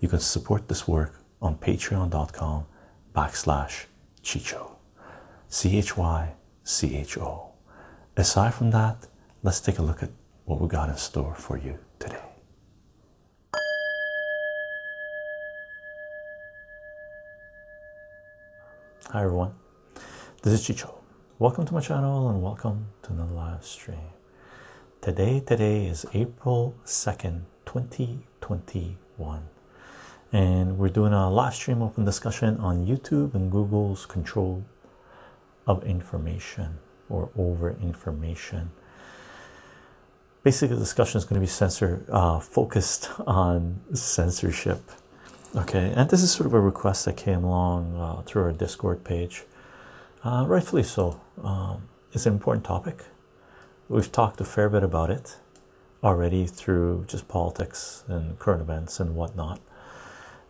you 0.00 0.08
can 0.08 0.20
support 0.20 0.68
this 0.68 0.86
work 0.86 1.22
on 1.40 1.56
patreon.com 1.56 2.66
backslash 3.14 3.86
Chycho. 4.22 4.76
C 5.48 5.78
H 5.78 5.96
Y 5.96 6.34
C 6.64 6.96
H 6.96 7.18
O. 7.18 7.52
Aside 8.16 8.54
from 8.54 8.70
that, 8.72 9.06
let's 9.42 9.60
take 9.60 9.78
a 9.78 9.82
look 9.82 10.02
at 10.02 10.10
what 10.44 10.60
we 10.60 10.68
got 10.68 10.88
in 10.88 10.96
store 10.96 11.34
for 11.34 11.56
you 11.56 11.78
today. 11.98 12.22
Hi 19.10 19.22
everyone, 19.22 19.54
this 20.42 20.52
is 20.52 20.66
Chycho. 20.66 20.92
Welcome 21.38 21.64
to 21.66 21.74
my 21.74 21.80
channel 21.80 22.28
and 22.28 22.42
welcome 22.42 22.88
to 23.02 23.12
the 23.12 23.24
live 23.24 23.64
stream. 23.64 24.10
Today, 25.00 25.40
today 25.40 25.86
is 25.86 26.04
April 26.12 26.74
2nd, 26.84 27.42
2021, 27.66 29.48
and 30.36 30.76
we're 30.76 30.90
doing 30.90 31.14
a 31.14 31.30
live 31.30 31.54
stream 31.54 31.80
open 31.80 32.04
discussion 32.04 32.58
on 32.58 32.86
YouTube 32.86 33.34
and 33.34 33.50
Google's 33.50 34.04
control 34.04 34.66
of 35.66 35.82
information 35.84 36.76
or 37.08 37.30
over 37.38 37.70
information. 37.80 38.70
Basically, 40.42 40.74
the 40.76 40.82
discussion 40.82 41.16
is 41.16 41.24
going 41.24 41.36
to 41.36 41.40
be 41.40 41.46
censor 41.46 42.04
uh, 42.12 42.38
focused 42.38 43.08
on 43.26 43.80
censorship. 43.94 44.82
Okay, 45.56 45.90
and 45.96 46.10
this 46.10 46.22
is 46.22 46.32
sort 46.32 46.44
of 46.44 46.52
a 46.52 46.60
request 46.60 47.06
that 47.06 47.16
came 47.16 47.42
along 47.42 47.96
uh, 47.96 48.20
through 48.26 48.42
our 48.42 48.52
Discord 48.52 49.04
page. 49.04 49.44
Uh, 50.22 50.44
rightfully 50.46 50.82
so. 50.82 51.18
Um, 51.42 51.88
it's 52.12 52.26
an 52.26 52.34
important 52.34 52.66
topic. 52.66 53.04
We've 53.88 54.12
talked 54.12 54.38
a 54.42 54.44
fair 54.44 54.68
bit 54.68 54.82
about 54.82 55.08
it 55.08 55.38
already 56.04 56.46
through 56.46 57.06
just 57.08 57.26
politics 57.26 58.04
and 58.06 58.38
current 58.38 58.60
events 58.60 59.00
and 59.00 59.14
whatnot. 59.14 59.60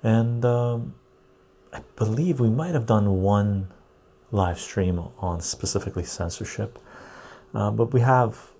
And 0.07 0.45
um, 0.45 0.95
I 1.73 1.81
believe 1.97 2.39
we 2.39 2.49
might 2.49 2.75
have 2.75 2.87
done 2.87 3.23
one 3.23 3.73
live 4.31 4.61
stream 4.61 5.01
on 5.19 5.41
specifically 5.41 6.05
censorship, 6.05 6.79
uh, 7.53 7.73
but 7.73 7.93
we 7.93 8.03
have 8.03 8.53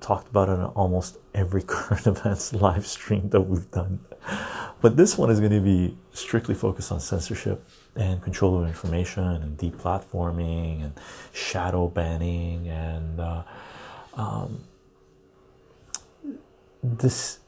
talked 0.00 0.28
about 0.28 0.50
it 0.50 0.52
in 0.52 0.64
almost 0.64 1.16
every 1.34 1.62
current 1.66 2.06
events 2.06 2.52
live 2.52 2.86
stream 2.86 3.30
that 3.30 3.40
we've 3.40 3.70
done. 3.70 4.00
But 4.82 4.98
this 4.98 5.16
one 5.16 5.30
is 5.30 5.40
going 5.40 5.52
to 5.52 5.60
be 5.62 5.96
strictly 6.12 6.54
focused 6.54 6.92
on 6.92 7.00
censorship 7.00 7.66
and 7.96 8.22
control 8.22 8.62
of 8.62 8.68
information 8.68 9.24
and 9.24 9.56
deplatforming 9.56 10.84
and 10.84 10.92
shadow 11.32 11.88
banning 11.88 12.68
and 12.68 13.20
uh, 13.20 13.42
um, 14.12 14.64
this 16.82 17.38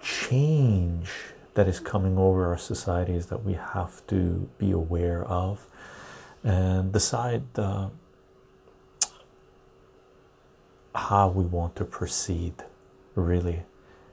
change 0.00 1.10
that 1.56 1.66
is 1.66 1.80
coming 1.80 2.18
over 2.18 2.46
our 2.48 2.58
societies 2.58 3.26
that 3.26 3.42
we 3.42 3.54
have 3.54 4.06
to 4.06 4.46
be 4.58 4.70
aware 4.70 5.24
of. 5.24 5.66
And 6.44 6.92
decide 6.92 7.44
uh, 7.58 7.88
how 10.94 11.28
we 11.28 11.44
want 11.44 11.74
to 11.76 11.84
proceed 11.84 12.54
really 13.14 13.64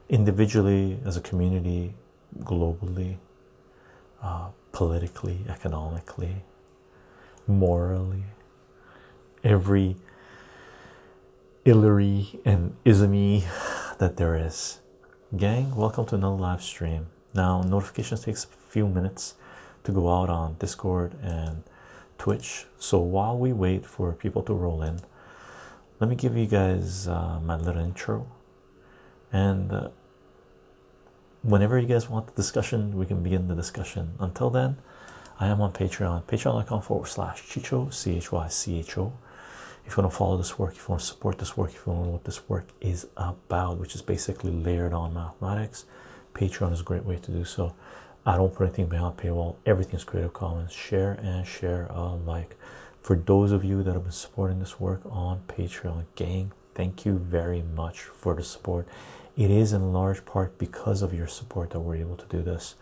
individually 0.08 0.98
as 1.04 1.18
a 1.18 1.20
community 1.20 1.94
globally 2.40 3.18
uh, 4.22 4.48
politically 4.72 5.40
economically 5.46 6.44
morally. 7.46 8.24
Every 9.44 9.96
illery 11.66 12.40
and 12.46 12.74
ismy 12.86 13.44
that 13.98 14.16
there 14.16 14.34
is. 14.34 14.80
Gang 15.36 15.76
welcome 15.76 16.06
to 16.06 16.14
another 16.14 16.36
live 16.36 16.62
stream 16.62 17.08
now 17.34 17.62
notifications 17.62 18.24
takes 18.24 18.44
a 18.44 18.48
few 18.48 18.88
minutes 18.88 19.34
to 19.84 19.92
go 19.92 20.08
out 20.12 20.30
on 20.30 20.56
discord 20.58 21.14
and 21.22 21.62
twitch. 22.18 22.66
So 22.78 22.98
while 22.98 23.36
we 23.36 23.52
wait 23.52 23.84
for 23.84 24.12
people 24.12 24.42
to 24.44 24.54
roll 24.54 24.82
in 24.82 25.00
let 26.00 26.10
me 26.10 26.16
give 26.16 26.36
you 26.36 26.46
guys 26.46 27.06
uh, 27.06 27.40
my 27.42 27.56
little 27.56 27.82
intro. 27.82 28.26
And 29.32 29.72
uh, 29.72 29.88
whenever 31.42 31.78
you 31.78 31.86
guys 31.86 32.08
want 32.08 32.26
the 32.26 32.32
discussion 32.32 32.96
we 32.96 33.06
can 33.06 33.22
begin 33.22 33.48
the 33.48 33.54
discussion. 33.54 34.14
Until 34.18 34.50
then 34.50 34.78
i 35.40 35.48
am 35.48 35.60
on 35.60 35.72
patreon 35.72 36.22
patreon.com 36.24 36.80
forward 36.80 37.06
slash 37.06 37.42
chycho 37.48 37.92
c-h-y-c-h-o 37.92 39.12
if 39.84 39.96
you 39.96 40.02
want 40.02 40.12
to 40.12 40.16
follow 40.16 40.36
this 40.36 40.58
work 40.58 40.74
if 40.74 40.82
you 40.82 40.88
want 40.88 41.00
to 41.00 41.06
support 41.06 41.38
this 41.38 41.56
work 41.56 41.70
if 41.70 41.84
you 41.84 41.92
want 41.92 42.04
to 42.04 42.06
know 42.06 42.12
what 42.12 42.24
this 42.24 42.48
work 42.48 42.66
is 42.80 43.06
about 43.16 43.78
which 43.78 43.94
is 43.94 44.02
basically 44.02 44.50
layered 44.50 44.92
on 44.92 45.12
mathematics 45.12 45.84
patreon 46.34 46.72
is 46.72 46.80
a 46.80 46.84
great 46.84 47.04
way 47.04 47.16
to 47.16 47.30
do 47.30 47.44
so. 47.44 47.74
I 48.26 48.36
don't 48.36 48.54
put 48.54 48.64
anything 48.64 48.86
behind 48.86 49.16
paywall. 49.16 49.56
Everything 49.66 49.96
is 49.96 50.04
creative 50.04 50.32
commons. 50.32 50.72
Share 50.72 51.12
and 51.22 51.46
share 51.46 51.86
alike. 51.86 52.56
For 53.00 53.16
those 53.16 53.52
of 53.52 53.64
you 53.64 53.82
that 53.82 53.92
have 53.92 54.04
been 54.04 54.12
supporting 54.12 54.60
this 54.60 54.80
work 54.80 55.02
on 55.04 55.42
patreon 55.46 56.04
gang 56.14 56.52
thank 56.74 57.06
you 57.06 57.18
very 57.18 57.62
much 57.62 58.00
for 58.00 58.34
the 58.34 58.42
support. 58.42 58.88
It 59.36 59.50
is 59.50 59.72
in 59.72 59.92
large 59.92 60.24
part 60.24 60.58
because 60.58 61.02
of 61.02 61.14
your 61.14 61.26
support 61.26 61.70
that 61.70 61.80
we're 61.80 61.96
able 61.96 62.16
to 62.16 62.26
do 62.26 62.42
this. 62.42 62.74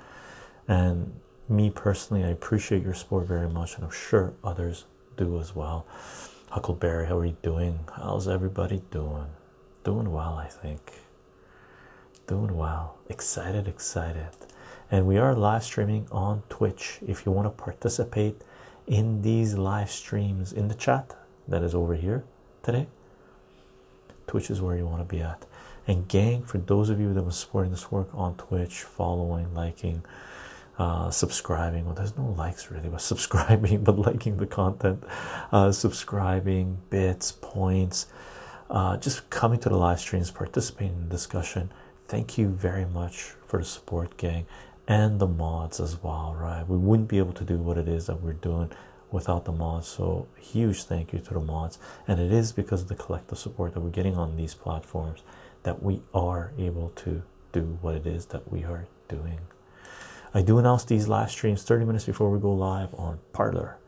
And 0.69 1.21
me 1.49 1.71
personally 1.71 2.25
i 2.25 2.29
appreciate 2.29 2.83
your 2.83 2.95
support 2.95 3.27
very 3.27 3.49
much 3.49 3.75
and 3.75 3.85
i'm 3.85 3.91
sure 3.91 4.33
others 4.45 4.85
do 5.17 5.39
as 5.41 5.55
well. 5.55 5.87
Huckleberry 6.51 7.07
how 7.07 7.19
are 7.19 7.27
you 7.27 7.37
doing? 7.43 7.81
How's 7.97 8.29
everybody 8.29 8.83
doing? 8.91 9.27
Doing 9.85 10.13
well 10.13 10.35
i 10.35 10.47
think 10.47 11.02
doing 12.27 12.57
well. 12.57 12.97
Excited 13.09 13.67
excited. 13.69 14.31
And 14.91 15.07
we 15.07 15.19
are 15.19 15.35
live 15.35 15.65
streaming 15.65 16.07
on 16.13 16.43
twitch. 16.49 16.99
If 17.07 17.25
you 17.25 17.33
want 17.33 17.47
to 17.47 17.63
participate 17.63 18.43
in 18.87 19.23
these 19.23 19.55
live 19.55 19.91
streams 19.91 20.53
in 20.53 20.69
the 20.69 20.75
chat 20.75 21.17
that 21.49 21.63
is 21.63 21.75
over 21.75 21.95
here 21.95 22.25
today 22.63 22.87
twitch 24.27 24.51
is 24.51 24.61
where 24.61 24.77
you 24.77 24.87
want 24.87 25.07
to 25.07 25.15
be 25.17 25.21
at. 25.21 25.45
And 25.87 26.07
gang 26.09 26.43
for 26.45 26.59
those 26.59 26.91
of 26.91 27.01
you 27.01 27.13
that 27.13 27.23
been 27.23 27.31
supporting 27.33 27.71
this 27.71 27.91
work 27.91 28.09
on 28.15 28.35
twitch 28.37 28.83
following 28.83 29.53
liking 29.55 30.05
uh, 30.79 31.11
subscribing 31.11 31.85
well 31.85 31.95
there's 31.95 32.17
no 32.17 32.27
likes 32.31 32.71
really 32.71 32.89
but 32.89 33.01
subscribing 33.13 33.85
but 33.85 33.99
liking 33.99 34.37
the 34.37 34.47
content 34.47 35.03
uh, 35.53 35.71
subscribing 35.71 36.79
bits 36.89 37.33
points 37.33 38.07
uh, 38.71 38.97
just 38.97 39.29
coming 39.29 39.61
to 39.61 39.69
the 39.69 39.77
live 39.77 40.01
streams 40.01 40.31
participating 40.31 40.95
in 40.95 41.09
the 41.09 41.11
discussion 41.11 41.71
thank 42.13 42.37
you 42.37 42.47
very 42.51 42.85
much 42.85 43.33
for 43.47 43.61
the 43.61 43.65
support 43.65 44.19
gang 44.19 44.45
and 44.87 45.19
the 45.19 45.27
mods 45.27 45.81
as 45.81 46.03
well 46.03 46.37
right? 46.39 46.69
We 46.69 46.77
wouldn't 46.77 47.09
be 47.09 47.17
able 47.17 47.33
to 47.33 47.43
do 47.43 47.57
what 47.57 47.79
it 47.79 47.89
is 47.89 48.05
that 48.05 48.21
we're 48.21 48.35
doing 48.35 48.71
without 49.11 49.47
the 49.47 49.53
mods 49.53 49.89
so 49.89 50.29
huge 50.39 50.85
thank 50.85 51.15
you 51.15 51.21
to 51.21 51.33
the 51.33 51.41
mods. 51.41 51.79
And 52.07 52.21
it 52.21 52.31
is 52.31 52.53
because 52.53 52.83
of 52.83 52.89
the 52.89 52.97
collective 52.97 53.39
support 53.39 53.73
that 53.73 53.81
we're 53.81 53.89
getting 53.89 54.19
on 54.19 54.37
these 54.37 54.53
platforms 54.53 55.23
that 55.63 55.83
we 55.83 56.03
are 56.13 56.53
able 56.59 56.91
to 56.97 57.23
do 57.51 57.79
what 57.81 57.95
it 57.95 58.07
is 58.07 58.27
that 58.27 58.53
we 58.53 58.63
are 58.63 58.85
doing. 59.09 59.39
I 60.35 60.43
do 60.43 60.59
announce 60.59 60.85
these 60.85 61.09
live 61.09 61.31
streams 61.31 61.63
30 61.63 61.87
minutes 61.87 62.05
before 62.05 62.31
we 62.31 62.39
go 62.39 62.53
live 62.53 62.95
on 62.95 63.21
parler 63.33 63.79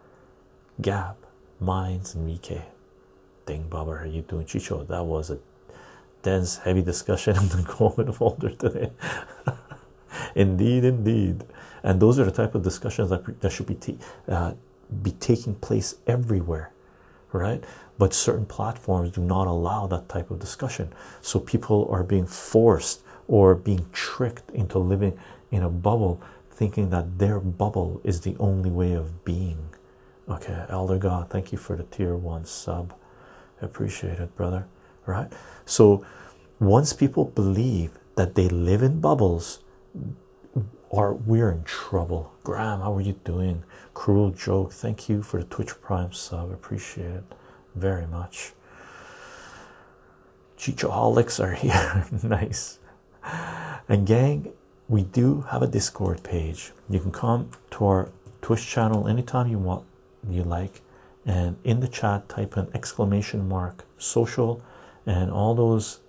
gab 0.81 1.17
minds 1.61 2.15
and 2.15 2.27
vk 2.27 2.63
ding 3.45 3.69
bobber 3.69 3.99
how 3.99 4.07
you 4.07 4.23
doing? 4.23 4.47
Chycho 4.47 4.89
that 4.89 5.05
was 5.05 5.29
a 5.29 5.39
dense 6.25 6.57
heavy 6.59 6.83
discussion 6.83 7.37
in 7.43 7.49
the 7.49 7.63
comment 7.63 8.15
folder 8.17 8.51
today. 8.51 8.91
Indeed 10.35 10.85
indeed. 10.85 11.45
And 11.83 12.01
those 12.01 12.19
are 12.19 12.25
the 12.25 12.33
type 12.33 12.55
of 12.55 12.63
discussions 12.63 13.11
that, 13.11 13.41
that 13.41 13.53
should 13.53 13.67
be 13.67 13.99
uh, 14.29 14.55
be 15.03 15.13
taking 15.13 15.55
place 15.55 15.97
everywhere 16.07 16.73
right? 17.35 17.65
But 17.99 18.15
certain 18.15 18.47
platforms 18.47 19.11
do 19.11 19.21
not 19.21 19.47
allow 19.47 19.87
that 19.89 20.09
type 20.09 20.31
of 20.31 20.39
discussion. 20.39 20.93
So 21.21 21.39
people 21.39 21.89
are 21.91 22.03
being 22.03 22.27
forced 22.27 23.03
or 23.29 23.55
being 23.55 23.87
tricked 23.93 24.51
into 24.51 24.79
living 24.79 25.19
in 25.51 25.63
a 25.63 25.69
bubble 25.69 26.23
thinking 26.51 26.91
that 26.91 27.19
their 27.19 27.41
bubble 27.41 28.01
is 28.05 28.21
the 28.21 28.37
only 28.39 28.71
way 28.71 28.93
of 28.93 29.25
being. 29.25 29.71
Okay 30.29 30.65
elder 30.69 30.99
god 30.99 31.29
thank 31.29 31.53
you 31.53 31.59
for 31.59 31.77
the 31.77 31.83
tier 31.85 32.17
one 32.17 32.45
sub. 32.45 32.95
Appreciate 33.61 34.19
it 34.19 34.35
brother 34.37 34.67
right 35.07 35.33
so 35.65 36.05
once 36.61 36.93
people 36.93 37.25
believe 37.25 37.99
that 38.17 38.35
they 38.35 38.49
live 38.49 38.83
in 38.83 39.01
bubbles 39.01 39.61
or 40.95 41.13
we're 41.13 41.51
in 41.51 41.65
trouble. 41.65 42.33
Graham, 42.45 42.81
how 42.81 42.95
are 42.95 43.01
you 43.01 43.15
doing? 43.25 43.65
Cruel 43.95 44.31
joke. 44.31 44.73
Thank 44.73 45.09
you 45.09 45.25
for 45.25 45.41
the 45.41 45.47
Twitch 45.47 45.81
Prime 45.81 46.13
sub. 46.13 46.53
Appreciate 46.53 47.11
it 47.11 47.25
very 47.75 48.07
much. 48.07 48.53
Chichoholics 50.57 51.43
are 51.43 51.55
here. 51.55 52.07
nice. 52.23 52.79
And 53.89 54.07
gang, 54.07 54.53
we 54.89 55.03
do 55.03 55.41
have 55.51 55.63
a 55.63 55.67
Discord 55.67 56.23
page. 56.23 56.71
You 56.89 57.01
can 57.01 57.11
come 57.11 57.51
to 57.73 57.87
our 57.87 58.09
Twitch 58.41 58.65
channel 58.65 59.09
anytime 59.09 59.49
you 59.49 59.59
want, 59.59 59.85
you 60.31 60.45
like, 60.45 60.81
and 61.27 61.57
in 61.65 61.81
the 61.81 61.89
chat 61.89 62.29
type 62.29 62.57
an 62.57 62.69
exclamation 62.73 63.49
mark 63.49 63.85
social, 63.99 64.63
and 65.07 65.31
all 65.31 65.55
those 65.55 66.01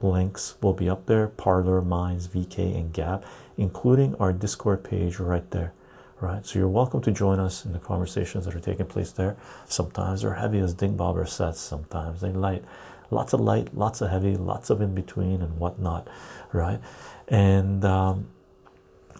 links 0.00 0.56
will 0.60 0.72
be 0.72 0.88
up 0.88 1.06
there. 1.06 1.28
Parler, 1.28 1.80
Minds, 1.80 2.28
VK, 2.28 2.76
and 2.76 2.92
Gab, 2.92 3.24
including 3.56 4.14
our 4.16 4.32
Discord 4.32 4.84
page 4.84 5.18
right 5.18 5.50
there. 5.50 5.72
Right, 6.20 6.46
so 6.46 6.58
you're 6.58 6.68
welcome 6.68 7.02
to 7.02 7.10
join 7.10 7.38
us 7.38 7.66
in 7.66 7.72
the 7.72 7.78
conversations 7.78 8.46
that 8.46 8.54
are 8.54 8.60
taking 8.60 8.86
place 8.86 9.12
there. 9.12 9.36
Sometimes 9.66 10.22
they're 10.22 10.34
heavy 10.34 10.58
as 10.60 10.72
Ding 10.72 10.96
Bobber 10.96 11.26
says, 11.26 11.60
sometimes 11.60 12.20
they 12.22 12.30
light 12.30 12.64
lots 13.10 13.32
of 13.32 13.40
light, 13.40 13.74
lots 13.74 14.00
of 14.00 14.10
heavy, 14.10 14.36
lots 14.36 14.70
of 14.70 14.80
in 14.80 14.94
between, 14.94 15.40
and 15.40 15.58
whatnot, 15.58 16.08
right? 16.52 16.80
And 17.28 17.84
um, 17.84 18.28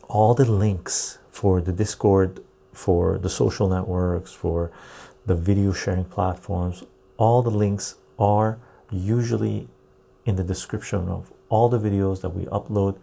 all 0.08 0.34
the 0.34 0.50
links 0.50 1.18
for 1.30 1.60
the 1.60 1.72
Discord, 1.72 2.40
for 2.72 3.18
the 3.18 3.30
social 3.30 3.68
networks, 3.68 4.32
for 4.32 4.70
the 5.26 5.34
video 5.34 5.72
sharing 5.72 6.04
platforms, 6.04 6.84
all 7.16 7.42
the 7.42 7.50
links 7.50 7.96
are 8.18 8.58
usually 8.94 9.68
in 10.24 10.36
the 10.36 10.44
description 10.44 11.08
of 11.08 11.32
all 11.48 11.68
the 11.68 11.78
videos 11.78 12.20
that 12.22 12.30
we 12.30 12.44
upload 12.46 12.96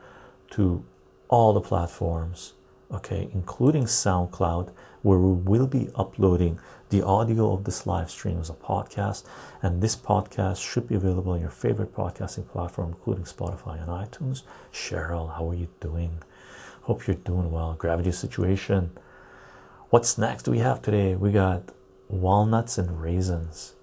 to 0.52 0.84
all 1.28 1.54
the 1.54 1.62
platforms, 1.62 2.54
okay, 2.92 3.30
including 3.34 3.86
SoundCloud, 3.86 4.72
where 5.02 5.18
we 5.18 5.32
will 5.32 5.68
be 5.68 5.90
uploading 5.96 6.60
the 6.90 7.02
audio 7.02 7.54
of 7.54 7.64
this 7.64 7.88
live 7.88 8.12
stream 8.12 8.40
as 8.40 8.50
a 8.50 8.54
podcast. 8.54 9.24
And 9.62 9.82
this 9.82 9.96
podcast 9.96 10.62
should 10.62 10.88
be 10.88 10.96
available 10.96 11.32
on 11.32 11.40
your 11.40 11.50
favorite 11.50 11.96
podcasting 11.96 12.48
platform, 12.50 12.90
including 12.90 13.24
Spotify 13.24 13.82
and 13.82 13.90
iTunes. 13.90 14.44
Cheryl, 14.74 15.36
how 15.36 15.50
are 15.50 15.56
you 15.56 15.70
doing? 15.80 16.22
Hope 16.84 17.08
you're 17.08 17.16
doing 17.16 17.52
well. 17.52 17.76
Gravity 17.76 18.12
situation. 18.12 18.92
What 19.90 20.06
snacks 20.06 20.44
do 20.44 20.52
we 20.52 20.60
have 20.60 20.82
today? 20.82 21.16
We 21.16 21.32
got 21.32 21.72
walnuts 22.10 22.78
and 22.78 23.02
raisins. 23.02 23.76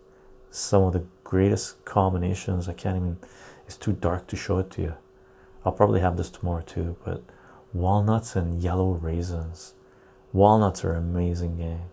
Some 0.51 0.83
of 0.83 0.93
the 0.93 1.05
greatest 1.29 1.85
combinations. 1.85 2.71
I 2.71 2.73
can't 2.73 2.97
even, 2.97 3.19
it's 3.67 3.77
too 3.77 3.93
dark 3.93 4.27
to 4.29 4.37
show 4.37 4.59
it 4.61 4.71
to 4.71 4.81
you. 4.81 4.95
I'll 5.63 5.73
probably 5.73 6.01
have 6.01 6.17
this 6.17 6.31
tomorrow 6.31 6.63
too, 6.63 6.97
but 7.05 7.23
walnuts 7.75 8.35
and 8.35 8.63
yellow 8.63 8.93
raisins. 8.93 9.75
Walnuts 10.33 10.87
are 10.87 10.95
amazing, 10.95 11.59
gang. 11.59 11.91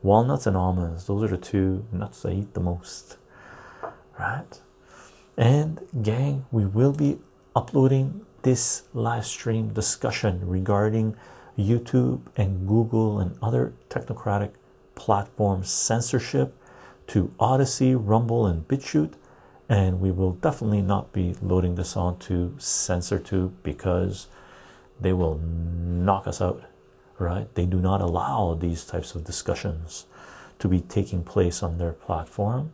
Walnuts 0.00 0.46
and 0.46 0.56
almonds, 0.56 1.08
those 1.08 1.24
are 1.24 1.36
the 1.36 1.38
two 1.38 1.84
nuts 1.90 2.24
I 2.24 2.30
eat 2.30 2.54
the 2.54 2.60
most, 2.60 3.16
right? 4.16 4.60
And, 5.36 5.80
gang, 6.00 6.46
we 6.52 6.64
will 6.64 6.92
be 6.92 7.18
uploading 7.56 8.24
this 8.42 8.84
live 8.94 9.26
stream 9.26 9.72
discussion 9.72 10.38
regarding 10.46 11.16
YouTube 11.58 12.20
and 12.36 12.68
Google 12.68 13.18
and 13.18 13.36
other 13.42 13.72
technocratic 13.88 14.52
platform 14.94 15.64
censorship 15.64 16.56
to 17.12 17.32
Odysee, 17.40 17.94
Rumble, 17.94 18.46
and 18.46 18.66
BitChute. 18.68 19.14
And 19.68 20.00
we 20.00 20.10
will 20.10 20.32
definitely 20.32 20.82
not 20.82 21.12
be 21.12 21.34
loading 21.40 21.76
this 21.76 21.96
onto 21.96 22.56
CensorTube 22.56 23.52
because 23.62 24.26
they 25.00 25.12
will 25.12 25.38
knock 25.38 26.26
us 26.26 26.42
out 26.42 26.64
right? 27.22 27.52
They 27.54 27.66
do 27.66 27.80
not 27.80 28.00
allow 28.00 28.54
these 28.54 28.84
types 28.84 29.14
of 29.14 29.24
discussions 29.24 30.06
to 30.58 30.68
be 30.68 30.80
taking 30.80 31.22
place 31.22 31.62
on 31.62 31.78
their 31.78 31.92
platform. 31.92 32.72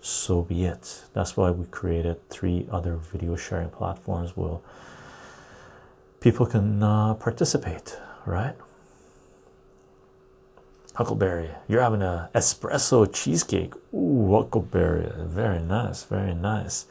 So 0.00 0.42
be 0.42 0.64
it. 0.64 1.02
That's 1.12 1.36
why 1.36 1.50
we 1.50 1.66
created 1.66 2.28
three 2.28 2.66
other 2.70 2.96
video 2.96 3.36
sharing 3.36 3.70
platforms 3.70 4.36
where 4.36 4.58
people 6.20 6.46
can 6.46 6.82
uh, 6.82 7.14
participate, 7.14 7.96
right? 8.26 8.56
Huckleberry, 10.94 11.48
you're 11.68 11.80
having 11.80 12.02
a 12.02 12.28
espresso 12.34 13.10
cheesecake. 13.10 13.72
Ooh, 13.94 14.30
Huckleberry, 14.30 15.10
very 15.24 15.60
nice, 15.60 16.04
very 16.04 16.34
nice. 16.34 16.84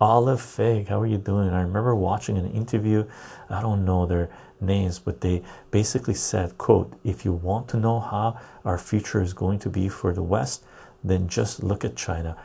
Olive 0.00 0.40
Fig, 0.40 0.88
how 0.88 1.00
are 1.00 1.06
you 1.06 1.18
doing? 1.18 1.50
I 1.50 1.60
remember 1.60 1.94
watching 1.94 2.38
an 2.38 2.50
interview. 2.50 3.04
I 3.50 3.60
don't 3.60 3.84
know 3.84 4.06
their 4.06 4.30
names, 4.58 4.98
but 4.98 5.20
they 5.20 5.42
basically 5.70 6.14
said, 6.14 6.56
"quote 6.56 6.94
If 7.04 7.26
you 7.26 7.32
want 7.32 7.68
to 7.68 7.76
know 7.76 8.00
how 8.00 8.38
our 8.64 8.78
future 8.78 9.20
is 9.20 9.34
going 9.34 9.58
to 9.60 9.68
be 9.68 9.88
for 9.88 10.14
the 10.14 10.22
West, 10.22 10.64
then 11.04 11.28
just 11.28 11.62
look 11.62 11.84
at 11.84 11.94
China." 11.94 12.36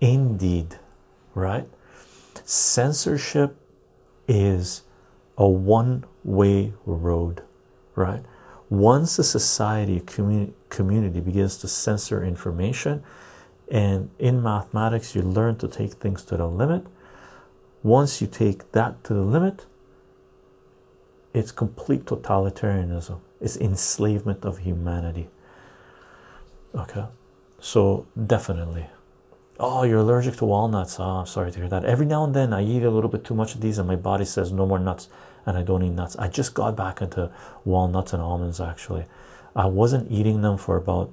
Indeed, 0.00 0.76
right? 1.34 1.68
Censorship 2.44 3.56
is 4.26 4.82
a 5.36 5.48
one-way 5.48 6.72
road, 6.84 7.42
right? 7.94 8.24
Once 8.70 9.18
a 9.18 9.24
society, 9.24 9.96
a 9.96 10.00
community, 10.00 10.52
community 10.68 11.20
begins 11.20 11.56
to 11.58 11.68
censor 11.68 12.22
information, 12.22 13.02
and 13.70 14.10
in 14.18 14.42
mathematics, 14.42 15.14
you 15.14 15.22
learn 15.22 15.56
to 15.56 15.68
take 15.68 15.94
things 15.94 16.24
to 16.24 16.36
the 16.36 16.46
limit 16.46 16.86
once 17.82 18.20
you 18.20 18.26
take 18.26 18.72
that 18.72 19.04
to 19.04 19.14
the 19.14 19.22
limit, 19.22 19.66
it's 21.32 21.52
complete 21.52 22.04
totalitarianism, 22.04 23.20
it's 23.40 23.56
enslavement 23.56 24.44
of 24.44 24.58
humanity. 24.58 25.28
Okay, 26.74 27.04
so 27.60 28.06
definitely. 28.26 28.86
Oh, 29.60 29.82
you're 29.82 29.98
allergic 29.98 30.36
to 30.36 30.44
walnuts. 30.44 31.00
Oh, 31.00 31.04
I'm 31.04 31.26
sorry 31.26 31.50
to 31.50 31.58
hear 31.58 31.68
that. 31.68 31.84
Every 31.84 32.06
now 32.06 32.24
and 32.24 32.34
then 32.34 32.52
I 32.52 32.62
eat 32.62 32.84
a 32.84 32.90
little 32.90 33.10
bit 33.10 33.24
too 33.24 33.34
much 33.34 33.54
of 33.54 33.60
these, 33.60 33.78
and 33.78 33.88
my 33.88 33.96
body 33.96 34.24
says 34.24 34.52
no 34.52 34.66
more 34.66 34.78
nuts, 34.78 35.08
and 35.48 35.58
I 35.58 35.62
don't 35.62 35.82
eat 35.82 35.90
nuts. 35.90 36.14
I 36.16 36.28
just 36.28 36.54
got 36.54 36.76
back 36.76 37.00
into 37.00 37.32
walnuts 37.64 38.12
and 38.12 38.22
almonds 38.22 38.60
actually. 38.60 39.06
I 39.56 39.66
wasn't 39.66 40.10
eating 40.10 40.42
them 40.42 40.58
for 40.58 40.76
about 40.76 41.10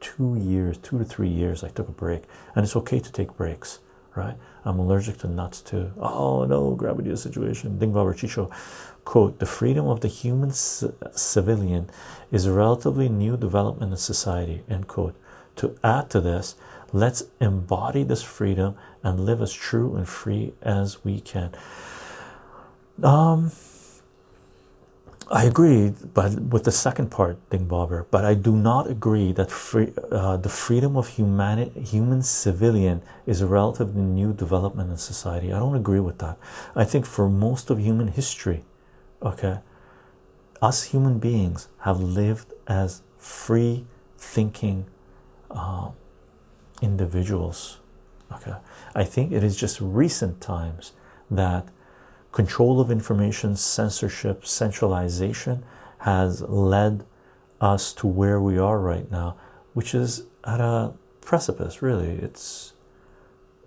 two 0.00 0.36
years, 0.36 0.76
two 0.78 0.98
to 0.98 1.04
three 1.04 1.28
years. 1.28 1.64
I 1.64 1.68
took 1.68 1.88
a 1.88 1.92
break, 1.92 2.24
and 2.54 2.64
it's 2.64 2.76
okay 2.76 3.00
to 3.00 3.12
take 3.12 3.36
breaks 3.36 3.78
right? 4.14 4.36
I'm 4.64 4.78
allergic 4.78 5.18
to 5.18 5.28
nuts 5.28 5.60
too. 5.60 5.92
Oh 5.98 6.44
no, 6.44 6.74
gravity 6.74 7.14
situation. 7.16 7.78
Dingbaber 7.78 8.16
Chycho. 8.16 8.50
Quote 9.04 9.38
The 9.38 9.46
freedom 9.46 9.86
of 9.86 10.00
the 10.00 10.08
human 10.08 10.50
civilian 10.52 11.90
is 12.30 12.46
a 12.46 12.52
relatively 12.52 13.08
new 13.08 13.36
development 13.36 13.92
in 13.92 13.98
society. 13.98 14.62
End 14.68 14.88
quote. 14.88 15.16
To 15.56 15.76
add 15.82 16.10
to 16.10 16.20
this, 16.20 16.54
let's 16.92 17.24
embody 17.40 18.02
this 18.02 18.22
freedom 18.22 18.76
and 19.02 19.20
live 19.20 19.40
as 19.40 19.52
true 19.52 19.96
and 19.96 20.08
free 20.08 20.52
as 20.62 21.04
we 21.04 21.20
can. 21.20 21.52
Um, 23.02 23.50
I 25.30 25.44
agree, 25.44 25.94
but 26.12 26.34
with 26.40 26.64
the 26.64 26.72
second 26.72 27.10
part, 27.10 27.38
Ding 27.50 27.66
Bobber, 27.66 28.04
but 28.10 28.24
I 28.24 28.34
do 28.34 28.56
not 28.56 28.90
agree 28.90 29.32
that 29.32 29.50
free, 29.50 29.92
uh, 30.10 30.36
the 30.36 30.48
freedom 30.48 30.96
of 30.96 31.06
human 31.08 31.70
human 31.70 32.22
civilian 32.22 33.00
is 33.26 33.40
a 33.40 33.46
relatively 33.46 34.02
new 34.02 34.32
development 34.32 34.90
in 34.90 34.96
society. 34.96 35.52
I 35.52 35.60
don't 35.60 35.76
agree 35.76 36.00
with 36.00 36.18
that. 36.18 36.36
I 36.74 36.84
think 36.84 37.06
for 37.06 37.28
most 37.28 37.70
of 37.70 37.78
human 37.78 38.08
history, 38.08 38.64
okay, 39.22 39.60
us 40.60 40.84
human 40.84 41.20
beings 41.20 41.68
have 41.80 42.00
lived 42.00 42.52
as 42.66 43.02
free 43.16 43.86
thinking 44.18 44.86
uh, 45.48 45.90
individuals. 46.82 47.78
Okay, 48.32 48.54
I 48.96 49.04
think 49.04 49.30
it 49.30 49.44
is 49.44 49.56
just 49.56 49.80
recent 49.80 50.40
times 50.40 50.92
that 51.30 51.68
control 52.32 52.80
of 52.80 52.90
information, 52.90 53.56
censorship, 53.56 54.46
centralization 54.46 55.64
has 55.98 56.42
led 56.42 57.04
us 57.60 57.92
to 57.92 58.06
where 58.06 58.40
we 58.40 58.58
are 58.58 58.78
right 58.78 59.10
now, 59.10 59.36
which 59.74 59.94
is 59.94 60.24
at 60.44 60.60
a 60.60 60.92
precipice, 61.20 61.82
really. 61.82 62.10
It's 62.10 62.72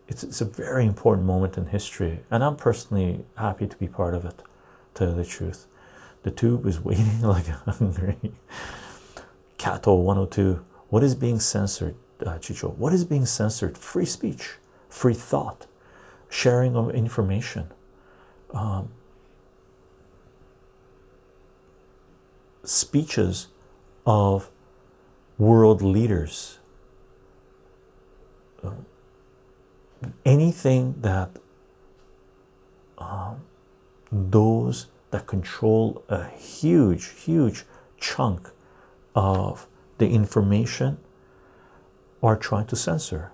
it's 0.08 0.24
it's 0.24 0.41
a 0.41 0.46
very 0.46 0.86
important 0.86 1.25
moment 1.27 1.58
in 1.58 1.67
history, 1.67 2.22
and 2.32 2.43
I'm 2.43 2.55
personally 2.55 3.25
happy 3.36 3.67
to 3.67 3.77
be 3.77 3.88
part 3.88 4.13
of 4.13 4.25
it, 4.25 4.38
to 4.96 5.05
tell 5.05 5.13
the 5.13 5.25
truth. 5.25 5.67
The 6.24 6.32
tube 6.32 6.65
is 6.65 6.79
waiting 6.84 7.22
like 7.22 7.48
hungry. 7.48 8.17
Cato 9.58 9.93
102. 9.96 10.65
What 10.89 11.03
is 11.03 11.15
being 11.15 11.39
censored, 11.39 11.96
uh, 12.25 12.38
Chycho? 12.38 12.75
What 12.75 12.93
is 12.93 13.05
being 13.05 13.25
censored? 13.25 13.77
Free 13.77 14.05
speech, 14.05 14.55
free 14.89 15.13
thought, 15.13 15.67
sharing 16.29 16.75
of 16.75 16.91
information 16.91 17.72
um, 18.53 18.89
speeches 22.63 23.48
of 24.05 24.50
world 25.38 25.81
leaders. 25.81 26.60
Uh, 28.63 28.72
anything 30.25 30.95
that 31.01 31.31
um, 32.98 33.41
those 34.12 34.88
that 35.12 35.27
control 35.27 36.03
a 36.10 36.27
huge, 36.29 37.10
huge 37.10 37.65
chunk 38.00 38.50
of 39.15 39.67
the 39.98 40.10
information 40.10 40.98
are 42.22 42.36
trying 42.36 42.65
to 42.67 42.75
censor. 42.75 43.31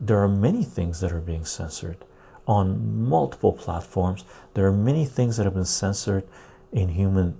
There 0.00 0.18
are 0.22 0.28
many 0.28 0.62
things 0.62 1.00
that 1.00 1.10
are 1.10 1.20
being 1.20 1.44
censored 1.44 2.04
on 2.46 3.08
multiple 3.08 3.52
platforms. 3.52 4.24
There 4.54 4.66
are 4.66 4.72
many 4.72 5.04
things 5.04 5.36
that 5.36 5.44
have 5.44 5.54
been 5.54 5.64
censored 5.64 6.26
in 6.72 6.90
human 6.90 7.36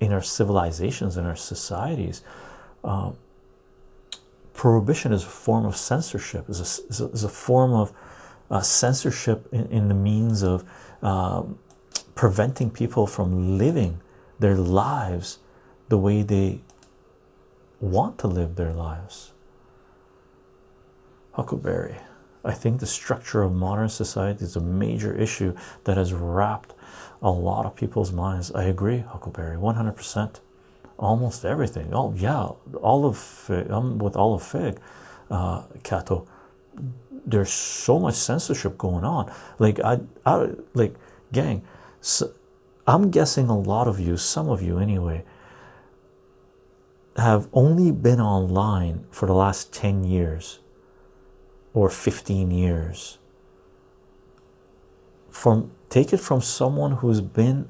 in 0.00 0.12
our 0.12 0.22
civilizations 0.22 1.16
in 1.16 1.24
our 1.24 1.36
societies. 1.36 2.22
Um, 2.82 3.16
prohibition 4.52 5.12
is 5.12 5.22
a 5.22 5.28
form 5.28 5.64
of 5.64 5.76
censorship 5.76 6.48
is 6.48 6.58
a, 6.58 6.88
is 6.88 7.00
a, 7.00 7.06
is 7.10 7.24
a 7.24 7.28
form 7.28 7.72
of 7.72 7.92
uh, 8.50 8.60
censorship 8.60 9.46
in, 9.52 9.66
in, 9.68 9.88
the 9.88 9.94
means 9.94 10.42
of 10.42 10.64
um, 11.02 11.58
preventing 12.16 12.68
people 12.68 13.06
from 13.06 13.56
living 13.56 14.00
their 14.40 14.56
lives 14.56 15.38
the 15.88 15.96
way 15.96 16.22
they 16.22 16.60
want 17.80 18.18
to 18.18 18.26
live 18.26 18.56
their 18.56 18.72
lives. 18.72 19.32
Huckleberry 21.32 21.96
i 22.44 22.52
think 22.52 22.80
the 22.80 22.86
structure 22.86 23.42
of 23.42 23.52
modern 23.52 23.88
society 23.88 24.44
is 24.44 24.56
a 24.56 24.60
major 24.60 25.14
issue 25.14 25.54
that 25.84 25.96
has 25.96 26.12
wrapped 26.12 26.74
a 27.22 27.30
lot 27.30 27.64
of 27.64 27.76
people's 27.76 28.12
minds. 28.12 28.52
I 28.52 28.64
agree, 28.64 28.98
Huckleberry, 28.98 29.56
100%. 29.56 30.40
Almost 30.98 31.44
everything. 31.44 31.90
Oh, 31.92 32.12
yeah, 32.16 32.48
all 32.80 33.06
of 33.06 33.46
I'm 33.48 33.98
with 33.98 34.16
all 34.16 34.34
of 34.34 34.42
Fig, 34.42 34.78
uh, 35.30 35.62
Kato. 35.82 36.26
There's 37.24 37.52
so 37.52 37.98
much 37.98 38.14
censorship 38.14 38.76
going 38.76 39.04
on. 39.04 39.32
Like, 39.58 39.80
I, 39.80 40.00
I 40.26 40.50
like, 40.74 40.94
gang, 41.32 41.62
so 42.00 42.32
I'm 42.86 43.10
guessing 43.10 43.48
a 43.48 43.58
lot 43.58 43.88
of 43.88 44.00
you, 44.00 44.16
some 44.16 44.48
of 44.48 44.60
you 44.60 44.78
anyway, 44.78 45.24
have 47.16 47.48
only 47.52 47.92
been 47.92 48.20
online 48.20 49.06
for 49.10 49.26
the 49.26 49.34
last 49.34 49.72
10 49.72 50.04
years 50.04 50.58
or 51.74 51.88
15 51.88 52.50
years. 52.50 53.18
From 55.30 55.70
Take 55.92 56.14
it 56.14 56.20
from 56.20 56.40
someone 56.40 56.92
who's 56.92 57.20
been 57.20 57.68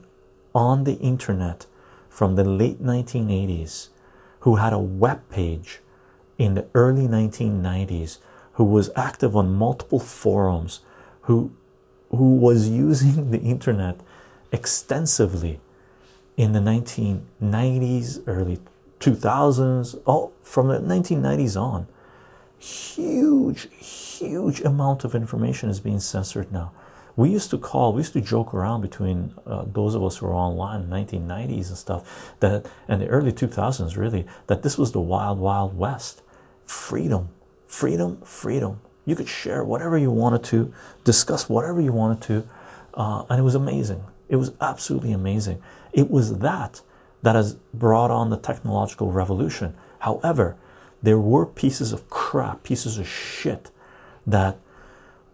on 0.55 0.85
the 0.85 0.95
internet 1.01 1.67
from 2.09 2.37
the 2.37 2.45
late 2.45 2.81
1980s, 2.81 3.89
who 4.43 4.55
had 4.55 4.73
a 4.73 4.79
web 4.79 5.29
page 5.29 5.81
in 6.39 6.55
the 6.55 6.69
early 6.73 7.09
1990s, 7.09 8.19
who 8.53 8.63
was 8.63 8.91
active 8.95 9.35
on 9.35 9.53
multiple 9.53 9.99
forums, 9.99 10.83
who 11.23 11.51
who 12.11 12.37
was 12.37 12.69
using 12.85 13.33
the 13.33 13.41
internet 13.41 13.99
extensively 14.53 15.59
in 16.37 16.53
the 16.53 16.61
1990s, 16.61 18.23
early 18.29 18.61
2000s, 19.01 20.01
all 20.07 20.33
from 20.45 20.69
the 20.69 20.79
1990s 20.79 21.61
on. 21.61 21.89
Huge, 22.63 23.69
huge 23.75 24.61
amount 24.61 25.03
of 25.03 25.17
information 25.17 25.69
is 25.69 25.81
being 25.81 25.99
censored 25.99 26.53
now. 26.53 26.71
We 27.17 27.29
used 27.29 27.51
to 27.51 27.59
call 27.59 27.93
we 27.93 28.03
used 28.03 28.13
to 28.13 28.21
joke 28.21 28.55
around 28.55 28.83
between 28.83 29.35
uh, 29.45 29.65
those 29.67 29.97
of 29.97 30.05
us 30.05 30.19
who 30.19 30.27
were 30.27 30.35
online 30.35 30.83
in 30.83 30.91
the 30.91 30.97
1990s 30.97 31.69
and 31.69 31.77
stuff 31.77 32.33
that 32.39 32.67
and 32.87 33.03
the 33.03 33.09
early 33.09 33.33
2000s 33.33 33.97
really 33.97 34.27
that 34.47 34.63
this 34.63 34.79
was 34.79 34.93
the 34.93 35.01
wild 35.01 35.41
wild 35.41 35.77
west. 35.77 36.23
Freedom 36.65 37.31
freedom 37.67 38.21
freedom. 38.21 38.81
You 39.07 39.17
could 39.17 39.29
share 39.29 39.65
whatever 39.65 39.99
you 39.99 40.13
wanted 40.13 40.45
to 40.45 40.73
discuss 41.03 41.49
whatever 41.49 41.81
you 41.81 41.93
wanted 41.93 42.23
to 42.29 42.49
uh, 42.95 43.25
and 43.29 43.41
it 43.41 43.43
was 43.43 43.57
amazing. 43.57 44.05
It 44.29 44.37
was 44.37 44.53
absolutely 44.61 45.11
amazing. 45.11 45.61
It 45.93 46.13
was 46.13 46.39
that 46.39 46.81
that 47.23 47.35
has 47.35 47.55
brought 47.75 48.13
on 48.13 48.31
the 48.31 48.37
technological 48.37 49.11
revolution. 49.11 49.75
However 49.99 50.57
there 51.03 51.19
were 51.19 51.47
pieces 51.47 51.93
of 51.93 52.09
crap 52.09 52.63
pieces 52.63 52.99
of 52.99 53.09
shit 53.09 53.71
that 54.27 54.59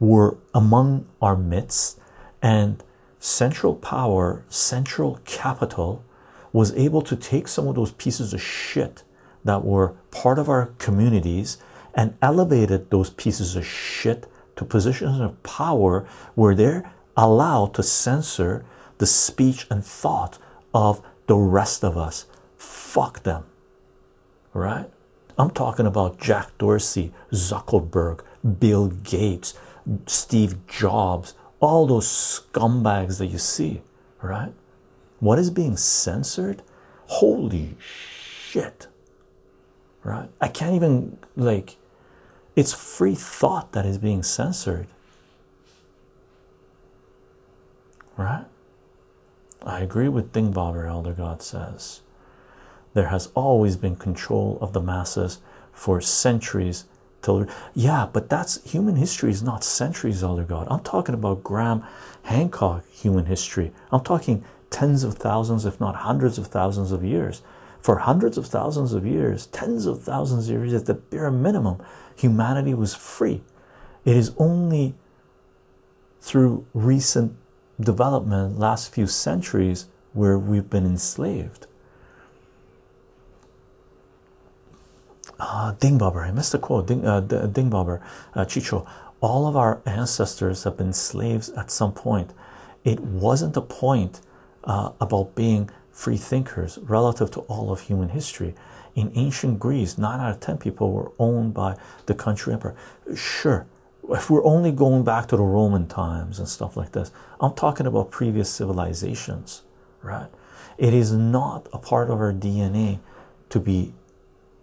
were 0.00 0.38
among 0.54 1.06
our 1.20 1.36
midst, 1.36 1.98
and 2.40 2.82
Central 3.18 3.74
Power, 3.74 4.44
Central 4.48 5.20
Capital, 5.24 6.04
was 6.52 6.72
able 6.74 7.02
to 7.02 7.16
take 7.16 7.48
some 7.48 7.68
of 7.68 7.74
those 7.74 7.92
pieces 7.92 8.32
of 8.32 8.40
shit 8.40 9.02
that 9.44 9.64
were 9.64 9.94
part 10.10 10.38
of 10.38 10.48
our 10.48 10.66
communities 10.78 11.58
and 11.94 12.16
elevated 12.22 12.90
those 12.90 13.10
pieces 13.10 13.56
of 13.56 13.66
shit 13.66 14.26
to 14.56 14.64
positions 14.64 15.20
of 15.20 15.42
power 15.42 16.06
where 16.34 16.54
they're 16.54 16.90
allowed 17.16 17.74
to 17.74 17.82
censor 17.82 18.64
the 18.98 19.06
speech 19.06 19.66
and 19.70 19.84
thought 19.84 20.38
of 20.72 21.02
the 21.26 21.36
rest 21.36 21.84
of 21.84 21.96
us. 21.96 22.26
Fuck 22.56 23.22
them. 23.24 23.44
Right? 24.52 24.90
I'm 25.38 25.50
talking 25.50 25.86
about 25.86 26.20
Jack 26.20 26.58
Dorsey, 26.58 27.12
Zuckerberg, 27.32 28.22
Bill 28.58 28.88
Gates, 28.88 29.54
Steve 30.06 30.66
Jobs, 30.66 31.34
all 31.60 31.86
those 31.86 32.06
scumbags 32.06 33.18
that 33.18 33.26
you 33.26 33.38
see, 33.38 33.82
right? 34.20 34.52
What 35.20 35.38
is 35.38 35.50
being 35.50 35.76
censored? 35.76 36.62
Holy 37.06 37.76
shit, 37.80 38.88
right? 40.02 40.28
I 40.40 40.48
can't 40.48 40.74
even 40.74 41.18
like 41.36 41.76
it's 42.56 42.72
free 42.72 43.14
thought 43.14 43.72
that 43.72 43.86
is 43.86 43.98
being 43.98 44.24
censored, 44.24 44.88
right? 48.16 48.44
I 49.62 49.80
agree 49.80 50.08
with 50.08 50.32
Dingbobber, 50.32 50.88
Elder 50.88 51.12
God 51.12 51.42
says. 51.42 52.00
There 52.98 53.10
has 53.10 53.30
always 53.36 53.76
been 53.76 53.94
control 53.94 54.58
of 54.60 54.72
the 54.72 54.80
masses 54.80 55.38
for 55.70 56.00
centuries 56.00 56.86
till 57.22 57.46
yeah 57.72 58.08
but 58.12 58.28
that's 58.28 58.60
human 58.68 58.96
history 58.96 59.30
is 59.30 59.40
not 59.40 59.62
centuries 59.62 60.24
elder 60.24 60.42
god. 60.42 60.66
I'm 60.68 60.80
talking 60.80 61.14
about 61.14 61.44
graham 61.44 61.84
hancock 62.22 62.90
human 62.90 63.26
history. 63.26 63.70
I'm 63.92 64.02
talking 64.02 64.42
tens 64.70 65.04
of 65.04 65.14
thousands 65.14 65.64
if 65.64 65.78
not 65.78 65.94
hundreds 65.94 66.38
of 66.38 66.48
thousands 66.48 66.90
of 66.90 67.04
years. 67.04 67.40
For 67.80 67.98
hundreds 67.98 68.36
of 68.36 68.48
thousands 68.48 68.92
of 68.92 69.06
years 69.06 69.46
tens 69.46 69.86
of 69.86 70.02
thousands 70.02 70.48
of 70.48 70.56
years 70.56 70.74
at 70.74 70.86
the 70.86 70.94
bare 70.94 71.30
minimum 71.30 71.80
humanity 72.16 72.74
was 72.74 72.96
free. 72.96 73.44
It 74.04 74.16
is 74.16 74.34
only 74.38 74.96
through 76.20 76.66
recent 76.74 77.36
development 77.78 78.58
last 78.58 78.92
few 78.92 79.06
centuries 79.06 79.86
where 80.14 80.36
we've 80.36 80.68
been 80.68 80.84
enslaved 80.84 81.67
uh, 85.38 85.74
Dingbobber, 85.74 86.26
I 86.26 86.30
missed 86.30 86.52
the 86.52 86.58
quote. 86.58 86.86
Ding, 86.86 87.06
uh, 87.06 87.20
Dingbobber, 87.20 88.00
uh, 88.34 88.44
Chycho, 88.44 88.86
all 89.20 89.46
of 89.46 89.56
our 89.56 89.80
ancestors 89.86 90.64
have 90.64 90.76
been 90.76 90.92
slaves 90.92 91.48
at 91.50 91.70
some 91.70 91.92
point. 91.92 92.32
It 92.84 93.00
wasn't 93.00 93.56
a 93.56 93.60
point 93.60 94.20
uh, 94.64 94.92
about 95.00 95.34
being 95.34 95.70
free 95.90 96.16
thinkers 96.16 96.78
relative 96.82 97.30
to 97.32 97.40
all 97.40 97.72
of 97.72 97.82
human 97.82 98.10
history. 98.10 98.54
In 98.94 99.12
ancient 99.14 99.58
Greece, 99.58 99.98
nine 99.98 100.20
out 100.20 100.30
of 100.30 100.40
ten 100.40 100.58
people 100.58 100.92
were 100.92 101.12
owned 101.18 101.54
by 101.54 101.76
the 102.06 102.14
country 102.14 102.52
emperor. 102.52 102.76
Sure, 103.14 103.66
if 104.10 104.30
we're 104.30 104.44
only 104.44 104.72
going 104.72 105.04
back 105.04 105.26
to 105.28 105.36
the 105.36 105.42
Roman 105.42 105.86
times 105.86 106.38
and 106.38 106.48
stuff 106.48 106.76
like 106.76 106.92
this, 106.92 107.10
I'm 107.40 107.54
talking 107.54 107.86
about 107.86 108.10
previous 108.10 108.48
civilizations, 108.48 109.62
right? 110.02 110.28
It 110.78 110.94
is 110.94 111.12
not 111.12 111.68
a 111.72 111.78
part 111.78 112.10
of 112.10 112.18
our 112.20 112.32
DNA 112.32 113.00
to 113.50 113.60
be 113.60 113.92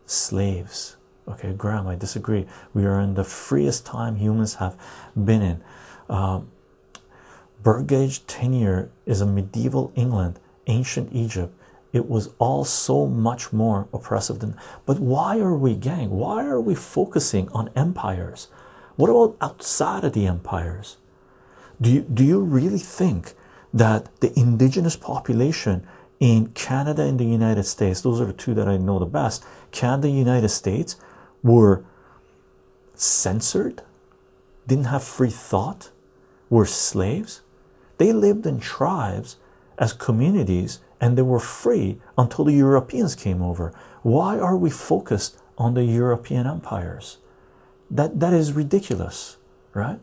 slaves. 0.06 0.98
Okay, 1.28 1.54
Graham, 1.54 1.88
I 1.88 1.96
disagree. 1.96 2.46
We 2.74 2.86
are 2.86 3.00
in 3.00 3.16
the 3.16 3.24
freest 3.24 3.86
time 3.86 4.16
humans 4.18 4.56
have 4.56 4.78
been 5.16 5.42
in. 5.42 5.64
Um, 6.10 6.52
Burgage 7.64 8.28
tenure 8.28 8.92
is 9.08 9.22
a 9.22 9.26
medieval 9.26 9.92
England, 9.96 10.40
ancient 10.68 11.10
Egypt. 11.14 11.52
It 11.92 12.08
was 12.08 12.30
all 12.38 12.64
so 12.64 13.08
much 13.08 13.52
more 13.52 13.88
oppressive 13.92 14.40
than. 14.40 14.56
But 14.86 15.00
why 15.00 15.40
are 15.40 15.56
we, 15.56 15.76
gang? 15.76 16.12
Why 16.12 16.46
are 16.46 16.62
we 16.62 16.76
focusing 16.76 17.50
on 17.50 17.72
empires? 17.76 18.50
What 18.98 19.10
about 19.10 19.36
outside 19.42 20.04
of 20.04 20.14
the 20.14 20.28
empires? 20.28 20.98
Do 21.82 21.90
you, 21.90 22.02
do 22.02 22.24
you 22.24 22.40
really 22.40 22.78
think 22.80 23.34
that 23.74 24.10
the 24.22 24.38
indigenous 24.40 24.96
population 24.96 25.88
in 26.20 26.48
Canada 26.50 27.02
and 27.02 27.20
the 27.20 27.26
United 27.26 27.64
States, 27.64 28.02
those 28.02 28.22
are 28.22 28.26
the 28.26 28.34
two 28.34 28.54
that 28.54 28.68
I 28.68 28.78
know 28.78 29.00
the 29.00 29.06
best, 29.06 29.44
Canada 29.76 30.10
United 30.10 30.50
States 30.50 30.96
were 31.44 31.84
censored, 32.96 33.84
didn't 34.66 34.86
have 34.86 35.04
free 35.04 35.30
thought, 35.30 35.92
were 36.50 36.66
slaves. 36.66 37.42
They 37.98 38.12
lived 38.14 38.46
in 38.46 38.60
tribes 38.60 39.38
as 39.78 39.94
communities 39.94 40.80
and 41.02 41.18
they 41.18 41.22
were 41.22 41.40
free 41.40 42.00
until 42.18 42.46
the 42.46 42.54
Europeans 42.54 43.16
came 43.16 43.42
over. 43.42 43.74
Why 44.02 44.40
are 44.40 44.58
we 44.58 44.70
focused 44.70 45.38
on 45.58 45.74
the 45.74 45.84
European 45.84 46.48
empires? 46.48 47.18
That 47.92 48.20
that 48.20 48.34
is 48.34 48.54
ridiculous, 48.54 49.38
right? 49.74 50.02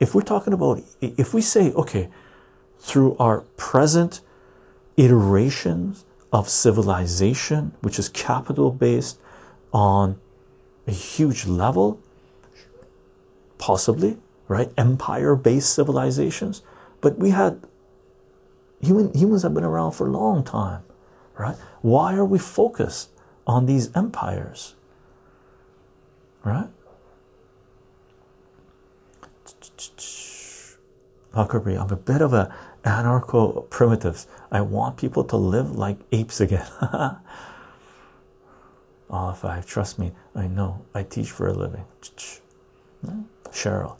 If 0.00 0.14
we're 0.14 0.22
talking 0.22 0.52
about 0.52 0.82
if 1.00 1.32
we 1.32 1.40
say, 1.40 1.72
okay, 1.72 2.10
through 2.78 3.16
our 3.18 3.42
present 3.56 4.20
iterations 4.96 6.04
of 6.34 6.48
civilization, 6.48 7.72
which 7.80 7.96
is 7.96 8.08
capital 8.08 8.72
based 8.72 9.20
on 9.72 10.20
a 10.84 10.90
huge 10.90 11.46
level, 11.46 12.00
possibly, 13.56 14.18
right? 14.48 14.72
Empire 14.76 15.36
based 15.36 15.72
civilizations, 15.72 16.62
but 17.00 17.16
we 17.18 17.30
had 17.30 17.62
human 18.80 19.14
humans 19.14 19.44
have 19.44 19.54
been 19.54 19.62
around 19.62 19.92
for 19.92 20.08
a 20.08 20.10
long 20.10 20.42
time, 20.42 20.82
right? 21.38 21.54
Why 21.82 22.16
are 22.16 22.24
we 22.24 22.40
focused 22.40 23.10
on 23.46 23.66
these 23.66 23.94
empires, 23.96 24.74
right? 26.42 26.68
Huckabee, 31.32 31.80
I'm 31.80 31.90
a 31.90 31.96
bit 31.96 32.20
of 32.20 32.32
a 32.32 32.52
anarcho 32.84 33.68
primitives. 33.70 34.26
I 34.50 34.60
want 34.60 34.96
people 34.96 35.24
to 35.24 35.36
live 35.36 35.72
like 35.76 35.98
apes 36.12 36.40
again. 36.40 36.66
All 39.10 39.32
five, 39.32 39.66
trust 39.66 39.98
me, 39.98 40.12
I 40.34 40.46
know. 40.46 40.84
I 40.94 41.02
teach 41.02 41.30
for 41.30 41.46
a 41.48 41.52
living. 41.52 41.84
Cheryl, 43.50 43.96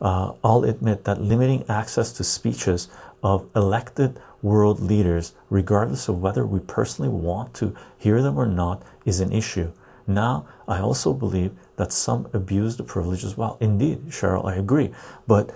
uh, 0.00 0.32
I'll 0.44 0.64
admit 0.64 1.04
that 1.04 1.20
limiting 1.20 1.64
access 1.68 2.12
to 2.14 2.24
speeches 2.24 2.88
of 3.22 3.48
elected 3.54 4.20
world 4.42 4.80
leaders, 4.80 5.34
regardless 5.48 6.08
of 6.08 6.20
whether 6.20 6.44
we 6.44 6.58
personally 6.60 7.08
want 7.08 7.54
to 7.54 7.74
hear 7.96 8.20
them 8.20 8.36
or 8.36 8.46
not, 8.46 8.82
is 9.04 9.20
an 9.20 9.32
issue. 9.32 9.72
Now, 10.06 10.46
I 10.66 10.80
also 10.80 11.12
believe 11.12 11.52
that 11.76 11.92
some 11.92 12.28
abuse 12.32 12.76
the 12.76 12.82
privilege 12.82 13.24
as 13.24 13.36
well. 13.36 13.56
Indeed, 13.60 14.08
Cheryl, 14.08 14.44
I 14.44 14.56
agree. 14.56 14.90
But 15.26 15.54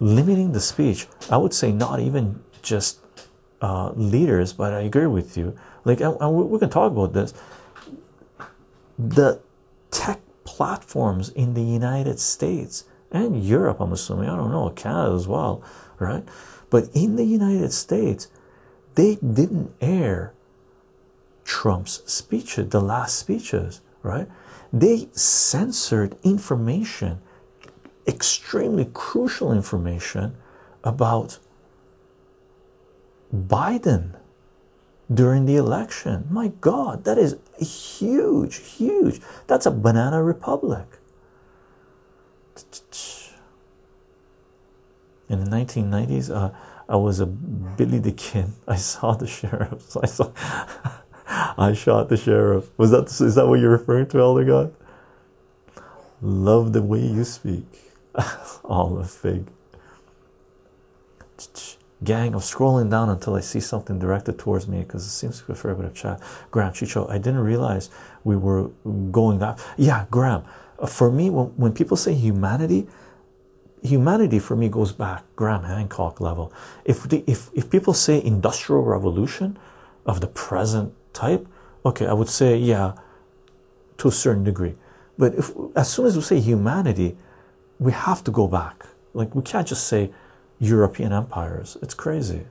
limiting 0.00 0.52
the 0.52 0.60
speech, 0.60 1.06
I 1.30 1.36
would 1.36 1.54
say 1.54 1.72
not 1.72 2.00
even 2.00 2.42
just 2.62 3.00
uh, 3.60 3.92
leaders, 3.92 4.52
but 4.52 4.72
I 4.72 4.80
agree 4.80 5.06
with 5.06 5.36
you. 5.36 5.56
Like, 5.84 6.00
and, 6.00 6.16
we 6.50 6.58
can 6.58 6.70
talk 6.70 6.92
about 6.92 7.12
this. 7.12 7.34
The 8.98 9.40
tech 9.90 10.20
platforms 10.44 11.28
in 11.30 11.54
the 11.54 11.62
United 11.62 12.18
States 12.20 12.84
and 13.10 13.42
Europe, 13.42 13.80
I'm 13.80 13.92
assuming, 13.92 14.28
I 14.28 14.36
don't 14.36 14.50
know, 14.50 14.70
Canada 14.70 15.14
as 15.14 15.26
well, 15.26 15.62
right? 15.98 16.24
But 16.70 16.88
in 16.94 17.16
the 17.16 17.24
United 17.24 17.72
States, 17.72 18.28
they 18.94 19.16
didn't 19.16 19.72
air 19.80 20.34
Trump's 21.44 22.02
speeches, 22.04 22.68
the 22.68 22.80
last 22.80 23.18
speeches, 23.18 23.80
right? 24.02 24.28
They 24.72 25.08
censored 25.12 26.16
information, 26.22 27.20
extremely 28.08 28.86
crucial 28.92 29.52
information 29.52 30.36
about 30.82 31.38
Biden 33.34 34.16
during 35.12 35.46
the 35.46 35.56
election. 35.56 36.26
My 36.30 36.48
God, 36.60 37.04
that 37.04 37.18
is 37.18 37.36
huge, 37.58 38.56
huge. 38.56 39.20
That's 39.46 39.66
a 39.66 39.70
banana 39.70 40.22
republic. 40.22 40.86
In 45.28 45.44
the 45.44 45.50
1990s, 45.50 46.34
uh, 46.34 46.50
I 46.88 46.96
was 46.96 47.20
a 47.20 47.26
Billy 47.26 47.98
the 47.98 48.12
Kid. 48.12 48.46
I 48.68 48.76
saw 48.76 49.12
the 49.12 49.26
sheriff. 49.26 49.96
I 49.96 50.06
saw. 50.06 50.32
I 51.30 51.74
shot 51.74 52.08
the 52.08 52.16
sheriff. 52.16 52.70
Was 52.78 52.90
that 52.90 53.10
is 53.20 53.34
that 53.34 53.46
what 53.46 53.60
you're 53.60 53.70
referring 53.70 54.06
to, 54.08 54.18
Elder 54.18 54.44
God? 54.44 54.74
Love 56.22 56.72
the 56.72 56.82
way 56.82 57.00
you 57.00 57.24
speak. 57.24 57.87
All 58.64 58.98
a 58.98 59.04
fig. 59.04 59.46
Gang, 62.04 62.34
I'm 62.34 62.40
scrolling 62.40 62.90
down 62.90 63.08
until 63.08 63.34
I 63.34 63.40
see 63.40 63.60
something 63.60 63.98
directed 63.98 64.38
towards 64.38 64.68
me 64.68 64.80
because 64.80 65.04
it 65.04 65.10
seems 65.10 65.40
to 65.40 65.46
be 65.46 65.52
a 65.52 65.56
fair 65.56 65.74
bit 65.74 65.84
of 65.84 65.94
chat. 65.94 66.20
Graham 66.50 66.72
Chicho, 66.72 67.10
I 67.10 67.18
didn't 67.18 67.40
realize 67.40 67.90
we 68.22 68.36
were 68.36 68.68
going 69.10 69.40
that. 69.40 69.64
Yeah, 69.76 70.06
Graham. 70.10 70.44
For 70.86 71.10
me, 71.10 71.28
when, 71.28 71.46
when 71.56 71.72
people 71.72 71.96
say 71.96 72.14
humanity, 72.14 72.86
humanity 73.82 74.38
for 74.38 74.54
me 74.54 74.68
goes 74.68 74.92
back 74.92 75.24
Graham 75.34 75.64
Hancock 75.64 76.20
level. 76.20 76.52
If 76.84 77.08
the, 77.08 77.24
if 77.26 77.50
if 77.52 77.68
people 77.68 77.94
say 77.94 78.22
industrial 78.22 78.82
revolution 78.82 79.58
of 80.06 80.20
the 80.20 80.28
present 80.28 80.94
type, 81.12 81.48
okay, 81.84 82.06
I 82.06 82.12
would 82.12 82.28
say 82.28 82.56
yeah, 82.56 82.94
to 83.98 84.08
a 84.08 84.12
certain 84.12 84.44
degree. 84.44 84.76
But 85.16 85.34
if 85.34 85.50
as 85.74 85.90
soon 85.90 86.06
as 86.06 86.14
we 86.14 86.22
say 86.22 86.38
humanity, 86.38 87.16
we 87.78 87.92
have 87.92 88.24
to 88.24 88.30
go 88.30 88.46
back. 88.46 88.86
Like 89.14 89.34
we 89.34 89.42
can't 89.42 89.66
just 89.66 89.86
say 89.86 90.10
European 90.58 91.12
empires. 91.12 91.76
It's 91.82 91.94
crazy. 91.94 92.46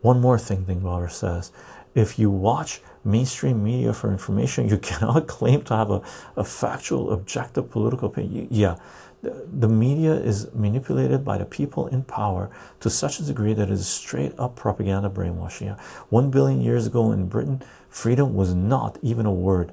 One 0.00 0.20
more 0.20 0.38
thing, 0.38 0.64
Dingballer 0.64 1.10
says. 1.10 1.52
If 1.94 2.18
you 2.18 2.30
watch 2.30 2.80
mainstream 3.04 3.62
media 3.62 3.92
for 3.92 4.10
information, 4.10 4.68
you 4.68 4.78
cannot 4.90 5.26
claim 5.26 5.62
to 5.64 5.76
have 5.76 5.90
a, 5.90 6.02
a 6.36 6.44
factual, 6.44 7.12
objective 7.12 7.70
political 7.70 8.08
opinion. 8.08 8.48
Yeah, 8.50 8.76
the 9.24 9.68
media 9.68 10.12
is 10.12 10.52
manipulated 10.54 11.24
by 11.24 11.38
the 11.38 11.44
people 11.44 11.86
in 11.88 12.02
power 12.04 12.50
to 12.80 12.90
such 12.90 13.20
a 13.20 13.22
degree 13.22 13.54
that 13.54 13.68
it 13.68 13.72
is 13.72 13.86
straight 13.86 14.32
up 14.38 14.56
propaganda 14.56 15.08
brainwashing. 15.08 15.68
Yeah. 15.68 15.76
One 16.10 16.30
billion 16.30 16.60
years 16.60 16.86
ago 16.86 17.12
in 17.12 17.26
Britain, 17.26 17.62
freedom 17.88 18.34
was 18.34 18.54
not 18.54 18.98
even 19.02 19.26
a 19.26 19.32
word, 19.32 19.72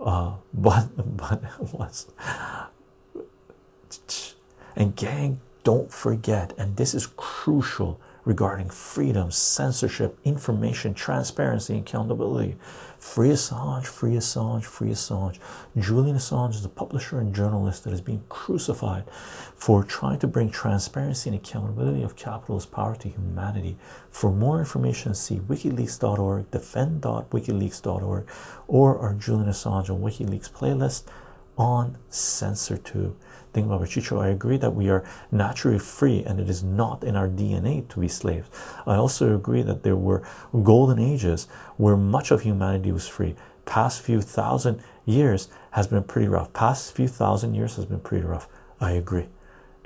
uh, 0.00 0.34
but 0.54 0.88
but 1.16 1.42
it 1.44 1.72
was. 1.72 2.06
And 4.76 4.96
gang, 4.96 5.40
don't 5.64 5.92
forget, 5.92 6.54
and 6.58 6.76
this 6.76 6.94
is 6.94 7.06
crucial 7.16 8.00
regarding 8.24 8.68
freedom, 8.68 9.30
censorship, 9.30 10.18
information, 10.24 10.94
transparency, 10.94 11.78
accountability. 11.78 12.56
Free 12.98 13.30
Assange, 13.30 13.86
free 13.86 14.12
Assange, 14.12 14.64
free 14.64 14.90
Assange. 14.90 15.38
Julian 15.76 16.16
Assange 16.16 16.54
is 16.54 16.64
a 16.64 16.68
publisher 16.68 17.18
and 17.18 17.34
journalist 17.34 17.82
that 17.82 17.92
is 17.92 18.00
being 18.00 18.22
crucified 18.28 19.04
for 19.56 19.82
trying 19.82 20.20
to 20.20 20.28
bring 20.28 20.50
transparency 20.50 21.30
and 21.30 21.38
accountability 21.38 22.04
of 22.04 22.14
capitalist 22.14 22.70
power 22.70 22.94
to 22.94 23.08
humanity. 23.08 23.76
For 24.10 24.30
more 24.30 24.60
information, 24.60 25.14
see 25.14 25.38
wikileaks.org, 25.38 26.50
defend.wikileaks.org, 26.52 28.28
or 28.68 28.98
our 28.98 29.14
Julian 29.14 29.48
Assange 29.48 29.88
and 29.88 29.98
WikiLeaks 29.98 30.50
playlist 30.50 31.04
on 31.58 31.98
CensorTube 32.08 33.14
thing 33.52 33.66
about 33.66 33.88
Chycho, 33.88 34.20
I 34.20 34.28
agree 34.28 34.56
that 34.56 34.74
we 34.74 34.88
are 34.88 35.04
naturally 35.30 35.78
free 35.78 36.24
and 36.24 36.40
it 36.40 36.48
is 36.48 36.62
not 36.62 37.04
in 37.04 37.16
our 37.16 37.28
DNA 37.28 37.88
to 37.88 38.00
be 38.00 38.08
slaves. 38.08 38.48
I 38.86 38.96
also 38.96 39.34
agree 39.34 39.62
that 39.62 39.82
there 39.82 39.96
were 39.96 40.22
golden 40.62 40.98
ages 40.98 41.46
where 41.76 41.96
much 41.96 42.30
of 42.30 42.42
humanity 42.42 42.92
was 42.92 43.08
free. 43.08 43.34
Past 43.64 44.02
few 44.02 44.20
thousand 44.20 44.82
years 45.04 45.48
has 45.72 45.86
been 45.86 46.02
pretty 46.02 46.28
rough. 46.28 46.52
Past 46.52 46.94
few 46.94 47.08
thousand 47.08 47.54
years 47.54 47.76
has 47.76 47.84
been 47.84 48.00
pretty 48.00 48.26
rough. 48.26 48.48
I 48.80 48.92
agree. 48.92 49.28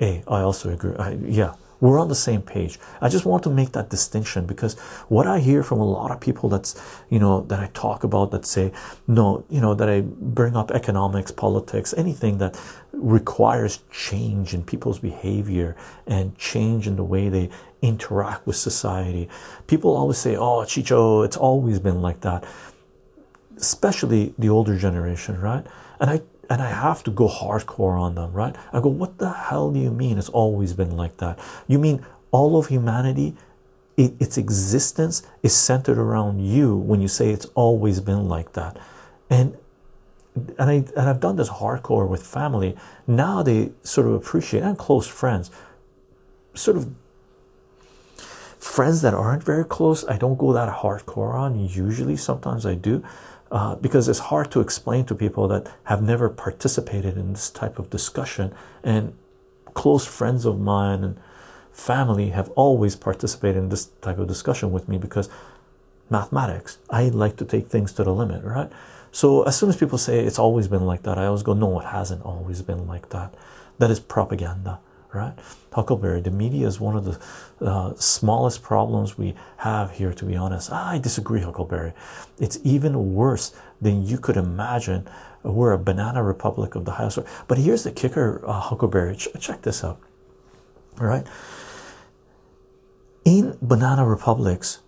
A, 0.01 0.23
I 0.27 0.41
also 0.41 0.69
agree. 0.69 0.95
I, 0.97 1.11
yeah, 1.11 1.53
we're 1.79 1.99
on 1.99 2.07
the 2.07 2.15
same 2.15 2.41
page. 2.41 2.79
I 3.01 3.09
just 3.09 3.25
want 3.25 3.43
to 3.43 3.49
make 3.49 3.71
that 3.73 3.89
distinction 3.89 4.45
because 4.45 4.77
what 5.09 5.27
i 5.27 5.39
hear 5.39 5.63
from 5.63 5.79
a 5.79 5.85
lot 5.85 6.11
of 6.11 6.19
people 6.19 6.49
that's 6.49 6.79
you 7.09 7.19
know 7.19 7.41
that 7.41 7.59
i 7.59 7.67
talk 7.73 8.03
about 8.03 8.31
that 8.31 8.45
say 8.45 8.71
no 9.07 9.43
you 9.49 9.61
know 9.61 9.73
that 9.73 9.89
i 9.89 10.01
bring 10.01 10.55
up 10.55 10.71
economics 10.71 11.31
politics 11.31 11.93
anything 11.97 12.37
that 12.39 12.59
requires 12.93 13.79
change 13.91 14.53
in 14.53 14.63
people's 14.63 14.99
behavior 14.99 15.75
and 16.07 16.37
change 16.37 16.87
in 16.87 16.95
the 16.95 17.03
way 17.03 17.29
they 17.29 17.49
interact 17.81 18.47
with 18.47 18.55
society. 18.55 19.29
People 19.67 19.95
always 19.95 20.17
say 20.17 20.35
oh 20.35 20.65
chycho 20.65 21.23
it's 21.23 21.37
always 21.37 21.79
been 21.79 22.01
like 22.01 22.21
that 22.21 22.43
especially 23.57 24.33
the 24.37 24.49
older 24.49 24.77
generation 24.77 25.39
right? 25.39 25.65
And 25.99 26.09
i 26.09 26.21
and 26.49 26.61
I 26.61 26.69
have 26.69 27.03
to 27.03 27.11
go 27.11 27.27
hardcore 27.27 27.99
on 27.99 28.15
them, 28.15 28.31
right? 28.33 28.55
I 28.71 28.79
go, 28.79 28.89
what 28.89 29.17
the 29.17 29.31
hell 29.31 29.71
do 29.71 29.79
you 29.79 29.91
mean 29.91 30.17
it's 30.17 30.29
always 30.29 30.73
been 30.73 30.95
like 30.95 31.17
that? 31.17 31.39
You 31.67 31.79
mean 31.79 32.05
all 32.31 32.57
of 32.57 32.67
humanity, 32.67 33.35
it, 33.97 34.13
its 34.19 34.37
existence 34.37 35.23
is 35.43 35.55
centered 35.55 35.97
around 35.97 36.39
you 36.39 36.75
when 36.75 37.01
you 37.01 37.07
say 37.07 37.31
it's 37.31 37.47
always 37.55 37.99
been 37.99 38.29
like 38.29 38.53
that. 38.53 38.77
And 39.29 39.57
and 40.59 40.69
I 40.69 40.73
and 40.95 41.09
I've 41.09 41.19
done 41.19 41.35
this 41.35 41.49
hardcore 41.49 42.07
with 42.07 42.25
family. 42.25 42.75
Now 43.07 43.41
they 43.41 43.71
sort 43.81 44.07
of 44.07 44.13
appreciate 44.13 44.61
and 44.61 44.77
close 44.77 45.07
friends, 45.07 45.49
sort 46.53 46.77
of 46.77 46.93
friends 48.59 49.01
that 49.01 49.13
aren't 49.13 49.43
very 49.43 49.65
close. 49.65 50.05
I 50.07 50.17
don't 50.17 50.37
go 50.37 50.53
that 50.53 50.71
hardcore 50.81 51.33
on 51.33 51.59
usually. 51.67 52.17
Sometimes 52.17 52.65
I 52.65 52.75
do, 52.75 53.03
uh, 53.51 53.75
because 53.75 54.07
it's 54.07 54.19
hard 54.19 54.51
to 54.51 54.59
explain 54.59 55.05
to 55.05 55.15
people 55.15 55.47
that 55.47 55.71
have 55.85 56.01
never 56.01 56.29
participated 56.29 57.17
in 57.17 57.33
this 57.33 57.49
type 57.49 57.79
of 57.79 57.89
discussion. 57.89 58.53
And 58.83 59.13
close 59.73 60.05
friends 60.05 60.45
of 60.45 60.59
mine 60.59 61.03
and 61.03 61.19
family 61.71 62.29
have 62.29 62.49
always 62.51 62.95
participated 62.95 63.57
in 63.57 63.69
this 63.69 63.85
type 64.01 64.17
of 64.17 64.27
discussion 64.27 64.71
with 64.71 64.89
me 64.89 64.97
because 64.97 65.29
mathematics, 66.09 66.79
I 66.89 67.09
like 67.09 67.37
to 67.37 67.45
take 67.45 67.67
things 67.67 67.93
to 67.93 68.03
the 68.03 68.13
limit, 68.13 68.43
right? 68.43 68.71
So 69.11 69.43
as 69.43 69.57
soon 69.57 69.69
as 69.69 69.77
people 69.77 69.97
say 69.97 70.25
it's 70.25 70.39
always 70.39 70.67
been 70.67 70.85
like 70.85 71.03
that, 71.03 71.17
I 71.17 71.25
always 71.27 71.43
go, 71.43 71.53
no, 71.53 71.79
it 71.79 71.85
hasn't 71.85 72.23
always 72.23 72.61
been 72.61 72.87
like 72.87 73.09
that. 73.09 73.33
That 73.77 73.91
is 73.91 73.99
propaganda, 73.99 74.79
right? 75.17 75.33
Huckleberry, 75.73 76.21
the 76.21 76.31
media 76.31 76.67
is 76.67 76.79
one 76.79 76.95
of 76.95 77.05
the 77.05 77.19
uh, 77.65 77.93
smallest 77.95 78.63
problems 78.63 79.17
we 79.17 79.35
have 79.57 79.91
here, 79.91 80.13
to 80.13 80.25
be 80.25 80.35
honest. 80.35 80.69
Ah, 80.71 80.91
I 80.91 80.97
disagree, 80.97 81.41
Huckleberry. 81.41 81.93
It's 82.39 82.59
even 82.63 83.13
worse 83.13 83.53
than 83.81 84.05
you 84.05 84.17
could 84.17 84.37
imagine. 84.37 85.07
We're 85.43 85.73
a 85.73 85.77
banana 85.77 86.23
republic 86.23 86.75
of 86.75 86.85
the 86.85 86.93
highest. 86.93 87.17
Order. 87.19 87.29
But 87.47 87.57
here's 87.57 87.83
the 87.83 87.91
kicker, 87.91 88.41
uh, 88.45 88.59
Huckleberry. 88.59 89.15
Ch 89.15 89.27
check 89.39 89.61
this 89.61 89.83
out. 89.83 89.99
All 90.99 91.07
right. 91.07 91.27
In 93.25 93.57
banana 93.61 94.05
republics, 94.05 94.79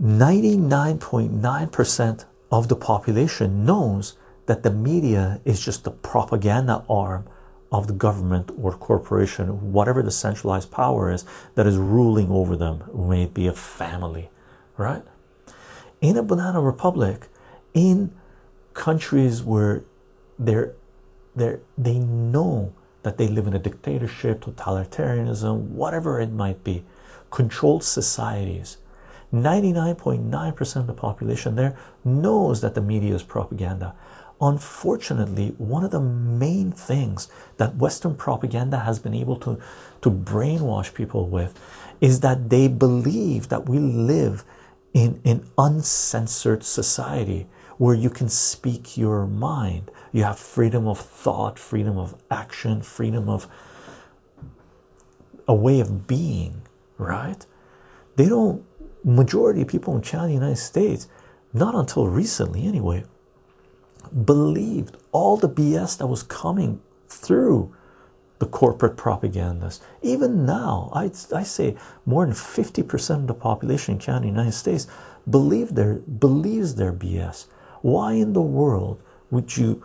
99.9% 0.00 2.24
of 2.52 2.68
the 2.68 2.76
population 2.76 3.64
knows 3.64 4.16
that 4.46 4.62
the 4.62 4.70
media 4.70 5.40
is 5.44 5.60
just 5.60 5.82
the 5.84 5.90
propaganda 5.90 6.84
arm 6.88 7.26
of 7.74 7.88
the 7.88 7.92
government 7.92 8.52
or 8.56 8.72
corporation, 8.72 9.72
whatever 9.72 10.00
the 10.00 10.10
centralized 10.10 10.70
power 10.70 11.10
is 11.10 11.24
that 11.56 11.66
is 11.66 11.76
ruling 11.76 12.30
over 12.30 12.54
them, 12.54 12.84
may 12.94 13.24
it 13.24 13.34
be 13.34 13.48
a 13.48 13.52
family, 13.52 14.30
right? 14.76 15.02
In 16.00 16.16
a 16.16 16.22
banana 16.22 16.60
republic, 16.60 17.26
in 17.74 18.14
countries 18.74 19.42
where 19.42 19.82
they're, 20.38 20.74
they're, 21.34 21.60
they 21.76 21.98
know 21.98 22.72
that 23.02 23.18
they 23.18 23.26
live 23.26 23.48
in 23.48 23.54
a 23.54 23.58
dictatorship, 23.58 24.42
totalitarianism, 24.42 25.70
whatever 25.70 26.20
it 26.20 26.30
might 26.30 26.62
be, 26.62 26.84
controlled 27.30 27.82
societies. 27.82 28.76
99.9% 29.32 30.76
of 30.76 30.86
the 30.86 30.92
population 30.92 31.56
there 31.56 31.76
knows 32.04 32.60
that 32.60 32.74
the 32.76 32.80
media 32.80 33.16
is 33.16 33.24
propaganda 33.24 33.96
unfortunately 34.44 35.54
one 35.56 35.82
of 35.84 35.90
the 35.90 36.00
main 36.00 36.70
things 36.70 37.28
that 37.56 37.76
western 37.76 38.14
propaganda 38.14 38.80
has 38.80 38.98
been 38.98 39.14
able 39.14 39.36
to 39.36 39.58
to 40.02 40.10
brainwash 40.10 40.92
people 40.92 41.28
with 41.28 41.58
is 42.00 42.20
that 42.20 42.50
they 42.50 42.68
believe 42.68 43.48
that 43.48 43.66
we 43.66 43.78
live 43.78 44.44
in 44.92 45.20
an 45.24 45.48
uncensored 45.56 46.62
society 46.62 47.46
where 47.78 47.94
you 47.94 48.08
can 48.08 48.28
speak 48.28 48.96
your 48.96 49.26
mind. 49.26 49.90
You 50.12 50.22
have 50.22 50.38
freedom 50.38 50.86
of 50.86 50.98
thought 50.98 51.58
freedom 51.58 51.96
of 51.98 52.14
action 52.30 52.82
freedom 52.82 53.28
of 53.28 53.48
a 55.48 55.54
way 55.54 55.80
of 55.80 56.06
being 56.06 56.62
right? 56.98 57.44
They 58.16 58.28
don't 58.28 58.64
majority 59.02 59.62
of 59.62 59.68
people 59.68 59.96
in 59.96 60.02
Canada 60.02 60.34
United 60.34 60.56
States 60.56 61.08
not 61.52 61.74
until 61.74 62.06
recently 62.08 62.66
anyway 62.66 63.04
believed 64.24 64.96
all 65.12 65.36
the 65.36 65.48
BS 65.48 65.98
that 65.98 66.06
was 66.06 66.22
coming 66.22 66.80
through 67.08 67.74
the 68.38 68.46
corporate 68.46 68.96
propagandists. 68.96 69.84
Even 70.02 70.44
now, 70.44 70.90
I, 70.92 71.10
I 71.34 71.42
say 71.42 71.76
more 72.04 72.26
than 72.26 72.34
50% 72.34 73.10
of 73.14 73.26
the 73.26 73.34
population 73.34 73.94
in 73.94 74.00
Canada, 74.00 74.26
United 74.26 74.52
States, 74.52 74.86
believe 75.28 75.74
their 75.74 75.94
believes 75.94 76.74
their 76.74 76.92
BS. 76.92 77.46
Why 77.80 78.14
in 78.14 78.32
the 78.32 78.42
world 78.42 79.00
would 79.30 79.56
you 79.56 79.82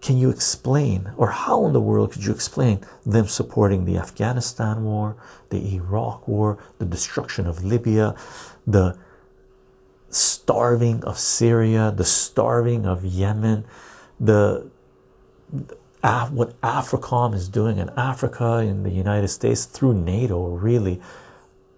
can 0.00 0.16
you 0.16 0.30
explain 0.30 1.12
or 1.16 1.30
how 1.30 1.66
in 1.66 1.72
the 1.72 1.80
world 1.80 2.12
could 2.12 2.24
you 2.24 2.32
explain 2.32 2.80
them 3.04 3.26
supporting 3.26 3.84
the 3.84 3.98
Afghanistan 3.98 4.82
war, 4.84 5.16
the 5.50 5.74
Iraq 5.74 6.26
war, 6.26 6.58
the 6.78 6.86
destruction 6.86 7.46
of 7.46 7.64
Libya, 7.64 8.14
the 8.66 8.96
starving 10.10 11.02
of 11.04 11.18
Syria, 11.18 11.92
the 11.96 12.04
starving 12.04 12.86
of 12.86 13.04
Yemen, 13.04 13.64
the 14.18 14.70
what 16.02 16.60
AFRICOM 16.62 17.34
is 17.34 17.48
doing 17.48 17.78
in 17.78 17.90
Africa, 17.90 18.58
in 18.58 18.82
the 18.82 18.90
United 18.90 19.28
States, 19.28 19.66
through 19.66 19.94
NATO, 19.94 20.46
really, 20.48 21.00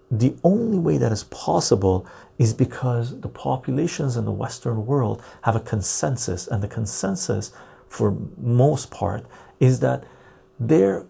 the 0.09 0.35
only 0.43 0.77
way 0.77 0.97
that 0.97 1.11
is 1.11 1.25
possible 1.25 2.05
is 2.37 2.53
because 2.53 3.19
the 3.19 3.27
populations 3.27 4.15
in 4.15 4.25
the 4.25 4.31
Western 4.31 4.85
world 4.85 5.21
have 5.41 5.55
a 5.55 5.59
consensus, 5.59 6.47
and 6.47 6.63
the 6.63 6.67
consensus, 6.67 7.51
for 7.87 8.15
most 8.37 8.91
part, 8.91 9.25
is 9.59 9.79
that 9.81 10.03
their 10.59 11.05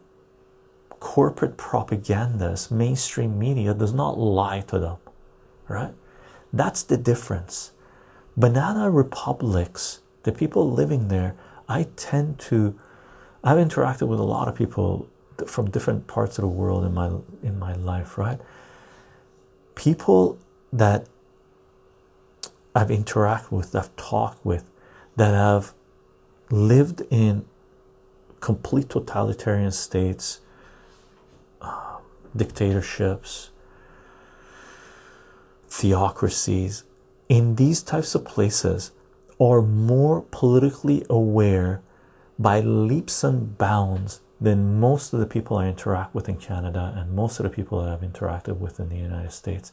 corporate 0.99 1.57
propagandists, 1.57 2.71
mainstream 2.71 3.37
media, 3.37 3.73
does 3.73 3.93
not 3.93 4.17
lie 4.17 4.61
to 4.61 4.79
them, 4.79 4.97
right? 5.67 5.93
That's 6.53 6.83
the 6.83 6.97
difference. 6.97 7.71
Banana 8.37 8.91
republics, 8.91 10.01
the 10.21 10.31
people 10.31 10.71
living 10.71 11.07
there, 11.07 11.35
I 11.67 11.87
tend 11.95 12.39
to 12.41 12.79
I've 13.43 13.57
interacted 13.57 14.07
with 14.07 14.19
a 14.19 14.23
lot 14.23 14.47
of 14.47 14.55
people 14.55 15.09
from 15.45 15.69
different 15.69 16.07
parts 16.07 16.37
of 16.37 16.43
the 16.43 16.47
world 16.47 16.85
in 16.85 16.93
my 16.93 17.09
in 17.41 17.59
my 17.59 17.73
life, 17.73 18.17
right? 18.17 18.39
People 19.75 20.37
that 20.71 21.07
I've 22.75 22.87
interacted 22.87 23.51
with, 23.51 23.75
I've 23.75 23.95
talked 23.95 24.45
with, 24.45 24.69
that 25.15 25.33
have 25.33 25.73
lived 26.49 27.01
in 27.09 27.45
complete 28.39 28.89
totalitarian 28.89 29.71
states, 29.71 30.41
uh, 31.61 31.97
dictatorships, 32.35 33.49
theocracies 35.73 36.83
in 37.29 37.55
these 37.55 37.81
types 37.81 38.13
of 38.13 38.23
places 38.23 38.91
are 39.41 39.59
more 39.59 40.21
politically 40.29 41.03
aware 41.09 41.81
by 42.37 42.59
leaps 42.59 43.23
and 43.23 43.57
bounds 43.57 44.21
than 44.39 44.79
most 44.79 45.13
of 45.13 45.19
the 45.19 45.25
people 45.25 45.57
I 45.57 45.67
interact 45.67 46.13
with 46.13 46.29
in 46.29 46.37
Canada 46.37 46.93
and 46.95 47.15
most 47.15 47.39
of 47.39 47.43
the 47.43 47.49
people 47.49 47.81
that 47.81 47.91
I've 47.91 48.01
interacted 48.01 48.57
with 48.57 48.79
in 48.79 48.89
the 48.89 48.97
United 48.97 49.31
States. 49.31 49.71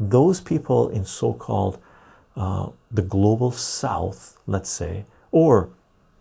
Those 0.00 0.40
people 0.40 0.88
in 0.88 1.04
so 1.04 1.34
called 1.34 1.78
uh, 2.36 2.70
the 2.90 3.02
global 3.02 3.52
south, 3.52 4.38
let's 4.46 4.70
say, 4.70 5.04
or 5.30 5.68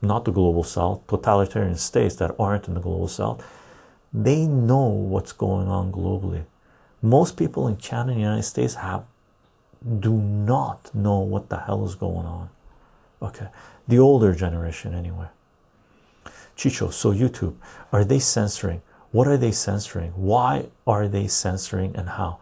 not 0.01 0.25
the 0.25 0.31
global 0.33 0.65
south, 0.65 1.07
totalitarian 1.07 1.77
states 1.77 2.15
that 2.17 2.35
aren't 2.37 2.67
in 2.67 2.73
the 2.73 2.81
global 2.81 3.07
south, 3.07 3.41
they 4.13 4.45
know 4.45 4.85
what's 4.85 5.31
going 5.31 5.69
on 5.69 5.93
globally. 5.93 6.43
Most 7.01 7.37
people 7.37 7.69
in 7.69 7.77
Canada 7.77 8.11
and 8.11 8.19
the 8.19 8.23
United 8.23 8.43
States 8.43 8.75
have 8.75 9.05
do 9.99 10.13
not 10.13 10.93
know 10.93 11.19
what 11.19 11.49
the 11.49 11.57
hell 11.57 11.85
is 11.85 11.95
going 11.95 12.25
on. 12.25 12.49
Okay, 13.21 13.47
the 13.87 13.99
older 13.99 14.33
generation, 14.33 14.93
anyway. 14.93 15.27
Chycho, 16.55 16.89
so 16.89 17.11
YouTube, 17.11 17.55
are 17.91 18.03
they 18.03 18.19
censoring? 18.19 18.81
What 19.11 19.27
are 19.27 19.37
they 19.37 19.51
censoring? 19.51 20.11
Why 20.11 20.67
are 20.85 21.07
they 21.07 21.27
censoring 21.27 21.95
and 21.95 22.09
how? 22.09 22.39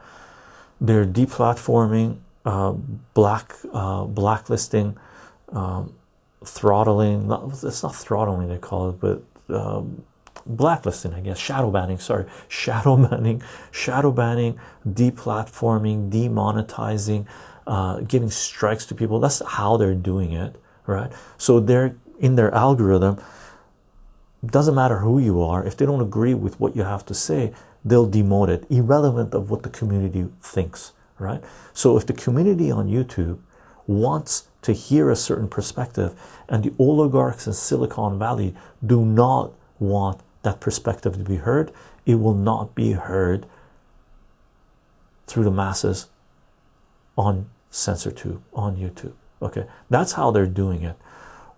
They're 0.79 1.05
deplatforming, 1.05 2.17
uh, 2.45 2.73
black, 3.13 3.53
uh, 3.73 4.05
blacklisting, 4.05 4.97
um, 5.49 5.93
throttling. 6.43 7.27
Not, 7.27 7.63
it's 7.63 7.83
not 7.83 7.95
throttling 7.95 8.47
they 8.49 8.57
call 8.57 8.89
it, 8.89 8.99
but 8.99 9.23
um, 9.49 10.03
blacklisting, 10.45 11.13
I 11.13 11.21
guess, 11.21 11.37
shadow 11.37 11.71
banning, 11.71 11.99
sorry, 11.99 12.25
shadow 12.47 12.97
banning, 13.09 13.41
shadow 13.71 14.11
banning, 14.11 14.59
deplatforming, 14.87 16.09
demonetizing, 16.09 17.27
uh, 17.67 17.99
giving 18.01 18.29
strikes 18.29 18.85
to 18.87 18.95
people. 18.95 19.19
That's 19.19 19.41
how 19.45 19.77
they're 19.77 19.95
doing 19.95 20.31
it, 20.33 20.55
right? 20.85 21.11
So 21.37 21.59
they're 21.59 21.95
in 22.19 22.35
their 22.35 22.53
algorithm. 22.53 23.21
Doesn't 24.45 24.75
matter 24.75 24.99
who 24.99 25.19
you 25.19 25.41
are, 25.41 25.65
if 25.65 25.77
they 25.77 25.85
don't 25.85 26.01
agree 26.01 26.33
with 26.33 26.59
what 26.59 26.75
you 26.75 26.83
have 26.83 27.05
to 27.07 27.13
say, 27.13 27.53
they'll 27.85 28.09
demote 28.09 28.49
it, 28.49 28.65
irrelevant 28.69 29.33
of 29.33 29.49
what 29.49 29.63
the 29.63 29.69
community 29.69 30.27
thinks, 30.41 30.93
right? 31.19 31.43
So 31.73 31.97
if 31.97 32.05
the 32.05 32.13
community 32.13 32.71
on 32.71 32.87
YouTube 32.87 33.39
wants 33.87 34.47
to 34.61 34.73
hear 34.73 35.09
a 35.09 35.15
certain 35.15 35.47
perspective 35.47 36.13
and 36.47 36.63
the 36.63 36.73
oligarchs 36.77 37.47
in 37.47 37.53
Silicon 37.53 38.19
Valley 38.19 38.55
do 38.85 39.03
not 39.03 39.53
want 39.81 40.21
that 40.43 40.59
perspective 40.59 41.17
to 41.17 41.23
be 41.23 41.37
heard, 41.37 41.71
it 42.05 42.15
will 42.15 42.35
not 42.35 42.75
be 42.75 42.93
heard 42.93 43.45
through 45.27 45.43
the 45.43 45.51
masses 45.51 46.07
on 47.17 47.49
CensorTube, 47.71 48.41
on 48.53 48.77
YouTube. 48.77 49.13
Okay, 49.41 49.65
that's 49.89 50.13
how 50.13 50.31
they're 50.31 50.45
doing 50.45 50.83
it. 50.83 50.95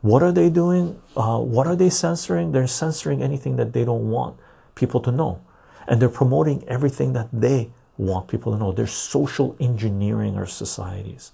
What 0.01 0.23
are 0.23 0.31
they 0.31 0.49
doing? 0.49 1.01
Uh, 1.15 1.39
what 1.39 1.67
are 1.67 1.75
they 1.75 1.89
censoring? 1.89 2.51
They're 2.51 2.67
censoring 2.67 3.21
anything 3.21 3.55
that 3.57 3.73
they 3.73 3.85
don't 3.85 4.09
want 4.09 4.37
people 4.75 4.99
to 5.01 5.11
know, 5.11 5.41
and 5.87 6.01
they're 6.01 6.09
promoting 6.09 6.67
everything 6.67 7.13
that 7.13 7.29
they 7.31 7.71
want 7.97 8.27
people 8.27 8.51
to 8.53 8.57
know. 8.57 8.71
They're 8.71 8.87
social 8.87 9.55
engineering 9.59 10.35
our 10.35 10.45
societies. 10.45 11.31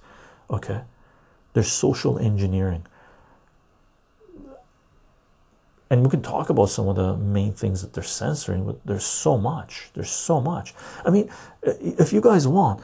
Okay, 0.50 0.82
they're 1.54 1.64
social 1.64 2.18
engineering 2.20 2.86
and 5.90 6.04
we 6.04 6.10
can 6.10 6.22
talk 6.22 6.50
about 6.50 6.70
some 6.70 6.88
of 6.88 6.96
the 6.96 7.18
main 7.18 7.52
things 7.52 7.82
that 7.82 7.94
they're 7.94 8.04
censoring 8.04 8.66
but 8.66 8.84
there's 8.86 9.06
so 9.06 9.38
much 9.38 9.90
there's 9.94 10.10
so 10.10 10.40
much 10.40 10.74
i 11.06 11.10
mean 11.10 11.30
if 11.64 12.14
you 12.14 12.22
guys 12.22 12.48
want 12.48 12.82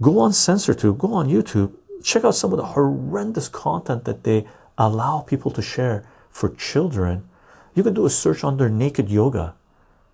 go 0.00 0.18
on 0.18 0.30
CensorTube 0.30 0.98
go 0.98 1.14
on 1.14 1.28
youtube 1.28 1.72
check 2.02 2.24
out 2.24 2.34
some 2.34 2.52
of 2.52 2.56
the 2.56 2.66
horrendous 2.66 3.48
content 3.48 4.04
that 4.04 4.24
they 4.24 4.46
allow 4.78 5.20
people 5.20 5.50
to 5.50 5.62
share 5.62 6.04
for 6.30 6.48
children 6.54 7.28
you 7.74 7.82
can 7.82 7.94
do 7.94 8.06
a 8.06 8.10
search 8.10 8.42
under 8.44 8.68
naked 8.68 9.08
yoga 9.08 9.54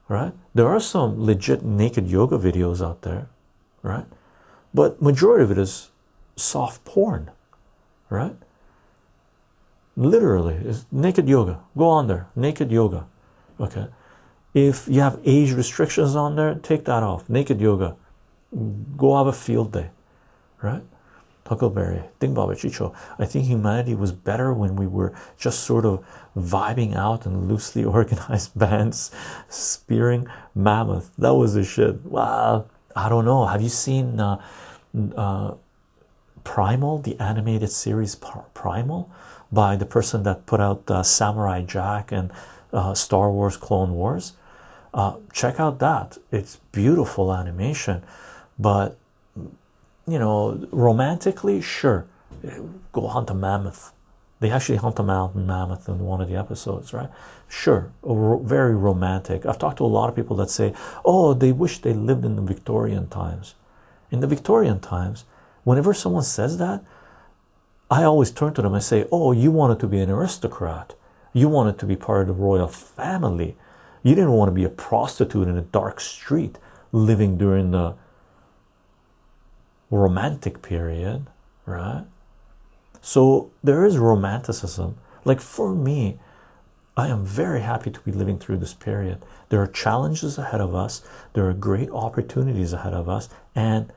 right? 0.08 0.32
There 0.54 0.68
are 0.68 0.80
some 0.80 1.24
legit 1.24 1.64
naked 1.64 2.08
yoga 2.08 2.38
videos 2.38 2.84
out 2.84 3.02
there, 3.02 3.28
right? 3.82 4.06
But 4.72 5.02
majority 5.02 5.44
of 5.44 5.50
it 5.50 5.58
is 5.58 5.90
soft 6.36 6.84
porn, 6.84 7.30
right? 8.10 8.36
Literally, 9.96 10.56
it's 10.56 10.84
naked 10.92 11.28
yoga. 11.28 11.60
Go 11.76 11.88
on 11.88 12.06
there, 12.06 12.28
naked 12.36 12.70
yoga. 12.70 13.06
Okay. 13.58 13.86
If 14.52 14.88
you 14.88 15.00
have 15.00 15.20
age 15.24 15.52
restrictions 15.52 16.14
on 16.14 16.36
there, 16.36 16.54
take 16.54 16.84
that 16.84 17.02
off. 17.02 17.28
Naked 17.28 17.60
yoga. 17.60 17.96
Go 18.96 19.16
have 19.16 19.26
a 19.26 19.32
field 19.32 19.72
day, 19.72 19.90
right? 20.62 20.82
Huckleberry, 21.46 22.02
Baba 22.20 22.54
Chycho. 22.54 22.92
I 23.18 23.24
think 23.24 23.46
humanity 23.46 23.94
was 23.94 24.12
better 24.12 24.52
when 24.52 24.76
we 24.76 24.86
were 24.86 25.14
just 25.38 25.60
sort 25.60 25.84
of 25.84 26.04
vibing 26.36 26.96
out 26.96 27.24
in 27.24 27.48
loosely 27.48 27.84
organized 27.98 28.58
bands, 28.58 29.10
spearing 29.48 30.26
mammoth. 30.54 31.10
That 31.16 31.34
was 31.34 31.54
the 31.54 31.64
shit. 31.64 32.04
Wow. 32.04 32.66
I 32.94 33.08
don't 33.08 33.24
know. 33.24 33.46
Have 33.46 33.62
you 33.62 33.68
seen 33.68 34.18
uh, 34.18 34.42
uh, 35.16 35.54
Primal, 36.44 36.98
the 36.98 37.18
animated 37.20 37.70
series 37.70 38.14
Primal, 38.14 39.10
by 39.52 39.76
the 39.76 39.86
person 39.86 40.22
that 40.24 40.46
put 40.46 40.60
out 40.60 40.90
uh, 40.90 41.02
Samurai 41.02 41.62
Jack 41.62 42.12
and 42.12 42.30
uh, 42.72 42.94
Star 42.94 43.30
Wars 43.30 43.56
Clone 43.56 43.94
Wars? 43.94 44.32
Uh, 44.92 45.16
check 45.32 45.60
out 45.60 45.78
that. 45.78 46.18
It's 46.32 46.56
beautiful 46.72 47.34
animation, 47.34 48.02
but 48.58 48.96
you 50.08 50.18
know, 50.18 50.66
romantically, 50.70 51.60
sure, 51.60 52.06
go 52.92 53.08
hunt 53.08 53.28
a 53.30 53.34
mammoth. 53.34 53.92
They 54.38 54.50
actually 54.50 54.76
hunt 54.76 54.98
a 54.98 55.02
mountain 55.02 55.46
mammoth 55.46 55.88
in 55.88 55.98
one 55.98 56.20
of 56.20 56.28
the 56.28 56.36
episodes, 56.36 56.92
right? 56.92 57.08
Sure, 57.48 57.90
very 58.04 58.74
romantic. 58.74 59.46
I've 59.46 59.58
talked 59.58 59.78
to 59.78 59.84
a 59.84 59.86
lot 59.86 60.08
of 60.08 60.16
people 60.16 60.36
that 60.36 60.50
say, 60.50 60.74
oh, 61.04 61.34
they 61.34 61.52
wish 61.52 61.78
they 61.78 61.92
lived 61.92 62.24
in 62.24 62.36
the 62.36 62.42
Victorian 62.42 63.08
times. 63.08 63.54
In 64.10 64.20
the 64.20 64.26
Victorian 64.26 64.80
times, 64.80 65.24
whenever 65.64 65.94
someone 65.94 66.22
says 66.22 66.58
that, 66.58 66.84
I 67.90 68.02
always 68.02 68.30
turn 68.30 68.54
to 68.54 68.62
them 68.62 68.74
and 68.74 68.82
say, 68.82 69.06
oh, 69.12 69.32
you 69.32 69.50
wanted 69.50 69.78
to 69.80 69.86
be 69.86 70.00
an 70.00 70.10
aristocrat. 70.10 70.94
You 71.32 71.48
wanted 71.48 71.78
to 71.78 71.86
be 71.86 71.96
part 71.96 72.22
of 72.22 72.26
the 72.28 72.32
royal 72.42 72.68
family. 72.68 73.56
You 74.02 74.14
didn't 74.14 74.32
want 74.32 74.48
to 74.48 74.54
be 74.54 74.64
a 74.64 74.68
prostitute 74.68 75.48
in 75.48 75.56
a 75.56 75.62
dark 75.62 76.00
street 76.00 76.58
living 76.92 77.36
during 77.36 77.70
the 77.70 77.94
romantic 79.90 80.62
period, 80.62 81.26
right? 81.64 82.04
So 83.00 83.50
there 83.62 83.84
is 83.84 83.98
romanticism. 83.98 84.98
Like 85.24 85.40
for 85.40 85.74
me, 85.74 86.18
I 86.96 87.08
am 87.08 87.24
very 87.24 87.60
happy 87.60 87.90
to 87.90 88.00
be 88.00 88.10
living 88.10 88.38
through 88.38 88.56
this 88.56 88.74
period. 88.74 89.22
There 89.48 89.60
are 89.60 89.66
challenges 89.66 90.38
ahead 90.38 90.60
of 90.60 90.74
us, 90.74 91.02
there 91.34 91.48
are 91.48 91.52
great 91.52 91.90
opportunities 91.90 92.72
ahead 92.72 92.94
of 92.94 93.08
us, 93.08 93.28
and 93.54 93.92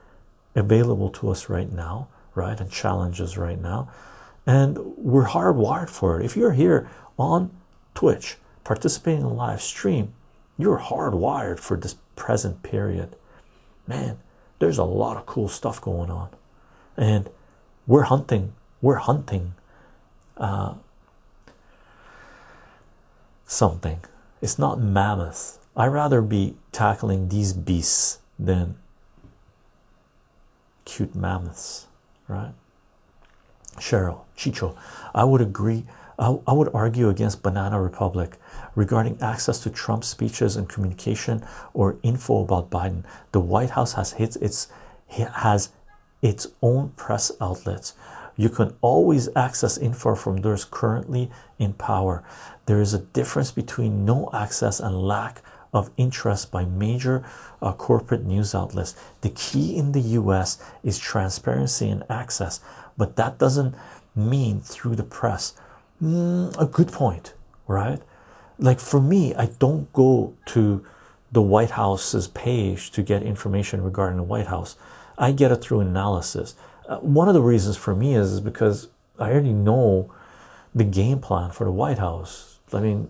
available 0.54 1.10
to 1.12 1.30
us 1.30 1.50
right 1.50 1.72
now, 1.72 2.10
right? 2.36 2.60
And 2.60 2.72
challenges 2.72 3.38
right 3.38 3.60
now. 3.60 3.90
And 4.46 4.78
we're 4.98 5.28
hardwired 5.28 5.90
for 5.90 6.20
it. 6.20 6.26
If 6.26 6.36
you're 6.36 6.54
here 6.54 6.90
on 7.18 7.52
Twitch 7.94 8.38
participating 8.64 9.22
in 9.22 9.26
a 9.26 9.34
live 9.34 9.62
stream, 9.62 10.14
you're 10.58 10.80
hardwired 10.80 11.60
for 11.60 11.78
this 11.78 11.96
present 12.16 12.64
period. 12.64 13.16
Man, 13.88 14.20
there's 14.60 14.78
a 14.78 14.84
lot 14.84 15.18
of 15.18 15.26
cool 15.26 15.48
stuff 15.48 15.82
going 15.82 16.10
on 16.12 16.30
and 17.00 17.30
we're 17.88 18.04
hunting 18.04 18.54
we're 18.82 18.96
hunting 18.96 19.54
uh, 20.38 20.74
something 23.46 24.00
it's 24.42 24.60
not 24.60 24.80
mammoth 24.80 25.58
i 25.76 25.88
rather 25.88 26.22
be 26.22 26.56
tackling 26.72 27.30
these 27.30 27.54
beasts 27.54 28.20
than 28.38 28.76
cute 30.86 31.16
mammoths 31.16 31.88
right 32.30 32.54
cheryl 33.78 34.22
chycho 34.38 34.76
i 35.14 35.24
would 35.24 35.42
agree 35.42 35.86
I, 36.20 36.38
I 36.46 36.54
would 36.54 36.70
argue 36.74 37.08
against 37.08 37.42
banana 37.42 37.82
republic 37.82 38.38
regarding 38.76 39.18
access 39.22 39.62
to 39.64 39.70
Trump 39.70 40.04
speeches 40.04 40.58
and 40.58 40.68
communication 40.68 41.46
or 41.74 41.96
info 42.04 42.44
about 42.44 42.70
Biden. 42.70 43.04
The 43.32 43.40
White 43.40 43.72
House 43.72 43.94
has 43.94 44.14
its, 44.20 44.36
its 44.36 44.68
has 45.08 45.70
its 46.22 46.48
own 46.62 46.90
press 46.90 47.32
outlets. 47.40 47.94
You 48.36 48.50
can 48.50 48.76
always 48.82 49.30
access 49.36 49.78
info 49.78 50.16
from 50.16 50.38
those 50.38 50.66
currently 50.66 51.32
in 51.58 51.74
power. 51.74 52.24
There 52.66 52.82
is 52.82 52.94
a 52.94 53.00
difference 53.00 53.52
between 53.52 54.06
no 54.06 54.30
access 54.34 54.80
and 54.80 55.02
lack 55.02 55.42
of 55.74 55.92
interest 55.98 56.52
by 56.52 56.66
major 56.66 57.24
uh, 57.62 57.74
corporate 57.74 58.26
news 58.26 58.56
outlets. 58.56 58.96
The 59.22 59.30
key 59.30 59.78
in 59.78 59.92
the 59.92 60.02
US 60.02 60.58
is 60.84 60.98
transparency 60.98 61.90
and 61.90 62.04
access, 62.10 62.60
but 62.98 63.16
that 63.16 63.38
doesn't 63.38 63.76
mean 64.16 64.62
through 64.62 64.96
the 64.96 65.04
press. 65.04 65.54
Mm, 66.02 66.60
a 66.60 66.66
good 66.66 66.92
point, 66.92 67.34
right? 67.68 68.02
like 68.60 68.80
for 68.80 69.02
me, 69.02 69.34
I 69.36 69.48
don't 69.58 69.92
go 69.94 70.36
to 70.48 70.86
the 71.32 71.42
White 71.42 71.72
House's 71.72 72.28
page 72.28 72.92
to 72.92 73.02
get 73.02 73.24
information 73.24 73.82
regarding 73.82 74.18
the 74.18 74.24
White 74.24 74.48
House. 74.48 74.76
I 75.18 75.32
get 75.32 75.52
it 75.52 75.58
through 75.58 75.80
analysis. 75.80 76.56
Uh, 76.88 76.98
one 76.98 77.28
of 77.28 77.34
the 77.34 77.42
reasons 77.42 77.78
for 77.78 77.96
me 77.96 78.16
is, 78.16 78.34
is 78.34 78.42
because 78.42 78.90
I 79.18 79.32
already 79.32 79.54
know 79.54 80.12
the 80.76 80.84
game 80.84 81.20
plan 81.20 81.52
for 81.52 81.64
the 81.64 81.72
White 81.72 82.00
House. 82.00 82.60
I 82.74 82.80
mean, 82.80 83.10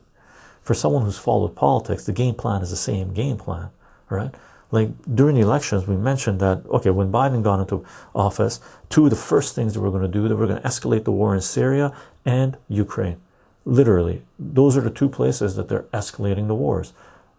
for 0.62 0.74
someone 0.74 1.04
who's 1.04 1.18
followed 1.18 1.56
politics, 1.56 2.06
the 2.06 2.14
game 2.14 2.36
plan 2.36 2.62
is 2.62 2.70
the 2.70 2.76
same 2.76 3.14
game 3.14 3.38
plan, 3.38 3.70
right? 4.10 4.34
Like 4.72 4.90
during 5.16 5.36
the 5.36 5.42
elections, 5.42 5.88
we 5.88 5.98
mentioned 5.98 6.40
that 6.42 6.64
okay, 6.68 6.92
when 6.92 7.12
Biden 7.12 7.42
got 7.44 7.60
into 7.60 7.84
office, 8.14 8.60
two 8.90 9.06
of 9.06 9.10
the 9.10 9.16
first 9.16 9.56
things 9.56 9.74
that 9.74 9.82
we're 9.82 9.90
going 9.90 10.04
to 10.04 10.08
do, 10.08 10.28
that 10.28 10.36
we're 10.36 10.48
going 10.48 10.62
to 10.62 10.68
escalate 10.68 11.06
the 11.06 11.12
war 11.12 11.34
in 11.34 11.42
Syria 11.42 11.94
and 12.26 12.58
Ukraine. 12.68 13.20
Literally 13.66 14.22
those 14.38 14.78
are 14.78 14.82
the 14.82 14.90
two 14.90 15.10
places 15.10 15.56
that 15.56 15.70
they're 15.70 15.84
escalating 15.94 16.48
the 16.48 16.56
wars 16.56 16.94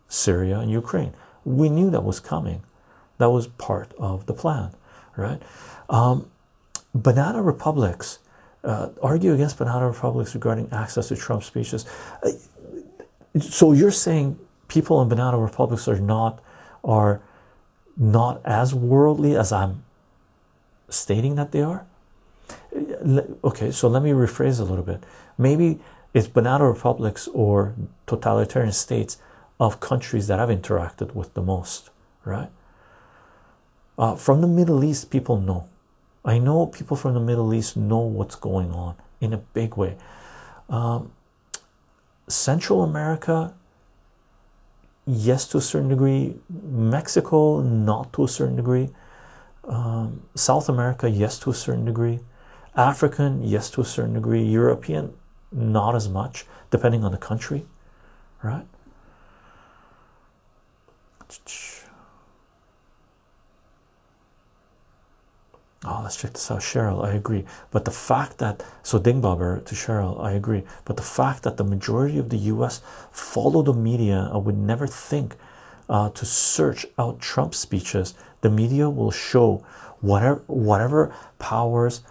syria 0.09 0.59
and 0.59 0.71
ukraine. 0.71 1.15
We 1.45 1.69
knew 1.69 1.89
that 1.91 2.03
was 2.03 2.19
coming. 2.19 2.63
That 3.19 3.31
was 3.31 3.47
part 3.47 3.93
of 3.97 4.27
the 4.27 4.35
plan 4.35 4.75
right? 5.17 5.41
Um, 5.89 6.31
banana 6.95 7.43
republics 7.43 8.19
uh, 8.65 8.89
argue 9.03 9.33
against 9.33 9.59
banana 9.59 9.87
republics 9.87 10.35
regarding 10.35 10.69
access 10.73 11.09
to 11.09 11.17
trump 11.17 11.45
speeches. 11.45 11.87
Uh, 12.23 12.31
so 13.39 13.73
you're 13.73 13.91
saying 13.91 14.39
people 14.69 15.01
in 15.03 15.09
banana 15.09 15.39
republics 15.39 15.87
are 15.87 16.01
not 16.01 16.43
are 16.83 17.21
not 17.97 18.41
as 18.45 18.75
worldly 18.75 19.37
as 19.37 19.53
i'm 19.53 19.85
stating 20.89 21.35
that 21.35 21.53
they 21.53 21.63
are 21.63 21.85
okay 23.45 23.71
so 23.71 23.89
let 23.89 24.03
me 24.03 24.11
rephrase 24.11 24.59
a 24.59 24.65
little 24.65 24.85
bit 24.85 25.05
maybe 25.39 25.79
it's 26.13 26.27
banana 26.27 26.67
republics 26.67 27.29
or 27.29 27.75
totalitarian 28.07 28.73
states 28.73 29.19
of 29.61 29.79
countries 29.79 30.27
that 30.27 30.41
I've 30.41 30.49
interacted 30.49 31.15
with 31.15 31.35
the 31.35 31.43
most, 31.43 31.91
right? 32.25 32.49
Uh, 33.99 34.15
from 34.17 34.41
the 34.41 34.47
Middle 34.47 34.83
East, 34.83 35.11
people 35.11 35.39
know. 35.39 35.69
I 36.25 36.39
know 36.39 36.67
people 36.67 36.97
from 36.97 37.13
the 37.13 37.21
Middle 37.21 37.53
East 37.53 37.77
know 37.77 37.99
what's 37.99 38.35
going 38.35 38.73
on 38.73 38.97
in 39.21 39.35
a 39.35 39.37
big 39.37 39.77
way. 39.77 39.97
Um, 40.71 41.13
Central 42.31 42.83
America, 42.83 43.53
yes, 45.07 45.47
to 45.49 45.59
a 45.59 45.61
certain 45.61 45.89
degree. 45.89 46.37
Mexico, 46.49 47.61
not 47.61 48.13
to 48.13 48.25
a 48.25 48.29
certain 48.29 48.57
degree. 48.57 48.91
Um, 49.65 50.23
South 50.35 50.69
America, 50.69 51.11
yes, 51.11 51.39
to 51.41 51.51
a 51.51 51.55
certain 51.55 51.85
degree. 51.85 52.21
African, 52.77 53.43
yes, 53.45 53.71
to 53.71 53.81
a 53.81 53.85
certain 53.85 54.15
degree. 54.15 54.43
European, 54.43 55.13
not 55.53 55.95
as 55.95 56.09
much 56.09 56.47
depending 56.71 57.05
on 57.05 57.13
the 57.13 57.19
country 57.19 57.67
right 58.43 58.67
Oh, 65.85 66.01
let's 66.03 66.17
check 66.17 66.35
this 66.35 66.51
out. 66.51 66.61
Cheryl, 66.61 67.05
I 67.05 67.13
agree. 67.13 67.45
But 67.71 67.87
the 67.87 67.91
fact 67.91 68.39
that, 68.39 68.63
so 68.83 68.99
Dingbobber 68.99 69.65
to 69.65 69.75
Cheryl, 69.75 70.23
I 70.23 70.33
agree. 70.33 70.65
But 70.85 70.97
the 70.97 71.03
fact 71.03 71.43
that 71.45 71.57
the 71.57 71.65
majority 71.65 72.19
of 72.19 72.29
the 72.29 72.37
US 72.37 72.83
follow 73.11 73.63
the 73.63 73.73
media, 73.73 74.31
I 74.33 74.37
would 74.37 74.59
never 74.59 74.87
think 74.87 75.37
uh, 75.89 76.11
to 76.11 76.27
search 76.27 76.85
out 76.99 77.21
Trump 77.21 77.55
speeches. 77.55 78.15
The 78.43 78.51
media 78.51 78.91
will 78.91 79.11
show 79.11 79.65
whatever, 80.01 80.43
whatever 80.47 81.15
powers 81.39 82.03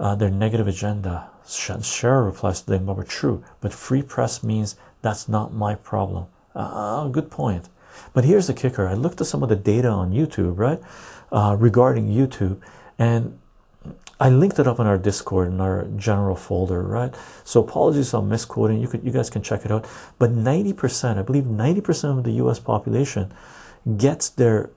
uh, 0.00 0.14
their 0.14 0.30
negative 0.30 0.66
agenda 0.66 1.28
Cheryl 1.46 2.26
replies 2.26 2.62
to 2.62 2.78
but 2.78 3.08
true, 3.08 3.42
but 3.60 3.72
free 3.72 4.02
press 4.02 4.42
means 4.42 4.76
that's 5.02 5.28
not 5.28 5.52
my 5.52 5.74
problem. 5.74 6.26
Uh, 6.54 7.08
good 7.08 7.30
point. 7.30 7.68
But 8.14 8.24
here's 8.24 8.46
the 8.46 8.54
kicker 8.54 8.88
I 8.88 8.94
looked 8.94 9.20
at 9.20 9.26
some 9.26 9.42
of 9.42 9.48
the 9.48 9.56
data 9.56 9.88
on 9.88 10.12
YouTube, 10.12 10.58
right, 10.58 10.80
uh, 11.30 11.56
regarding 11.58 12.08
YouTube, 12.08 12.60
and 13.02 13.38
I 14.20 14.28
linked 14.28 14.60
it 14.60 14.68
up 14.68 14.78
in 14.78 14.86
our 14.86 14.96
Discord 14.96 15.48
in 15.48 15.60
our 15.60 15.86
general 15.96 16.36
folder, 16.36 16.82
right? 16.82 17.12
So 17.42 17.60
apologies 17.60 18.14
on 18.14 18.28
misquoting. 18.28 18.80
You 18.80 18.86
could 18.86 19.02
you 19.02 19.10
guys 19.10 19.28
can 19.28 19.42
check 19.42 19.64
it 19.64 19.72
out. 19.72 19.84
But 20.20 20.30
90%, 20.30 21.18
I 21.18 21.22
believe 21.22 21.44
90% 21.44 22.18
of 22.18 22.22
the 22.22 22.34
US 22.42 22.60
population 22.60 23.32
gets 23.96 24.28
their 24.28 24.70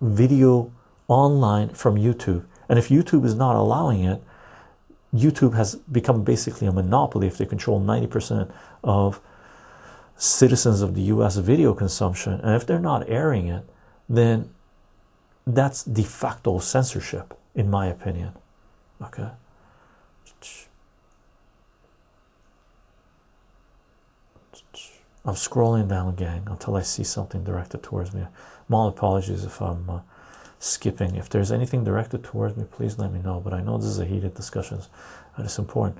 video 0.00 0.70
online 1.08 1.70
from 1.70 1.96
YouTube. 1.96 2.44
And 2.68 2.78
if 2.78 2.88
YouTube 2.88 3.24
is 3.24 3.34
not 3.34 3.56
allowing 3.56 4.04
it, 4.04 4.22
YouTube 5.12 5.54
has 5.56 5.74
become 5.98 6.22
basically 6.22 6.68
a 6.68 6.72
monopoly 6.72 7.26
if 7.26 7.36
they 7.38 7.46
control 7.46 7.80
90% 7.80 8.48
of 8.84 9.20
citizens 10.16 10.82
of 10.82 10.94
the 10.94 11.02
US 11.14 11.34
video 11.36 11.74
consumption. 11.74 12.34
And 12.44 12.54
if 12.54 12.64
they're 12.64 12.86
not 12.92 13.08
airing 13.08 13.48
it, 13.48 13.64
then 14.08 14.50
that's 15.44 15.82
de 15.82 16.04
facto 16.04 16.60
censorship, 16.60 17.36
in 17.54 17.70
my 17.70 17.86
opinion. 17.86 18.32
Okay. 19.02 19.28
I'm 25.24 25.34
scrolling 25.34 25.88
down, 25.88 26.16
gang, 26.16 26.42
until 26.46 26.76
I 26.76 26.82
see 26.82 27.04
something 27.04 27.44
directed 27.44 27.82
towards 27.82 28.12
me. 28.12 28.26
My 28.68 28.88
apologies 28.88 29.44
if 29.44 29.60
I'm 29.60 29.88
uh, 29.88 30.00
skipping. 30.58 31.14
If 31.14 31.28
there's 31.28 31.52
anything 31.52 31.84
directed 31.84 32.24
towards 32.24 32.56
me, 32.56 32.64
please 32.70 32.98
let 32.98 33.12
me 33.12 33.20
know. 33.20 33.40
But 33.40 33.52
I 33.52 33.60
know 33.60 33.78
this 33.78 33.86
is 33.86 34.00
a 34.00 34.04
heated 34.04 34.34
discussion, 34.34 34.80
and 35.36 35.44
it's 35.44 35.58
important. 35.58 35.98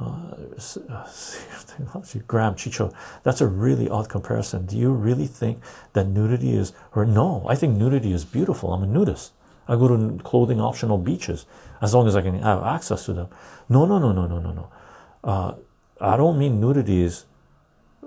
Uh, 0.00 0.34
Graham 2.26 2.54
Chycho, 2.54 2.94
that's 3.22 3.40
a 3.40 3.46
really 3.46 3.88
odd 3.88 4.08
comparison. 4.08 4.64
Do 4.64 4.78
you 4.78 4.92
really 4.92 5.26
think 5.26 5.60
that 5.92 6.06
nudity 6.06 6.54
is, 6.56 6.72
or 6.94 7.04
no? 7.04 7.44
I 7.48 7.54
think 7.54 7.76
nudity 7.76 8.12
is 8.12 8.24
beautiful. 8.24 8.72
I'm 8.72 8.82
a 8.82 8.86
nudist. 8.86 9.32
I 9.68 9.76
go 9.76 9.88
to 9.88 10.22
clothing 10.22 10.60
optional 10.60 10.98
beaches 10.98 11.46
as 11.80 11.94
long 11.94 12.08
as 12.08 12.16
I 12.16 12.22
can 12.22 12.40
have 12.42 12.62
access 12.62 13.04
to 13.04 13.12
them. 13.12 13.28
No, 13.68 13.84
no, 13.86 13.98
no, 13.98 14.12
no, 14.12 14.26
no, 14.26 14.40
no, 14.40 14.52
no. 14.52 14.68
Uh, 15.22 15.54
I 16.00 16.16
don't 16.16 16.38
mean 16.38 16.60
nudity 16.60 17.02
is 17.02 17.26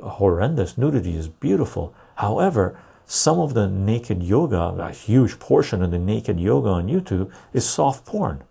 horrendous. 0.02 0.78
Nudity 0.78 1.15
is 1.15 1.28
beautiful. 1.28 1.93
However, 2.15 2.80
some 3.06 3.39
of 3.39 3.54
the 3.54 3.67
naked 3.67 4.24
yoga, 4.24 4.76
a 4.80 4.91
huge 4.91 5.39
portion 5.39 5.82
of 5.84 5.91
the 5.91 6.00
naked 6.00 6.39
yoga 6.39 6.69
on 6.69 6.88
YouTube, 6.88 7.32
is 7.54 7.69
soft 7.69 8.06
porn. 8.06 8.43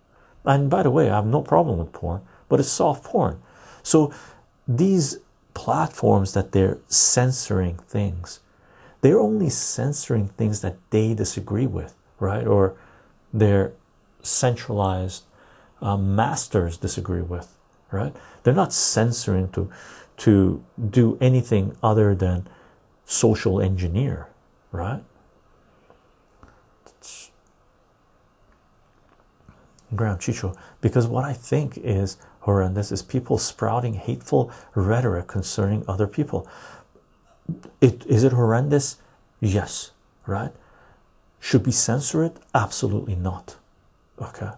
And 0.44 0.70
by 0.70 0.82
the 0.84 0.90
way, 0.90 1.10
I 1.10 1.16
have 1.16 1.26
no 1.26 1.42
problem 1.42 1.78
with 1.78 1.92
porn 1.92 2.22
but 2.50 2.60
it's 2.60 2.68
soft 2.68 3.04
porn. 3.04 3.40
So 3.82 4.12
these 4.68 5.18
platforms 5.54 6.34
that 6.34 6.52
they're 6.52 6.76
censoring 6.88 7.76
things, 7.88 8.40
they're 9.00 9.18
only 9.18 9.48
censoring 9.48 10.28
things 10.28 10.60
that 10.60 10.76
they 10.90 11.14
disagree 11.14 11.66
with, 11.66 11.94
right? 12.18 12.46
Or 12.46 12.76
their 13.32 13.72
centralized 14.22 15.24
uh, 15.80 15.96
masters 15.96 16.76
disagree 16.76 17.22
with, 17.22 17.56
right? 17.90 18.14
They're 18.42 18.54
not 18.54 18.72
censoring 18.72 19.50
to 19.52 19.70
to 20.18 20.62
do 20.90 21.16
anything 21.18 21.74
other 21.82 22.14
than 22.14 22.46
social 23.06 23.58
engineer, 23.58 24.28
right? 24.70 25.02
Graham 29.96 30.18
Chycho, 30.18 30.54
because 30.80 31.06
what 31.06 31.24
I 31.24 31.32
think 31.32 31.78
is 31.78 32.18
horrendous 32.40 32.92
is 32.92 33.02
people 33.02 33.38
sprouting 33.38 33.94
hateful 33.94 34.52
rhetoric 34.74 35.26
concerning 35.26 35.84
other 35.88 36.06
people. 36.06 36.46
It, 37.80 38.06
is 38.06 38.22
it 38.22 38.32
horrendous? 38.32 38.98
Yes, 39.40 39.90
right? 40.26 40.52
Should 41.40 41.66
we 41.66 41.72
censor 41.72 42.22
it? 42.22 42.36
Absolutely 42.54 43.16
not. 43.16 43.56
Okay. 44.20 44.50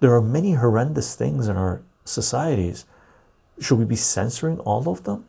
There 0.00 0.14
are 0.14 0.22
many 0.22 0.52
horrendous 0.52 1.14
things 1.16 1.48
in 1.48 1.56
our 1.56 1.82
societies. 2.04 2.84
Should 3.58 3.78
we 3.78 3.84
be 3.84 3.96
censoring 3.96 4.58
all 4.60 4.88
of 4.88 5.04
them? 5.04 5.24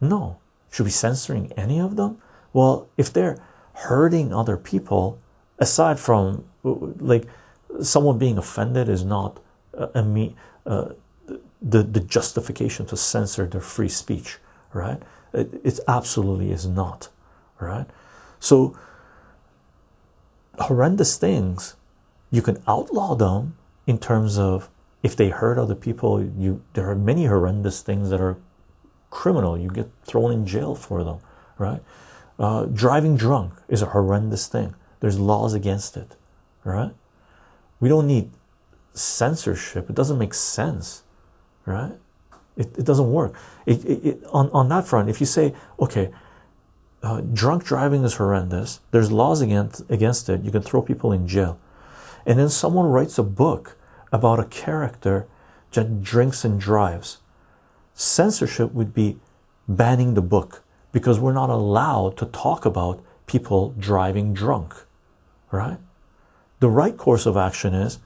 No. 0.00 0.38
Should 0.70 0.84
we 0.84 0.88
be 0.88 0.92
censoring 0.92 1.52
any 1.56 1.80
of 1.80 1.96
them? 1.96 2.20
Well, 2.52 2.88
if 2.96 3.12
they're 3.12 3.38
hurting 3.72 4.32
other 4.32 4.56
people, 4.56 5.18
aside 5.58 5.98
from 5.98 6.44
like 6.62 7.26
someone 7.82 8.18
being 8.18 8.38
offended 8.38 8.88
is 8.88 9.04
not 9.04 9.40
a, 9.72 9.90
a 9.94 10.34
uh, 10.66 10.92
the, 11.60 11.82
the 11.82 12.00
justification 12.00 12.86
to 12.86 12.96
censor 12.96 13.46
their 13.46 13.60
free 13.60 13.88
speech, 13.88 14.38
right? 14.72 15.02
It, 15.32 15.60
it 15.64 15.80
absolutely 15.88 16.50
is 16.50 16.66
not, 16.66 17.08
right? 17.60 17.86
So, 18.40 18.76
horrendous 20.60 21.16
things, 21.16 21.76
you 22.30 22.42
can 22.42 22.62
outlaw 22.66 23.14
them 23.14 23.56
in 23.86 23.98
terms 23.98 24.38
of 24.38 24.68
if 25.02 25.16
they 25.16 25.28
hurt 25.28 25.58
other 25.58 25.74
people, 25.74 26.22
you 26.22 26.62
there 26.74 26.90
are 26.90 26.94
many 26.94 27.26
horrendous 27.26 27.82
things 27.82 28.10
that 28.10 28.20
are 28.20 28.36
criminal. 29.10 29.56
You 29.56 29.70
get 29.70 29.88
thrown 30.04 30.32
in 30.32 30.46
jail 30.46 30.74
for 30.74 31.04
them, 31.04 31.18
right? 31.56 31.80
Uh, 32.38 32.66
driving 32.66 33.16
drunk 33.16 33.54
is 33.68 33.82
a 33.82 33.86
horrendous 33.86 34.46
thing. 34.46 34.74
There's 35.00 35.18
laws 35.18 35.54
against 35.54 35.96
it, 35.96 36.16
right? 36.64 36.92
We 37.80 37.88
don't 37.88 38.06
need 38.06 38.30
censorship. 38.94 39.88
It 39.88 39.94
doesn't 39.94 40.18
make 40.18 40.34
sense 40.34 41.04
right? 41.68 41.92
It, 42.56 42.78
it 42.78 42.84
doesn't 42.84 43.12
work. 43.12 43.34
It, 43.66 43.84
it, 43.84 44.06
it, 44.06 44.24
on, 44.32 44.50
on 44.50 44.68
that 44.70 44.86
front, 44.86 45.08
if 45.08 45.20
you 45.20 45.26
say, 45.26 45.54
okay, 45.78 46.10
uh, 47.02 47.20
drunk 47.20 47.64
driving 47.64 48.04
is 48.04 48.14
horrendous, 48.14 48.80
there's 48.90 49.12
laws 49.12 49.40
against, 49.40 49.82
against 49.88 50.28
it, 50.28 50.42
you 50.42 50.50
can 50.50 50.62
throw 50.62 50.82
people 50.82 51.12
in 51.12 51.28
jail. 51.28 51.58
And 52.26 52.38
then 52.38 52.48
someone 52.48 52.86
writes 52.86 53.18
a 53.18 53.22
book 53.22 53.76
about 54.12 54.40
a 54.40 54.44
character 54.44 55.26
that 55.72 56.02
drinks 56.02 56.44
and 56.44 56.60
drives. 56.60 57.18
Censorship 57.94 58.72
would 58.72 58.94
be 58.94 59.18
banning 59.68 60.14
the 60.14 60.22
book 60.22 60.62
because 60.92 61.18
we're 61.18 61.32
not 61.32 61.50
allowed 61.50 62.16
to 62.16 62.26
talk 62.26 62.64
about 62.64 63.04
people 63.26 63.74
driving 63.78 64.32
drunk, 64.34 64.74
right? 65.50 65.78
The 66.60 66.70
right 66.70 66.96
course 66.96 67.26
of 67.26 67.36
action 67.36 67.74
is 67.74 67.98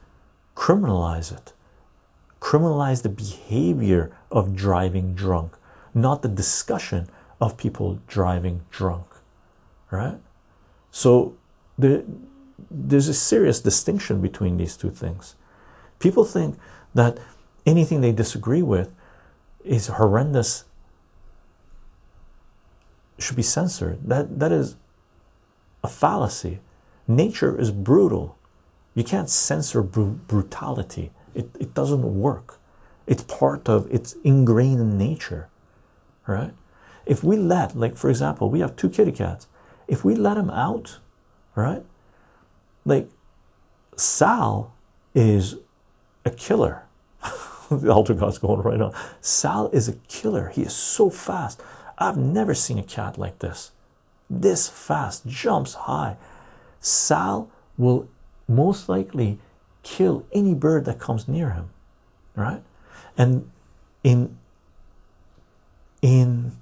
criminalize 0.54 1.32
it 1.32 1.52
criminalize 2.42 3.02
the 3.02 3.08
behavior 3.08 4.10
of 4.30 4.56
driving 4.56 5.14
drunk, 5.14 5.52
not 5.94 6.22
the 6.22 6.28
discussion 6.28 7.08
of 7.42 7.56
people 7.56 7.98
driving 8.06 8.60
drunk, 8.70 9.06
right? 9.90 10.18
So 10.92 11.36
there, 11.76 12.04
there's 12.70 13.08
a 13.08 13.14
serious 13.14 13.60
distinction 13.60 14.20
between 14.20 14.58
these 14.58 14.76
two 14.76 14.90
things. 14.90 15.34
People 15.98 16.24
think 16.24 16.56
that 16.94 17.18
anything 17.66 18.00
they 18.00 18.12
disagree 18.12 18.62
with 18.62 18.94
is 19.64 19.88
horrendous, 19.88 20.64
should 23.18 23.36
be 23.36 23.42
censored. 23.42 23.98
That 24.08 24.38
that 24.38 24.52
is 24.52 24.76
a 25.82 25.88
fallacy. 25.88 26.60
Nature 27.08 27.58
is 27.58 27.70
brutal. 27.70 28.36
You 28.94 29.04
can't 29.04 29.30
censor 29.30 29.82
br 29.82 30.02
brutality. 30.02 31.10
It, 31.34 31.48
it 31.58 31.74
doesn't 31.74 32.20
work. 32.20 32.58
It's 33.06 33.24
part 33.24 33.68
of 33.68 33.88
it's 33.90 34.14
ingrained 34.22 34.80
in 34.80 34.98
nature, 34.98 35.48
right? 36.26 36.52
If 37.06 37.24
we 37.24 37.36
let, 37.36 37.76
like 37.76 37.96
for 37.96 38.10
example, 38.10 38.50
we 38.50 38.60
have 38.60 38.76
two 38.76 38.88
kitty 38.88 39.12
cats. 39.12 39.46
If 39.88 40.04
we 40.04 40.14
let 40.14 40.34
them 40.34 40.50
out, 40.50 40.98
right? 41.54 41.84
Like 42.84 43.10
Sal 43.96 44.72
is 45.14 45.56
a 46.24 46.30
killer. 46.30 46.84
the 47.70 47.92
altar 47.92 48.14
god's 48.14 48.38
going 48.38 48.62
right 48.62 48.78
now. 48.78 48.92
Sal 49.20 49.68
is 49.70 49.88
a 49.88 49.94
killer. 50.08 50.48
He 50.48 50.62
is 50.62 50.74
so 50.74 51.10
fast. 51.10 51.60
I've 51.98 52.16
never 52.16 52.54
seen 52.54 52.78
a 52.78 52.82
cat 52.82 53.18
like 53.18 53.40
this. 53.40 53.72
This 54.30 54.68
fast, 54.68 55.26
jumps 55.26 55.74
high. 55.74 56.16
Sal 56.80 57.50
will 57.76 58.08
most 58.48 58.88
likely 58.88 59.38
kill 59.82 60.24
any 60.32 60.54
bird 60.54 60.84
that 60.84 60.98
comes 60.98 61.26
near 61.26 61.50
him 61.50 61.70
right 62.36 62.62
and 63.16 63.50
in 64.04 64.36
in 66.00 66.52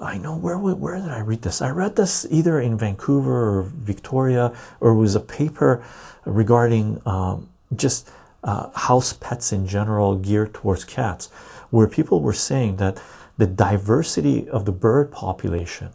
I 0.00 0.16
know 0.16 0.34
where 0.34 0.58
where 0.58 0.96
did 0.96 1.10
I 1.10 1.20
read 1.20 1.42
this? 1.42 1.60
I 1.60 1.70
read 1.70 1.96
this 1.96 2.26
either 2.30 2.58
in 2.58 2.78
Vancouver 2.78 3.58
or 3.58 3.62
Victoria, 3.62 4.56
or 4.80 4.92
it 4.92 4.96
was 4.96 5.14
a 5.14 5.20
paper 5.20 5.84
regarding 6.24 7.02
um, 7.04 7.50
just 7.76 8.10
uh, 8.42 8.70
house 8.70 9.12
pets 9.12 9.52
in 9.52 9.66
general 9.66 10.16
geared 10.16 10.54
towards 10.54 10.84
cats, 10.84 11.26
where 11.68 11.86
people 11.86 12.20
were 12.22 12.32
saying 12.32 12.76
that 12.76 13.00
the 13.36 13.46
diversity 13.46 14.48
of 14.48 14.64
the 14.64 14.72
bird 14.72 15.12
population, 15.12 15.90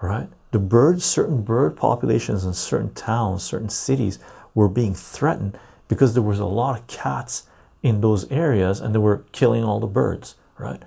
right? 0.00 0.28
The 0.50 0.58
birds, 0.58 1.04
certain 1.04 1.42
bird 1.42 1.76
populations 1.76 2.44
in 2.44 2.54
certain 2.54 2.92
towns, 2.92 3.42
certain 3.42 3.68
cities 3.68 4.18
were 4.54 4.68
being 4.68 4.94
threatened 4.94 5.58
because 5.88 6.14
there 6.14 6.22
was 6.22 6.40
a 6.40 6.46
lot 6.46 6.78
of 6.78 6.86
cats 6.88 7.46
in 7.82 8.00
those 8.00 8.30
areas 8.30 8.80
and 8.80 8.94
they 8.94 8.98
were 8.98 9.24
killing 9.32 9.64
all 9.64 9.80
the 9.80 9.86
birds, 9.86 10.34
right? 10.58 10.82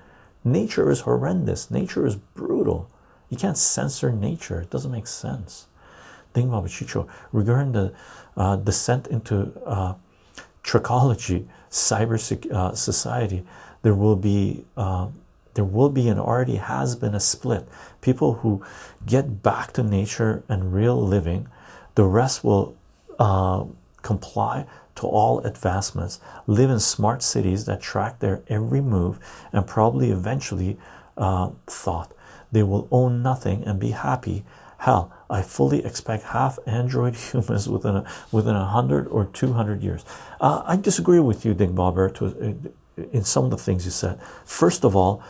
Nature 0.45 0.89
is 0.91 1.01
horrendous. 1.01 1.69
Nature 1.71 2.05
is 2.05 2.15
brutal. 2.15 2.89
You 3.29 3.37
can't 3.37 3.57
censor 3.57 4.11
nature. 4.11 4.61
It 4.61 4.69
doesn't 4.69 4.91
make 4.91 5.07
sense. 5.07 5.65
Think 6.33 6.49
about 6.49 6.69
Chycho 6.69 7.07
regarding 7.31 7.73
the 7.73 7.93
uh, 8.37 8.55
descent 8.57 9.07
into 9.07 9.51
uh, 9.65 9.95
trichology, 10.63 11.47
cyber 11.69 12.17
uh, 12.51 12.73
society, 12.73 13.43
there 13.81 13.93
will 13.93 14.15
be 14.15 14.65
uh, 14.75 15.07
there 15.53 15.63
will 15.63 15.89
be 15.89 16.09
and 16.09 16.19
already 16.19 16.57
has 16.57 16.95
been 16.95 17.15
a 17.15 17.19
split. 17.19 17.67
People 18.01 18.33
who 18.33 18.63
get 19.05 19.41
back 19.41 19.71
to 19.73 19.83
nature 19.83 20.43
and 20.49 20.73
real 20.73 21.01
living, 21.01 21.47
the 21.95 22.03
rest 22.03 22.43
will 22.43 22.75
uh, 23.19 23.63
comply 24.01 24.65
to 24.95 25.07
all 25.07 25.39
advancements, 25.39 26.19
live 26.47 26.69
in 26.69 26.79
smart 26.79 27.21
cities 27.21 27.65
that 27.65 27.81
track 27.81 28.19
their 28.19 28.43
every 28.47 28.81
move, 28.81 29.19
and 29.51 29.67
probably 29.67 30.11
eventually 30.11 30.77
uh, 31.17 31.49
thought 31.67 32.13
they 32.51 32.63
will 32.63 32.87
own 32.91 33.21
nothing 33.21 33.63
and 33.65 33.79
be 33.79 33.91
happy. 33.91 34.45
Hell, 34.77 35.11
I 35.29 35.41
fully 35.41 35.83
expect 35.83 36.23
half 36.23 36.59
android 36.65 37.15
humans 37.31 37.67
within 37.67 37.97
a 37.97 38.05
within 38.31 38.55
a 38.55 38.65
hundred 38.65 39.07
or 39.07 39.25
two 39.25 39.53
hundred 39.53 39.83
years. 39.83 40.05
Uh, 40.39 40.63
I 40.65 40.75
disagree 40.77 41.19
with 41.19 41.45
you, 41.45 41.53
Dick 41.53 41.73
Bobber, 41.73 42.09
to, 42.11 42.73
in 42.97 43.23
some 43.23 43.45
of 43.45 43.51
the 43.51 43.57
things 43.57 43.85
you 43.85 43.91
said. 43.91 44.21
First 44.45 44.85
of 44.85 44.95
all, 44.95 45.21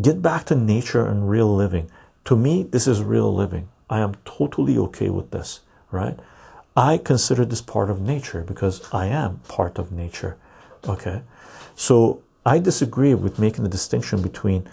get 0.00 0.22
back 0.22 0.44
to 0.46 0.54
nature 0.54 1.06
and 1.06 1.30
real 1.30 1.54
living. 1.54 1.90
To 2.24 2.36
me, 2.36 2.62
this 2.62 2.86
is 2.86 3.02
real 3.02 3.32
living. 3.34 3.68
I 3.88 4.00
am 4.00 4.16
totally 4.24 4.76
okay 4.78 5.10
with 5.10 5.30
this, 5.30 5.60
right? 5.90 6.18
I 6.78 6.96
consider 6.96 7.44
this 7.44 7.60
part 7.60 7.90
of 7.90 8.00
nature 8.00 8.42
because 8.42 8.88
I 8.94 9.06
am 9.06 9.40
part 9.48 9.80
of 9.80 9.90
nature. 9.90 10.36
Okay, 10.88 11.22
so 11.74 12.22
I 12.46 12.60
disagree 12.60 13.14
with 13.14 13.40
making 13.40 13.64
the 13.64 13.68
distinction 13.68 14.22
between 14.22 14.68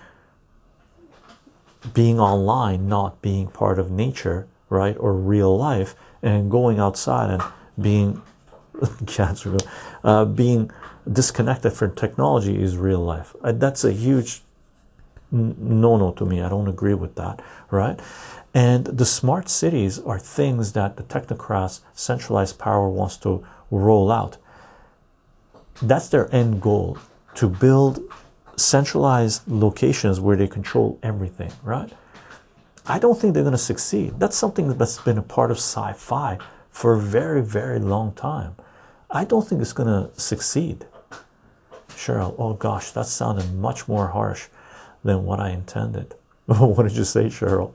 being 1.96 2.20
online, 2.20 2.88
not 2.88 3.24
being 3.24 3.48
part 3.48 3.80
of 3.80 3.90
nature, 3.90 4.46
right, 4.70 4.96
or 5.00 5.14
real 5.14 5.58
life, 5.58 5.96
and 6.22 6.52
going 6.52 6.78
outside 6.78 7.32
and 7.32 7.44
being 7.82 8.22
uh, 10.04 10.26
being 10.26 10.70
disconnected 11.12 11.74
from 11.74 11.96
technology 11.96 12.62
is 12.62 12.78
real 12.78 13.00
life. 13.00 13.36
Uh, 13.44 13.52
that's 13.52 13.84
a 13.84 13.92
huge 13.92 14.44
no 15.32 15.98
no 15.98 16.12
to 16.12 16.26
me. 16.26 16.44
I 16.44 16.50
don't 16.50 16.68
agree 16.68 16.94
with 16.94 17.16
that, 17.16 17.42
right? 17.72 18.00
And 18.56 18.86
the 18.86 19.06
smart 19.06 19.50
cities 19.50 20.00
are 20.00 20.18
things 20.18 20.72
that 20.72 20.96
the 20.96 21.04
technocrats, 21.04 21.82
centralized 21.94 22.58
power 22.58 22.88
wants 22.88 23.18
to 23.18 23.46
roll 23.70 24.10
out. 24.10 24.38
That's 25.82 26.08
their 26.08 26.34
end 26.34 26.62
goal 26.62 26.98
to 27.36 27.50
build 27.50 28.00
centralized 28.56 29.42
locations 29.46 30.22
where 30.22 30.38
they 30.38 30.48
control 30.48 30.98
everything, 31.04 31.52
right? 31.64 31.92
I 32.88 32.98
don't 32.98 33.20
think 33.20 33.34
they're 33.34 33.44
going 33.44 33.52
to 33.52 33.58
succeed. 33.58 34.22
That's 34.22 34.38
something 34.38 34.78
that's 34.78 35.02
been 35.02 35.18
a 35.18 35.22
part 35.22 35.52
of 35.52 35.58
sci 35.58 35.92
fi 35.92 36.38
for 36.70 36.94
a 36.94 37.00
very, 37.00 37.42
very 37.42 37.80
long 37.80 38.14
time. 38.14 38.56
I 39.12 39.26
don't 39.26 39.46
think 39.46 39.62
it's 39.62 39.74
going 39.74 39.90
to 39.90 40.18
succeed. 40.18 40.86
Cheryl, 41.90 42.36
oh 42.38 42.54
gosh, 42.54 42.92
that 42.92 43.08
sounded 43.08 43.54
much 43.54 43.90
more 43.90 44.08
harsh 44.08 44.48
than 45.04 45.26
what 45.26 45.42
I 45.42 45.50
intended. 45.50 46.16
what 46.46 46.84
did 46.84 46.96
you 46.96 47.04
say, 47.04 47.26
Cheryl? 47.26 47.74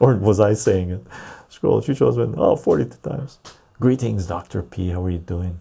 Or 0.00 0.16
was 0.16 0.40
I 0.40 0.54
saying 0.54 0.90
it? 0.90 1.06
Scroll, 1.48 1.80
she 1.80 1.94
chose 1.94 2.16
been 2.16 2.34
oh 2.36 2.56
42 2.56 2.96
times. 3.08 3.38
Greetings, 3.80 4.26
Dr. 4.26 4.62
P. 4.62 4.90
How 4.90 5.04
are 5.04 5.10
you 5.10 5.18
doing? 5.18 5.60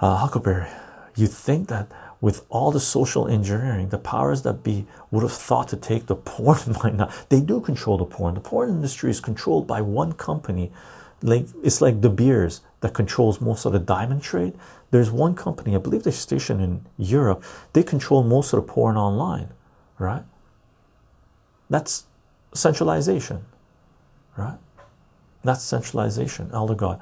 Uh, 0.00 0.16
Huckleberry, 0.16 0.68
you 1.16 1.26
think 1.26 1.68
that 1.68 1.88
with 2.20 2.44
all 2.48 2.70
the 2.70 2.80
social 2.80 3.26
engineering, 3.28 3.88
the 3.88 3.98
powers 3.98 4.42
that 4.42 4.62
be 4.62 4.86
would 5.10 5.22
have 5.22 5.32
thought 5.32 5.68
to 5.68 5.76
take 5.76 6.06
the 6.06 6.16
porn 6.16 6.58
might 6.84 6.94
not. 6.94 7.12
They 7.28 7.40
do 7.40 7.60
control 7.60 7.98
the 7.98 8.04
porn. 8.04 8.34
The 8.34 8.40
porn 8.40 8.70
industry 8.70 9.10
is 9.10 9.20
controlled 9.20 9.66
by 9.66 9.80
one 9.80 10.12
company. 10.12 10.70
Like 11.22 11.46
it's 11.62 11.80
like 11.80 12.00
De 12.00 12.08
Beers 12.08 12.62
that 12.80 12.94
controls 12.94 13.40
most 13.40 13.64
of 13.64 13.72
the 13.72 13.78
diamond 13.78 14.22
trade. 14.22 14.54
There's 14.90 15.10
one 15.10 15.34
company, 15.34 15.74
I 15.74 15.78
believe 15.78 16.02
they're 16.02 16.12
stationed 16.12 16.60
in 16.62 16.86
Europe. 16.96 17.44
They 17.72 17.82
control 17.82 18.22
most 18.22 18.52
of 18.52 18.64
the 18.64 18.72
porn 18.72 18.96
online, 18.96 19.50
right? 19.98 20.24
That's 21.70 22.04
centralization, 22.52 23.44
right? 24.36 24.58
That's 25.44 25.62
centralization. 25.62 26.50
Elder 26.52 26.74
God, 26.74 27.00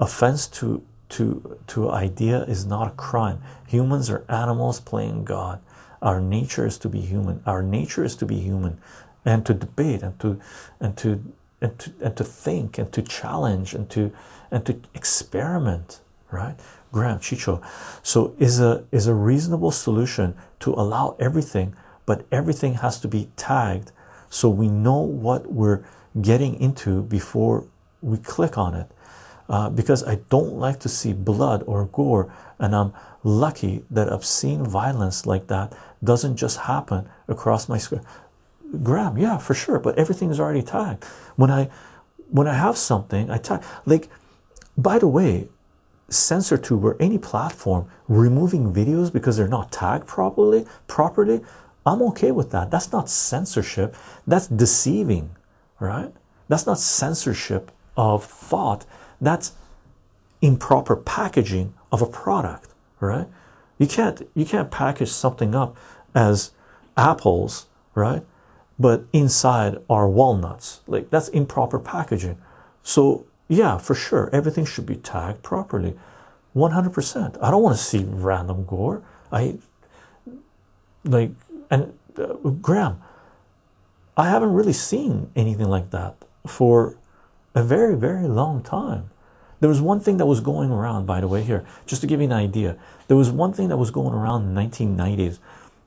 offense 0.00 0.48
to 0.48 0.82
to 1.10 1.58
to 1.68 1.90
idea 1.90 2.42
is 2.44 2.66
not 2.66 2.88
a 2.88 2.90
crime. 2.92 3.42
Humans 3.66 4.10
are 4.10 4.24
animals 4.28 4.80
playing 4.80 5.24
God. 5.24 5.60
Our 6.00 6.20
nature 6.20 6.66
is 6.66 6.78
to 6.78 6.88
be 6.88 7.00
human. 7.00 7.42
Our 7.46 7.62
nature 7.62 8.04
is 8.04 8.16
to 8.16 8.26
be 8.26 8.40
human, 8.40 8.80
and 9.24 9.44
to 9.46 9.54
debate 9.54 10.02
and 10.02 10.18
to 10.20 10.40
and 10.80 10.96
to 10.98 11.22
and 11.60 11.78
to 11.78 11.92
and 12.00 12.16
to 12.16 12.24
think 12.24 12.78
and 12.78 12.90
to 12.92 13.02
challenge 13.02 13.74
and 13.74 13.90
to 13.90 14.12
and 14.50 14.64
to 14.66 14.80
experiment. 14.94 16.00
Right, 16.30 16.56
Graham 16.92 17.20
Chycho. 17.20 17.62
So 18.02 18.34
is 18.38 18.60
a 18.60 18.84
is 18.92 19.06
a 19.06 19.14
reasonable 19.14 19.70
solution 19.70 20.34
to 20.60 20.72
allow 20.72 21.16
everything, 21.18 21.74
but 22.06 22.26
everything 22.30 22.74
has 22.74 23.00
to 23.00 23.08
be 23.08 23.30
tagged 23.36 23.92
so 24.28 24.48
we 24.48 24.68
know 24.68 25.00
what 25.00 25.52
we're 25.52 25.84
getting 26.20 26.58
into 26.60 27.02
before 27.02 27.64
we 28.02 28.18
click 28.18 28.56
on 28.56 28.74
it 28.74 28.90
uh, 29.48 29.70
because 29.70 30.04
I 30.04 30.16
don't 30.28 30.54
like 30.54 30.80
to 30.80 30.88
see 30.88 31.12
blood 31.12 31.62
or 31.66 31.86
gore, 31.86 32.32
and 32.58 32.74
I'm 32.74 32.92
lucky 33.24 33.84
that 33.90 34.08
obscene 34.08 34.64
violence 34.64 35.26
like 35.26 35.46
that 35.46 35.72
doesn't 36.04 36.36
just 36.36 36.58
happen 36.60 37.08
across 37.28 37.68
my 37.68 37.78
screen. 37.78 38.02
Graham, 38.82 39.16
yeah, 39.16 39.38
for 39.38 39.54
sure, 39.54 39.78
but 39.78 39.98
everything 39.98 40.30
is 40.30 40.38
already 40.38 40.62
tagged. 40.62 41.04
When 41.36 41.50
I 41.50 41.70
when 42.30 42.46
I 42.46 42.54
have 42.54 42.76
something, 42.76 43.30
I 43.30 43.38
tag 43.38 43.62
like. 43.86 44.08
By 44.76 45.00
the 45.00 45.08
way, 45.08 45.48
CensorTube 46.08 46.84
or 46.84 46.96
any 47.00 47.18
platform 47.18 47.90
removing 48.06 48.72
videos 48.72 49.12
because 49.12 49.36
they're 49.36 49.48
not 49.48 49.72
tagged 49.72 50.06
properly, 50.06 50.66
properly, 50.86 51.40
I'm 51.88 52.02
okay 52.02 52.30
with 52.30 52.50
that. 52.50 52.70
That's 52.70 52.92
not 52.92 53.08
censorship. 53.08 53.96
That's 54.26 54.46
deceiving, 54.46 55.30
right? 55.80 56.12
That's 56.48 56.66
not 56.66 56.78
censorship 56.78 57.70
of 57.96 58.24
thought. 58.24 58.84
That's 59.20 59.52
improper 60.40 60.96
packaging 60.96 61.74
of 61.90 62.00
a 62.02 62.06
product 62.06 62.68
right? 63.00 63.26
You 63.78 63.86
can't 63.86 64.28
you 64.34 64.44
can't 64.44 64.70
package 64.70 65.10
something 65.10 65.54
up 65.54 65.76
as 66.14 66.52
apples 66.96 67.66
right? 67.94 68.24
But 68.78 69.04
inside 69.12 69.78
are 69.90 70.08
walnuts. 70.08 70.80
Like 70.86 71.10
that's 71.10 71.28
improper 71.28 71.78
packaging. 71.78 72.38
So 72.82 73.26
yeah 73.48 73.78
for 73.78 73.94
sure 73.94 74.30
everything 74.32 74.64
should 74.64 74.86
be 74.86 74.96
tagged 74.96 75.42
properly. 75.42 75.96
100% 76.56 77.38
i 77.42 77.50
don't 77.50 77.62
want 77.62 77.76
to 77.76 77.82
see 77.82 78.04
random 78.04 78.64
gore. 78.64 79.02
I 79.30 79.58
like 81.04 81.30
and 81.70 81.92
uh, 82.18 82.34
graham 82.60 83.00
i 84.16 84.28
haven't 84.28 84.52
really 84.52 84.72
seen 84.72 85.30
anything 85.36 85.68
like 85.68 85.90
that 85.90 86.14
for 86.46 86.96
a 87.54 87.62
very, 87.62 87.96
very 87.96 88.28
long 88.28 88.62
time. 88.62 89.10
There 89.60 89.68
was 89.68 89.80
one 89.80 90.00
thing 90.00 90.18
that 90.18 90.26
was 90.26 90.40
going 90.40 90.70
around, 90.70 91.06
by 91.06 91.20
the 91.20 91.28
way, 91.28 91.42
here, 91.42 91.64
just 91.86 92.00
to 92.02 92.06
give 92.06 92.20
you 92.20 92.26
an 92.26 92.32
idea. 92.32 92.76
There 93.08 93.16
was 93.16 93.30
one 93.30 93.52
thing 93.52 93.68
that 93.68 93.76
was 93.76 93.90
going 93.90 94.14
around 94.14 94.44
in 94.44 94.54
the 94.54 94.60
1990s. 94.60 95.38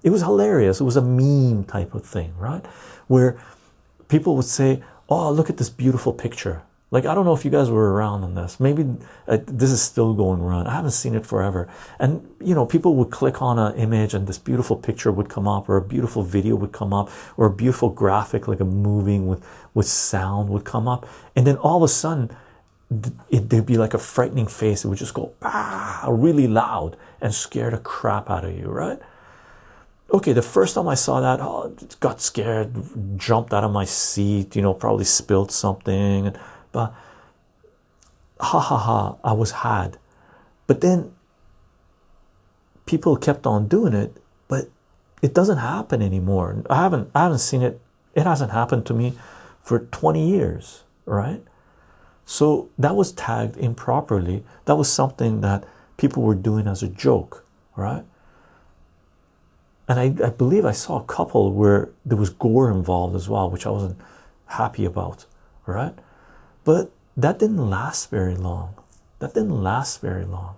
It 0.04 0.10
was 0.10 0.22
hilarious. 0.22 0.82
It 0.82 0.84
was 0.84 0.98
a 0.98 1.02
meme 1.02 1.64
type 1.64 1.94
of 1.94 2.06
thing, 2.06 2.34
right? 2.38 2.66
Where 3.08 3.40
people 4.10 4.36
would 4.36 4.46
say, 4.46 4.84
Oh, 5.08 5.32
look 5.32 5.50
at 5.50 5.58
this 5.58 5.70
beautiful 5.70 6.14
picture. 6.14 6.62
Like, 6.92 7.06
I 7.06 7.16
don't 7.16 7.24
know 7.24 7.34
if 7.34 7.46
you 7.46 7.52
guys 7.52 7.70
were 7.70 7.94
around 7.94 8.26
on 8.26 8.36
this. 8.36 8.60
Maybe 8.60 8.86
uh, 9.26 9.38
this 9.46 9.72
is 9.72 9.82
still 9.82 10.14
going 10.14 10.42
around. 10.42 10.68
I 10.68 10.74
haven't 10.74 10.92
seen 10.92 11.16
it 11.16 11.26
forever. 11.26 11.70
And, 12.00 12.28
you 12.44 12.54
know, 12.54 12.66
people 12.66 12.96
would 12.96 13.12
click 13.12 13.42
on 13.42 13.58
an 13.58 13.76
image 13.78 14.14
and 14.14 14.28
this 14.28 14.38
beautiful 14.38 14.76
picture 14.76 15.10
would 15.10 15.30
come 15.30 15.48
up, 15.48 15.70
or 15.70 15.78
a 15.78 15.82
beautiful 15.82 16.22
video 16.22 16.58
would 16.58 16.74
come 16.74 16.94
up, 16.94 17.10
or 17.38 17.46
a 17.46 17.50
beautiful 17.50 17.90
graphic, 17.90 18.46
like 18.50 18.60
a 18.60 18.66
moving 18.66 19.28
with, 19.28 19.42
with 19.74 19.88
sound 19.88 20.50
would 20.50 20.66
come 20.66 20.90
up. 20.90 21.08
And 21.34 21.48
then 21.48 21.56
all 21.56 21.78
of 21.78 21.84
a 21.84 21.88
sudden, 21.88 22.30
it, 23.30 23.50
there'd 23.50 23.66
be 23.66 23.78
like 23.78 23.94
a 23.94 23.98
frightening 23.98 24.48
face. 24.48 24.84
It 24.84 24.90
would 24.90 24.98
just 24.98 25.14
go 25.14 25.32
ah, 25.44 26.06
really 26.10 26.48
loud 26.48 26.98
and 27.22 27.34
scare 27.34 27.72
the 27.72 27.78
crap 27.78 28.30
out 28.30 28.44
of 28.44 28.52
you, 28.58 28.68
right? 28.68 29.00
Okay, 30.14 30.34
the 30.34 30.42
first 30.42 30.76
time 30.76 30.90
I 30.90 30.96
saw 30.96 31.22
that, 31.22 31.40
oh, 31.40 31.74
got 32.02 32.20
scared, 32.20 32.76
jumped 33.16 33.54
out 33.54 33.64
of 33.64 33.72
my 33.72 33.86
seat, 33.86 34.58
you 34.58 34.62
know, 34.62 34.74
probably 34.74 35.06
spilled 35.06 35.54
something 35.54 36.36
but 36.72 36.94
ha 38.40 38.60
ha 38.60 38.78
ha, 38.78 39.16
I 39.24 39.34
was 39.34 39.52
had. 39.52 39.98
But 40.68 40.82
then 40.82 41.14
people 42.86 43.16
kept 43.16 43.46
on 43.46 43.68
doing 43.68 43.94
it, 43.94 44.18
but 44.48 44.70
it 45.22 45.34
doesn't 45.34 45.58
happen 45.58 46.02
anymore. 46.02 46.64
I 46.70 46.76
haven't 46.76 47.12
I 47.14 47.24
haven't 47.24 47.40
seen 47.40 47.62
it. 47.62 47.80
It 48.16 48.24
hasn't 48.24 48.52
happened 48.52 48.86
to 48.88 48.94
me 48.94 49.14
for 49.62 49.80
20 49.80 50.28
years, 50.28 50.84
right? 51.06 51.42
So 52.26 52.70
that 52.78 52.96
was 52.96 53.12
tagged 53.12 53.58
improperly. 53.58 54.44
That 54.66 54.76
was 54.76 54.92
something 54.92 55.42
that 55.42 55.64
people 55.98 56.24
were 56.24 56.36
doing 56.36 56.68
as 56.68 56.84
a 56.84 56.88
joke, 56.88 57.46
right? 57.76 58.04
And 59.88 60.00
I, 60.00 60.26
I 60.26 60.30
believe 60.30 60.66
I 60.66 60.72
saw 60.72 61.00
a 61.00 61.04
couple 61.04 61.52
where 61.52 61.90
there 62.06 62.18
was 62.18 62.30
gore 62.30 62.72
involved 62.72 63.16
as 63.16 63.28
well, 63.28 63.50
which 63.50 63.66
I 63.66 63.70
wasn't 63.70 64.00
happy 64.46 64.86
about, 64.86 65.26
right? 65.66 65.94
But 66.64 66.92
that 67.18 67.40
didn't 67.40 67.70
last 67.70 68.10
very 68.10 68.36
long. 68.36 68.76
That 69.20 69.34
didn't 69.34 69.62
last 69.62 70.02
very 70.02 70.26
long. 70.26 70.56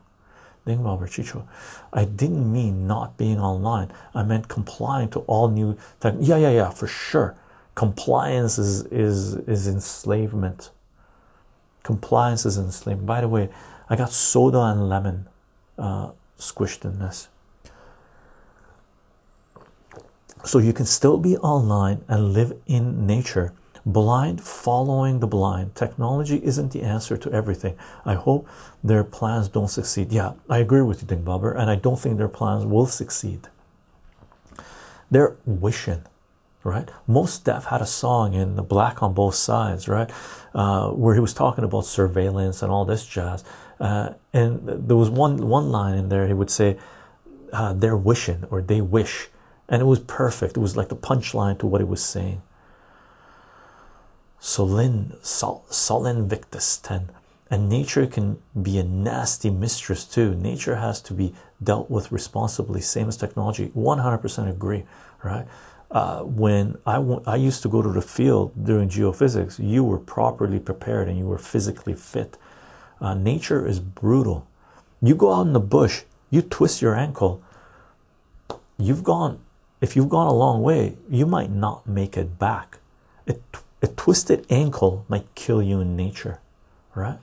Dingbob 0.65 1.01
Chycho. 1.09 1.45
I 1.91 2.05
didn't 2.05 2.51
mean 2.51 2.87
not 2.87 3.17
being 3.17 3.39
online. 3.39 3.91
I 4.15 4.23
meant 4.23 4.47
complying 4.47 5.09
to 5.09 5.19
all 5.21 5.49
new 5.49 5.77
tech. 5.99 6.15
Yeah, 6.19 6.37
yeah, 6.37 6.51
yeah, 6.51 6.69
for 6.69 6.87
sure. 6.87 7.35
Compliance 7.75 8.57
is 8.57 8.83
is 8.85 9.35
is 9.35 9.67
enslavement. 9.67 10.69
Compliance 11.83 12.45
is 12.45 12.57
enslavement. 12.57 13.05
By 13.05 13.19
the 13.19 13.27
way, 13.27 13.49
I 13.89 13.95
got 13.95 14.11
soda 14.11 14.61
and 14.61 14.87
lemon 14.87 15.27
uh, 15.77 16.11
squished 16.37 16.85
in 16.85 16.99
this. 16.99 17.27
So 20.45 20.59
you 20.59 20.71
can 20.73 20.85
still 20.85 21.17
be 21.17 21.37
online 21.37 22.03
and 22.07 22.33
live 22.33 22.53
in 22.67 23.05
nature. 23.07 23.53
Blind 23.85 24.41
following 24.41 25.19
the 25.19 25.27
blind. 25.27 25.75
Technology 25.75 26.39
isn't 26.43 26.71
the 26.71 26.83
answer 26.83 27.17
to 27.17 27.31
everything. 27.33 27.75
I 28.05 28.13
hope 28.13 28.47
their 28.81 29.03
plans 29.03 29.49
don't 29.49 29.67
succeed. 29.67 30.13
Yeah, 30.13 30.33
I 30.49 30.59
agree 30.59 30.81
with 30.81 31.01
you, 31.01 31.07
Ding 31.07 31.23
Bobber, 31.23 31.51
and 31.51 31.69
I 31.69 31.75
don't 31.75 31.99
think 31.99 32.17
their 32.17 32.29
plans 32.29 32.65
will 32.65 32.85
succeed. 32.85 33.49
They're 35.11 35.35
wishing, 35.45 36.03
right? 36.63 36.89
Mos 37.07 37.37
Def 37.37 37.65
had 37.65 37.81
a 37.81 37.85
song 37.85 38.33
in 38.33 38.55
the 38.55 38.63
Black 38.63 39.03
on 39.03 39.13
Both 39.13 39.35
Sides, 39.35 39.89
right? 39.89 40.09
Uh, 40.55 40.89
where 40.91 41.13
he 41.13 41.19
was 41.19 41.33
talking 41.33 41.65
about 41.65 41.85
surveillance 41.85 42.61
and 42.63 42.71
all 42.71 42.85
this 42.85 43.05
jazz. 43.05 43.43
Uh, 43.81 44.13
and 44.31 44.87
there 44.87 44.95
was 44.95 45.09
one 45.09 45.37
one 45.49 45.71
line 45.71 45.95
in 45.95 46.07
there 46.07 46.25
he 46.27 46.33
would 46.33 46.49
say, 46.49 46.77
uh, 47.51 47.73
"They're 47.73 47.97
wishing" 47.97 48.45
or 48.49 48.61
"They 48.61 48.79
wish," 48.79 49.29
and 49.67 49.81
it 49.81 49.85
was 49.85 49.99
perfect. 49.99 50.55
It 50.55 50.61
was 50.61 50.77
like 50.77 50.87
the 50.87 50.95
punchline 50.95 51.59
to 51.59 51.67
what 51.67 51.81
he 51.81 51.85
was 51.85 52.01
saying. 52.01 52.41
Solin, 54.43 55.15
Sol, 55.23 55.63
Solin 55.69 56.27
Victus 56.27 56.77
10. 56.77 57.09
And 57.49 57.69
nature 57.69 58.05
can 58.05 58.41
be 58.61 58.77
a 58.77 58.83
nasty 58.83 59.49
mistress 59.49 60.03
too. 60.03 60.35
Nature 60.35 60.75
has 60.75 61.01
to 61.03 61.13
be 61.13 61.33
dealt 61.63 61.89
with 61.89 62.11
responsibly, 62.11 62.81
same 62.81 63.07
as 63.07 63.15
technology. 63.15 63.69
100% 63.69 64.49
agree, 64.49 64.83
right? 65.23 65.47
Uh, 65.89 66.23
when 66.23 66.77
I, 66.85 66.97
I 67.25 67.37
used 67.37 67.61
to 67.61 67.69
go 67.69 67.81
to 67.81 67.89
the 67.89 68.01
field 68.01 68.51
during 68.65 68.89
geophysics, 68.89 69.59
you 69.59 69.81
were 69.81 69.99
properly 69.99 70.59
prepared 70.59 71.07
and 71.07 71.17
you 71.17 71.25
were 71.25 71.37
physically 71.37 71.93
fit. 71.93 72.37
Uh, 72.99 73.13
nature 73.13 73.65
is 73.65 73.79
brutal. 73.79 74.45
You 75.01 75.15
go 75.15 75.31
out 75.31 75.47
in 75.47 75.53
the 75.53 75.61
bush, 75.61 76.03
you 76.29 76.41
twist 76.41 76.81
your 76.81 76.95
ankle, 76.95 77.41
you've 78.77 79.03
gone, 79.05 79.39
if 79.79 79.95
you've 79.95 80.09
gone 80.09 80.27
a 80.27 80.33
long 80.33 80.61
way, 80.61 80.97
you 81.09 81.25
might 81.25 81.51
not 81.51 81.87
make 81.87 82.17
it 82.17 82.37
back. 82.37 82.79
It 83.25 83.41
a 83.83 83.87
twisted 83.87 84.45
ankle 84.49 85.05
might 85.09 85.35
kill 85.35 85.61
you 85.61 85.81
in 85.81 85.97
nature, 85.97 86.39
right? 86.95 87.19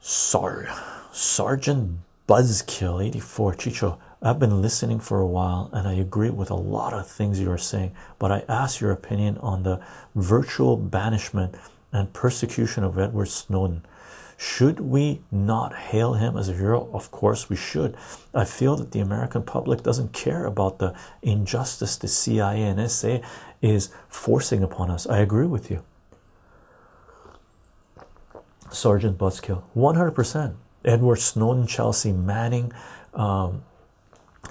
Sorry, 0.00 0.66
Sergeant 1.12 2.00
Buzzkill 2.28 3.06
84 3.06 3.54
Chycho. 3.54 3.98
I've 4.20 4.40
been 4.40 4.60
listening 4.60 4.98
for 4.98 5.20
a 5.20 5.26
while 5.26 5.70
and 5.72 5.86
I 5.86 5.92
agree 5.92 6.30
with 6.30 6.50
a 6.50 6.56
lot 6.56 6.92
of 6.92 7.06
things 7.06 7.38
you 7.38 7.50
are 7.52 7.56
saying, 7.56 7.92
but 8.18 8.32
I 8.32 8.42
ask 8.48 8.80
your 8.80 8.90
opinion 8.90 9.38
on 9.38 9.62
the 9.62 9.80
virtual 10.16 10.76
banishment 10.76 11.54
and 11.92 12.12
persecution 12.12 12.82
of 12.82 12.98
Edward 12.98 13.28
Snowden. 13.28 13.82
Should 14.42 14.80
we 14.80 15.20
not 15.30 15.76
hail 15.76 16.14
him 16.14 16.38
as 16.38 16.48
a 16.48 16.54
hero? 16.54 16.88
Of 16.94 17.10
course 17.10 17.50
we 17.50 17.56
should. 17.56 17.94
I 18.32 18.46
feel 18.46 18.74
that 18.76 18.92
the 18.92 19.00
American 19.00 19.42
public 19.42 19.82
doesn't 19.82 20.14
care 20.14 20.46
about 20.46 20.78
the 20.78 20.94
injustice 21.20 21.98
the 21.98 22.08
CIA 22.08 22.62
and 22.62 22.90
SA 22.90 23.18
is 23.60 23.90
forcing 24.08 24.62
upon 24.62 24.90
us. 24.90 25.06
I 25.06 25.18
agree 25.18 25.46
with 25.46 25.70
you. 25.70 25.82
Sergeant 28.70 29.18
Buzzkill, 29.18 29.62
100%. 29.76 30.54
Edward 30.86 31.16
Snowden, 31.16 31.66
Chelsea 31.66 32.10
Manning, 32.10 32.72
um, 33.12 33.62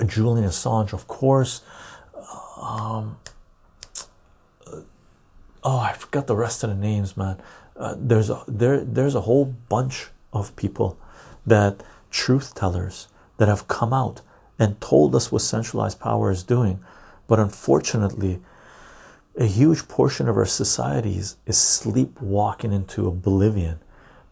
Julian 0.06 0.48
Assange, 0.48 0.94
of 0.94 1.08
course. 1.08 1.64
Um, 2.62 3.18
oh, 5.64 5.80
I 5.80 5.94
forgot 5.94 6.28
the 6.28 6.36
rest 6.36 6.64
of 6.64 6.70
the 6.70 6.76
names, 6.76 7.18
man. 7.18 7.42
Uh, 7.80 7.96
there's 7.98 8.30
a 8.30 8.44
there 8.48 8.84
there's 8.84 9.16
a 9.16 9.22
whole 9.22 9.46
bunch 9.46 10.08
of 10.34 10.56
people 10.56 10.98
that 11.48 11.82
truth 12.12 12.54
tellers 12.54 13.08
that 13.38 13.48
have 13.48 13.68
come 13.68 13.94
out 13.94 14.22
and 14.60 14.80
told 14.82 15.16
us 15.16 15.32
what 15.32 15.42
centralized 15.42 16.00
power 16.00 16.30
is 16.30 16.44
doing. 16.44 16.80
But 17.28 17.40
unfortunately 17.40 18.42
a 19.38 19.46
huge 19.46 19.88
portion 19.88 20.28
of 20.28 20.36
our 20.36 20.46
societies 20.46 21.38
is 21.46 21.58
sleepwalking 21.58 22.74
into 22.74 23.08
oblivion. 23.08 23.80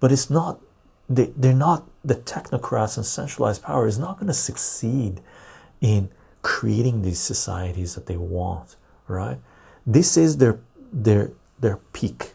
But 0.02 0.12
it's 0.12 0.30
not 0.30 0.60
they, 1.10 1.32
they're 1.38 1.54
not 1.54 1.88
the 2.04 2.16
technocrats 2.16 2.98
and 2.98 3.06
centralized 3.06 3.64
power 3.64 3.88
is 3.88 3.98
not 3.98 4.18
going 4.18 4.28
to 4.28 4.34
succeed 4.34 5.22
in 5.80 6.10
creating 6.42 7.02
these 7.02 7.20
societies 7.20 7.96
that 7.96 8.08
they 8.08 8.18
want 8.18 8.76
right? 9.08 9.38
This 9.86 10.18
is 10.18 10.38
their 10.38 10.60
their 10.92 11.32
their 11.60 11.78
peak 11.94 12.34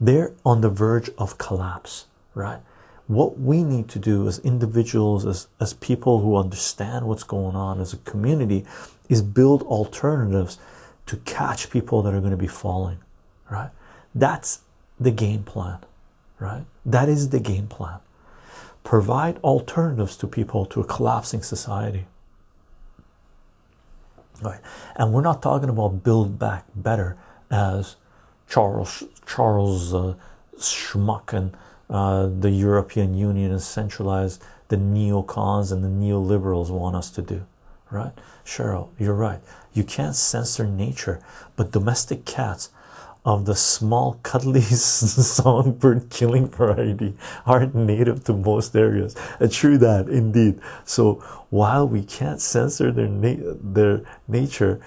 they're 0.00 0.32
on 0.44 0.60
the 0.60 0.70
verge 0.70 1.10
of 1.18 1.38
collapse, 1.38 2.06
right? 2.34 2.60
What 3.06 3.38
we 3.38 3.62
need 3.62 3.88
to 3.90 3.98
do 3.98 4.26
as 4.26 4.38
individuals, 4.40 5.26
as, 5.26 5.48
as 5.60 5.74
people 5.74 6.20
who 6.20 6.36
understand 6.36 7.06
what's 7.06 7.22
going 7.22 7.54
on 7.54 7.80
as 7.80 7.92
a 7.92 7.98
community, 7.98 8.64
is 9.08 9.22
build 9.22 9.62
alternatives 9.62 10.58
to 11.06 11.16
catch 11.18 11.70
people 11.70 12.02
that 12.02 12.14
are 12.14 12.20
going 12.20 12.30
to 12.30 12.36
be 12.36 12.46
falling, 12.46 12.98
right? 13.50 13.70
That's 14.14 14.60
the 14.98 15.10
game 15.10 15.42
plan, 15.42 15.78
right? 16.38 16.64
That 16.86 17.08
is 17.08 17.28
the 17.28 17.40
game 17.40 17.66
plan. 17.66 17.98
Provide 18.84 19.38
alternatives 19.38 20.16
to 20.18 20.26
people 20.26 20.66
to 20.66 20.80
a 20.80 20.84
collapsing 20.84 21.42
society. 21.42 22.06
Right. 24.42 24.60
And 24.96 25.12
we're 25.12 25.22
not 25.22 25.42
talking 25.42 25.68
about 25.68 26.02
build 26.02 26.38
back 26.38 26.66
better 26.74 27.16
as 27.50 27.96
Charles 28.48 29.04
Charles 29.26 29.94
uh, 29.94 30.14
Schmuck 30.58 31.32
and 31.32 31.56
uh, 31.90 32.26
the 32.26 32.50
European 32.50 33.14
Union 33.14 33.50
and 33.50 33.62
centralized 33.62 34.42
the 34.68 34.76
neocons 34.76 35.72
and 35.72 35.84
the 35.84 35.88
neoliberals 35.88 36.70
want 36.70 36.96
us 36.96 37.10
to 37.10 37.22
do, 37.22 37.44
right? 37.90 38.12
Cheryl, 38.44 38.88
you're 38.98 39.14
right. 39.14 39.40
You 39.72 39.84
can't 39.84 40.16
censor 40.16 40.66
nature, 40.66 41.20
but 41.56 41.72
domestic 41.72 42.24
cats 42.24 42.70
of 43.24 43.46
the 43.46 43.54
small 43.54 44.20
cuddly 44.22 44.60
songbird 44.60 46.10
killing 46.10 46.46
variety 46.48 47.14
aren't 47.46 47.74
native 47.74 48.22
to 48.24 48.34
most 48.34 48.76
areas. 48.76 49.16
And 49.40 49.50
true 49.50 49.78
that 49.78 50.08
indeed. 50.08 50.60
So 50.84 51.14
while 51.50 51.88
we 51.88 52.04
can't 52.04 52.40
censor 52.40 52.92
their 52.92 53.08
na- 53.08 53.54
their 53.62 54.02
nature, 54.28 54.80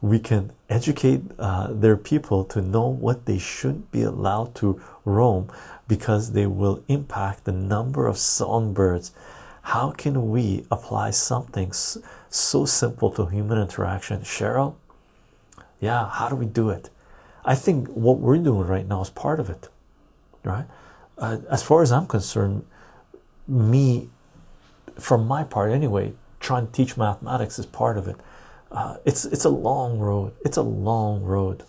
we 0.00 0.18
can 0.18 0.52
educate 0.72 1.22
uh, 1.38 1.68
their 1.70 1.96
people 1.96 2.44
to 2.46 2.62
know 2.62 2.88
what 2.88 3.26
they 3.26 3.38
shouldn't 3.38 3.90
be 3.92 4.02
allowed 4.02 4.54
to 4.56 4.80
roam 5.04 5.50
because 5.86 6.32
they 6.32 6.46
will 6.46 6.82
impact 6.88 7.44
the 7.44 7.52
number 7.52 8.06
of 8.06 8.16
songbirds. 8.16 9.12
How 9.62 9.90
can 9.90 10.30
we 10.30 10.64
apply 10.70 11.10
something 11.10 11.72
so 11.72 12.64
simple 12.64 13.10
to 13.12 13.26
human 13.26 13.58
interaction? 13.58 14.22
Cheryl, 14.22 14.74
yeah, 15.80 16.08
how 16.08 16.28
do 16.28 16.36
we 16.36 16.46
do 16.46 16.70
it? 16.70 16.90
I 17.44 17.54
think 17.54 17.88
what 17.88 18.18
we're 18.18 18.38
doing 18.38 18.66
right 18.66 18.86
now 18.86 19.02
is 19.02 19.10
part 19.10 19.40
of 19.40 19.50
it, 19.50 19.68
right? 20.44 20.64
Uh, 21.18 21.38
as 21.50 21.62
far 21.62 21.82
as 21.82 21.92
I'm 21.92 22.06
concerned, 22.06 22.64
me, 23.46 24.08
from 24.98 25.26
my 25.26 25.44
part 25.44 25.72
anyway, 25.72 26.14
trying 26.40 26.66
to 26.66 26.72
teach 26.72 26.96
mathematics 26.96 27.58
is 27.58 27.66
part 27.66 27.98
of 27.98 28.08
it. 28.08 28.16
Uh, 28.72 28.96
it's 29.04 29.24
it's 29.26 29.44
a 29.44 29.50
long 29.50 29.98
road. 29.98 30.32
It's 30.44 30.56
a 30.56 30.62
long 30.62 31.22
road, 31.22 31.62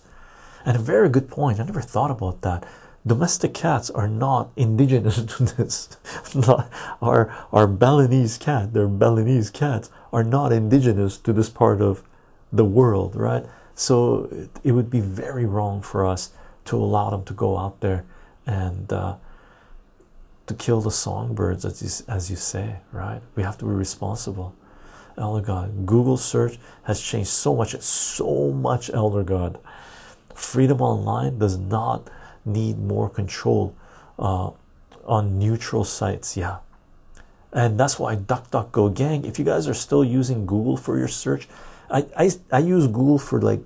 and 0.65 0.77
a 0.77 0.79
very 0.79 1.09
good 1.09 1.29
point. 1.29 1.59
I 1.59 1.63
never 1.65 1.81
thought 1.81 2.11
about 2.11 2.41
that. 2.41 2.65
Domestic 3.05 3.53
cats 3.53 3.89
are 3.89 4.07
not 4.07 4.51
indigenous 4.55 5.21
to 5.25 5.43
this. 5.43 5.97
not, 6.33 6.71
our 7.01 7.29
our 7.51 7.67
Balinese 7.67 8.37
cat, 8.37 8.73
their 8.73 8.87
Balinese 8.87 9.49
cats 9.49 9.89
are 10.13 10.23
not 10.23 10.53
indigenous 10.53 11.17
to 11.17 11.33
this 11.33 11.49
part 11.49 11.81
of 11.81 12.03
the 12.53 12.65
world, 12.65 13.15
right? 13.15 13.45
So 13.75 14.29
it, 14.31 14.49
it 14.63 14.71
would 14.71 14.89
be 14.89 15.01
very 15.01 15.45
wrong 15.45 15.81
for 15.81 16.05
us 16.05 16.31
to 16.65 16.77
allow 16.77 17.09
them 17.09 17.25
to 17.25 17.33
go 17.33 17.57
out 17.57 17.81
there 17.81 18.05
and 18.45 18.93
uh, 18.93 19.15
to 20.47 20.53
kill 20.53 20.81
the 20.81 20.91
songbirds, 20.91 21.65
as 21.65 21.81
you, 21.81 22.05
as 22.07 22.29
you 22.29 22.35
say, 22.35 22.77
right? 22.91 23.21
We 23.35 23.43
have 23.43 23.57
to 23.57 23.65
be 23.65 23.71
responsible. 23.71 24.55
Elder 25.17 25.45
God, 25.45 25.85
Google 25.85 26.17
search 26.17 26.57
has 26.83 26.99
changed 26.99 27.29
so 27.29 27.55
much, 27.55 27.79
so 27.81 28.51
much, 28.51 28.89
Elder 28.89 29.23
God. 29.23 29.59
Freedom 30.33 30.81
Online 30.81 31.37
does 31.37 31.57
not 31.57 32.09
need 32.45 32.79
more 32.79 33.09
control 33.09 33.75
uh, 34.17 34.51
on 35.05 35.37
neutral 35.37 35.83
sites, 35.83 36.35
yeah. 36.35 36.57
And 37.51 37.79
that's 37.79 37.99
why 37.99 38.15
DuckDuckGo, 38.15 38.95
gang, 38.95 39.25
if 39.25 39.37
you 39.37 39.45
guys 39.45 39.67
are 39.67 39.75
still 39.75 40.03
using 40.03 40.45
Google 40.45 40.75
for 40.75 40.97
your 40.97 41.07
search, 41.07 41.47
I, 41.89 42.05
I, 42.17 42.31
I 42.51 42.59
use 42.59 42.87
Google 42.87 43.19
for 43.19 43.39
like 43.39 43.61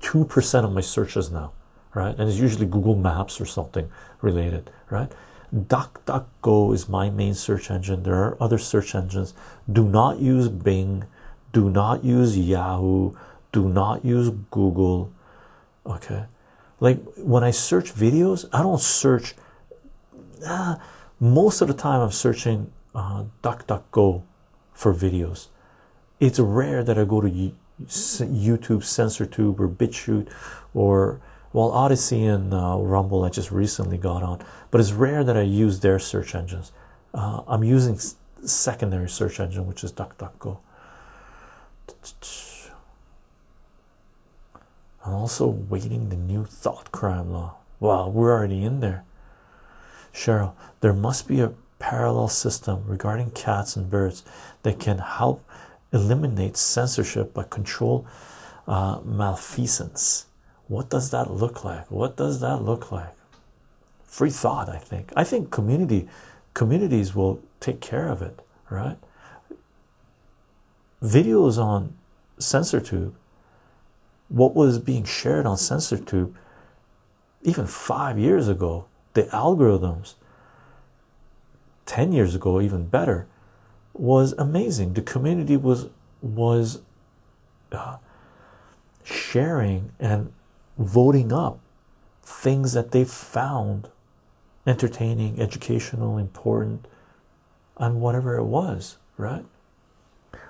2% 0.00 0.64
of 0.64 0.72
my 0.72 0.80
searches 0.80 1.30
now, 1.30 1.52
right? 1.94 2.14
And 2.18 2.28
it's 2.28 2.38
usually 2.38 2.66
Google 2.66 2.96
Maps 2.96 3.40
or 3.40 3.46
something 3.46 3.90
related, 4.22 4.70
right? 4.88 5.12
DuckDuckGo 5.54 6.74
is 6.74 6.88
my 6.88 7.10
main 7.10 7.34
search 7.34 7.70
engine. 7.70 8.02
There 8.02 8.14
are 8.14 8.36
other 8.40 8.58
search 8.58 8.94
engines. 8.94 9.34
Do 9.70 9.84
not 9.84 10.18
use 10.18 10.48
Bing. 10.48 11.04
Do 11.52 11.68
not 11.68 12.04
use 12.04 12.38
Yahoo. 12.38 13.14
Do 13.52 13.68
not 13.68 14.04
use 14.04 14.30
Google. 14.50 15.12
Okay, 15.84 16.24
like 16.80 17.02
when 17.16 17.44
I 17.44 17.50
search 17.50 17.94
videos, 17.94 18.48
I 18.52 18.62
don't 18.62 18.80
search. 18.80 19.34
Ah, 20.46 20.80
most 21.20 21.60
of 21.60 21.68
the 21.68 21.74
time, 21.74 22.00
I'm 22.00 22.12
searching 22.12 22.72
uh, 22.94 23.24
DuckDuckGo 23.42 24.22
for 24.72 24.94
videos. 24.94 25.48
It's 26.18 26.38
rare 26.38 26.82
that 26.82 26.98
I 26.98 27.04
go 27.04 27.20
to 27.20 27.28
YouTube, 27.28 28.82
CensorTube, 28.82 29.60
or 29.60 29.68
BitChute, 29.68 30.32
or 30.72 31.20
well, 31.52 31.70
Odysee 31.72 32.24
and 32.24 32.54
uh, 32.54 32.78
Rumble 32.78 33.24
I 33.24 33.28
just 33.28 33.50
recently 33.50 33.98
got 33.98 34.22
on, 34.22 34.44
but 34.70 34.80
it's 34.80 34.92
rare 34.92 35.22
that 35.24 35.36
I 35.36 35.42
use 35.42 35.80
their 35.80 35.98
search 35.98 36.34
engines. 36.34 36.72
Uh, 37.12 37.42
I'm 37.46 37.62
using 37.62 37.98
secondary 38.44 39.08
search 39.08 39.38
engine, 39.38 39.66
which 39.66 39.84
is 39.84 39.92
DuckDuckGo. 39.92 40.58
I'm 45.04 45.12
also 45.12 45.46
waiting 45.46 46.08
the 46.08 46.16
new 46.16 46.44
thought 46.44 46.92
crime 46.92 47.32
law. 47.32 47.56
Wow, 47.80 48.08
we're 48.08 48.32
already 48.32 48.64
in 48.64 48.80
there. 48.80 49.04
Cheryl, 50.14 50.54
there 50.80 50.92
must 50.92 51.26
be 51.26 51.40
a 51.40 51.52
parallel 51.78 52.28
system 52.28 52.84
regarding 52.86 53.32
cats 53.32 53.76
and 53.76 53.90
birds 53.90 54.22
that 54.62 54.78
can 54.78 54.98
help 54.98 55.44
eliminate 55.92 56.56
censorship 56.56 57.34
but 57.34 57.50
control 57.50 58.06
uh, 58.68 59.00
malfeasance. 59.04 60.26
What 60.72 60.88
does 60.88 61.10
that 61.10 61.30
look 61.30 61.64
like? 61.64 61.90
What 61.90 62.16
does 62.16 62.40
that 62.40 62.62
look 62.62 62.90
like? 62.90 63.12
Free 64.06 64.30
thought, 64.30 64.70
I 64.70 64.78
think. 64.78 65.12
I 65.14 65.22
think 65.22 65.50
community 65.50 66.08
communities 66.54 67.14
will 67.14 67.42
take 67.60 67.82
care 67.82 68.08
of 68.08 68.22
it, 68.22 68.40
right? 68.70 68.96
Videos 71.02 71.58
on 71.58 71.92
CensorTube, 72.38 73.12
what 74.28 74.54
was 74.54 74.78
being 74.78 75.04
shared 75.04 75.44
on 75.44 75.56
CensorTube 75.56 76.32
even 77.42 77.66
five 77.66 78.18
years 78.18 78.48
ago, 78.48 78.86
the 79.12 79.24
algorithms 79.24 80.14
10 81.84 82.12
years 82.12 82.34
ago, 82.34 82.62
even 82.62 82.86
better, 82.86 83.26
was 83.92 84.32
amazing. 84.38 84.94
The 84.94 85.02
community 85.02 85.58
was 85.58 85.90
was 86.22 86.80
uh, 87.72 87.98
sharing 89.04 89.92
and 89.98 90.32
voting 90.78 91.32
up 91.32 91.58
things 92.22 92.72
that 92.72 92.92
they 92.92 93.04
found 93.04 93.88
entertaining, 94.66 95.40
educational, 95.40 96.18
important, 96.18 96.86
and 97.76 98.00
whatever 98.00 98.36
it 98.36 98.44
was, 98.44 98.96
right? 99.16 99.44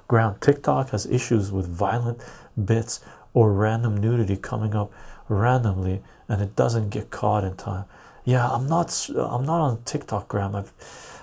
Ground 0.09 0.41
TikTok 0.41 0.91
has 0.91 1.07
issues 1.07 1.51
with 1.51 1.67
violent 1.67 2.21
bits 2.63 3.01
or 3.33 3.53
random 3.53 3.97
nudity 3.97 4.37
coming 4.37 4.75
up 4.75 4.93
randomly 5.29 6.03
and 6.29 6.43
it 6.43 6.55
doesn't 6.55 6.91
get 6.91 7.11
caught 7.11 7.45
in 7.45 7.57
time. 7.57 7.85
Yeah, 8.25 8.49
I'm 8.49 8.69
not 8.69 9.09
I'm 9.17 9.45
not 9.45 9.61
on 9.61 9.83
TikTok 9.85 10.29
gram. 10.29 10.55
I've 10.55 10.73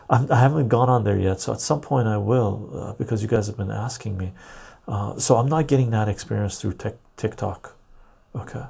I'm, 0.09 0.31
I 0.31 0.39
have 0.39 0.53
not 0.53 0.67
gone 0.67 0.89
on 0.89 1.03
there 1.03 1.19
yet, 1.19 1.39
so 1.39 1.53
at 1.53 1.61
some 1.61 1.81
point 1.81 2.07
I 2.07 2.17
will 2.17 2.69
uh, 2.73 2.93
because 2.93 3.21
you 3.21 3.27
guys 3.27 3.47
have 3.47 3.57
been 3.57 3.71
asking 3.71 4.17
me. 4.17 4.33
Uh, 4.87 5.17
so 5.19 5.37
I'm 5.37 5.47
not 5.47 5.67
getting 5.67 5.91
that 5.91 6.09
experience 6.09 6.59
through 6.59 6.75
TikTok. 7.15 7.75
Okay. 8.35 8.63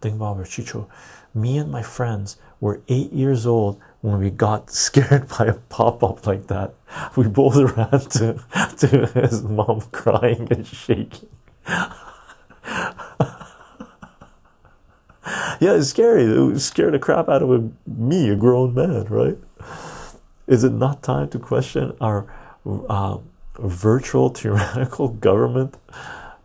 Dingbobber 0.00 0.46
Chycho. 0.46 0.88
Me 1.34 1.58
and 1.58 1.70
my 1.70 1.82
friends 1.82 2.36
were 2.60 2.80
eight 2.88 3.12
years 3.12 3.46
old 3.46 3.80
when 4.00 4.18
we 4.20 4.30
got 4.30 4.70
scared 4.86 5.28
by 5.28 5.46
a 5.46 5.54
pop-up 5.54 6.26
like 6.26 6.46
that. 6.48 6.74
We 7.16 7.28
both 7.28 7.56
ran 7.56 7.90
to, 7.90 8.44
to 8.78 9.06
his 9.20 9.42
mom 9.42 9.82
crying 9.92 10.48
and 10.50 10.66
shaking. 10.66 11.28
yeah, 15.60 15.74
it's 15.74 15.88
scary. 15.88 16.24
It 16.24 16.58
scared 16.60 16.94
the 16.94 16.98
crap 16.98 17.28
out 17.28 17.42
of 17.42 17.72
me, 17.86 18.30
a 18.30 18.36
grown 18.36 18.74
man, 18.74 19.04
right? 19.04 19.38
Is 20.46 20.64
it 20.64 20.72
not 20.72 21.02
time 21.02 21.28
to 21.30 21.38
question 21.38 21.94
our 22.00 22.26
uh, 22.66 23.18
virtual 23.58 24.30
tyrannical 24.30 25.08
government? 25.08 25.76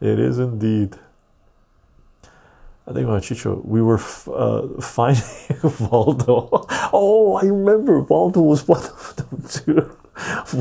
It 0.01 0.19
is 0.19 0.39
indeed. 0.39 0.97
I 2.85 2.91
think 2.91 3.07
about 3.07 3.23
Chycho, 3.23 3.61
we 3.63 3.81
were 3.81 3.99
uh, 4.27 4.81
finding 4.81 5.23
Waldo. 5.79 6.65
Oh, 6.91 7.39
I 7.41 7.45
remember 7.45 8.01
Waldo 8.01 8.41
was 8.41 8.67
one 8.67 8.83
of 8.83 9.15
them 9.15 9.43
too. 9.47 9.97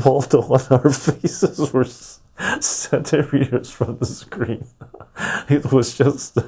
Waldo 0.05 0.41
on 0.41 0.61
our 0.71 0.89
faces 0.89 1.73
were 1.73 1.85
centimeters 2.61 3.69
from 3.69 3.97
the 3.97 4.05
screen. 4.05 4.65
It 5.47 5.71
was 5.71 5.95
just, 5.95 6.39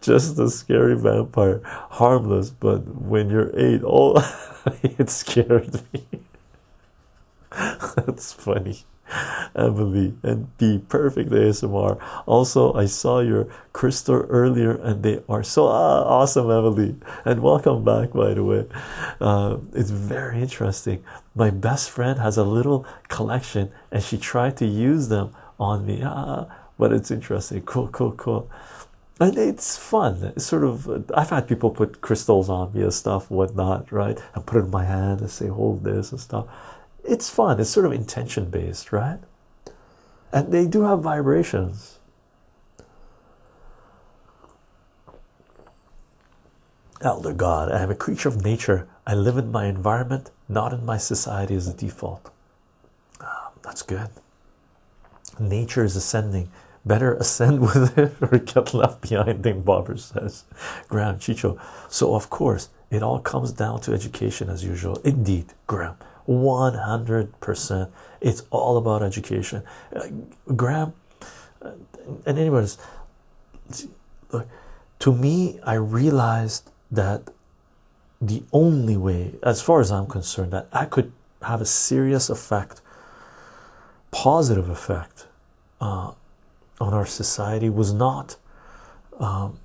just 0.00 0.38
a 0.38 0.48
scary 0.48 0.96
vampire, 0.96 1.60
harmless. 1.64 2.48
But 2.50 2.86
when 2.86 3.28
you're 3.28 3.50
eight, 3.54 3.82
oh, 3.84 4.14
it 4.82 5.10
scared 5.10 5.82
me. 5.92 6.04
That's 7.50 8.32
funny. 8.32 8.84
Emily 9.56 10.14
and 10.22 10.56
be 10.58 10.78
perfect 10.88 11.30
ASMR. 11.30 12.00
Also, 12.26 12.72
I 12.74 12.86
saw 12.86 13.20
your 13.20 13.46
crystal 13.72 14.26
earlier, 14.28 14.72
and 14.72 15.02
they 15.02 15.22
are 15.28 15.42
so 15.42 15.66
ah, 15.66 16.02
awesome, 16.04 16.50
Emily. 16.50 16.96
And 17.24 17.42
welcome 17.42 17.84
back, 17.84 18.12
by 18.12 18.34
the 18.34 18.44
way. 18.44 18.66
Uh, 19.20 19.58
it's 19.72 19.90
very 19.90 20.40
interesting. 20.40 21.04
My 21.34 21.50
best 21.50 21.90
friend 21.90 22.18
has 22.18 22.36
a 22.36 22.44
little 22.44 22.86
collection, 23.08 23.70
and 23.90 24.02
she 24.02 24.18
tried 24.18 24.56
to 24.58 24.66
use 24.66 25.08
them 25.08 25.34
on 25.58 25.86
me. 25.86 26.02
Ah, 26.04 26.46
but 26.78 26.92
it's 26.92 27.10
interesting. 27.10 27.62
Cool, 27.62 27.88
cool, 27.88 28.12
cool. 28.12 28.50
And 29.20 29.38
it's 29.38 29.76
fun. 29.78 30.32
It's 30.34 30.44
sort 30.44 30.64
of. 30.64 31.04
I've 31.14 31.30
had 31.30 31.46
people 31.46 31.70
put 31.70 32.00
crystals 32.00 32.48
on 32.48 32.72
me 32.72 32.82
and 32.82 32.92
stuff, 32.92 33.30
whatnot, 33.30 33.92
right? 33.92 34.18
And 34.34 34.44
put 34.44 34.58
it 34.58 34.64
in 34.64 34.70
my 34.70 34.84
hand 34.84 35.20
and 35.20 35.30
say, 35.30 35.46
"Hold 35.46 35.84
this" 35.84 36.10
and 36.10 36.20
stuff 36.20 36.46
it's 37.04 37.30
fun. 37.30 37.60
It's 37.60 37.70
sort 37.70 37.86
of 37.86 37.92
intention 37.92 38.50
based, 38.50 38.92
right? 38.92 39.20
And 40.32 40.52
they 40.52 40.66
do 40.66 40.82
have 40.82 41.00
vibrations. 41.00 41.98
Elder 47.00 47.34
God, 47.34 47.70
I 47.70 47.82
am 47.82 47.90
a 47.90 47.94
creature 47.94 48.30
of 48.30 48.42
nature. 48.42 48.88
I 49.06 49.14
live 49.14 49.36
in 49.36 49.52
my 49.52 49.66
environment, 49.66 50.30
not 50.48 50.72
in 50.72 50.86
my 50.86 50.96
society 50.96 51.54
as 51.54 51.68
a 51.68 51.74
default. 51.74 52.30
Oh, 53.20 53.50
that's 53.62 53.82
good. 53.82 54.08
Nature 55.38 55.84
is 55.84 55.96
ascending. 55.96 56.50
Better 56.86 57.14
ascend 57.14 57.60
with 57.74 57.98
it 57.98 58.14
or 58.20 58.38
get 58.38 58.72
left 58.72 59.02
behind, 59.02 59.42
Ding 59.42 59.62
Bobber 59.62 59.98
says. 59.98 60.44
Graham 60.88 61.18
Chycho. 61.18 61.60
So, 61.88 62.14
of 62.14 62.30
course, 62.30 62.70
it 62.90 63.02
all 63.02 63.18
comes 63.18 63.52
down 63.52 63.80
to 63.82 63.92
education 63.92 64.48
as 64.48 64.64
usual. 64.64 64.96
Indeed, 65.04 65.52
Graham. 65.66 65.96
100% 66.28 67.90
it's 68.20 68.42
all 68.50 68.78
about 68.78 69.02
education. 69.02 69.62
Uh, 69.94 70.08
graham 70.56 70.94
uh, 71.62 71.72
and 72.26 72.38
anyways 72.38 72.78
look 74.32 74.48
to 74.98 75.12
me 75.12 75.58
i 75.64 75.74
realized 75.74 76.70
that 76.90 77.22
the 78.20 78.42
only 78.52 78.96
way 78.96 79.34
as 79.42 79.60
far 79.60 79.80
as 79.80 79.90
i'm 79.90 80.06
concerned 80.06 80.52
that 80.52 80.68
i 80.72 80.84
could 80.84 81.12
have 81.42 81.60
a 81.60 81.66
serious 81.66 82.30
effect 82.30 82.80
positive 84.10 84.68
effect 84.68 85.26
uh, 85.80 86.12
on 86.80 86.94
our 86.94 87.06
society 87.06 87.68
was 87.68 87.92
not 87.92 88.36
um, 89.18 89.58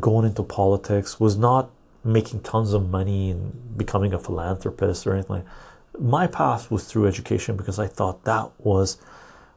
going 0.00 0.26
into 0.26 0.42
politics 0.42 1.18
was 1.20 1.36
not 1.36 1.70
making 2.04 2.40
tons 2.40 2.72
of 2.72 2.88
money 2.88 3.30
and 3.30 3.76
becoming 3.76 4.12
a 4.14 4.18
philanthropist 4.18 5.06
or 5.06 5.14
anything 5.14 5.36
like 5.36 5.46
my 5.98 6.26
path 6.26 6.70
was 6.70 6.84
through 6.84 7.06
education 7.06 7.56
because 7.56 7.78
I 7.78 7.86
thought 7.86 8.24
that 8.24 8.50
was 8.58 8.98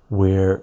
where 0.10 0.62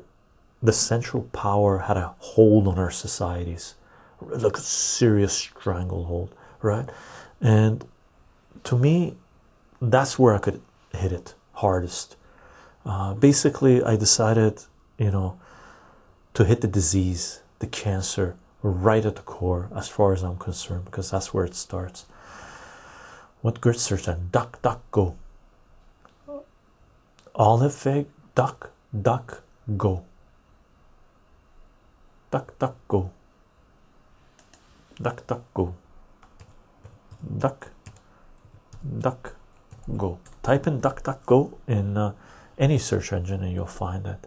the 0.62 0.72
central 0.72 1.24
power 1.24 1.78
had 1.78 1.96
a 1.96 2.14
hold 2.18 2.66
on 2.66 2.78
our 2.78 2.90
societies, 2.90 3.74
like 4.20 4.56
a 4.56 4.60
serious 4.60 5.32
stranglehold, 5.32 6.34
right? 6.62 6.88
And 7.40 7.84
to 8.64 8.76
me, 8.76 9.16
that's 9.80 10.18
where 10.18 10.34
I 10.34 10.38
could 10.38 10.60
hit 10.92 11.12
it 11.12 11.34
hardest. 11.54 12.16
Uh, 12.84 13.14
basically, 13.14 13.82
I 13.82 13.96
decided, 13.96 14.62
you 14.98 15.10
know, 15.10 15.38
to 16.34 16.44
hit 16.44 16.60
the 16.60 16.68
disease, 16.68 17.40
the 17.58 17.66
cancer, 17.66 18.36
right 18.62 19.04
at 19.04 19.16
the 19.16 19.22
core, 19.22 19.68
as 19.74 19.88
far 19.88 20.12
as 20.12 20.22
I'm 20.22 20.36
concerned, 20.36 20.84
because 20.86 21.10
that's 21.10 21.32
where 21.32 21.44
it 21.44 21.54
starts. 21.54 22.06
What 23.40 23.60
good 23.60 23.78
search 23.78 24.08
and 24.08 24.32
duck, 24.32 24.60
duck, 24.62 24.82
go 24.90 25.16
olive 27.36 27.74
fig 27.74 28.06
duck 28.34 28.70
duck 29.02 29.42
go. 29.76 30.02
Duck 32.30 32.58
duck 32.58 32.76
go. 32.88 33.10
Duck 35.00 35.26
duck 35.26 35.42
go. 35.54 35.74
Duck 37.38 37.70
duck 38.98 39.34
go. 39.96 40.18
Type 40.42 40.66
in 40.66 40.80
duck 40.80 41.02
duck 41.02 41.24
go 41.26 41.58
in 41.68 41.96
uh, 41.96 42.12
any 42.58 42.78
search 42.78 43.12
engine 43.12 43.42
and 43.42 43.52
you'll 43.52 43.66
find 43.66 44.06
it. 44.06 44.26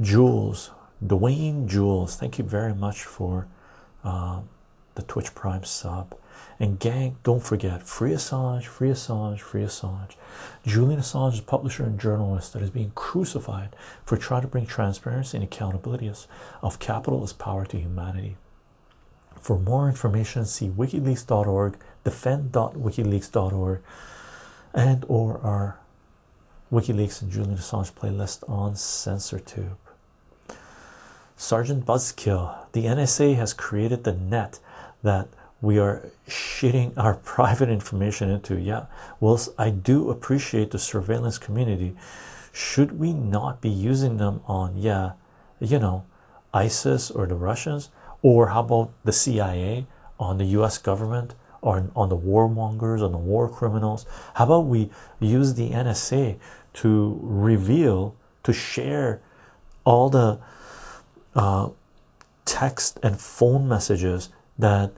Jules 0.00 0.70
dwayne 1.04 1.66
jules 1.66 2.14
thank 2.14 2.38
you 2.38 2.44
very 2.44 2.72
much 2.72 3.02
for 3.02 3.48
uh, 4.04 4.40
the 4.94 5.02
twitch 5.02 5.34
prime 5.34 5.64
sub 5.64 6.14
and 6.58 6.78
gang 6.78 7.16
don't 7.22 7.42
forget 7.42 7.82
free 7.82 8.12
assange 8.12 8.64
free 8.64 8.90
assange 8.90 9.40
free 9.40 9.62
assange 9.62 10.16
julian 10.66 11.00
assange 11.00 11.34
is 11.34 11.38
a 11.40 11.42
publisher 11.42 11.84
and 11.84 12.00
journalist 12.00 12.52
that 12.52 12.62
is 12.62 12.70
being 12.70 12.92
crucified 12.94 13.74
for 14.04 14.16
trying 14.16 14.42
to 14.42 14.48
bring 14.48 14.66
transparency 14.66 15.36
and 15.36 15.44
accountability 15.44 16.10
of 16.62 16.78
capitalist 16.78 17.38
power 17.38 17.64
to 17.64 17.78
humanity 17.78 18.36
for 19.42 19.58
more 19.58 19.88
information, 19.88 20.46
see 20.46 20.68
wikileaks.org, 20.68 21.76
defend.wikileaks.org, 22.04 23.80
and 24.72 25.04
or 25.08 25.40
our 25.40 25.78
WikiLeaks 26.72 27.20
and 27.20 27.30
Julian 27.30 27.56
Assange 27.56 27.92
playlist 27.92 28.48
on 28.48 28.74
CensorTube. 28.74 29.76
Sergeant 31.36 31.84
Buzzkill, 31.84 32.54
the 32.72 32.84
NSA 32.84 33.34
has 33.34 33.52
created 33.52 34.04
the 34.04 34.12
net 34.12 34.60
that 35.02 35.28
we 35.62 35.78
are 35.78 36.10
shitting 36.28 36.92
our 36.98 37.14
private 37.14 37.70
information 37.70 38.28
into. 38.28 38.58
Yeah, 38.58 38.86
well, 39.20 39.40
I 39.56 39.70
do 39.70 40.10
appreciate 40.10 40.72
the 40.72 40.78
surveillance 40.78 41.38
community. 41.38 41.96
Should 42.52 42.98
we 42.98 43.14
not 43.14 43.62
be 43.62 43.70
using 43.70 44.18
them 44.18 44.42
on, 44.46 44.76
yeah, 44.76 45.12
you 45.58 45.78
know, 45.78 46.04
ISIS 46.52 47.10
or 47.10 47.26
the 47.26 47.34
Russians? 47.34 47.88
Or 48.20 48.48
how 48.48 48.60
about 48.60 48.90
the 49.04 49.12
CIA 49.12 49.86
on 50.20 50.36
the 50.36 50.44
US 50.60 50.76
government 50.76 51.34
or 51.62 51.90
on 51.96 52.08
the 52.10 52.16
warmongers, 52.16 53.02
on 53.02 53.12
the 53.12 53.18
war 53.18 53.48
criminals? 53.48 54.04
How 54.34 54.44
about 54.44 54.66
we 54.66 54.90
use 55.18 55.54
the 55.54 55.70
NSA 55.70 56.38
to 56.74 57.18
reveal, 57.22 58.14
to 58.42 58.52
share 58.52 59.22
all 59.84 60.10
the 60.10 60.38
uh, 61.34 61.70
text 62.44 63.00
and 63.02 63.18
phone 63.18 63.66
messages 63.68 64.28
that 64.58 64.92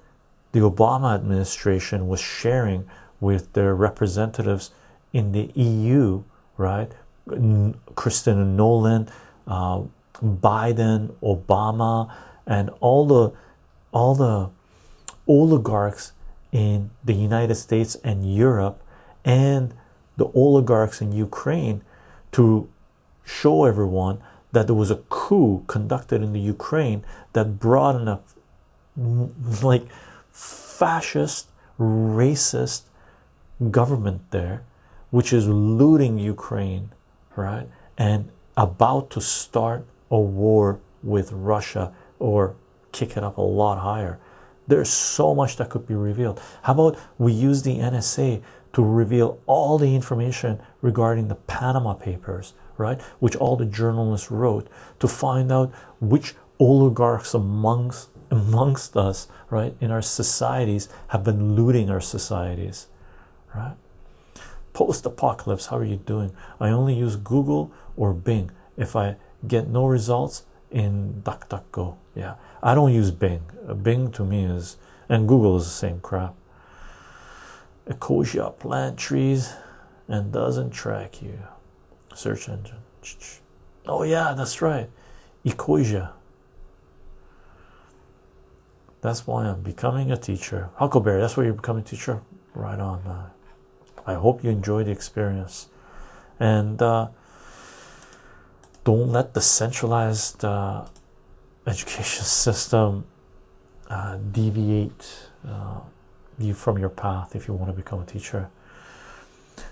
the 0.55 0.61
Obama 0.61 1.17
administration 1.17 2.07
was 2.07 2.21
sharing 2.21 2.89
with 3.21 3.53
their 3.55 3.75
representatives 3.75 4.71
in 5.13 5.33
the 5.33 5.51
EU, 5.57 6.23
right? 6.57 6.93
Kristen 7.97 8.57
Nolan, 8.57 9.09
uh, 9.49 9.83
Biden, 10.23 11.13
Obama, 11.21 12.09
and 12.47 12.71
all 12.79 13.05
the 13.05 13.33
all 13.91 14.15
the 14.15 14.49
oligarchs 15.27 16.13
in 16.53 16.91
the 17.05 17.15
United 17.15 17.57
States 17.57 17.97
and 18.05 18.33
Europe 18.33 18.81
and 19.25 19.75
the 20.17 20.27
oligarchs 20.35 21.01
in 21.01 21.11
Ukraine 21.11 21.83
to 22.31 22.69
show 23.25 23.65
everyone 23.65 24.23
that 24.53 24.69
there 24.69 24.77
was 24.77 24.93
a 24.93 25.01
coup 25.09 25.65
conducted 25.67 26.23
in 26.23 26.33
the 26.33 26.41
Ukraine 26.41 27.05
that 27.33 27.59
brought 27.59 27.97
enough 27.97 28.37
like 29.65 29.89
fascist 30.35 31.49
racist 31.79 32.83
government 33.71 34.21
there 34.31 34.63
which 35.11 35.33
is 35.33 35.47
looting 35.47 36.19
Ukraine 36.19 36.91
right 37.37 37.69
and 37.97 38.31
about 38.57 39.11
to 39.11 39.21
start 39.21 39.87
a 40.11 40.19
war 40.19 40.81
with 41.03 41.33
Russia 41.33 41.93
or 42.19 42.57
kick 42.93 43.17
it 43.17 43.25
up 43.25 43.37
a 43.37 43.43
lot 43.43 43.79
higher. 43.79 44.19
There's 44.67 44.89
so 44.89 45.35
much 45.35 45.57
that 45.57 45.71
could 45.71 45.87
be 45.87 45.95
revealed. 45.95 46.41
How 46.63 46.73
about 46.73 46.99
we 47.19 47.33
use 47.33 47.63
the 47.63 47.79
NSA 47.79 48.43
to 48.73 48.83
reveal 48.83 49.39
all 49.47 49.79
the 49.79 49.95
information 49.95 50.61
regarding 50.81 51.29
the 51.29 51.35
Panama 51.35 51.95
Papers, 51.95 52.55
right? 52.79 53.01
Which 53.21 53.37
all 53.37 53.57
the 53.57 53.67
journalists 53.67 54.31
wrote 54.31 54.69
to 55.01 55.09
find 55.09 55.53
out 55.53 55.73
which 56.01 56.35
oligarchs 56.59 57.35
amongst 57.35 58.09
amongst 58.31 58.97
us, 58.97 59.29
right, 59.51 59.77
in 59.81 59.91
our 59.91 60.03
societies 60.03 60.89
have 61.09 61.25
been 61.25 61.55
looting 61.55 61.91
our 61.91 62.01
societies, 62.01 62.87
right? 63.55 63.77
Post 64.73 65.07
apocalypse, 65.07 65.67
how 65.67 65.79
are 65.79 65.85
you 65.85 65.97
doing? 65.97 66.33
I 66.59 66.71
only 66.71 66.95
use 66.95 67.17
Google 67.17 67.73
or 67.97 68.13
Bing. 68.13 68.51
If 68.77 68.97
I 68.97 69.17
get 69.47 69.69
no 69.69 69.87
results, 69.87 70.45
in 70.75 71.23
DuckDuckGo. 71.25 71.97
Yeah, 72.15 72.35
I 72.63 72.75
don't 72.75 72.93
use 72.93 73.13
Bing. 73.13 73.43
Bing 73.83 74.11
to 74.13 74.25
me 74.25 74.45
is, 74.45 74.77
and 75.09 75.27
Google 75.29 75.57
is 75.57 75.65
the 75.65 75.71
same 75.71 76.01
crap. 76.01 76.35
Ecosia 77.89 78.59
plant 78.59 78.99
trees 78.99 79.55
and 80.09 80.33
doesn't 80.33 80.71
track 80.71 81.23
you. 81.23 81.39
Search 82.15 82.49
engine. 82.49 82.83
Oh 83.87 84.03
yeah, 84.03 84.35
that's 84.37 84.61
right. 84.61 84.91
Ecosia. 85.47 86.14
That's 89.05 89.27
why 89.27 89.45
I'm 89.45 89.61
becoming 89.61 90.11
a 90.11 90.17
teacher. 90.17 90.71
Huckleberry, 90.77 91.21
that's 91.21 91.37
why 91.37 91.45
you're 91.45 91.53
becoming 91.53 91.83
a 91.83 91.87
teacher. 91.87 92.23
Right 92.55 92.81
on, 92.81 93.05
man. 93.05 93.27
I 94.07 94.15
hope 94.15 94.43
you 94.43 94.49
enjoy 94.49 94.83
the 94.85 94.93
experience. 94.93 95.69
And 96.41 96.81
uh, 96.81 97.09
don't 98.83 99.13
let 99.13 99.35
the 99.35 99.43
centralized 99.43 100.43
uh, 100.43 100.87
education 101.67 102.25
system 102.25 103.05
uh, 103.91 104.17
deviate 104.33 105.29
uh, 105.47 105.81
you 106.39 106.55
from 106.55 106.79
your 106.79 106.89
path 106.89 107.37
if 107.37 107.47
you 107.47 107.53
want 107.53 107.71
to 107.71 107.77
become 107.77 108.01
a 108.01 108.07
teacher. 108.07 108.49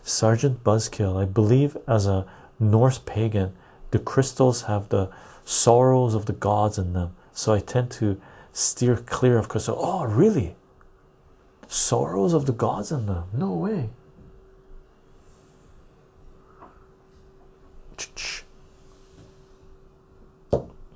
Sergeant 0.02 0.62
Buzzkill, 0.62 1.18
I 1.18 1.24
believe 1.24 1.74
as 1.88 2.06
a 2.06 2.26
Norse 2.60 2.98
pagan, 2.98 3.54
the 3.92 3.98
crystals 3.98 4.64
have 4.64 4.90
the 4.90 5.08
sorrows 5.46 6.14
of 6.14 6.26
the 6.26 6.34
gods 6.34 6.76
in 6.76 6.92
them, 6.92 7.16
so 7.32 7.54
I 7.54 7.60
tend 7.60 7.90
to 7.92 8.20
steer 8.52 8.96
clear 8.96 9.38
of 9.38 9.48
crystals. 9.48 9.78
Oh, 9.80 10.04
really? 10.04 10.54
Sorrows 11.66 12.34
of 12.34 12.46
the 12.46 12.52
gods 12.52 12.92
in 12.92 13.06
them? 13.06 13.24
No 13.32 13.52
way. 13.52 13.90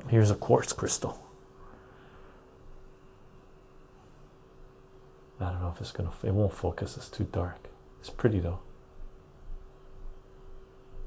Here's 0.08 0.30
a 0.30 0.34
quartz 0.34 0.72
crystal. 0.72 1.22
I 5.40 5.50
don't 5.50 5.60
know 5.60 5.72
if 5.74 5.80
it's 5.80 5.92
gonna, 5.92 6.12
it 6.22 6.32
won't 6.32 6.52
focus, 6.52 6.96
it's 6.96 7.08
too 7.08 7.28
dark. 7.30 7.58
It's 8.00 8.10
pretty 8.10 8.40
though. 8.40 8.60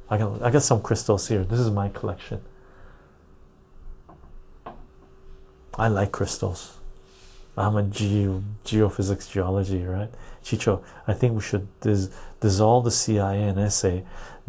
I 0.09 0.17
got, 0.17 0.41
I 0.41 0.51
got 0.51 0.63
some 0.63 0.81
crystals 0.81 1.27
here. 1.27 1.43
This 1.43 1.59
is 1.59 1.71
my 1.71 1.89
collection. 1.89 2.41
I 5.79 5.87
like 5.87 6.11
crystals. 6.11 6.77
I'm 7.57 7.75
a 7.75 7.83
geo, 7.83 8.43
geophysics 8.63 9.31
geology, 9.31 9.83
right? 9.83 10.09
Chycho, 10.43 10.81
I 11.07 11.13
think 11.13 11.35
we 11.35 11.41
should 11.41 11.67
dis 11.81 12.09
dissolve 12.39 12.85
the 12.85 12.91
CIA 12.91 13.43
and 13.43 13.71
SA 13.71 14.01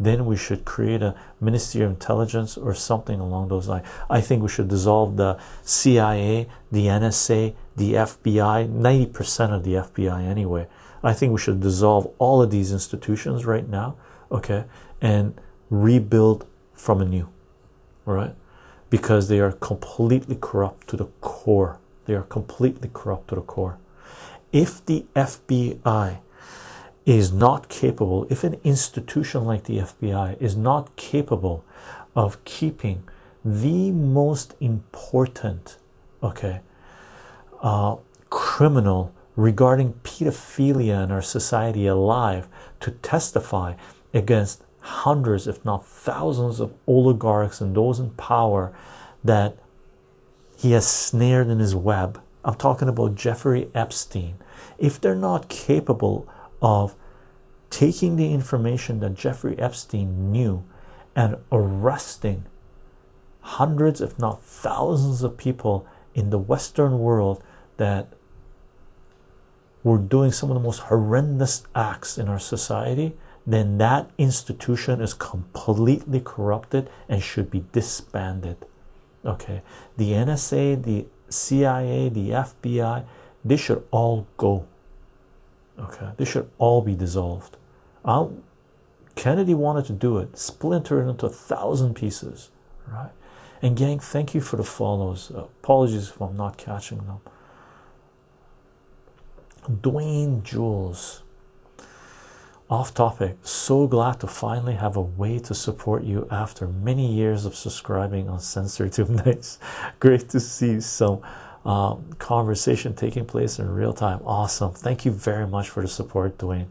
then 0.03 0.25
we 0.25 0.35
should 0.35 0.65
create 0.65 1.03
a 1.03 1.15
Ministry 1.39 1.83
of 1.83 1.91
Intelligence 1.91 2.57
or 2.57 2.73
something 2.73 3.19
along 3.19 3.49
those 3.49 3.67
lines. 3.67 3.85
I 4.09 4.19
think 4.19 4.41
we 4.41 4.49
should 4.49 4.67
dissolve 4.67 5.15
the 5.15 5.37
CIA, 5.63 6.47
the 6.71 6.87
NSA, 6.87 7.53
the 7.75 7.93
FBI, 7.93 8.67
90% 8.67 9.53
of 9.53 9.63
the 9.63 9.73
FBI 9.73 10.23
anyway. 10.23 10.67
I 11.03 11.13
think 11.13 11.31
we 11.33 11.39
should 11.39 11.61
dissolve 11.61 12.11
all 12.17 12.41
of 12.41 12.49
these 12.49 12.71
institutions 12.71 13.45
right 13.45 13.67
now, 13.67 13.95
okay, 14.31 14.65
and 15.01 15.39
rebuild 15.69 16.47
from 16.73 17.01
anew, 17.01 17.29
right? 18.05 18.33
Because 18.91 19.27
they 19.27 19.39
are 19.39 19.53
completely 19.53 20.37
corrupt 20.39 20.87
to 20.89 20.97
the 20.97 21.07
core. 21.21 21.79
They 22.05 22.13
are 22.13 22.21
completely 22.37 22.91
corrupt 22.93 23.29
to 23.29 23.35
the 23.35 23.41
core. 23.41 23.79
If 24.51 24.85
the 24.85 25.05
FBI 25.15 26.19
is 27.05 27.31
not 27.31 27.69
capable, 27.69 28.27
if 28.29 28.43
an 28.43 28.59
institution 28.63 29.45
like 29.45 29.63
the 29.63 29.79
FBI 29.79 30.39
is 30.39 30.55
not 30.55 30.95
capable 30.95 31.65
of 32.15 32.43
keeping 32.45 33.03
the 33.43 33.91
most 33.91 34.53
important, 34.59 35.77
okay, 36.21 36.61
uh, 37.61 37.95
criminal 38.29 39.13
regarding 39.35 39.93
pedophilia 40.03 41.03
in 41.03 41.11
our 41.11 41.21
society 41.21 41.87
alive 41.87 42.47
to 42.79 42.91
testify 42.91 43.73
against 44.13 44.63
hundreds, 44.81 45.47
if 45.47 45.63
not 45.63 45.85
thousands, 45.85 46.59
of 46.59 46.73
oligarchs 46.87 47.61
and 47.61 47.75
those 47.75 47.99
in 47.99 48.09
power 48.11 48.73
that 49.23 49.57
he 50.57 50.71
has 50.71 50.87
snared 50.87 51.47
in 51.47 51.59
his 51.59 51.75
web. 51.75 52.21
I'm 52.43 52.55
talking 52.55 52.89
about 52.89 53.15
Jeffrey 53.15 53.69
Epstein. 53.73 54.35
If 54.77 54.99
they're 54.99 55.15
not 55.15 55.49
capable 55.49 56.27
of 56.61 56.95
taking 57.69 58.15
the 58.15 58.33
information 58.33 58.99
that 58.99 59.13
Jeffrey 59.13 59.57
Epstein 59.57 60.31
knew 60.31 60.63
and 61.15 61.37
arresting 61.51 62.45
hundreds, 63.41 64.01
if 64.01 64.17
not 64.19 64.43
thousands, 64.43 65.23
of 65.23 65.37
people 65.37 65.87
in 66.13 66.29
the 66.29 66.39
Western 66.39 66.99
world 66.99 67.43
that 67.77 68.13
were 69.83 69.97
doing 69.97 70.31
some 70.31 70.51
of 70.51 70.55
the 70.55 70.61
most 70.61 70.79
horrendous 70.79 71.63
acts 71.73 72.17
in 72.17 72.27
our 72.27 72.39
society, 72.39 73.15
then 73.45 73.77
that 73.79 74.09
institution 74.17 75.01
is 75.01 75.13
completely 75.13 76.19
corrupted 76.19 76.89
and 77.09 77.23
should 77.23 77.49
be 77.49 77.65
disbanded. 77.71 78.57
Okay, 79.25 79.61
the 79.97 80.11
NSA, 80.11 80.83
the 80.83 81.05
CIA, 81.29 82.09
the 82.09 82.29
FBI, 82.29 83.05
they 83.43 83.57
should 83.57 83.83
all 83.91 84.27
go. 84.37 84.65
Okay, 85.79 86.09
they 86.17 86.25
should 86.25 86.49
all 86.57 86.81
be 86.81 86.95
dissolved. 86.95 87.57
I'll, 88.03 88.35
Kennedy 89.15 89.53
wanted 89.53 89.85
to 89.85 89.93
do 89.93 90.17
it, 90.17 90.37
splinter 90.37 91.01
it 91.01 91.09
into 91.09 91.25
a 91.25 91.29
thousand 91.29 91.95
pieces, 91.95 92.49
right? 92.87 93.11
And 93.61 93.77
gang, 93.77 93.99
thank 93.99 94.33
you 94.33 94.41
for 94.41 94.57
the 94.57 94.63
follows. 94.63 95.31
Uh, 95.31 95.43
apologies 95.43 96.09
if 96.09 96.19
I'm 96.19 96.35
not 96.35 96.57
catching 96.57 96.99
them. 96.99 97.19
Dwayne 99.69 100.43
Jules, 100.43 101.20
off 102.71 102.93
topic. 102.93 103.35
So 103.43 103.85
glad 103.85 104.21
to 104.21 104.27
finally 104.27 104.75
have 104.75 104.95
a 104.95 105.01
way 105.01 105.39
to 105.39 105.53
support 105.53 106.03
you 106.03 106.25
after 106.31 106.67
many 106.67 107.13
years 107.13 107.45
of 107.45 107.53
subscribing 107.53 108.29
on 108.29 108.39
CensorTube. 108.39 109.09
Nice, 109.25 109.59
great 109.99 110.29
to 110.29 110.39
see 110.39 110.79
some 110.79 111.21
um, 111.65 112.13
conversation 112.13 112.95
taking 112.95 113.25
place 113.25 113.59
in 113.59 113.69
real 113.69 113.91
time. 113.93 114.21
Awesome. 114.25 114.71
Thank 114.71 115.03
you 115.03 115.11
very 115.11 115.45
much 115.45 115.69
for 115.69 115.81
the 115.81 115.89
support, 115.89 116.37
Dwayne. 116.37 116.67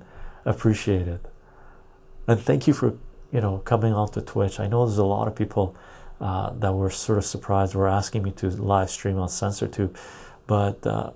Appreciate 0.46 1.06
it. 1.06 1.26
And 2.26 2.40
thank 2.40 2.66
you 2.66 2.72
for 2.72 2.96
you 3.30 3.42
know 3.42 3.58
coming 3.58 3.92
on 3.92 4.08
to 4.12 4.22
Twitch. 4.22 4.58
I 4.58 4.68
know 4.68 4.86
there's 4.86 4.98
a 4.98 5.04
lot 5.04 5.28
of 5.28 5.34
people 5.36 5.76
uh, 6.18 6.50
that 6.54 6.72
were 6.72 6.90
sort 6.90 7.18
of 7.18 7.26
surprised 7.26 7.74
were 7.74 7.88
asking 7.88 8.22
me 8.22 8.30
to 8.32 8.48
live 8.48 8.90
stream 8.90 9.18
on 9.18 9.28
CensorTube, 9.28 9.94
but 10.46 10.86
uh, 10.86 11.10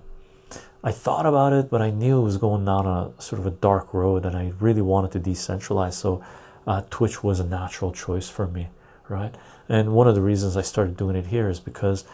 I 0.85 0.91
thought 0.91 1.25
about 1.25 1.51
it, 1.51 1.71
but 1.71 1.81
I 1.81 1.89
knew 1.89 2.19
it 2.19 2.23
was 2.23 2.37
going 2.37 2.63
down 2.63 2.85
a 2.85 3.19
sort 3.19 3.39
of 3.39 3.47
a 3.47 3.51
dark 3.51 3.91
road, 3.91 4.23
and 4.23 4.37
I 4.37 4.53
really 4.59 4.83
wanted 4.83 5.11
to 5.13 5.19
decentralize. 5.19 5.93
So 5.93 6.23
uh, 6.67 6.83
Twitch 6.91 7.23
was 7.23 7.39
a 7.39 7.43
natural 7.43 7.91
choice 7.91 8.29
for 8.29 8.45
me, 8.45 8.69
right? 9.09 9.33
And 9.67 9.93
one 9.93 10.07
of 10.07 10.13
the 10.13 10.21
reasons 10.21 10.55
I 10.55 10.61
started 10.61 10.95
doing 10.95 11.15
it 11.15 11.25
here 11.25 11.49
is 11.49 11.59
because 11.59 12.05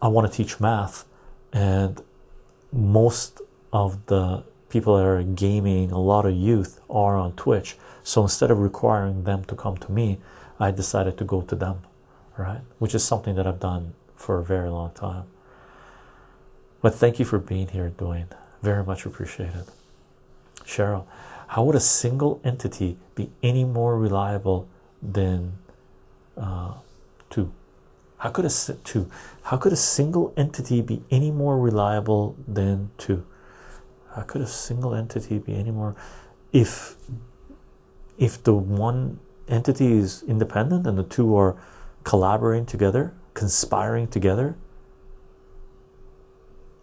I 0.00 0.06
want 0.06 0.30
to 0.30 0.36
teach 0.36 0.60
math, 0.60 1.04
and 1.52 2.00
most 2.72 3.40
of 3.72 4.06
the 4.06 4.44
people 4.68 4.96
that 4.96 5.04
are 5.04 5.20
gaming, 5.24 5.90
a 5.90 5.98
lot 5.98 6.24
of 6.24 6.34
youth 6.34 6.80
are 6.88 7.16
on 7.16 7.32
Twitch. 7.32 7.76
So 8.04 8.22
instead 8.22 8.52
of 8.52 8.60
requiring 8.60 9.24
them 9.24 9.44
to 9.46 9.56
come 9.56 9.76
to 9.78 9.90
me, 9.90 10.20
I 10.60 10.70
decided 10.70 11.18
to 11.18 11.24
go 11.24 11.42
to 11.42 11.56
them, 11.56 11.80
right? 12.38 12.60
Which 12.78 12.94
is 12.94 13.02
something 13.02 13.34
that 13.34 13.46
I've 13.46 13.60
done 13.60 13.94
for 14.14 14.38
a 14.38 14.44
very 14.44 14.70
long 14.70 14.92
time. 14.92 15.24
But 16.82 16.94
thank 16.96 17.18
you 17.20 17.24
for 17.24 17.38
being 17.38 17.68
here, 17.68 17.92
Dwayne. 17.96 18.26
Very 18.60 18.84
much 18.84 19.06
appreciated. 19.06 19.64
Cheryl, 20.64 21.06
how 21.48 21.64
would 21.64 21.76
a 21.76 21.80
single 21.80 22.40
entity 22.44 22.98
be 23.14 23.30
any 23.42 23.64
more 23.64 23.98
reliable 23.98 24.68
than 25.00 25.58
uh, 26.36 26.74
two? 27.30 27.52
How 28.18 28.30
could 28.30 28.44
a 28.44 28.50
two? 28.84 29.10
How 29.42 29.56
could 29.56 29.72
a 29.72 29.76
single 29.76 30.32
entity 30.36 30.80
be 30.80 31.02
any 31.10 31.30
more 31.30 31.58
reliable 31.58 32.36
than 32.46 32.90
two? 32.98 33.24
How 34.14 34.22
could 34.22 34.42
a 34.42 34.46
single 34.46 34.94
entity 34.94 35.38
be 35.38 35.54
any 35.54 35.70
more 35.70 35.96
if 36.52 36.96
if 38.18 38.42
the 38.42 38.54
one 38.54 39.18
entity 39.48 39.92
is 39.92 40.22
independent 40.22 40.86
and 40.86 40.96
the 40.96 41.02
two 41.02 41.36
are 41.36 41.56
collaborating 42.04 42.66
together, 42.66 43.12
conspiring 43.34 44.06
together? 44.06 44.56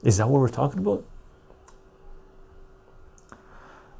Is 0.03 0.17
that 0.17 0.27
what 0.29 0.39
we're 0.39 0.49
talking 0.49 0.79
about? 0.79 1.03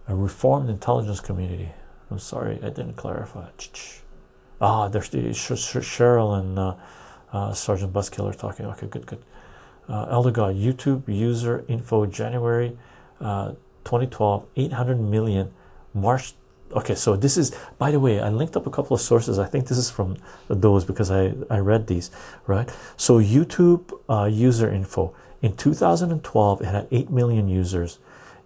A 0.08 0.16
reformed 0.16 0.70
intelligence 0.70 1.20
community. 1.20 1.70
I'm 2.10 2.20
sorry, 2.20 2.56
I 2.64 2.70
didn't 2.70 2.95
clarify. 2.95 3.50
Ah, 4.62 4.88
there's 4.88 5.10
the 5.10 5.20
Cheryl 5.20 6.39
and 6.39 6.58
uh, 6.58 6.76
uh, 7.32 7.54
Sergeant 7.54 7.93
Buskiller 7.93 8.36
talking. 8.36 8.66
Okay, 8.66 8.88
good, 8.88 9.06
good. 9.06 9.24
Uh, 9.88 10.08
Elder 10.10 10.32
God, 10.32 10.56
YouTube 10.56 11.08
user 11.08 11.64
info 11.68 12.06
January 12.06 12.78
uh, 13.22 13.50
2012, 13.84 14.45
800 14.56 15.00
million. 15.00 15.52
March. 15.93 16.34
Okay, 16.72 16.93
so 16.93 17.16
this 17.16 17.38
is, 17.38 17.56
by 17.80 17.89
the 17.89 18.00
way, 18.00 18.20
I 18.20 18.30
linked 18.30 18.56
up 18.56 18.68
a 18.68 18.70
couple 18.70 18.93
of 18.93 19.02
sources. 19.02 19.39
I 19.39 19.45
think 19.45 19.68
this 19.68 19.78
is 19.78 19.89
from 19.89 20.18
those 20.47 20.86
because 20.86 21.10
I, 21.10 21.34
I 21.50 21.58
read 21.58 21.88
these, 21.88 22.12
right? 22.45 22.70
So, 22.95 23.20
YouTube 23.20 23.91
uh, 24.08 24.26
user 24.26 24.70
info 24.70 25.16
in 25.42 25.56
2012, 25.56 26.62
it 26.62 26.66
had 26.66 26.88
8 26.92 27.10
million 27.10 27.48
users. 27.48 28.00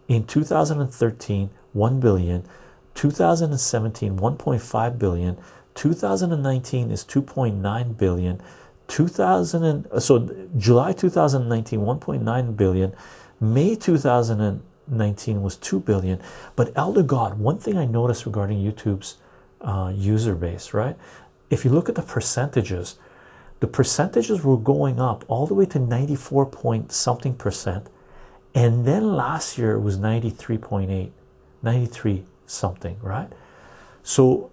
In 0.07 0.25
2013, 0.25 1.49
1 1.73 1.99
billion. 1.99 2.45
2017, 2.93 4.17
1.5 4.17 4.99
billion. 4.99 5.37
2019 5.75 6.91
is 6.91 7.03
2.9 7.03 7.97
billion. 7.97 8.41
2000 8.87 9.63
and, 9.63 10.03
so 10.03 10.29
July 10.57 10.91
2019 10.91 11.79
1.9 11.79 12.57
billion 12.57 12.93
May 13.39 13.75
2019 13.75 15.41
was 15.41 15.55
2 15.55 15.79
billion 15.79 16.19
but 16.55 16.71
elder 16.75 17.01
god 17.01 17.39
one 17.39 17.57
thing 17.57 17.77
I 17.77 17.85
noticed 17.85 18.25
regarding 18.25 18.57
YouTube's 18.59 19.15
uh, 19.61 19.91
user 19.95 20.35
base 20.35 20.73
right 20.73 20.97
if 21.49 21.63
you 21.63 21.71
look 21.71 21.87
at 21.87 21.95
the 21.95 22.01
percentages 22.01 22.97
the 23.63 23.67
percentages 23.67 24.43
were 24.43 24.57
going 24.57 24.99
up 24.99 25.23
all 25.29 25.47
the 25.47 25.53
way 25.53 25.65
to 25.65 25.79
94 25.79 26.47
point 26.47 26.91
something 26.91 27.33
percent 27.33 27.87
and 28.53 28.85
then 28.85 29.15
last 29.15 29.57
year 29.57 29.71
it 29.75 29.79
was 29.79 29.97
93.8 29.97 31.11
93 31.61 32.25
something 32.45 32.97
right 33.01 33.29
so 34.03 34.51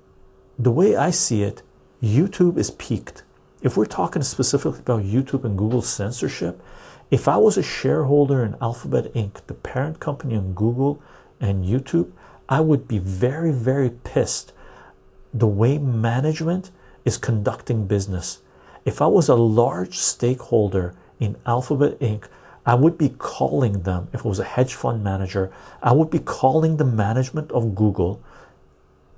the 0.57 0.71
way 0.71 0.95
I 0.95 1.11
see 1.11 1.43
it 1.43 1.63
YouTube 2.01 2.57
is 2.57 2.71
peaked 2.71 3.25
if 3.63 3.77
we're 3.77 3.85
talking 3.85 4.23
specifically 4.23 4.81
about 4.81 5.03
YouTube 5.03 5.45
and 5.45 5.57
Google 5.59 5.83
censorship, 5.83 6.63
if 7.11 7.29
I 7.29 7.37
was 7.37 7.59
a 7.59 7.63
shareholder 7.63 8.45
in 8.45 8.57
Alphabet 8.61 9.13
Inc., 9.13 9.47
the 9.47 9.55
parent 9.55 10.01
company 10.01 10.35
of 10.35 10.55
Google 10.55 11.03
and 11.41 11.65
YouTube, 11.65 12.13
I 12.49 12.61
would 12.61 12.89
be 12.89 12.99
very, 12.99 13.53
very 13.53 13.91
pissed 13.91 14.53
the 15.35 15.47
way 15.47 15.79
management 15.79 16.71
is 17.05 17.19
conducting 17.19 17.87
business. 17.87 18.41
If 18.85 19.03
I 19.03 19.07
was 19.07 19.29
a 19.29 19.35
large 19.35 19.95
stakeholder 19.99 20.95
in 21.19 21.37
Alphabet 21.47 21.99
Inc., 22.01 22.25
I 22.65 22.75
would 22.75 22.97
be 22.99 23.11
calling 23.11 23.83
them, 23.83 24.09
if 24.13 24.21
it 24.21 24.27
was 24.27 24.39
a 24.39 24.45
hedge 24.45 24.75
fund 24.75 25.03
manager, 25.03 25.51
I 25.83 25.93
would 25.93 26.11
be 26.11 26.19
calling 26.19 26.77
the 26.77 26.85
management 26.85 27.51
of 27.53 27.75
Google, 27.75 28.23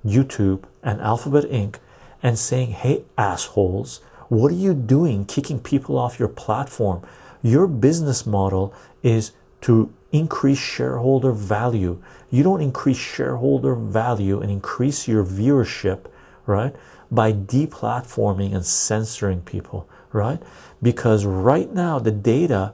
YouTube, 0.05 0.63
and 0.81 1.01
Alphabet 1.01 1.45
Inc. 1.45 1.75
and 2.21 2.37
saying, 2.39 2.71
hey, 2.71 3.03
assholes, 3.17 4.01
what 4.29 4.51
are 4.51 4.55
you 4.55 4.73
doing 4.73 5.25
kicking 5.25 5.59
people 5.59 5.97
off 5.97 6.19
your 6.19 6.29
platform? 6.29 7.05
Your 7.41 7.67
business 7.67 8.25
model 8.25 8.73
is 9.01 9.33
to 9.61 9.93
increase 10.11 10.57
shareholder 10.57 11.31
value. 11.31 12.01
You 12.29 12.43
don't 12.43 12.61
increase 12.61 12.97
shareholder 12.97 13.75
value 13.75 14.41
and 14.41 14.49
increase 14.49 15.07
your 15.07 15.23
viewership, 15.25 16.05
right? 16.45 16.75
By 17.13 17.31
deplatforming 17.31 18.55
and 18.55 18.65
censoring 18.65 19.41
people, 19.41 19.87
right? 20.11 20.41
Because 20.81 21.25
right 21.25 21.71
now 21.71 21.99
the 21.99 22.11
data 22.11 22.73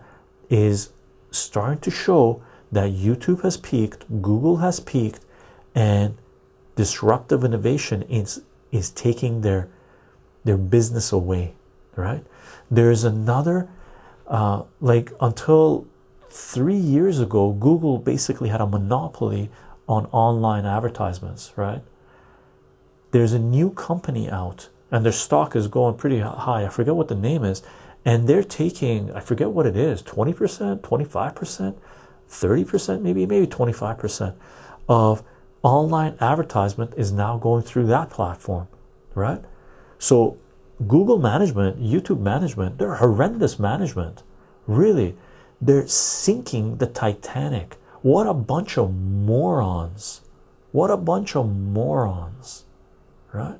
is 0.50 0.92
starting 1.32 1.80
to 1.82 1.92
show 1.92 2.42
that 2.72 2.92
YouTube 2.92 3.42
has 3.42 3.58
peaked, 3.58 4.06
Google 4.22 4.58
has 4.58 4.80
peaked, 4.80 5.20
and 5.76 6.18
disruptive 6.76 7.44
innovation 7.44 8.04
is, 8.04 8.42
is 8.72 8.90
taking 8.90 9.42
their 9.42 9.68
their 10.44 10.58
business 10.58 11.12
away, 11.12 11.54
right? 11.96 12.24
There's 12.72 13.04
another, 13.04 13.70
uh, 14.28 14.64
like 14.80 15.12
until 15.20 15.86
three 16.30 16.78
years 16.78 17.20
ago, 17.20 17.52
Google 17.52 17.98
basically 17.98 18.50
had 18.50 18.62
a 18.62 18.68
monopoly 18.68 19.50
on 19.88 20.06
online 20.08 20.66
advertisements, 20.66 21.52
right? 21.56 21.82
There's 23.12 23.34
a 23.34 23.40
new 23.40 23.72
company 23.72 24.30
out, 24.30 24.70
and 24.92 25.04
their 25.04 25.12
stock 25.12 25.56
is 25.56 25.68
going 25.68 25.96
pretty 25.96 26.20
high. 26.20 26.66
I 26.66 26.70
forget 26.70 26.96
what 26.96 27.08
the 27.08 27.16
name 27.16 27.44
is, 27.44 27.64
and 28.06 28.28
they're 28.28 28.44
taking, 28.44 29.12
I 29.14 29.20
forget 29.20 29.50
what 29.50 29.66
it 29.66 29.76
is 29.76 30.02
20%, 30.04 30.82
25%, 30.82 31.76
30%, 32.30 33.02
maybe, 33.02 33.26
maybe 33.26 33.48
25% 33.48 34.36
of 34.88 35.24
online 35.64 36.16
advertisement 36.22 36.94
is 36.96 37.12
now 37.12 37.38
going 37.38 37.64
through 37.64 37.88
that 37.88 38.10
platform, 38.10 38.68
right? 39.16 39.44
So 39.98 40.38
Google 40.88 41.18
management, 41.18 41.82
YouTube 41.82 42.22
management, 42.22 42.78
they're 42.78 42.96
horrendous 42.96 43.60
management. 43.60 44.24
Really, 44.66 45.18
they're 45.60 45.88
sinking 45.88 46.78
the 46.78 46.88
Titanic. 46.88 47.76
What 48.02 48.28
a 48.28 48.34
bunch 48.34 48.78
of 48.78 48.96
morons. 48.96 50.22
What 50.72 50.90
a 50.90 50.98
bunch 50.98 51.36
of 51.36 51.54
morons. 51.54 52.64
Right? 53.32 53.58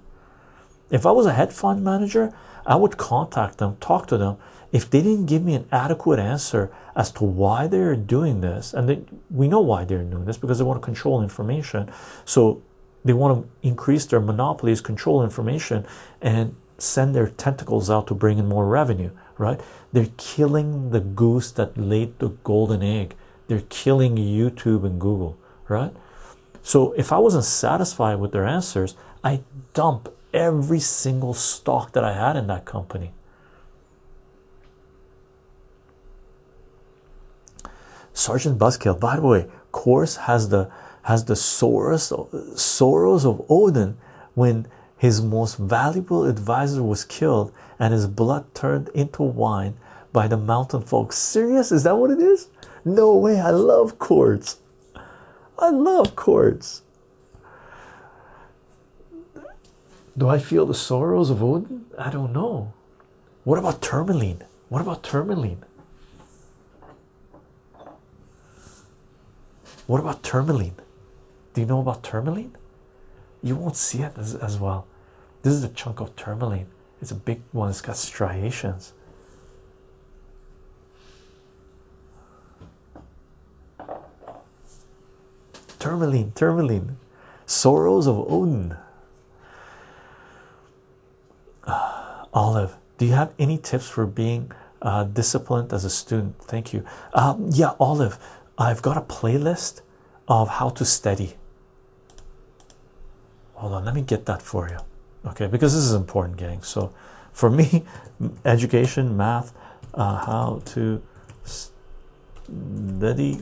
If 0.90 1.06
I 1.06 1.12
was 1.12 1.26
a 1.26 1.34
hedge 1.34 1.52
fund 1.52 1.84
manager, 1.84 2.34
I 2.66 2.76
would 2.76 2.98
contact 2.98 3.58
them, 3.60 3.78
talk 3.80 4.08
to 4.08 4.18
them. 4.18 4.38
if 4.72 4.90
they 4.90 5.02
didn't 5.02 5.26
give 5.26 5.44
me 5.44 5.56
an 5.56 5.68
adequate 5.72 6.20
answer 6.20 6.72
as 6.96 7.12
to 7.12 7.24
why 7.24 7.68
they're 7.68 7.96
doing 7.96 8.42
this, 8.42 8.74
and 8.74 8.88
they, 8.88 9.02
we 9.30 9.48
know 9.48 9.60
why 9.60 9.84
they're 9.84 10.04
doing 10.04 10.26
this 10.26 10.38
because 10.38 10.60
they 10.60 10.64
want 10.64 10.80
to 10.80 10.86
control 10.86 11.24
information, 11.24 11.90
so 12.26 12.62
they 13.04 13.14
want 13.14 13.44
to 13.44 13.68
increase 13.68 14.06
their 14.06 14.20
monopolies, 14.20 14.82
control 14.82 15.24
information, 15.24 15.86
and 16.22 16.56
send 16.78 17.16
their 17.16 17.28
tentacles 17.28 17.90
out 17.90 18.08
to 18.08 18.14
bring 18.14 18.38
in 18.38 18.48
more 18.48 18.68
revenue, 18.68 19.12
right? 19.38 19.60
They're 19.92 20.10
killing 20.18 20.92
the 20.92 21.00
goose 21.00 21.52
that 21.54 21.78
laid 21.78 22.20
the 22.20 22.30
golden 22.44 22.84
egg. 22.84 23.16
They're 23.48 23.64
killing 23.70 24.18
YouTube 24.18 24.86
and 24.86 25.00
Google, 25.00 25.38
right? 25.68 25.92
So 26.62 26.94
if 26.94 27.12
I 27.12 27.18
wasn't 27.18 27.46
satisfied 27.46 28.20
with 28.20 28.32
their 28.32 28.46
answers, 28.46 28.96
I 29.24 29.42
dump 29.80 30.10
every 30.34 30.82
single 30.82 31.34
stock 31.34 31.94
that 31.94 32.04
I 32.04 32.12
had 32.12 32.36
in 32.36 32.48
that 32.48 32.66
company. 32.66 33.14
Sergeant 38.12 38.60
Buzzkill, 38.60 39.00
by 39.00 39.16
the 39.16 39.22
way, 39.22 39.48
course 39.72 40.18
has 40.28 40.50
the 40.50 40.70
has 41.04 41.24
the 41.24 41.38
sorrows 41.38 42.12
sorrows 42.62 43.26
of 43.26 43.42
Odin 43.48 43.98
when 44.36 44.68
his 44.98 45.22
most 45.22 45.56
valuable 45.58 46.26
advisor 46.26 46.84
was 46.84 47.06
killed 47.06 47.54
and 47.80 47.94
his 47.94 48.06
blood 48.06 48.54
turned 48.54 48.90
into 48.90 49.24
wine 49.24 49.78
by 50.12 50.28
the 50.28 50.36
mountain 50.36 50.82
folk. 50.82 51.14
Serious? 51.14 51.72
Is 51.72 51.84
that 51.84 51.96
what 51.96 52.12
it 52.12 52.20
is? 52.20 52.50
No 52.84 53.16
way. 53.16 53.40
I 53.40 53.52
love 53.52 53.98
chords. 53.98 54.60
I 55.58 55.70
love 55.70 56.18
chords. 56.18 56.82
Do 60.20 60.28
I 60.28 60.38
feel 60.38 60.66
the 60.66 60.74
sorrows 60.74 61.30
of 61.30 61.42
Odin? 61.42 61.86
I 61.98 62.10
don't 62.10 62.34
know. 62.34 62.74
What 63.46 63.58
about 63.58 63.82
tourmaline? 63.82 64.44
What 64.68 64.82
about 64.82 65.02
tourmaline? 65.02 65.64
What 69.88 70.02
about 70.02 70.22
tourmaline? 70.22 70.76
Do 71.54 71.62
you 71.62 71.68
know 71.68 71.80
about 71.80 72.04
tourmaline? 72.04 72.58
You 73.42 73.56
won't 73.56 73.78
see 73.78 74.00
it 74.00 74.12
as, 74.18 74.36
as 74.36 74.60
well. 74.60 74.86
This 75.42 75.54
is 75.54 75.64
a 75.64 75.70
chunk 75.70 76.02
of 76.02 76.14
tourmaline. 76.18 76.68
It's 77.02 77.12
a 77.12 77.16
big 77.16 77.42
one, 77.54 77.70
it's 77.70 77.80
got 77.80 77.96
striations. 77.96 78.92
Tourmaline, 85.80 86.34
tourmaline, 86.34 86.98
sorrows 87.46 88.06
of 88.06 88.20
Odin. 88.30 88.76
Olive, 92.34 92.78
do 92.98 93.06
you 93.06 93.14
have 93.14 93.34
any 93.40 93.58
tips 93.58 93.90
for 93.90 94.06
being 94.06 94.52
uh, 94.82 95.04
disciplined 95.06 95.74
as 95.74 95.86
a 95.86 95.90
student? 95.90 96.42
Thank 96.44 96.74
you. 96.74 96.86
Um, 97.14 97.50
yeah, 97.52 97.74
Olive, 97.80 98.20
I've 98.58 98.82
got 98.82 98.98
a 98.98 99.02
playlist 99.02 99.82
of 100.28 100.50
how 100.50 100.70
to 100.70 100.86
study. 100.86 101.36
Hold 103.54 103.74
on, 103.74 103.86
let 103.86 103.96
me 103.96 104.02
get 104.02 104.26
that 104.26 104.42
for 104.42 104.70
you. 104.70 104.78
Okay, 105.26 105.48
because 105.48 105.74
this 105.74 105.84
is 105.84 105.94
important, 105.94 106.38
gang. 106.38 106.62
So, 106.62 106.94
for 107.34 107.50
me, 107.50 107.84
education, 108.46 109.18
math, 109.18 109.54
uh, 109.94 110.18
how 110.26 110.62
to 110.66 111.02
study. 112.34 113.42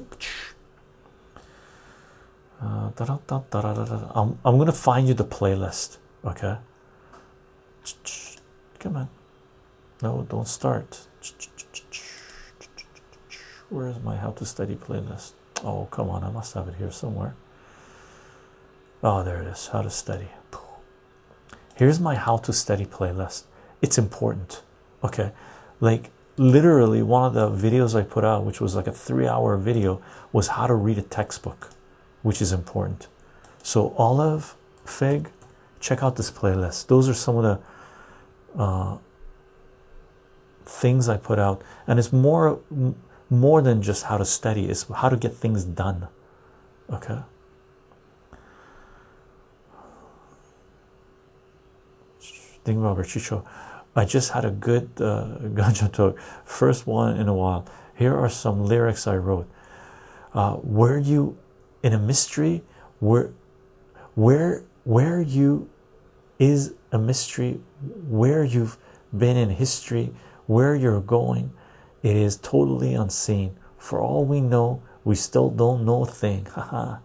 Uh, 2.59 2.89
I'm, 4.15 4.39
I'm 4.43 4.57
gonna 4.57 4.71
find 4.71 5.07
you 5.07 5.13
the 5.13 5.25
playlist. 5.25 5.97
Okay. 6.25 6.57
Come 8.79 8.95
on. 8.95 9.09
No, 10.01 10.25
don't 10.29 10.47
start. 10.47 11.07
Where 13.69 13.87
is 13.87 13.99
my 14.03 14.15
how 14.17 14.31
to 14.31 14.45
study 14.45 14.75
playlist? 14.75 15.33
Oh, 15.63 15.87
come 15.91 16.09
on. 16.09 16.23
I 16.23 16.29
must 16.29 16.53
have 16.53 16.67
it 16.67 16.75
here 16.75 16.91
somewhere. 16.91 17.35
Oh, 19.03 19.23
there 19.23 19.41
it 19.41 19.47
is. 19.47 19.67
How 19.67 19.81
to 19.81 19.89
study. 19.89 20.29
Here's 21.75 21.99
my 21.99 22.15
how 22.15 22.37
to 22.37 22.53
study 22.53 22.85
playlist. 22.85 23.43
It's 23.81 23.97
important. 23.97 24.63
Okay. 25.03 25.31
Like 25.79 26.09
literally 26.37 27.03
one 27.03 27.25
of 27.25 27.33
the 27.33 27.69
videos 27.69 27.99
I 27.99 28.03
put 28.03 28.23
out, 28.23 28.45
which 28.45 28.59
was 28.59 28.75
like 28.75 28.87
a 28.87 28.91
three 28.91 29.27
hour 29.27 29.57
video, 29.57 30.01
was 30.31 30.47
how 30.49 30.67
to 30.67 30.73
read 30.73 30.97
a 30.97 31.03
textbook, 31.03 31.69
which 32.23 32.41
is 32.41 32.51
important. 32.51 33.07
So 33.61 33.93
Olive, 33.97 34.55
Fig, 34.85 35.29
check 35.79 36.01
out 36.01 36.15
this 36.15 36.31
playlist. 36.31 36.87
Those 36.87 37.07
are 37.07 37.13
some 37.13 37.37
of 37.37 37.43
the 37.43 37.59
uh, 38.57 38.97
things 40.65 41.07
I 41.07 41.17
put 41.17 41.39
out, 41.39 41.61
and 41.85 41.99
it's 41.99 42.11
more 42.11 42.59
more 43.29 43.61
than 43.61 43.81
just 43.81 44.03
how 44.03 44.17
to 44.17 44.25
study. 44.25 44.65
It's 44.65 44.85
how 44.91 45.09
to 45.09 45.17
get 45.17 45.35
things 45.35 45.63
done. 45.63 46.07
Okay. 46.89 47.19
Think 52.63 52.79
about 52.79 52.97
Chycho. 53.05 53.45
I 53.95 54.05
just 54.05 54.31
had 54.31 54.45
a 54.45 54.51
good 54.51 54.89
uh, 54.99 55.39
ganja 55.55 55.91
talk, 55.91 56.19
first 56.45 56.85
one 56.85 57.17
in 57.17 57.27
a 57.27 57.33
while. 57.33 57.65
Here 57.95 58.15
are 58.15 58.29
some 58.29 58.65
lyrics 58.65 59.07
I 59.07 59.15
wrote. 59.15 59.49
Uh, 60.33 60.57
were 60.61 60.97
you 60.97 61.37
in 61.81 61.93
a 61.93 61.99
mystery? 61.99 62.63
Where, 62.99 63.31
where, 64.15 64.63
where 64.83 65.21
you 65.21 65.69
is 66.37 66.73
a 66.91 66.99
mystery 66.99 67.59
where 68.07 68.43
you've 68.43 68.77
been 69.15 69.37
in 69.37 69.49
history, 69.49 70.13
where 70.45 70.75
you're 70.75 71.01
going. 71.01 71.51
It 72.03 72.15
is 72.15 72.37
totally 72.37 72.93
unseen. 72.93 73.57
For 73.77 74.01
all 74.01 74.25
we 74.25 74.41
know, 74.41 74.81
we 75.03 75.15
still 75.15 75.49
don't 75.49 75.85
know 75.85 76.03
a 76.03 76.07
thing. 76.07 76.45
Haha. 76.51 76.97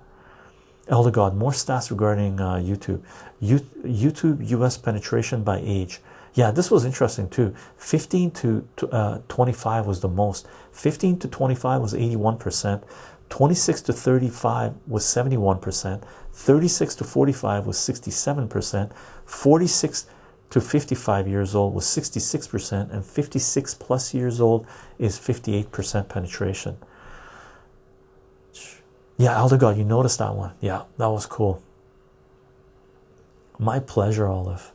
Elder 0.88 1.10
God, 1.10 1.36
more 1.36 1.52
stats 1.52 1.90
regarding 1.90 2.40
uh, 2.40 2.54
YouTube. 2.54 3.02
YouTube 3.40 4.48
US 4.50 4.76
penetration 4.76 5.44
by 5.44 5.60
age. 5.62 6.00
Yeah, 6.34 6.50
this 6.50 6.70
was 6.70 6.84
interesting 6.84 7.28
too. 7.28 7.54
15 7.76 8.30
to 8.32 8.68
uh, 8.90 9.18
25 9.28 9.86
was 9.86 10.00
the 10.00 10.08
most. 10.08 10.48
15 10.72 11.18
to 11.20 11.28
25 11.28 11.80
was 11.80 11.94
81%. 11.94 12.82
26 13.28 13.82
to 13.82 13.92
35 13.92 14.74
was 14.86 15.04
71%. 15.04 16.02
36 16.32 16.94
to 16.96 17.04
45 17.04 17.66
was 17.66 17.76
67%. 17.78 18.92
46 19.24 20.06
to 20.52 20.60
55 20.60 21.26
years 21.26 21.54
old 21.54 21.72
was 21.72 21.86
66%, 21.86 22.92
and 22.92 23.04
56 23.04 23.74
plus 23.74 24.12
years 24.12 24.38
old 24.38 24.66
is 24.98 25.18
58% 25.18 26.08
penetration. 26.10 26.76
Yeah, 29.16 29.38
Elder 29.38 29.56
God, 29.56 29.78
you 29.78 29.84
noticed 29.84 30.18
that 30.18 30.34
one. 30.34 30.52
Yeah, 30.60 30.82
that 30.98 31.08
was 31.08 31.24
cool. 31.24 31.62
My 33.58 33.78
pleasure, 33.78 34.28
Olive. 34.28 34.72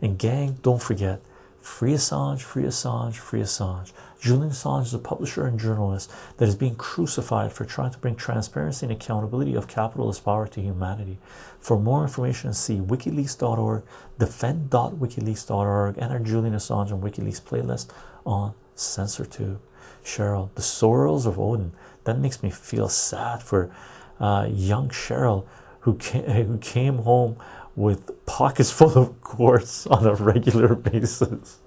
And 0.00 0.18
gang, 0.18 0.58
don't 0.62 0.82
forget 0.82 1.20
free 1.60 1.92
Assange, 1.92 2.40
free 2.40 2.64
Assange, 2.64 3.14
free 3.14 3.42
Assange. 3.42 3.92
Julian 4.20 4.50
Assange 4.50 4.86
is 4.86 4.94
a 4.94 4.98
publisher 4.98 5.46
and 5.46 5.58
journalist 5.58 6.10
that 6.38 6.48
is 6.48 6.56
being 6.56 6.74
crucified 6.74 7.52
for 7.52 7.64
trying 7.64 7.92
to 7.92 7.98
bring 7.98 8.16
transparency 8.16 8.86
and 8.86 8.92
accountability 8.92 9.54
of 9.54 9.68
capitalist 9.68 10.24
power 10.24 10.48
to 10.48 10.60
humanity. 10.60 11.18
For 11.62 11.78
more 11.78 12.02
information, 12.02 12.52
see 12.54 12.78
wikileaks.org, 12.80 13.84
defend.wikileaks.org, 14.18 15.96
and 15.96 16.12
our 16.12 16.18
Julian 16.18 16.54
Assange 16.56 16.90
and 16.90 17.00
WikiLeaks 17.00 17.40
playlist 17.40 17.90
on 18.26 18.54
CensorTube. 18.76 19.58
Cheryl, 20.04 20.50
the 20.56 20.62
sorrows 20.62 21.24
of 21.24 21.38
Odin. 21.38 21.72
That 22.02 22.18
makes 22.18 22.42
me 22.42 22.50
feel 22.50 22.88
sad 22.88 23.44
for 23.44 23.70
uh, 24.18 24.48
young 24.50 24.88
Cheryl 24.88 25.46
who 25.80 25.94
came, 25.94 26.24
who 26.24 26.58
came 26.58 26.98
home 26.98 27.36
with 27.76 28.26
pockets 28.26 28.72
full 28.78 28.98
of 28.98 29.20
quartz 29.20 29.86
on 29.86 30.04
a 30.04 30.14
regular 30.14 30.74
basis. 30.90 31.58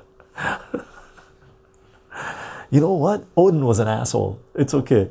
you 2.69 2.81
know 2.81 2.91
what? 2.91 3.23
Odin 3.37 3.63
was 3.65 3.79
an 3.79 3.87
asshole. 3.87 4.41
It's 4.53 4.73
okay. 4.73 5.09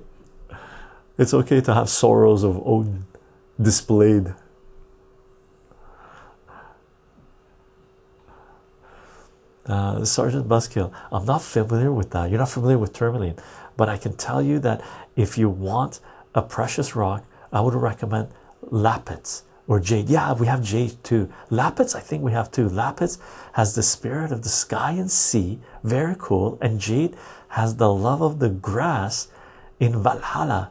It's 1.17 1.33
okay 1.33 1.63
to 1.63 1.73
have 1.73 1.89
sorrows 1.89 2.43
of 2.43 2.61
Odin 2.67 3.07
displayed. 3.59 4.35
Uh, 9.67 10.05
Sergeant 10.05 10.47
Buzzkill, 10.47 10.93
I'm 11.11 11.25
not 11.25 11.43
familiar 11.43 11.93
with 11.93 12.11
that. 12.11 12.29
You're 12.29 12.39
not 12.39 12.51
familiar 12.51 12.79
with 12.79 12.93
tourmaline, 12.93 13.37
but 13.77 13.89
I 13.89 13.97
can 13.97 14.15
tell 14.15 14.43
you 14.43 14.59
that 14.61 14.83
if 15.17 15.39
you 15.39 15.49
want 15.49 16.01
a 16.35 16.43
precious 16.43 16.95
rock, 16.95 17.25
I 17.53 17.61
would 17.61 17.75
recommend 17.75 18.29
lapis 18.61 19.45
or 19.67 19.81
jade. 19.81 20.11
Yeah, 20.11 20.35
we 20.35 20.47
have 20.47 20.63
jade 20.63 21.03
too. 21.03 21.33
Lapis, 21.49 21.95
I 21.95 22.01
think 22.01 22.23
we 22.23 22.33
have 22.33 22.51
too. 22.51 22.69
Lapis 22.69 23.19
has 23.55 23.75
the 23.75 23.83
spirit 23.83 24.33
of 24.33 24.43
the 24.43 24.49
sky 24.49 24.93
and 24.93 25.11
sea, 25.11 25.61
very 25.83 26.17
cool. 26.19 26.59
And 26.61 26.79
jade 26.81 27.17
has 27.49 27.77
the 27.77 27.93
love 27.93 28.21
of 28.21 28.41
the 28.41 28.51
grass 28.51 29.29
in 29.81 30.03
Valhalla 30.03 30.71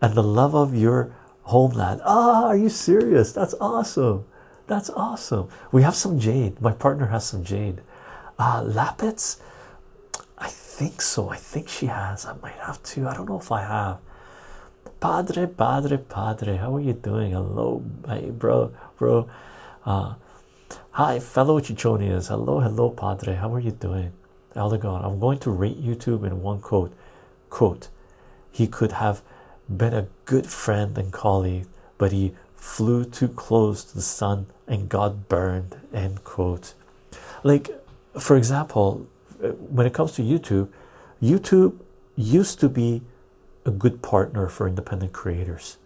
and 0.00 0.14
the 0.14 0.22
love 0.22 0.54
of 0.54 0.74
your 0.74 1.12
homeland. 1.42 2.00
Ah, 2.04 2.46
are 2.46 2.56
you 2.56 2.68
serious? 2.68 3.32
That's 3.32 3.54
awesome. 3.60 4.26
That's 4.66 4.90
awesome. 4.90 5.48
We 5.72 5.82
have 5.82 5.94
some 5.94 6.18
jade. 6.20 6.60
My 6.60 6.72
partner 6.72 7.06
has 7.06 7.26
some 7.26 7.42
jade. 7.42 7.80
Uh, 8.38 8.62
lapis, 8.64 9.40
I 10.38 10.48
think 10.48 11.02
so. 11.02 11.28
I 11.28 11.36
think 11.36 11.68
she 11.68 11.86
has. 11.86 12.24
I 12.24 12.34
might 12.40 12.54
have 12.54 12.82
to. 12.84 13.08
I 13.08 13.14
don't 13.14 13.28
know 13.28 13.40
if 13.40 13.50
I 13.50 13.62
have. 13.62 13.98
Padre, 15.00 15.46
Padre, 15.46 15.96
Padre, 15.96 16.56
how 16.56 16.76
are 16.76 16.80
you 16.80 16.92
doing? 16.92 17.32
Hello, 17.32 17.84
hey, 18.06 18.30
bro, 18.30 18.72
bro. 18.96 19.28
Uh, 19.84 20.14
hi, 20.92 21.18
fellow 21.18 21.60
Chichonias. 21.60 22.28
Hello, 22.28 22.60
hello, 22.60 22.90
Padre. 22.90 23.34
How 23.34 23.52
are 23.54 23.60
you 23.60 23.72
doing? 23.72 24.12
Elder 24.54 24.78
God, 24.78 25.04
I'm 25.04 25.20
going 25.20 25.38
to 25.40 25.50
rate 25.50 25.82
YouTube 25.82 26.24
in 26.24 26.42
one 26.42 26.60
quote. 26.60 26.92
Quote, 27.50 27.88
he 28.50 28.66
could 28.66 28.92
have 28.92 29.22
been 29.68 29.94
a 29.94 30.08
good 30.24 30.46
friend 30.46 30.96
and 30.98 31.12
colleague, 31.12 31.66
but 31.96 32.12
he 32.12 32.34
flew 32.54 33.04
too 33.04 33.28
close 33.28 33.84
to 33.84 33.94
the 33.94 34.02
sun 34.02 34.46
and 34.66 34.88
got 34.88 35.28
burned. 35.28 35.76
End 35.92 36.24
quote. 36.24 36.74
Like, 37.44 37.70
for 38.18 38.36
example, 38.36 39.06
when 39.38 39.86
it 39.86 39.94
comes 39.94 40.12
to 40.12 40.22
YouTube, 40.22 40.68
YouTube 41.22 41.78
used 42.16 42.60
to 42.60 42.68
be 42.68 43.02
a 43.64 43.70
good 43.70 44.02
partner 44.02 44.48
for 44.48 44.66
independent 44.66 45.12
creators 45.12 45.78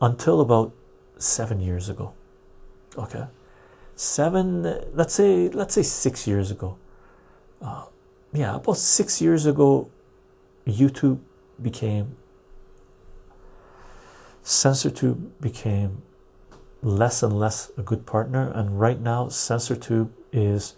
until 0.00 0.40
about 0.40 0.72
seven 1.18 1.60
years 1.60 1.88
ago. 1.88 2.12
Okay, 2.98 3.24
seven, 3.94 4.62
let's 4.94 5.14
say, 5.14 5.48
let's 5.48 5.74
say 5.74 5.82
six 5.82 6.26
years 6.26 6.50
ago. 6.50 6.76
Uh, 7.60 7.84
yeah, 8.32 8.56
about 8.56 8.76
six 8.76 9.20
years 9.20 9.46
ago, 9.46 9.90
YouTube 10.66 11.20
became 11.60 12.16
CensorTube 14.46 15.30
became 15.40 16.02
less 16.80 17.20
and 17.24 17.36
less 17.36 17.72
a 17.76 17.82
good 17.82 18.06
partner, 18.06 18.52
and 18.54 18.78
right 18.78 19.00
now, 19.00 19.26
CensorTube 19.26 20.10
is 20.32 20.76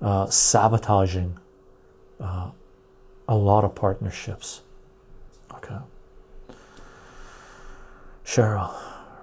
uh, 0.00 0.26
sabotaging 0.26 1.38
uh, 2.20 2.50
a 3.28 3.34
lot 3.36 3.64
of 3.64 3.74
partnerships. 3.74 4.62
Okay. 5.54 5.78
Cheryl, 8.24 8.72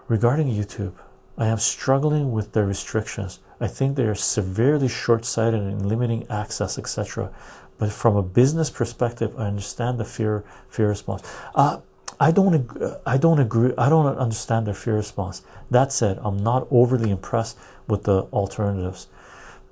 regarding 0.07 0.47
YouTube, 0.47 0.93
I 1.37 1.47
am 1.47 1.57
struggling 1.57 2.31
with 2.31 2.53
their 2.53 2.65
restrictions. 2.65 3.39
I 3.59 3.67
think 3.67 3.95
they 3.95 4.05
are 4.05 4.15
severely 4.15 4.87
short 4.87 5.25
sighted 5.25 5.61
in 5.61 5.87
limiting 5.87 6.27
access, 6.29 6.77
etc. 6.77 7.31
But 7.77 7.91
from 7.91 8.15
a 8.15 8.23
business 8.23 8.69
perspective, 8.69 9.33
I 9.37 9.45
understand 9.47 9.99
the 9.99 10.05
fear 10.05 10.43
fear 10.69 10.89
response. 10.89 11.21
Uh, 11.53 11.79
I 12.19 12.31
don't 12.31 12.99
I 13.05 13.17
don't 13.17 13.39
agree. 13.39 13.73
I 13.77 13.89
don't 13.89 14.17
understand 14.17 14.65
their 14.65 14.73
fear 14.73 14.95
response. 14.95 15.43
That 15.69 15.91
said, 15.91 16.19
I'm 16.23 16.37
not 16.37 16.67
overly 16.71 17.11
impressed 17.11 17.57
with 17.87 18.03
the 18.03 18.23
alternatives. 18.33 19.07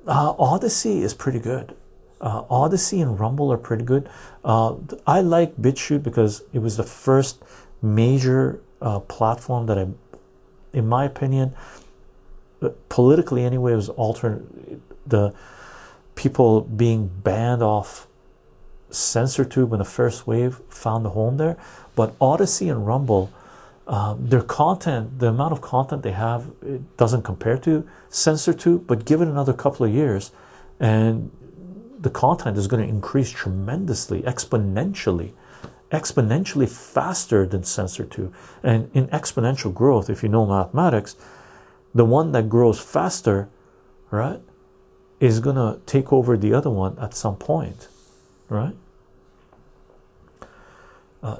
Uh, 0.05 0.33
Odysee 0.37 1.01
is 1.01 1.13
pretty 1.13 1.39
good. 1.39 1.75
Uh, 2.21 2.43
Odysee 2.49 3.01
and 3.01 3.19
Rumble 3.19 3.51
are 3.51 3.57
pretty 3.57 3.83
good. 3.83 4.09
Uh, 4.43 4.75
I 5.05 5.21
like 5.21 5.57
BitChute 5.57 6.03
because 6.03 6.43
it 6.53 6.59
was 6.59 6.77
the 6.77 6.83
first 6.83 7.43
major 7.81 8.61
uh, 8.81 8.99
platform 8.99 9.65
that 9.65 9.77
I, 9.77 9.87
in 10.73 10.87
my 10.87 11.05
opinion, 11.05 11.55
uh, 12.61 12.69
politically 12.89 13.43
anyway, 13.43 13.73
was 13.73 13.89
alternate. 13.89 14.43
The 15.07 15.33
people 16.15 16.61
being 16.61 17.07
banned 17.07 17.61
off 17.61 18.07
CensorTube 18.89 19.71
in 19.73 19.79
the 19.79 19.85
first 19.85 20.25
wave 20.25 20.61
found 20.69 21.05
a 21.05 21.09
home 21.09 21.37
there, 21.37 21.57
but 21.95 22.15
Odysee 22.21 22.69
and 22.69 22.87
Rumble. 22.87 23.31
Um, 23.87 24.27
their 24.27 24.41
content, 24.41 25.19
the 25.19 25.27
amount 25.27 25.51
of 25.51 25.61
content 25.61 26.01
they 26.01 26.11
have, 26.11 26.51
it 26.65 26.97
doesn't 26.97 27.21
compare 27.21 27.57
to 27.59 27.87
CensorTube, 28.09 28.87
But 28.87 29.05
give 29.05 29.21
it 29.21 29.27
another 29.27 29.53
couple 29.53 29.85
of 29.85 29.93
years, 29.93 30.31
and 30.79 31.31
the 31.99 32.09
content 32.09 32.57
is 32.57 32.67
going 32.67 32.81
to 32.81 32.89
increase 32.89 33.29
tremendously, 33.29 34.23
exponentially, 34.23 35.33
exponentially 35.91 36.67
faster 36.67 37.45
than 37.45 37.61
CensorTube. 37.61 38.33
And 38.63 38.89
in 38.93 39.07
exponential 39.07 39.73
growth, 39.73 40.09
if 40.09 40.23
you 40.23 40.29
know 40.29 40.45
mathematics, 40.45 41.15
the 41.93 42.05
one 42.05 42.31
that 42.31 42.49
grows 42.49 42.79
faster, 42.79 43.49
right, 44.11 44.41
is 45.19 45.39
going 45.39 45.55
to 45.55 45.79
take 45.85 46.11
over 46.11 46.35
the 46.37 46.53
other 46.53 46.69
one 46.69 46.97
at 46.99 47.13
some 47.13 47.35
point, 47.35 47.87
right? 48.49 48.75
Uh, 51.23 51.37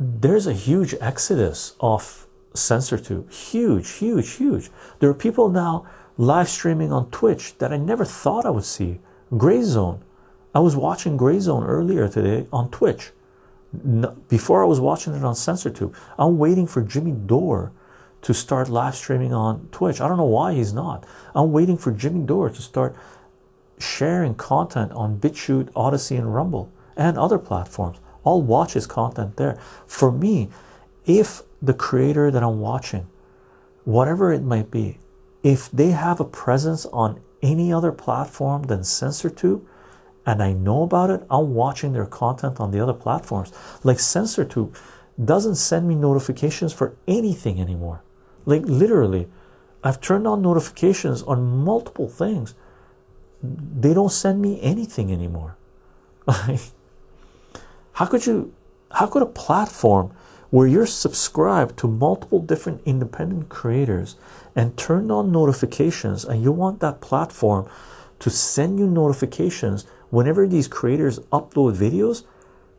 there's 0.00 0.46
a 0.46 0.54
huge 0.54 0.94
exodus 0.98 1.74
of 1.78 2.26
CensorTube, 2.54 3.32
huge, 3.32 3.90
huge, 3.90 4.30
huge. 4.30 4.70
There 4.98 5.10
are 5.10 5.14
people 5.14 5.50
now 5.50 5.86
live 6.16 6.48
streaming 6.48 6.90
on 6.90 7.10
Twitch 7.10 7.58
that 7.58 7.70
I 7.70 7.76
never 7.76 8.06
thought 8.06 8.46
I 8.46 8.50
would 8.50 8.64
see 8.64 8.98
Grayzone. 9.30 10.00
I 10.54 10.60
was 10.60 10.74
watching 10.74 11.18
Grayzone 11.18 11.68
earlier 11.68 12.08
today 12.08 12.46
on 12.50 12.70
Twitch. 12.70 13.10
Before 14.28 14.62
I 14.62 14.66
was 14.66 14.80
watching 14.80 15.14
it 15.14 15.22
on 15.22 15.34
CensorTube, 15.34 15.94
I'm 16.18 16.38
waiting 16.38 16.66
for 16.66 16.80
Jimmy 16.80 17.12
Dore 17.12 17.70
to 18.22 18.32
start 18.32 18.70
live 18.70 18.96
streaming 18.96 19.34
on 19.34 19.68
Twitch. 19.70 20.00
I 20.00 20.08
don't 20.08 20.16
know 20.16 20.24
why 20.24 20.54
he's 20.54 20.72
not. 20.72 21.04
I'm 21.34 21.52
waiting 21.52 21.76
for 21.76 21.92
Jimmy 21.92 22.24
Dore 22.24 22.48
to 22.48 22.62
start 22.62 22.96
sharing 23.78 24.34
content 24.34 24.92
on 24.92 25.18
BitChute, 25.20 25.70
Odysee, 25.76 26.16
and 26.16 26.34
Rumble 26.34 26.72
and 26.96 27.18
other 27.18 27.38
platforms. 27.38 27.98
I'll 28.24 28.42
watch 28.42 28.74
his 28.74 28.86
content 28.86 29.36
there. 29.36 29.58
For 29.86 30.12
me, 30.12 30.50
if 31.06 31.42
the 31.62 31.74
creator 31.74 32.30
that 32.30 32.42
I'm 32.42 32.60
watching, 32.60 33.08
whatever 33.84 34.32
it 34.32 34.42
might 34.42 34.70
be, 34.70 34.98
if 35.42 35.70
they 35.70 35.90
have 35.90 36.20
a 36.20 36.24
presence 36.24 36.86
on 36.86 37.20
any 37.42 37.72
other 37.72 37.92
platform 37.92 38.64
than 38.64 38.80
CensorTube 38.80 39.64
and 40.26 40.42
I 40.42 40.52
know 40.52 40.82
about 40.82 41.10
it, 41.10 41.24
I'm 41.30 41.54
watching 41.54 41.92
their 41.92 42.06
content 42.06 42.60
on 42.60 42.70
the 42.70 42.80
other 42.80 42.92
platforms. 42.92 43.52
Like 43.82 43.96
CensorTube 43.96 44.76
doesn't 45.22 45.56
send 45.56 45.88
me 45.88 45.94
notifications 45.94 46.72
for 46.72 46.96
anything 47.08 47.60
anymore. 47.60 48.02
Like 48.44 48.62
literally, 48.64 49.28
I've 49.82 50.00
turned 50.00 50.26
on 50.26 50.42
notifications 50.42 51.22
on 51.22 51.64
multiple 51.64 52.08
things. 52.08 52.54
They 53.42 53.94
don't 53.94 54.12
send 54.12 54.42
me 54.42 54.60
anything 54.60 55.10
anymore. 55.10 55.56
how 57.94 58.06
could 58.06 58.26
you 58.26 58.52
how 58.92 59.06
could 59.06 59.22
a 59.22 59.26
platform 59.26 60.12
where 60.50 60.66
you're 60.66 60.86
subscribed 60.86 61.78
to 61.78 61.86
multiple 61.86 62.40
different 62.40 62.82
independent 62.84 63.48
creators 63.48 64.16
and 64.56 64.76
turned 64.76 65.12
on 65.12 65.30
notifications 65.30 66.24
and 66.24 66.42
you 66.42 66.50
want 66.50 66.80
that 66.80 67.00
platform 67.00 67.68
to 68.18 68.28
send 68.28 68.78
you 68.78 68.86
notifications 68.86 69.86
whenever 70.10 70.48
these 70.48 70.66
creators 70.66 71.20
upload 71.32 71.76
videos 71.76 72.24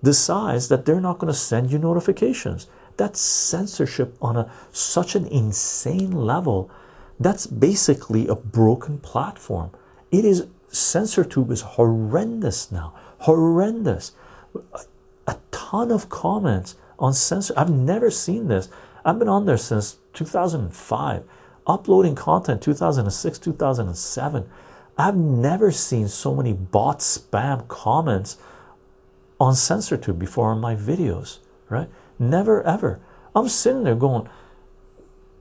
decides 0.04 0.68
that 0.68 0.86
they're 0.86 1.00
not 1.00 1.18
going 1.18 1.32
to 1.32 1.40
send 1.40 1.72
you 1.72 1.78
notifications? 1.78 2.68
That's 2.98 3.22
censorship 3.22 4.18
on 4.22 4.36
a 4.36 4.52
such 4.74 5.16
an 5.16 5.26
insane 5.28 6.12
level. 6.12 6.70
That's 7.20 7.48
basically 7.48 8.28
a 8.28 8.36
broken 8.36 8.98
platform. 9.00 9.72
It 10.12 10.26
is 10.26 10.48
censortube 10.70 11.52
is 11.52 11.62
horrendous 11.62 12.72
now 12.72 12.94
horrendous 13.22 14.14
a 15.32 15.38
ton 15.52 15.92
of 15.92 16.10
comments 16.10 16.76
on 17.00 17.14
censor 17.14 17.54
i've 17.58 17.72
never 17.72 18.12
seen 18.12 18.48
this. 18.48 18.70
I've 19.04 19.18
been 19.18 19.30
on 19.30 19.46
there 19.46 19.58
since 19.58 19.98
2005 20.14 21.24
uploading 21.66 22.16
content 22.16 22.62
2006 22.62 23.40
2007 23.40 24.50
i've 24.98 25.16
never 25.16 25.72
seen 25.72 26.08
so 26.08 26.36
many 26.36 26.54
bot 26.54 27.00
spam 27.00 27.68
comments 27.68 28.38
on 29.40 29.54
CensorTube 29.54 30.20
before 30.20 30.52
on 30.52 30.60
my 30.60 30.76
videos 30.76 31.40
right? 31.72 31.90
Never 32.20 32.62
ever. 32.62 33.00
I'm 33.34 33.48
sitting 33.48 33.84
there 33.84 33.96
going 33.96 34.30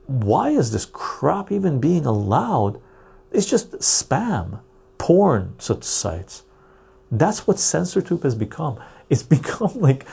why 0.07 0.49
is 0.49 0.71
this 0.71 0.85
crap 0.85 1.51
even 1.51 1.79
being 1.79 2.05
allowed? 2.05 2.81
It's 3.31 3.45
just 3.45 3.73
spam 3.73 4.59
porn 4.97 5.55
such 5.59 5.83
sites. 5.83 6.43
That's 7.11 7.45
what 7.45 7.57
CensorTube 7.57 8.23
has 8.23 8.35
become 8.35 8.79
it's 9.11 9.23
become 9.37 9.79
like 9.79 10.07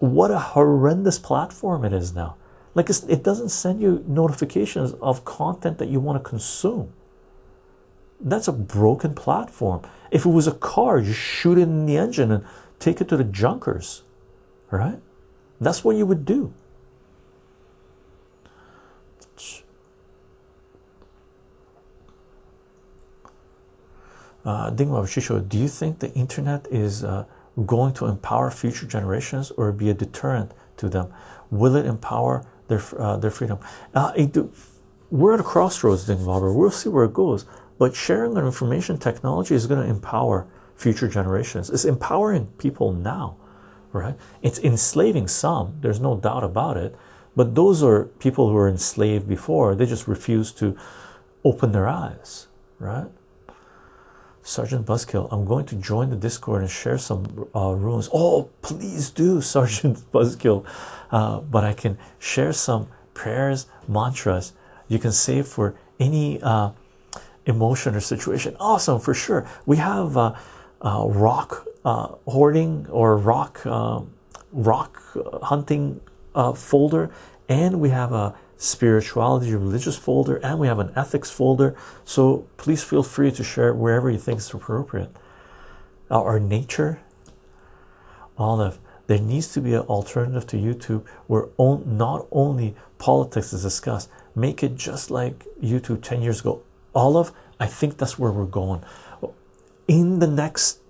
what 0.00 0.32
a 0.32 0.38
horrendous 0.38 1.18
platform 1.20 1.84
it 1.84 1.92
is 1.92 2.12
now 2.12 2.34
like 2.78 2.90
it 2.90 3.24
doesn't 3.24 3.48
send 3.48 3.80
you 3.80 4.04
notifications 4.06 4.92
of 5.02 5.24
content 5.24 5.78
that 5.78 5.88
you 5.88 5.98
want 5.98 6.22
to 6.22 6.30
consume. 6.30 6.92
That's 8.20 8.46
a 8.46 8.52
broken 8.52 9.16
platform. 9.16 9.82
If 10.12 10.24
it 10.24 10.28
was 10.28 10.46
a 10.46 10.52
car, 10.52 11.00
just 11.00 11.18
shoot 11.18 11.58
it 11.58 11.62
in 11.62 11.86
the 11.86 11.96
engine 11.96 12.30
and 12.30 12.44
take 12.78 13.00
it 13.00 13.08
to 13.08 13.16
the 13.16 13.24
junkers, 13.24 14.04
right? 14.70 15.00
That's 15.60 15.82
what 15.82 15.96
you 15.96 16.06
would 16.06 16.24
do. 16.24 16.54
Uh, 24.44 24.70
Dingma 24.70 25.02
Shisho, 25.02 25.46
do 25.48 25.58
you 25.58 25.66
think 25.66 25.98
the 25.98 26.12
internet 26.14 26.68
is 26.70 27.02
uh, 27.02 27.24
going 27.66 27.94
to 27.94 28.06
empower 28.06 28.50
future 28.50 28.86
generations 28.86 29.50
or 29.52 29.72
be 29.72 29.90
a 29.90 29.94
deterrent 29.94 30.52
to 30.76 30.88
them? 30.88 31.12
Will 31.50 31.76
it 31.76 31.86
empower 31.86 32.44
their 32.68 32.82
uh, 32.98 33.16
their 33.16 33.30
freedom. 33.30 33.58
Uh, 33.94 34.12
it, 34.14 34.36
we're 35.10 35.34
at 35.34 35.40
a 35.40 35.42
crossroads, 35.42 36.06
Ding. 36.06 36.24
We'll 36.24 36.70
see 36.70 36.88
where 36.88 37.04
it 37.04 37.14
goes. 37.14 37.46
But 37.78 37.96
sharing 37.96 38.36
of 38.36 38.44
information 38.44 38.98
technology 38.98 39.54
is 39.54 39.66
going 39.66 39.82
to 39.82 39.88
empower 39.88 40.46
future 40.76 41.08
generations. 41.08 41.70
It's 41.70 41.84
empowering 41.84 42.46
people 42.58 42.92
now, 42.92 43.36
right? 43.92 44.16
It's 44.42 44.58
enslaving 44.58 45.28
some, 45.28 45.78
there's 45.80 46.00
no 46.00 46.16
doubt 46.16 46.44
about 46.44 46.76
it. 46.76 46.94
But 47.36 47.54
those 47.54 47.82
are 47.82 48.04
people 48.18 48.48
who 48.48 48.54
were 48.54 48.68
enslaved 48.68 49.28
before, 49.28 49.74
they 49.74 49.86
just 49.86 50.08
refuse 50.08 50.52
to 50.52 50.76
open 51.44 51.72
their 51.72 51.88
eyes, 51.88 52.48
right? 52.78 53.06
Sergeant 54.48 54.86
Buzzkill, 54.86 55.28
I'm 55.30 55.44
going 55.44 55.66
to 55.66 55.76
join 55.76 56.08
the 56.08 56.16
Discord 56.16 56.62
and 56.62 56.70
share 56.70 56.96
some 56.96 57.50
uh, 57.54 57.72
runes. 57.72 58.08
Oh, 58.14 58.48
please 58.62 59.10
do, 59.10 59.40
Sergeant 59.54 59.98
Buzzkill. 60.10 60.64
Uh, 61.10 61.40
but 61.40 61.64
I 61.64 61.74
can 61.74 61.98
share 62.18 62.54
some 62.54 62.88
prayers, 63.12 63.66
mantras 63.86 64.54
you 64.88 64.98
can 64.98 65.12
save 65.12 65.46
for 65.46 65.74
any 66.00 66.40
uh, 66.40 66.70
emotion 67.44 67.94
or 67.94 68.00
situation. 68.00 68.56
Awesome, 68.58 68.98
for 69.00 69.12
sure. 69.12 69.46
We 69.66 69.76
have 69.76 70.16
uh, 70.16 70.34
uh, 70.80 71.04
rock 71.08 71.66
uh, 71.84 72.14
hoarding 72.26 72.86
or 72.88 73.18
rock 73.18 73.66
um, 73.66 74.14
rock 74.50 74.98
hunting 75.42 76.00
folder, 76.54 77.10
and 77.50 77.80
we 77.80 77.90
have 77.90 78.12
a 78.12 78.34
spirituality 78.58 79.54
religious 79.54 79.96
folder 79.96 80.36
and 80.38 80.58
we 80.58 80.66
have 80.66 80.80
an 80.80 80.92
ethics 80.96 81.30
folder. 81.30 81.74
So 82.04 82.46
please 82.56 82.82
feel 82.82 83.04
free 83.04 83.30
to 83.30 83.44
share 83.44 83.68
it 83.68 83.76
wherever 83.76 84.10
you 84.10 84.18
think 84.18 84.38
it's 84.38 84.52
appropriate. 84.52 85.10
Our 86.10 86.40
nature 86.40 87.00
olive 88.38 88.78
there 89.08 89.18
needs 89.18 89.48
to 89.48 89.60
be 89.60 89.74
an 89.74 89.80
alternative 89.82 90.46
to 90.46 90.56
youtube 90.56 91.04
where 91.26 91.48
on, 91.56 91.82
not 91.96 92.26
only 92.30 92.74
politics 92.98 93.52
is 93.52 93.62
discussed 93.62 94.08
make 94.34 94.62
it 94.62 94.76
just 94.76 95.10
like 95.10 95.44
youtube 95.60 96.02
10 96.02 96.22
years 96.22 96.40
ago. 96.40 96.62
Olive 96.94 97.32
i 97.58 97.66
think 97.66 97.98
that's 97.98 98.18
where 98.18 98.30
we're 98.30 98.44
going. 98.44 98.82
In 99.86 100.18
the 100.20 100.26
next 100.26 100.80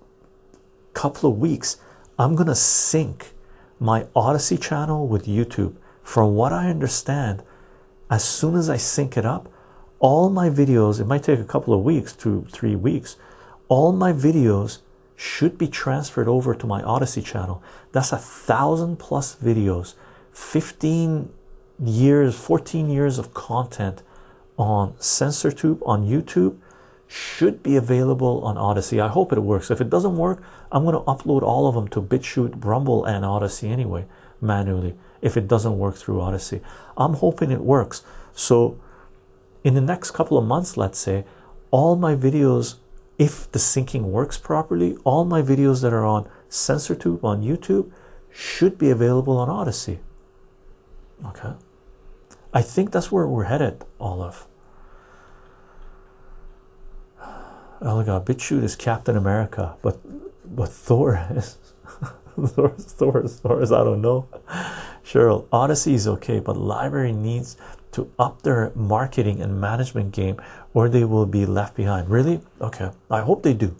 couple 0.93 1.29
of 1.29 1.37
weeks 1.37 1.77
i'm 2.17 2.35
going 2.35 2.47
to 2.47 2.55
sync 2.55 3.33
my 3.79 4.07
odysee 4.15 4.57
channel 4.57 5.07
with 5.07 5.25
youtube. 5.25 5.75
From 6.03 6.35
what 6.35 6.53
i 6.53 6.69
understand 6.69 7.43
as 8.09 8.23
soon 8.23 8.55
as 8.55 8.69
I 8.69 8.77
sync 8.77 9.17
it 9.17 9.25
up, 9.25 9.49
all 9.99 10.29
my 10.29 10.49
videos, 10.49 10.99
it 10.99 11.05
might 11.05 11.23
take 11.23 11.39
a 11.39 11.45
couple 11.45 11.73
of 11.73 11.83
weeks, 11.83 12.13
two, 12.13 12.45
three 12.49 12.75
weeks, 12.75 13.17
all 13.67 13.91
my 13.91 14.11
videos 14.11 14.79
should 15.15 15.57
be 15.57 15.67
transferred 15.67 16.27
over 16.27 16.55
to 16.55 16.65
my 16.65 16.81
Odysee 16.81 17.23
channel. 17.23 17.61
That's 17.91 18.11
a 18.13 18.17
thousand 18.17 18.97
plus 18.97 19.35
videos, 19.35 19.95
15 20.31 21.29
years, 21.83 22.35
14 22.35 22.89
years 22.89 23.19
of 23.19 23.33
content 23.33 24.01
on 24.57 24.93
CensorTube 24.93 25.81
on 25.85 26.05
YouTube 26.05 26.57
should 27.07 27.61
be 27.61 27.75
available 27.75 28.43
on 28.43 28.57
Odysee. 28.57 29.01
I 29.01 29.07
hope 29.07 29.33
it 29.33 29.39
works. 29.39 29.71
If 29.71 29.81
it 29.81 29.89
doesn't 29.89 30.15
work, 30.15 30.41
I'm 30.71 30.83
going 30.83 30.93
to 30.93 31.01
upload 31.01 31.41
all 31.41 31.67
of 31.67 31.75
them 31.75 31.87
to 31.89 32.01
BitChute, 32.01 32.63
Rumble, 32.63 33.03
and 33.03 33.25
Odysee 33.25 33.69
anyway, 33.69 34.05
manually 34.39 34.95
if 35.21 35.37
it 35.37 35.47
doesn't 35.47 35.77
work 35.77 35.95
through 35.95 36.21
Odysee. 36.21 36.61
I'm 36.97 37.15
hoping 37.15 37.51
it 37.51 37.61
works. 37.61 38.03
So, 38.33 38.79
in 39.63 39.73
the 39.73 39.81
next 39.81 40.11
couple 40.11 40.37
of 40.37 40.45
months, 40.45 40.77
let's 40.77 40.99
say, 40.99 41.25
all 41.71 41.95
my 41.95 42.15
videos, 42.15 42.75
if 43.17 43.51
the 43.51 43.59
syncing 43.59 44.03
works 44.03 44.37
properly, 44.37 44.97
all 45.03 45.25
my 45.25 45.41
videos 45.41 45.81
that 45.81 45.93
are 45.93 46.05
on 46.05 46.29
CensorTube 46.49 47.23
on 47.23 47.43
YouTube 47.43 47.91
should 48.31 48.77
be 48.77 48.89
available 48.89 49.37
on 49.37 49.49
Odysee. 49.49 49.99
Okay. 51.25 51.53
I 52.53 52.61
think 52.61 52.91
that's 52.91 53.11
where 53.11 53.27
we're 53.27 53.43
headed, 53.43 53.83
Olive. 53.99 54.47
Oh 57.81 57.95
my 57.95 58.03
god, 58.03 58.25
BitChute 58.25 58.63
is 58.63 58.75
Captain 58.75 59.15
America, 59.15 59.75
but 59.81 59.99
but 60.43 60.69
Thor 60.69 61.25
is 61.31 61.57
Thor, 62.47 62.69
Thor, 62.77 63.23
is 63.23 63.39
Thor 63.39 63.61
is 63.61 63.71
I 63.71 63.83
don't 63.83 64.01
know. 64.01 64.27
Cheryl, 65.09 65.47
Odysee 65.51 65.95
is 65.95 66.07
okay, 66.07 66.39
but 66.39 66.55
LBRY 66.55 67.15
needs 67.15 67.57
to 67.93 68.11
up 68.19 68.43
their 68.43 68.71
marketing 68.75 69.41
and 69.41 69.59
management 69.59 70.11
game 70.11 70.39
or 70.75 70.87
they 70.87 71.03
will 71.03 71.25
be 71.25 71.47
left 71.47 71.75
behind. 71.75 72.09
Really? 72.09 72.41
Okay. 72.61 72.91
I 73.09 73.21
hope 73.21 73.41
they 73.41 73.55
do. 73.55 73.75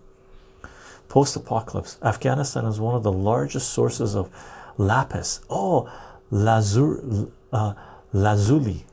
Post 1.08 1.36
apocalypse. 1.36 2.00
Afghanistan 2.02 2.66
is 2.66 2.80
one 2.80 2.96
of 2.96 3.04
the 3.04 3.12
largest 3.12 3.70
sources 3.70 4.16
of 4.16 4.32
lapis. 4.78 5.42
Oh, 5.52 5.88
lazur, 6.32 7.30
uh, 7.54 7.74
lazuli. 8.12 8.86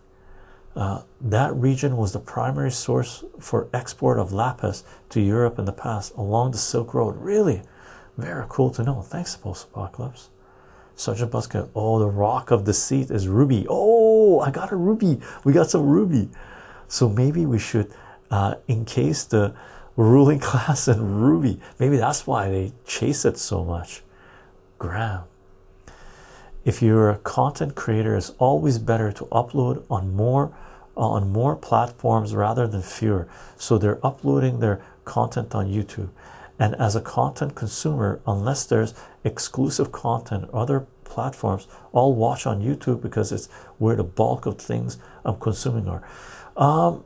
Uh, 0.74 1.02
that 1.22 1.54
region 1.54 1.96
was 1.96 2.12
the 2.12 2.20
primary 2.20 2.70
source 2.70 3.24
for 3.40 3.66
export 3.72 4.18
of 4.18 4.34
lapis 4.34 4.84
to 5.08 5.22
Europe 5.22 5.58
in 5.58 5.64
the 5.64 5.72
past 5.72 6.12
along 6.16 6.50
the 6.50 6.58
Silk 6.58 6.92
Road. 6.92 7.16
Really? 7.16 7.62
Very 8.18 8.44
cool 8.50 8.68
to 8.72 8.82
know. 8.82 9.00
Thanks, 9.00 9.34
Post 9.36 9.68
Apocalypse. 9.68 10.28
Sergeant 10.96 11.30
Buska, 11.30 11.68
oh, 11.74 11.98
the 11.98 12.06
rock 12.06 12.50
of 12.50 12.64
deceit 12.64 13.10
is 13.10 13.28
ruby. 13.28 13.66
Oh, 13.68 14.40
I 14.40 14.50
got 14.50 14.72
a 14.72 14.76
ruby. 14.76 15.20
We 15.44 15.52
got 15.52 15.70
some 15.70 15.86
ruby. 15.86 16.30
So 16.88 17.08
maybe 17.08 17.44
we 17.44 17.58
should 17.58 17.92
uh, 18.30 18.54
encase 18.66 19.24
the 19.24 19.54
ruling 19.96 20.38
class 20.50 20.88
in 20.88 21.20
ruby. 21.20 21.60
Maybe 21.78 21.98
that's 21.98 22.26
why 22.26 22.48
they 22.48 22.72
chase 22.86 23.26
it 23.26 23.36
so 23.36 23.62
much. 23.62 24.02
Graham. 24.78 25.24
If 26.64 26.82
you're 26.82 27.10
a 27.10 27.18
content 27.18 27.74
creator, 27.74 28.16
it's 28.16 28.30
always 28.38 28.78
better 28.78 29.12
to 29.12 29.24
upload 29.26 29.84
on 29.88 30.16
more 30.16 30.52
on 30.96 31.30
more 31.30 31.54
platforms 31.54 32.34
rather 32.34 32.66
than 32.66 32.80
fewer. 32.80 33.28
So 33.58 33.76
they're 33.76 34.04
uploading 34.04 34.60
their 34.60 34.80
content 35.04 35.54
on 35.54 35.66
YouTube. 35.66 36.08
And 36.58 36.74
as 36.76 36.96
a 36.96 37.00
content 37.00 37.54
consumer, 37.54 38.20
unless 38.26 38.64
there's 38.64 38.94
exclusive 39.24 39.92
content, 39.92 40.48
other 40.52 40.86
platforms, 41.04 41.66
I'll 41.94 42.14
watch 42.14 42.46
on 42.46 42.62
YouTube 42.62 43.02
because 43.02 43.32
it's 43.32 43.46
where 43.78 43.96
the 43.96 44.04
bulk 44.04 44.46
of 44.46 44.58
things 44.58 44.98
I'm 45.24 45.38
consuming 45.38 45.88
are. 45.88 46.02
Um, 46.56 47.04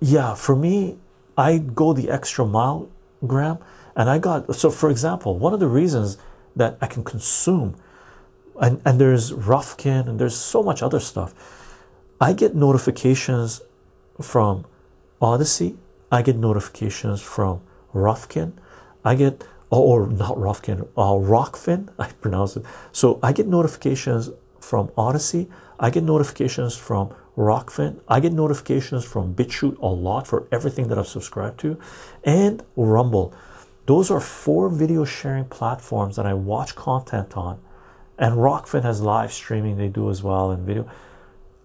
yeah, 0.00 0.34
for 0.34 0.54
me, 0.54 0.98
I 1.38 1.58
go 1.58 1.92
the 1.92 2.10
extra 2.10 2.44
mile, 2.44 2.88
Graham, 3.26 3.58
and 3.94 4.10
I 4.10 4.18
got 4.18 4.54
so. 4.54 4.70
For 4.70 4.90
example, 4.90 5.38
one 5.38 5.54
of 5.54 5.60
the 5.60 5.68
reasons 5.68 6.18
that 6.54 6.76
I 6.80 6.86
can 6.86 7.02
consume, 7.02 7.76
and 8.60 8.80
and 8.84 9.00
there's 9.00 9.32
Rufkin 9.32 10.08
and 10.08 10.18
there's 10.18 10.36
so 10.36 10.62
much 10.62 10.82
other 10.82 11.00
stuff. 11.00 11.34
I 12.20 12.32
get 12.32 12.54
notifications 12.54 13.62
from 14.20 14.66
Odysee. 15.20 15.76
I 16.10 16.22
get 16.22 16.36
notifications 16.36 17.20
from 17.20 17.60
Rufkin. 17.94 18.52
I 19.06 19.14
get 19.14 19.44
or 19.70 20.06
not 20.08 20.36
Rufkin, 20.36 20.80
uh, 20.96 21.14
Rokfin, 21.34 21.88
I 21.98 22.08
pronounce 22.20 22.56
it. 22.56 22.64
So 22.92 23.18
I 23.22 23.32
get 23.32 23.46
notifications 23.46 24.30
from 24.60 24.90
Odysee, 24.98 25.48
I 25.78 25.90
get 25.90 26.02
notifications 26.02 26.76
from 26.76 27.14
Rokfin, 27.36 28.00
I 28.08 28.20
get 28.20 28.32
notifications 28.32 29.04
from 29.04 29.34
BitChute 29.34 29.78
a 29.78 29.86
lot 29.86 30.26
for 30.26 30.48
everything 30.50 30.88
that 30.88 30.98
I've 30.98 31.06
subscribed 31.06 31.60
to, 31.60 31.78
and 32.24 32.64
Rumble. 32.74 33.32
Those 33.86 34.10
are 34.10 34.20
four 34.20 34.68
video 34.68 35.04
sharing 35.04 35.44
platforms 35.44 36.16
that 36.16 36.26
I 36.26 36.34
watch 36.34 36.74
content 36.74 37.36
on, 37.36 37.60
and 38.18 38.36
Rokfin 38.36 38.82
has 38.82 39.00
live 39.00 39.32
streaming 39.32 39.76
they 39.76 39.88
do 39.88 40.10
as 40.10 40.22
well 40.22 40.50
and 40.50 40.66
video, 40.66 40.88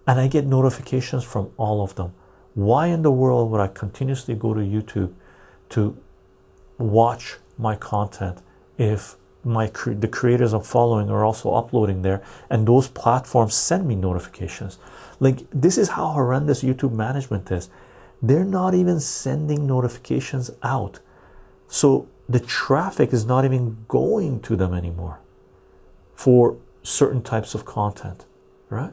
and 0.06 0.20
I 0.20 0.28
get 0.28 0.46
notifications 0.46 1.24
from 1.24 1.50
all 1.56 1.82
of 1.82 1.96
them. 1.96 2.14
Why 2.54 2.88
in 2.88 3.02
the 3.02 3.10
world 3.10 3.50
would 3.50 3.60
I 3.60 3.68
continuously 3.68 4.34
go 4.34 4.54
to 4.54 4.60
YouTube 4.60 5.14
to 5.70 5.96
watch 6.78 7.36
my 7.58 7.76
content 7.76 8.38
if 8.78 9.16
my 9.44 9.66
the 9.86 10.08
creators 10.08 10.52
I'm 10.52 10.62
following 10.62 11.10
are 11.10 11.24
also 11.24 11.52
uploading 11.52 12.02
there 12.02 12.22
and 12.48 12.66
those 12.66 12.88
platforms 12.88 13.54
send 13.54 13.86
me 13.86 13.94
notifications. 13.96 14.78
Like 15.18 15.38
this 15.50 15.78
is 15.78 15.90
how 15.90 16.08
horrendous 16.08 16.62
YouTube 16.62 16.92
management 16.92 17.50
is. 17.50 17.68
They're 18.20 18.44
not 18.44 18.74
even 18.74 19.00
sending 19.00 19.66
notifications 19.66 20.50
out. 20.62 21.00
So 21.66 22.08
the 22.28 22.38
traffic 22.40 23.12
is 23.12 23.26
not 23.26 23.44
even 23.44 23.84
going 23.88 24.40
to 24.42 24.54
them 24.54 24.72
anymore 24.72 25.18
for 26.14 26.56
certain 26.84 27.22
types 27.22 27.54
of 27.54 27.64
content 27.64 28.24
right? 28.72 28.92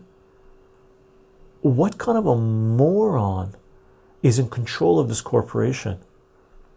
What 1.61 1.97
kind 1.97 2.17
of 2.17 2.27
a 2.27 2.35
moron 2.35 3.55
is 4.21 4.37
in 4.37 4.49
control 4.49 4.99
of 4.99 5.07
this 5.07 5.21
corporation 5.21 5.99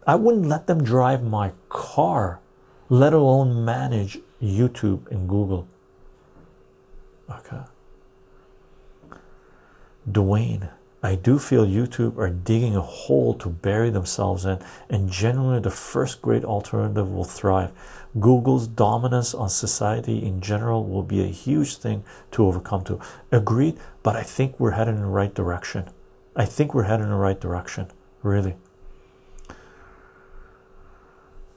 I 0.05 0.15
wouldn't 0.15 0.47
let 0.47 0.67
them 0.67 0.83
drive 0.83 1.23
my 1.23 1.53
car, 1.69 2.39
let 2.89 3.13
alone 3.13 3.63
manage 3.63 4.19
YouTube 4.41 5.09
and 5.09 5.27
Google. 5.27 5.67
Okay. 7.29 7.61
Dwayne, 10.09 10.69
I 11.01 11.15
do 11.15 11.39
feel 11.39 11.65
YouTube 11.65 12.17
are 12.17 12.29
digging 12.29 12.75
a 12.75 12.81
hole 12.81 13.33
to 13.35 13.49
bury 13.49 13.89
themselves 13.89 14.45
in, 14.45 14.59
and 14.89 15.09
generally 15.09 15.59
the 15.59 15.69
first 15.69 16.21
great 16.21 16.45
alternative 16.45 17.11
will 17.11 17.25
thrive. 17.25 17.71
Google's 18.19 18.67
dominance 18.67 19.33
on 19.33 19.49
society 19.49 20.23
in 20.23 20.39
general 20.39 20.85
will 20.85 21.03
be 21.03 21.21
a 21.21 21.27
huge 21.27 21.77
thing 21.77 22.03
to 22.31 22.45
overcome 22.45 22.83
to. 22.85 22.99
Agreed, 23.31 23.77
but 24.01 24.15
I 24.15 24.23
think 24.23 24.59
we're 24.59 24.71
heading 24.71 24.95
in 24.95 25.01
the 25.01 25.07
right 25.07 25.33
direction. 25.33 25.89
I 26.35 26.45
think 26.45 26.73
we're 26.73 26.83
heading 26.83 27.05
in 27.05 27.11
the 27.11 27.17
right 27.17 27.39
direction, 27.39 27.87
really. 28.21 28.55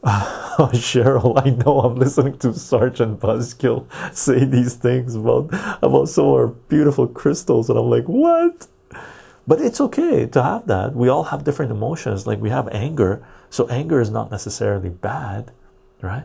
Oh, 0.58 0.70
Cheryl, 0.72 1.36
I 1.44 1.50
know 1.50 1.80
I'm 1.80 1.96
listening 1.96 2.38
to 2.38 2.54
Sergeant 2.54 3.20
Buzzkill 3.20 3.84
say 4.16 4.42
these 4.46 4.74
things 4.74 5.14
about 5.14 5.50
about 5.82 6.08
some 6.08 6.24
of 6.24 6.32
our 6.32 6.46
beautiful 6.46 7.06
crystals, 7.06 7.68
and 7.68 7.78
I'm 7.78 7.90
like, 7.90 8.06
what? 8.06 8.66
But 9.46 9.60
it's 9.60 9.82
okay 9.82 10.24
to 10.24 10.42
have 10.42 10.66
that. 10.68 10.94
We 10.94 11.10
all 11.10 11.24
have 11.24 11.44
different 11.44 11.72
emotions. 11.72 12.26
Like 12.26 12.40
we 12.40 12.48
have 12.48 12.68
anger, 12.68 13.22
so 13.50 13.68
anger 13.68 14.00
is 14.00 14.08
not 14.08 14.30
necessarily 14.30 14.88
bad, 14.88 15.52
right? 16.00 16.24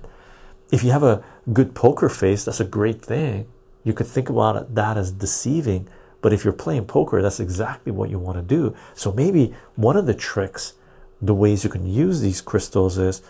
If 0.71 0.81
you 0.81 0.91
have 0.91 1.03
a 1.03 1.25
good 1.51 1.75
poker 1.75 2.07
face, 2.07 2.45
that's 2.45 2.61
a 2.61 2.71
great 2.79 3.01
thing. 3.01 3.49
You 3.83 3.91
could 3.91 4.07
think 4.07 4.29
about 4.29 4.73
that 4.75 4.95
as 4.95 5.11
deceiving, 5.11 5.89
but 6.21 6.31
if 6.31 6.45
you're 6.45 6.53
playing 6.53 6.85
poker, 6.85 7.21
that's 7.21 7.41
exactly 7.41 7.91
what 7.91 8.09
you 8.09 8.17
want 8.17 8.37
to 8.37 8.43
do. 8.43 8.73
So 8.93 9.11
maybe 9.11 9.53
one 9.75 9.97
of 9.97 10.05
the 10.05 10.13
tricks, 10.13 10.75
the 11.21 11.35
ways 11.35 11.65
you 11.65 11.69
can 11.69 11.85
use 11.85 12.21
these 12.21 12.39
crystals 12.39 12.97
is 12.97 13.21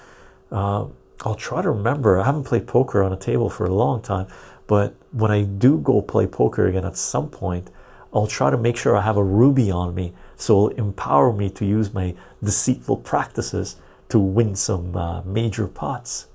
uh, 0.51 0.85
I'll 1.23 1.35
try 1.35 1.61
to 1.61 1.69
remember. 1.69 2.19
I 2.19 2.25
haven't 2.25 2.43
played 2.43 2.67
poker 2.67 3.03
on 3.03 3.13
a 3.13 3.17
table 3.17 3.49
for 3.49 3.65
a 3.65 3.73
long 3.73 4.01
time, 4.01 4.27
but 4.67 4.95
when 5.11 5.31
I 5.31 5.43
do 5.43 5.77
go 5.77 6.01
play 6.01 6.27
poker 6.27 6.67
again 6.67 6.85
at 6.85 6.97
some 6.97 7.29
point, 7.29 7.69
I'll 8.13 8.27
try 8.27 8.49
to 8.49 8.57
make 8.57 8.75
sure 8.75 8.95
I 8.95 9.01
have 9.01 9.17
a 9.17 9.23
ruby 9.23 9.71
on 9.71 9.95
me 9.95 10.13
so 10.35 10.69
it'll 10.69 10.85
empower 10.85 11.31
me 11.31 11.49
to 11.51 11.65
use 11.65 11.93
my 11.93 12.15
deceitful 12.43 12.97
practices 12.97 13.77
to 14.09 14.19
win 14.19 14.55
some 14.55 14.95
uh, 14.95 15.21
major 15.21 15.67
pots. 15.67 16.27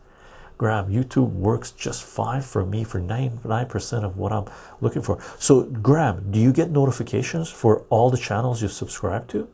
Graham, 0.59 0.88
YouTube 0.88 1.32
works 1.32 1.70
just 1.72 2.02
fine 2.02 2.40
for 2.40 2.64
me 2.64 2.82
for 2.82 2.98
99% 2.98 4.05
of 4.05 4.16
what 4.16 4.32
I'm 4.32 4.47
looking 4.80 5.02
for. 5.02 5.20
So, 5.38 5.64
Graham, 5.64 6.30
do 6.30 6.40
you 6.40 6.52
get 6.52 6.70
notifications 6.70 7.51
for 7.51 7.82
all 7.90 8.09
the 8.09 8.16
channels 8.16 8.62
you 8.62 8.68
subscribe 8.68 9.28
to? 9.28 9.48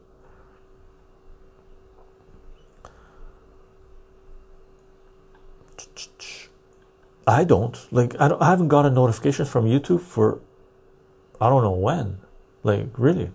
I 7.26 7.44
don't. 7.44 7.78
Like 7.92 8.14
I, 8.20 8.28
don't, 8.28 8.42
I 8.42 8.50
haven't 8.50 8.68
got 8.68 8.86
a 8.86 8.90
notification 8.90 9.46
from 9.46 9.66
YouTube 9.66 10.00
for 10.00 10.40
I 11.40 11.48
don't 11.48 11.62
know 11.62 11.72
when. 11.72 12.18
Like 12.62 12.86
really. 12.96 13.30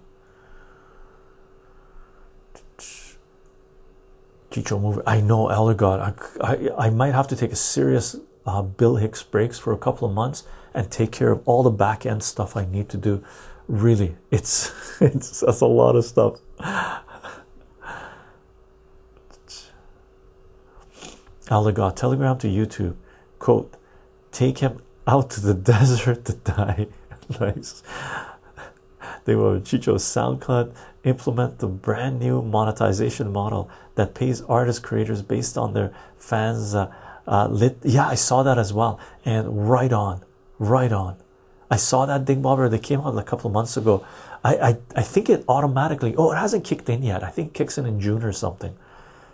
Chycho 4.52 4.80
movie. 4.80 5.02
I 5.06 5.22
know 5.22 5.50
Elder 5.50 5.74
God. 5.74 6.16
I, 6.42 6.54
I, 6.54 6.88
I 6.88 6.90
might 6.90 7.14
have 7.14 7.28
to 7.30 7.36
take 7.36 7.52
a 7.52 7.56
serious 7.56 8.16
uh, 8.46 8.62
Bill 8.62 8.96
Hicks 8.96 9.24
breaks 9.24 9.60
for 9.60 9.74
a 9.74 9.78
couple 9.78 10.08
of 10.08 10.14
months 10.14 10.44
and 10.74 10.90
take 10.90 11.12
care 11.12 11.32
of 11.32 11.42
all 11.46 11.64
the 11.64 11.70
back 11.70 12.06
end 12.06 12.24
stuff 12.24 12.56
I 12.56 12.66
need 12.66 12.90
to 12.90 12.98
do. 12.98 13.24
Really 13.68 14.16
it's 14.32 14.72
it's 15.02 15.42
that's 15.42 15.62
a 15.62 15.66
lot 15.66 15.96
of 15.96 16.06
stuff 16.06 16.40
Elder 21.50 21.72
God 21.72 21.96
telegram 21.96 22.38
to 22.40 22.48
YouTube 22.48 22.96
quote 23.40 23.74
take 24.32 24.60
him 24.60 24.82
out 25.08 25.30
to 25.32 25.42
the 25.42 25.54
desert 25.74 26.26
to 26.26 26.34
die. 26.34 26.88
Nice. 27.42 27.84
They 29.26 29.36
will 29.36 29.60
Chycho 29.60 29.96
SoundCloud 29.96 30.74
implement 31.04 31.60
the 31.60 31.68
brand 31.68 32.22
new 32.22 32.42
monetization 32.42 33.34
model 33.34 33.70
that 33.96 34.14
pays 34.14 34.42
artist 34.44 34.82
creators 34.82 35.22
based 35.22 35.58
on 35.58 35.74
their 35.74 35.94
fans 36.16 36.74
uh, 36.74 36.90
uh, 37.28 37.48
lit. 37.50 37.80
Yeah 37.84 38.08
I 38.08 38.16
saw 38.16 38.44
that 38.44 38.58
as 38.58 38.72
well. 38.72 38.98
And 39.26 39.70
right 39.70 39.92
on 39.92 40.24
right 40.60 40.92
on. 40.92 41.18
I 41.70 41.76
saw 41.76 42.06
that 42.06 42.24
ding 42.24 42.42
bobber 42.42 42.70
that 42.70 42.82
came 42.82 43.02
out 43.02 43.18
a 43.18 43.24
couple 43.24 43.50
of 43.50 43.54
months 43.54 43.76
ago. 43.76 44.06
I, 44.44 44.56
I 44.56 44.78
I 44.96 45.02
think 45.02 45.30
it 45.30 45.44
automatically 45.50 46.16
oh 46.16 46.32
it 46.32 46.38
hasn't 46.38 46.64
kicked 46.64 46.88
in 46.90 47.04
yet. 47.04 47.24
I 47.24 47.30
think 47.30 47.50
it 47.50 47.54
kicks 47.54 47.78
in 47.78 47.86
in 47.86 48.00
June 48.00 48.24
or 48.24 48.32
something 48.32 48.78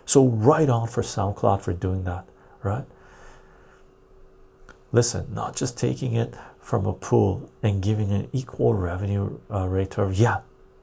so 0.04 0.26
right 0.26 0.68
on 0.68 0.86
for 0.88 1.02
SoundCloud 1.02 1.62
for 1.62 1.72
doing 1.72 2.04
that 2.04 2.26
right? 2.64 2.84
Listen 4.90 5.26
not 5.32 5.54
just 5.54 5.78
taking 5.78 6.14
it 6.14 6.34
from 6.58 6.86
a 6.86 6.92
pool 6.92 7.50
and 7.62 7.82
giving 7.82 8.10
an 8.10 8.28
equal 8.32 8.74
revenue 8.74 9.38
uh, 9.52 9.66
rate 9.68 9.92
to 9.92 10.10
yeah 10.12 10.38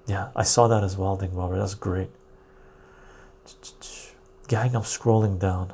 yeah 0.08 0.30
I 0.36 0.44
saw 0.44 0.68
that 0.68 0.84
as 0.84 0.96
well 0.96 1.18
Ding 1.18 1.36
that's 1.36 1.74
great. 1.76 2.10
Gang 4.48 4.76
I'm 4.76 4.84
scrolling 4.84 5.40
down. 5.40 5.74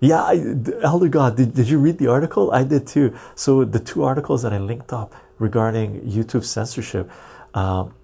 Yeah 0.00 0.22
I, 0.22 0.34
Elder 0.82 1.08
God 1.08 1.36
did, 1.36 1.54
did 1.54 1.68
you 1.68 1.78
read 1.78 1.98
the 1.98 2.08
article? 2.08 2.50
I 2.50 2.64
did 2.64 2.86
too. 2.86 3.14
So 3.34 3.64
the 3.64 3.78
two 3.78 4.02
articles 4.02 4.42
that 4.42 4.52
I 4.52 4.58
linked 4.58 4.92
up 4.92 5.14
regarding 5.38 6.00
YouTube 6.02 6.44
censorship 6.44 7.10
um, 7.54 7.94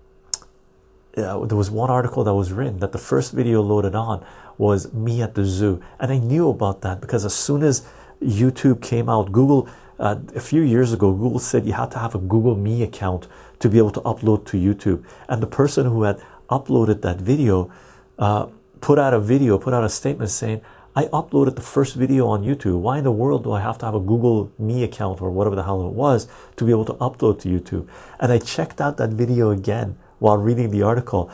yeah, 1.17 1.43
there 1.47 1.57
was 1.57 1.71
one 1.71 1.91
article 1.91 2.23
that 2.25 2.35
was 2.35 2.53
written 2.53 2.79
that 2.79 2.93
the 2.93 2.99
first 2.99 3.33
video 3.33 3.61
loaded 3.61 3.95
on 3.95 4.25
was 4.59 4.93
me 4.93 5.23
at 5.23 5.35
the 5.35 5.45
zoo 5.45 5.83
and 5.99 6.13
i 6.13 6.19
knew 6.19 6.49
about 6.49 6.83
that 6.83 7.01
because 7.01 7.25
as 7.25 7.35
soon 7.35 7.63
as 7.63 7.87
youtube 8.23 8.81
came 8.81 9.09
out 9.09 9.33
google 9.33 9.69
uh, 9.99 10.17
a 10.37 10.41
few 10.41 10.63
years 10.63 10.93
ago 10.93 11.13
google 11.13 11.39
said 11.39 11.67
you 11.67 11.73
had 11.73 11.91
to 11.91 11.99
have 11.99 12.15
a 12.15 12.19
google 12.19 12.55
me 12.55 12.83
account 12.83 13.27
to 13.59 13.69
be 13.69 13.79
able 13.79 13.91
to 13.91 14.01
upload 14.03 14.47
to 14.47 14.57
youtube 14.57 15.05
and 15.29 15.43
the 15.43 15.47
person 15.47 15.87
who 15.87 16.05
had 16.05 16.21
uploaded 16.49 17.03
that 17.03 17.19
video 17.19 17.71
uh, 18.19 18.47
put 18.81 18.99
out 18.99 19.13
a 19.13 19.21
video 19.21 19.59
put 19.59 19.75
out 19.75 19.83
a 19.83 19.89
statement 19.89 20.31
saying 20.31 20.61
I 20.95 21.05
uploaded 21.05 21.55
the 21.55 21.63
first 21.63 21.95
video 21.95 22.27
on 22.27 22.43
YouTube. 22.43 22.81
Why 22.81 22.99
in 22.99 23.05
the 23.05 23.13
world 23.13 23.45
do 23.45 23.53
I 23.53 23.61
have 23.61 23.79
to 23.79 23.87
have 23.87 23.95
a 23.95 24.01
Google 24.01 24.51
Me 24.59 24.83
account 24.83 25.23
or 25.23 25.31
whatever 25.31 25.55
the 25.55 25.63
hell 25.63 25.87
it 25.87 25.93
was 25.93 26.27
to 26.57 26.65
be 26.65 26.73
able 26.73 26.85
to 26.87 26.95
upload 26.95 27.39
to 27.43 27.49
YouTube? 27.49 27.89
And 28.19 28.33
I 28.33 28.39
checked 28.39 28.81
out 28.81 28.97
that 28.97 29.11
video 29.11 29.51
again 29.51 29.97
while 30.21 30.39
reading 30.39 30.71
the 30.71 30.83
article. 30.83 31.31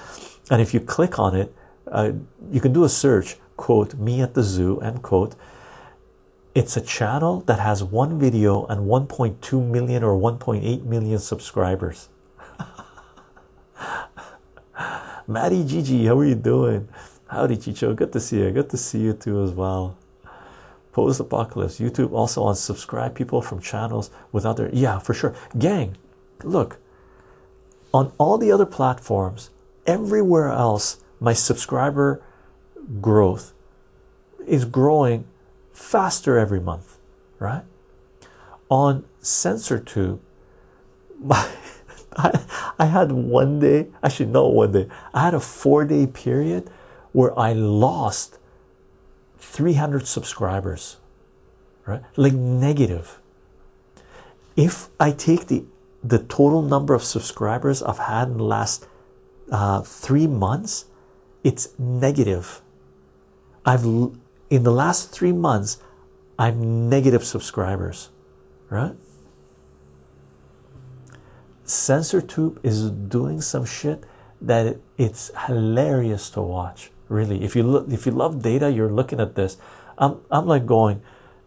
And 0.50 0.62
if 0.62 0.72
you 0.72 0.80
click 0.80 1.18
on 1.18 1.36
it, 1.36 1.52
uh, 1.90 2.12
you 2.50 2.60
can 2.60 2.72
do 2.72 2.84
a 2.84 2.88
search, 2.88 3.36
quote, 3.56 3.94
me 3.94 4.22
at 4.22 4.34
the 4.34 4.42
zoo, 4.42 4.80
end 4.80 5.02
quote. 5.02 5.34
It's 6.54 6.76
a 6.76 6.80
channel 6.80 7.40
that 7.42 7.58
has 7.58 7.84
one 7.84 8.18
video 8.18 8.64
and 8.66 8.88
1.2 8.88 9.70
million 9.70 10.02
or 10.02 10.18
1.8 10.18 10.84
million 10.84 11.18
subscribers. 11.18 12.08
Maddie 15.26 15.64
Gigi, 15.64 16.06
how 16.06 16.18
are 16.18 16.24
you 16.24 16.34
doing? 16.34 16.88
Howdy, 17.28 17.56
Chycho. 17.56 17.94
Good 17.94 18.12
to 18.12 18.20
see 18.20 18.38
you. 18.38 18.50
Good 18.52 18.70
to 18.70 18.76
see 18.76 19.00
you 19.00 19.12
too 19.12 19.42
as 19.42 19.50
well. 19.50 19.98
Post 20.92 21.20
apocalypse. 21.20 21.78
YouTube 21.78 22.12
also 22.12 22.44
unsubscribe 22.44 23.14
people 23.14 23.42
from 23.42 23.60
channels 23.60 24.10
with 24.32 24.46
other. 24.46 24.70
Yeah, 24.72 24.98
for 24.98 25.12
sure. 25.12 25.34
Gang, 25.58 25.96
look, 26.42 26.78
on 27.96 28.12
all 28.18 28.36
the 28.36 28.52
other 28.52 28.66
platforms, 28.66 29.48
everywhere 29.86 30.50
else, 30.50 31.02
my 31.18 31.32
subscriber 31.32 32.22
growth 33.00 33.54
is 34.46 34.66
growing 34.66 35.26
faster 35.72 36.38
every 36.38 36.60
month, 36.60 36.98
right? 37.38 37.62
On 38.68 39.02
CensorTube, 39.22 40.18
my 41.18 41.48
I, 42.18 42.38
I 42.78 42.84
had 42.84 43.12
one 43.12 43.60
day, 43.60 43.86
actually 44.02 44.26
not 44.26 44.52
one 44.52 44.72
day, 44.72 44.88
I 45.14 45.24
had 45.24 45.32
a 45.32 45.40
four 45.40 45.86
day 45.86 46.06
period 46.06 46.70
where 47.12 47.38
I 47.38 47.54
lost 47.54 48.38
300 49.38 50.06
subscribers, 50.06 50.98
right? 51.86 52.02
Like 52.16 52.34
negative. 52.34 53.22
If 54.54 54.90
I 55.00 55.12
take 55.12 55.46
the 55.46 55.64
the 56.08 56.18
total 56.18 56.62
number 56.62 56.94
of 56.94 57.02
subscribers 57.02 57.82
I've 57.82 57.98
had 57.98 58.28
in 58.28 58.38
the 58.38 58.44
last 58.44 58.86
uh, 59.50 59.82
three 59.82 60.26
months, 60.26 60.86
it's 61.42 61.68
negative. 61.78 62.62
I've 63.64 63.84
in 63.84 64.62
the 64.62 64.70
last 64.70 65.10
three 65.10 65.32
months, 65.32 65.78
I'm 66.38 66.88
negative 66.88 67.24
subscribers, 67.24 68.10
right? 68.70 68.94
CensorTube 71.64 72.58
is 72.62 72.90
doing 72.90 73.40
some 73.40 73.64
shit 73.64 74.04
that 74.40 74.76
it's 74.96 75.32
hilarious 75.46 76.30
to 76.30 76.42
watch. 76.42 76.92
Really, 77.08 77.42
if 77.42 77.56
you 77.56 77.62
look, 77.62 77.88
if 77.90 78.06
you 78.06 78.12
love 78.12 78.42
data, 78.42 78.70
you're 78.70 78.92
looking 78.92 79.20
at 79.20 79.34
this. 79.34 79.56
I'm 79.98 80.20
I'm 80.30 80.46
like 80.46 80.66
going 80.66 81.02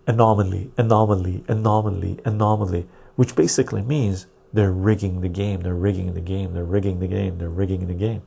anomaly, 0.08 0.72
anomaly, 0.78 1.44
anomaly, 1.48 2.20
anomaly, 2.26 2.88
which 3.16 3.36
basically 3.36 3.82
means 3.82 4.28
they're 4.54 4.72
rigging 4.72 5.22
the 5.22 5.30
game, 5.30 5.62
they're 5.62 5.76
rigging 5.76 6.14
the 6.14 6.22
game, 6.22 6.54
they're 6.54 6.64
rigging 6.64 7.00
the 7.00 7.08
game, 7.08 7.38
they're 7.38 7.50
rigging 7.50 7.88
the 7.88 7.94
game. 7.94 8.24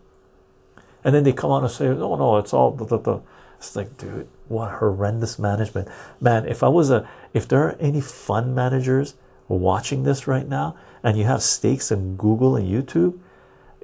And 1.05 1.15
then 1.15 1.25
they 1.25 1.33
come 1.33 1.51
on 1.51 1.63
and 1.63 1.73
say, 1.73 1.89
oh 1.89 2.17
no, 2.17 2.37
it's 2.39 2.53
all 2.53 2.71
the, 2.71 2.85
the, 2.85 2.99
the. 2.99 3.21
It's 3.59 3.77
like, 3.77 3.97
dude, 3.97 4.29
what 4.49 4.73
horrendous 4.73 5.39
management. 5.39 5.89
Man, 6.21 6.47
if 6.47 6.63
I 6.63 6.69
was 6.69 6.91
a, 6.91 7.09
if 7.33 7.47
there 7.47 7.63
are 7.63 7.77
any 7.79 8.01
fund 8.01 8.55
managers 8.55 9.15
watching 9.49 10.03
this 10.03 10.27
right 10.27 10.49
now 10.49 10.77
and 11.03 11.17
you 11.17 11.25
have 11.25 11.43
stakes 11.43 11.91
in 11.91 12.17
Google 12.17 12.57
and 12.57 12.67
YouTube, 12.67 13.19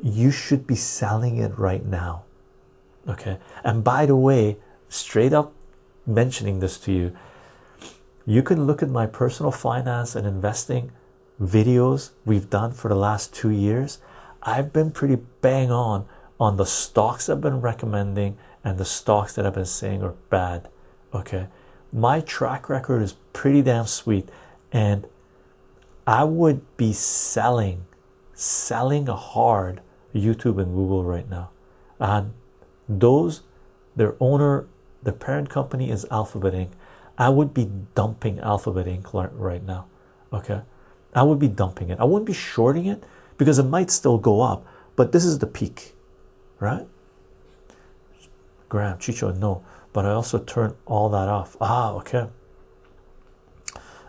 you 0.02 0.31
should 0.31 0.66
be 0.66 0.74
selling 0.74 1.36
it 1.36 1.56
right 1.59 1.85
now. 1.85 2.24
Okay. 3.09 3.39
And 3.65 3.82
by 3.82 4.06
the 4.06 4.16
way, 4.16 4.59
straight 4.89 5.32
up 5.32 5.52
mentioning 6.06 6.60
this 6.60 6.78
to 6.81 6.93
you, 6.93 7.16
you 8.27 8.43
can 8.43 8.66
look 8.66 8.82
at 8.82 8.90
my 8.90 9.06
personal 9.06 9.51
finance 9.51 10.15
and 10.15 10.27
investing 10.27 10.93
videos 11.40 12.10
we've 12.24 12.51
done 12.51 12.73
for 12.73 12.89
the 12.89 12.94
last 12.94 13.35
two 13.35 13.51
years, 13.51 13.98
I've 14.43 14.73
been 14.73 14.90
pretty 14.90 15.16
bang 15.40 15.70
on 15.70 16.06
on 16.40 16.56
the 16.56 16.66
stocks 16.66 17.28
I've 17.28 17.40
been 17.40 17.60
recommending 17.60 18.39
and 18.65 18.78
the 18.78 18.85
stocks 18.85 19.35
that 19.35 19.47
I've 19.47 19.55
been 19.55 19.65
saying 19.65 20.02
are 20.02 20.15
bad. 20.31 20.69
Okay, 21.15 21.48
my 21.93 22.20
track 22.20 22.69
record 22.69 23.02
is 23.02 23.15
pretty 23.32 23.62
damn 23.62 23.86
sweet, 23.86 24.28
and 24.73 25.06
I 26.06 26.24
would 26.24 26.77
be 26.77 26.93
selling, 26.93 27.86
selling 28.35 29.06
hard 29.06 29.81
YouTube 30.15 30.60
and 30.60 30.74
Google 30.74 31.05
right 31.05 31.28
now, 31.28 31.51
and 31.98 32.35
those 32.89 33.43
their 33.97 34.15
owner, 34.20 34.66
the 35.02 35.12
parent 35.12 35.51
company 35.51 35.90
is 35.90 36.06
Alphabet 36.10 36.52
Inc. 36.52 36.70
I 37.19 37.31
would 37.31 37.52
be 37.52 37.69
dumping 37.97 38.39
Alphabet 38.39 38.86
Inc. 38.86 39.12
right 39.35 39.65
now. 39.65 39.86
Okay, 40.32 40.60
I 41.19 41.23
would 41.23 41.40
be 41.40 41.49
dumping 41.49 41.90
it. 41.90 41.99
I 41.99 42.05
wouldn't 42.05 42.27
be 42.27 42.32
shorting 42.32 42.86
it 42.86 43.03
because 43.39 43.59
it 43.59 43.65
might 43.65 43.90
still 43.90 44.19
go 44.19 44.40
up, 44.40 44.65
but 44.95 45.11
this 45.11 45.24
is 45.24 45.40
the 45.40 45.49
peak, 45.49 45.95
right? 46.61 46.86
Graham, 48.69 48.99
Chycho, 48.99 49.32
no, 49.32 49.65
but 49.93 50.05
I 50.05 50.11
also 50.11 50.39
turn 50.39 50.77
all 50.86 51.09
that 51.09 51.28
off. 51.28 51.57
Ah, 51.61 51.93
okay. 51.95 52.28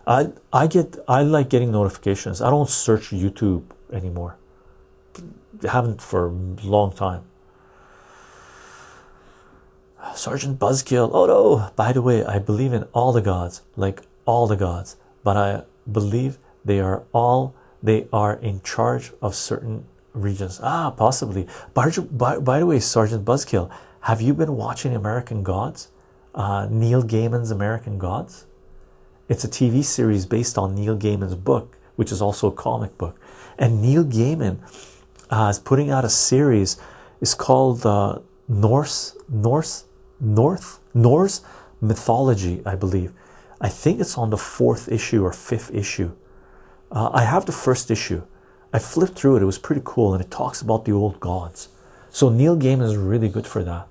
I 0.06 0.34
I 0.53 0.68
get 0.68 0.98
I 1.07 1.23
like 1.23 1.49
getting 1.49 1.72
notifications. 1.72 2.41
I 2.41 2.52
don't 2.52 2.69
search 2.69 3.10
YouTube 3.10 3.64
anymore. 3.91 4.38
haven't 5.64 6.02
for 6.02 6.27
a 6.27 6.65
long 6.77 6.91
time. 6.91 7.23
Sergeant 10.14 10.60
Buzzkill. 10.60 11.10
Oh 11.11 11.26
no! 11.26 11.72
By 11.76 11.91
the 11.91 12.03
way, 12.03 12.23
I 12.23 12.38
believe 12.38 12.73
in 12.73 12.84
all 12.94 13.11
the 13.14 13.22
gods, 13.22 13.61
like 13.76 14.02
all 14.26 14.45
the 14.48 14.56
gods, 14.56 14.95
but 15.23 15.38
I 15.38 15.64
believe 15.91 16.38
they 16.70 16.80
are 16.80 17.04
all 17.14 17.56
they 17.82 18.08
are 18.14 18.36
in 18.36 18.62
charge 18.62 19.12
of 19.24 19.34
certain 19.34 19.86
regions. 20.14 20.60
Ah, 20.62 20.91
possibly. 20.91 21.48
By, 21.74 21.90
by, 21.90 22.38
by 22.38 22.60
the 22.60 22.68
way, 22.68 22.80
Sergeant 22.80 23.26
Buzzkill, 23.26 23.72
have 24.02 24.22
you 24.22 24.36
been 24.36 24.56
watching 24.56 24.96
American 24.96 25.41
Gods? 25.41 25.88
Uh, 26.36 26.68
Neil 26.70 27.02
Gaiman's 27.02 27.50
American 27.50 27.98
Gods? 27.98 28.46
It's 29.30 29.44
a 29.44 29.48
TV 29.48 29.84
series 29.84 30.28
based 30.28 30.60
on 30.60 30.76
Neil 30.76 30.96
Gaiman's 30.96 31.36
book, 31.36 31.78
which 31.96 32.12
is 32.12 32.22
also 32.22 32.50
a 32.50 32.52
comic 32.52 32.98
book. 33.00 33.20
And 33.58 33.82
Neil 33.82 34.04
Gaiman 34.04 34.60
uh, 35.32 35.48
is 35.50 35.58
putting 35.58 35.90
out 35.90 36.06
a 36.06 36.10
series. 36.10 36.78
It's 37.20 37.34
called 37.34 37.84
uh, 37.86 38.20
Norse, 38.48 39.18
Norse, 39.28 39.86
North, 40.20 40.80
Norse 40.94 41.41
mythology, 41.82 42.62
I 42.64 42.76
believe. 42.76 43.14
I 43.60 43.70
think 43.70 44.00
it's 44.00 44.18
on 44.20 44.30
the 44.30 44.38
fourth 44.38 44.88
issue 44.88 45.24
or 45.24 45.34
fifth 45.34 45.74
issue. 45.74 46.12
Uh, 46.91 47.10
I 47.14 47.24
have 47.24 47.45
the 47.45 47.52
first 47.52 47.91
issue. 47.91 48.24
I 48.74 48.80
flipped 48.80 49.14
through 49.14 49.38
it. 49.38 49.41
It 49.41 49.45
was 49.45 49.57
pretty 49.57 49.82
cool, 49.84 50.14
and 50.14 50.24
it 50.24 50.32
talks 50.32 50.61
about 50.61 50.86
the 50.86 50.91
old 50.91 51.20
gods. 51.20 51.70
So 52.10 52.30
Neil 52.30 52.57
Gaiman 52.57 52.84
is 52.84 52.98
really 52.98 53.30
good 53.30 53.48
for 53.48 53.64
that. 53.64 53.88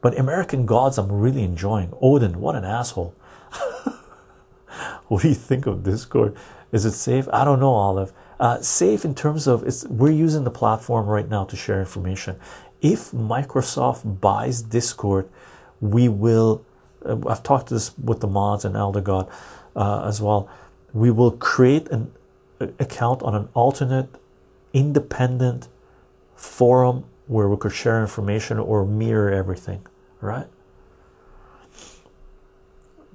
But 0.00 0.18
American 0.18 0.66
Gods, 0.66 0.98
I'm 0.98 1.12
really 1.12 1.42
enjoying. 1.42 1.92
Odin, 2.00 2.40
what 2.40 2.56
an 2.56 2.64
asshole. 2.64 3.14
what 5.08 5.22
do 5.22 5.28
you 5.28 5.34
think 5.34 5.66
of 5.66 5.82
Discord? 5.82 6.36
Is 6.72 6.84
it 6.84 6.92
safe? 6.92 7.28
I 7.32 7.44
don't 7.44 7.60
know, 7.60 7.74
Olive. 7.74 8.12
Uh, 8.38 8.60
safe 8.62 9.04
in 9.04 9.14
terms 9.14 9.46
of 9.46 9.62
it's 9.64 9.84
we're 9.84 10.10
using 10.12 10.44
the 10.44 10.50
platform 10.50 11.06
right 11.06 11.28
now 11.28 11.44
to 11.44 11.56
share 11.56 11.80
information. 11.80 12.36
If 12.80 13.10
Microsoft 13.10 14.20
buys 14.20 14.62
Discord, 14.62 15.28
we 15.80 16.08
will. 16.08 16.64
Uh, 17.04 17.18
I've 17.28 17.42
talked 17.42 17.68
to 17.68 17.74
this 17.74 17.96
with 17.98 18.20
the 18.20 18.26
mods 18.26 18.64
and 18.64 18.76
Elder 18.76 19.02
God 19.02 19.28
uh, 19.76 20.04
as 20.06 20.22
well. 20.22 20.48
We 20.94 21.10
will 21.10 21.32
create 21.32 21.88
an 21.90 22.10
account 22.60 23.22
on 23.22 23.34
an 23.34 23.48
alternate, 23.54 24.08
independent 24.72 25.68
forum 26.34 27.04
where 27.26 27.48
we 27.48 27.56
could 27.56 27.72
share 27.72 28.00
information 28.00 28.58
or 28.58 28.84
mirror 28.84 29.30
everything, 29.30 29.86
right? 30.20 30.46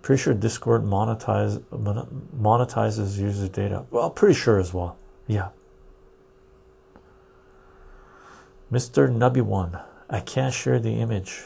Pretty 0.02 0.22
sure 0.22 0.34
Discord 0.34 0.84
monetize 0.84 1.60
monetizes 2.40 3.18
user 3.18 3.48
data. 3.48 3.86
Well, 3.90 4.10
pretty 4.12 4.36
sure 4.36 4.60
as 4.60 4.74
well. 4.74 4.98
Yeah. 5.28 5.50
Mr. 8.72 9.10
Nubby 9.10 9.42
One, 9.42 9.80
I 10.10 10.20
can't 10.20 10.54
share 10.54 10.80
the 10.80 11.00
image, 11.00 11.46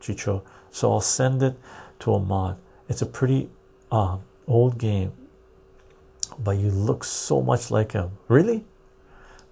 Chycho, 0.00 0.42
so 0.70 0.92
I'll 0.92 1.00
send 1.00 1.42
it 1.42 1.56
to 2.00 2.14
a 2.14 2.20
mod. 2.20 2.58
It's 2.88 3.02
a 3.02 3.06
pretty 3.06 3.48
uh, 3.92 4.18
old 4.46 4.78
game, 4.78 5.12
but 6.42 6.56
you 6.56 6.70
look 6.70 7.04
so 7.04 7.42
much 7.42 7.70
like 7.70 7.92
him. 7.92 8.10
Really? 8.28 8.64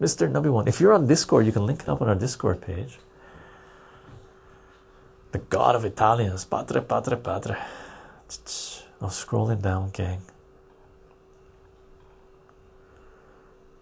Mr. 0.00 0.30
Nubby 0.30 0.50
One. 0.50 0.68
If 0.68 0.80
you're 0.80 0.92
on 0.92 1.06
Discord, 1.06 1.46
you 1.46 1.52
can 1.52 1.66
link 1.66 1.82
it 1.82 1.88
up 1.88 2.00
on 2.00 2.08
our 2.08 2.14
Discord 2.14 2.60
page. 2.60 2.98
The 5.32 5.38
god 5.38 5.74
of 5.74 5.84
Italians, 5.84 6.44
Padre, 6.44 6.80
Padre, 6.80 7.16
Padre. 7.16 7.56
I'm 9.00 9.10
scrolling 9.10 9.60
down, 9.60 9.90
gang. 9.90 10.22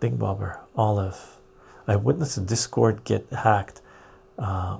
Ding 0.00 0.16
Bobber, 0.16 0.60
Olive. 0.74 1.38
I 1.86 1.96
witnessed 1.96 2.36
a 2.36 2.40
Discord 2.40 3.04
get 3.04 3.26
hacked. 3.30 3.80
Uh, 4.38 4.78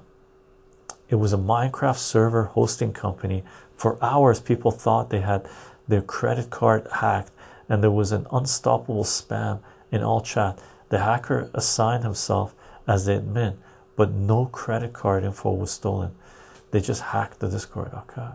it 1.08 1.14
was 1.16 1.32
a 1.32 1.38
Minecraft 1.38 1.98
server 1.98 2.44
hosting 2.44 2.92
company. 2.92 3.44
For 3.76 4.02
hours, 4.02 4.40
people 4.40 4.70
thought 4.70 5.10
they 5.10 5.20
had 5.20 5.48
their 5.86 6.02
credit 6.02 6.50
card 6.50 6.88
hacked, 6.92 7.30
and 7.68 7.82
there 7.82 7.90
was 7.90 8.12
an 8.12 8.26
unstoppable 8.32 9.04
spam 9.04 9.60
in 9.90 10.02
all 10.02 10.20
chat. 10.20 10.58
The 10.88 11.00
hacker 11.00 11.50
assigned 11.54 12.04
himself 12.04 12.54
as 12.86 13.06
the 13.06 13.12
admin, 13.12 13.56
but 13.96 14.12
no 14.12 14.46
credit 14.46 14.92
card 14.92 15.24
info 15.24 15.52
was 15.52 15.70
stolen. 15.70 16.14
They 16.70 16.80
just 16.80 17.02
hacked 17.02 17.40
the 17.40 17.48
Discord. 17.48 17.92
Okay. 17.94 18.28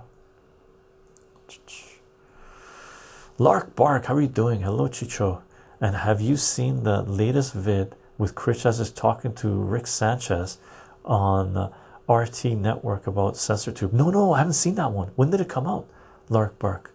Lark 3.38 3.76
Bark, 3.76 4.06
how 4.06 4.16
are 4.16 4.22
you 4.22 4.28
doing? 4.28 4.62
Hello, 4.62 4.88
Chycho. 4.88 5.42
And 5.80 5.96
have 5.96 6.22
you 6.22 6.38
seen 6.38 6.84
the 6.84 7.02
latest 7.02 7.54
vid 7.54 7.96
with 8.18 8.36
Chris 8.36 8.66
is 8.66 8.92
talking 8.92 9.34
to 9.36 9.50
Rick 9.50 9.88
Sanchez 9.88 10.60
on 11.04 11.72
RT 12.08 12.46
Network 12.46 13.08
about 13.08 13.34
CensorTube? 13.34 13.94
No, 13.94 14.12
no, 14.12 14.34
I 14.34 14.40
haven't 14.40 14.54
seen 14.54 14.76
that 14.76 14.92
one. 14.92 15.12
When 15.16 15.32
did 15.32 15.42
it 15.42 15.50
come 15.50 15.66
out? 15.66 15.88
Lark 16.30 16.60
Bark. 16.60 16.94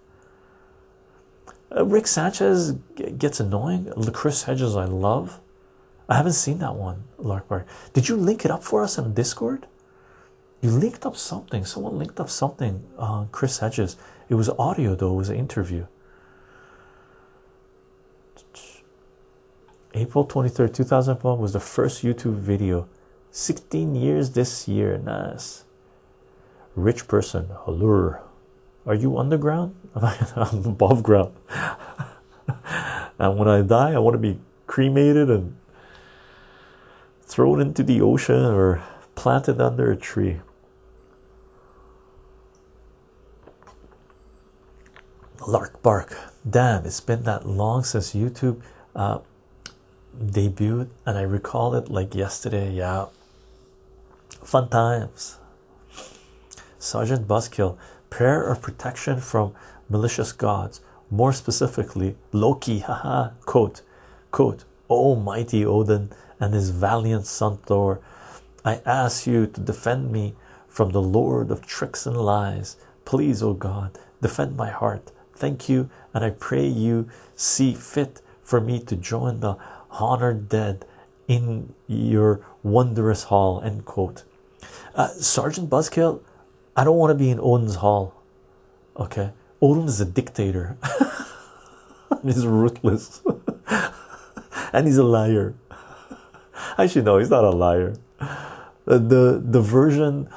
Uh, 1.74 1.84
Rick 1.84 2.06
Sanchez 2.06 2.72
gets 3.18 3.40
annoying. 3.40 3.92
Chris 4.12 4.44
Hedges, 4.44 4.76
I 4.76 4.84
love. 4.84 5.40
I 6.08 6.16
haven't 6.16 6.34
seen 6.34 6.58
that 6.58 6.76
one, 6.76 7.04
Lark 7.18 7.48
Bark. 7.48 7.66
Did 7.92 8.08
you 8.08 8.16
link 8.16 8.44
it 8.44 8.50
up 8.50 8.62
for 8.62 8.82
us 8.82 8.96
in 8.96 9.12
Discord? 9.14 9.66
You 10.60 10.70
linked 10.70 11.04
up 11.04 11.16
something. 11.16 11.64
Someone 11.64 11.98
linked 11.98 12.20
up 12.20 12.30
something. 12.30 12.84
Uh, 12.98 13.24
Chris 13.32 13.58
Hedges. 13.58 13.96
It 14.28 14.34
was 14.34 14.48
audio 14.50 14.94
though. 14.94 15.14
It 15.14 15.16
was 15.16 15.28
an 15.28 15.36
interview. 15.36 15.86
April 19.94 20.26
23rd, 20.26 20.74
2004 20.74 21.38
was 21.38 21.54
the 21.54 21.60
first 21.60 22.04
YouTube 22.04 22.36
video. 22.36 22.86
16 23.30 23.94
years 23.94 24.30
this 24.30 24.68
year. 24.68 24.98
Nice. 24.98 25.64
Rich 26.74 27.08
person. 27.08 27.48
Allure. 27.66 28.22
Are 28.86 28.94
you 28.94 29.18
underground? 29.18 29.74
I'm 30.36 30.64
above 30.66 31.02
ground. 31.02 31.34
and 33.18 33.38
when 33.38 33.48
I 33.48 33.62
die, 33.62 33.92
I 33.92 33.98
want 33.98 34.14
to 34.14 34.18
be 34.18 34.38
cremated 34.66 35.30
and 35.30 35.56
thrown 37.22 37.60
into 37.60 37.82
the 37.82 38.02
ocean 38.02 38.44
or 38.44 38.82
planted 39.14 39.60
under 39.60 39.90
a 39.90 39.96
tree. 39.96 40.40
Lark 45.46 45.82
Bark. 45.82 46.16
Damn, 46.48 46.84
it's 46.84 47.00
been 47.00 47.22
that 47.22 47.46
long 47.46 47.82
since 47.82 48.14
YouTube 48.14 48.60
uh, 48.94 49.20
debuted, 50.20 50.88
and 51.06 51.16
I 51.16 51.22
recall 51.22 51.74
it 51.74 51.88
like 51.88 52.14
yesterday. 52.14 52.72
Yeah, 52.72 53.06
fun 54.42 54.68
times. 54.68 55.38
Sergeant 56.78 57.26
Buzzkill. 57.26 57.78
prayer 58.10 58.48
of 58.48 58.62
protection 58.62 59.20
from 59.20 59.52
malicious 59.88 60.32
gods, 60.32 60.80
more 61.10 61.32
specifically 61.32 62.16
Loki. 62.32 62.80
Haha. 62.80 63.30
quote, 63.44 63.82
quote. 64.30 64.64
Almighty 64.88 65.64
Odin 65.64 66.10
and 66.38 66.54
his 66.54 66.70
valiant 66.70 67.26
son 67.26 67.58
Thor, 67.58 68.00
I 68.64 68.80
ask 68.84 69.26
you 69.26 69.46
to 69.46 69.60
defend 69.60 70.12
me 70.12 70.34
from 70.68 70.90
the 70.90 71.02
Lord 71.02 71.50
of 71.50 71.66
tricks 71.66 72.06
and 72.06 72.16
lies. 72.16 72.76
Please, 73.04 73.42
O 73.42 73.54
God, 73.54 73.98
defend 74.20 74.56
my 74.56 74.70
heart. 74.70 75.12
Thank 75.34 75.68
you, 75.68 75.90
and 76.14 76.24
I 76.24 76.30
pray 76.30 76.66
you 76.66 77.08
see 77.34 77.74
fit 77.74 78.20
for 78.42 78.60
me 78.60 78.80
to 78.80 78.96
join 78.96 79.40
the 79.40 79.56
honored 79.90 80.48
dead 80.48 80.84
in 81.28 81.74
your 81.86 82.40
wondrous 82.62 83.24
hall. 83.24 83.60
End 83.62 83.84
quote. 83.84 84.24
Uh, 84.94 85.08
Sergeant 85.08 85.68
Buzzkill, 85.68 86.20
I 86.76 86.84
don't 86.84 86.96
want 86.96 87.10
to 87.10 87.14
be 87.14 87.30
in 87.30 87.40
Odin's 87.40 87.76
hall. 87.76 88.14
Okay, 88.96 89.32
Odin 89.66 89.86
is 89.86 90.00
a 90.00 90.04
dictator. 90.04 90.76
he's 92.22 92.46
ruthless, 92.46 93.20
and 94.72 94.86
he's 94.86 94.96
a 94.96 95.02
liar. 95.02 95.54
Actually, 96.78 97.02
no, 97.02 97.18
he's 97.18 97.30
not 97.30 97.42
a 97.42 97.50
liar. 97.50 97.96
Uh, 98.20 98.98
the 99.12 99.42
the 99.44 99.60
version 99.60 100.28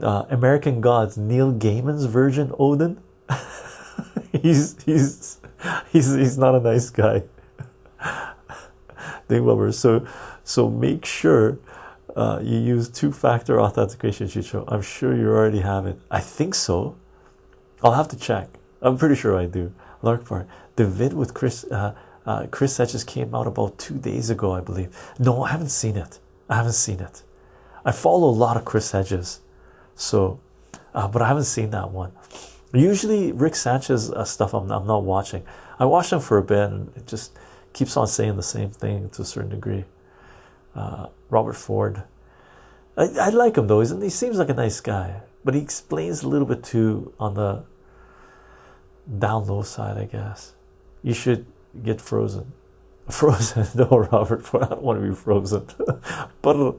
uh, 0.00 0.24
American 0.30 0.80
Gods, 0.80 1.18
Neil 1.18 1.52
Gaiman's 1.52 2.06
version 2.06 2.50
Odin. 2.58 2.98
he's 4.32 4.82
he's 4.84 5.38
he's 5.92 6.14
he's 6.14 6.38
not 6.38 6.54
a 6.54 6.60
nice 6.60 6.88
guy. 6.88 7.24
Weber. 9.28 9.70
So 9.72 10.06
so 10.44 10.70
make 10.70 11.04
sure 11.04 11.58
uh, 12.16 12.40
you 12.42 12.58
use 12.58 12.88
two-factor 12.88 13.60
authentication, 13.60 14.28
Chycho. 14.28 14.64
I'm 14.66 14.80
sure 14.80 15.14
you 15.14 15.28
already 15.28 15.60
have 15.60 15.84
it. 15.84 16.00
I 16.10 16.20
think 16.20 16.54
so. 16.54 16.96
I'll 17.82 17.92
have 17.92 18.08
to 18.08 18.16
check. 18.16 18.57
I'm 18.80 18.96
pretty 18.96 19.14
sure 19.14 19.36
I 19.36 19.46
do. 19.46 19.72
Lark 20.02 20.28
Bark. 20.28 20.46
The 20.76 20.86
vid 20.86 21.12
with 21.12 21.34
Chris 21.34 21.64
uh, 21.64 21.94
uh, 22.26 22.46
Chris 22.50 22.76
Hedges 22.76 23.04
came 23.04 23.34
out 23.34 23.46
about 23.46 23.78
two 23.78 23.98
days 23.98 24.30
ago, 24.30 24.52
I 24.52 24.60
believe. 24.60 24.96
No, 25.18 25.42
I 25.44 25.50
haven't 25.50 25.70
seen 25.70 25.96
it. 25.96 26.18
I 26.48 26.56
haven't 26.56 26.72
seen 26.72 27.00
it. 27.00 27.22
I 27.84 27.92
follow 27.92 28.28
a 28.28 28.38
lot 28.44 28.56
of 28.56 28.64
Chris 28.64 28.90
Hedges, 28.92 29.40
so 29.94 30.38
uh, 30.94 31.08
but 31.08 31.22
I 31.22 31.28
haven't 31.28 31.44
seen 31.44 31.70
that 31.70 31.90
one. 31.90 32.12
Usually, 32.72 33.32
Rick 33.32 33.56
Sanchez 33.56 34.10
uh, 34.10 34.24
stuff 34.24 34.52
I'm, 34.52 34.70
I'm 34.70 34.86
not 34.86 35.04
watching. 35.04 35.42
I 35.78 35.86
watched 35.86 36.12
him 36.12 36.20
for 36.20 36.38
a 36.38 36.42
bit, 36.42 36.70
and 36.70 36.94
it 36.96 37.06
just 37.06 37.36
keeps 37.72 37.96
on 37.96 38.06
saying 38.06 38.36
the 38.36 38.42
same 38.42 38.70
thing 38.70 39.08
to 39.10 39.22
a 39.22 39.24
certain 39.24 39.50
degree. 39.50 39.84
Uh, 40.74 41.06
Robert 41.30 41.54
Ford, 41.54 42.02
I, 42.96 43.04
I 43.20 43.28
like 43.30 43.56
him 43.56 43.66
though. 43.68 43.80
He's, 43.80 43.90
he 43.90 44.10
seems 44.10 44.38
like 44.38 44.50
a 44.50 44.54
nice 44.54 44.80
guy, 44.80 45.22
but 45.44 45.54
he 45.54 45.60
explains 45.60 46.22
a 46.22 46.28
little 46.28 46.46
bit 46.46 46.62
too 46.62 47.14
on 47.18 47.34
the 47.34 47.64
down 49.18 49.46
low 49.46 49.62
side, 49.62 49.96
I 49.96 50.04
guess. 50.04 50.54
You 51.02 51.14
should 51.14 51.46
get 51.82 52.00
frozen. 52.00 52.52
Frozen, 53.08 53.66
no, 53.74 54.06
Robert. 54.12 54.44
I 54.54 54.66
don't 54.66 54.82
want 54.82 55.00
to 55.00 55.08
be 55.08 55.14
frozen, 55.14 55.66
but 56.42 56.78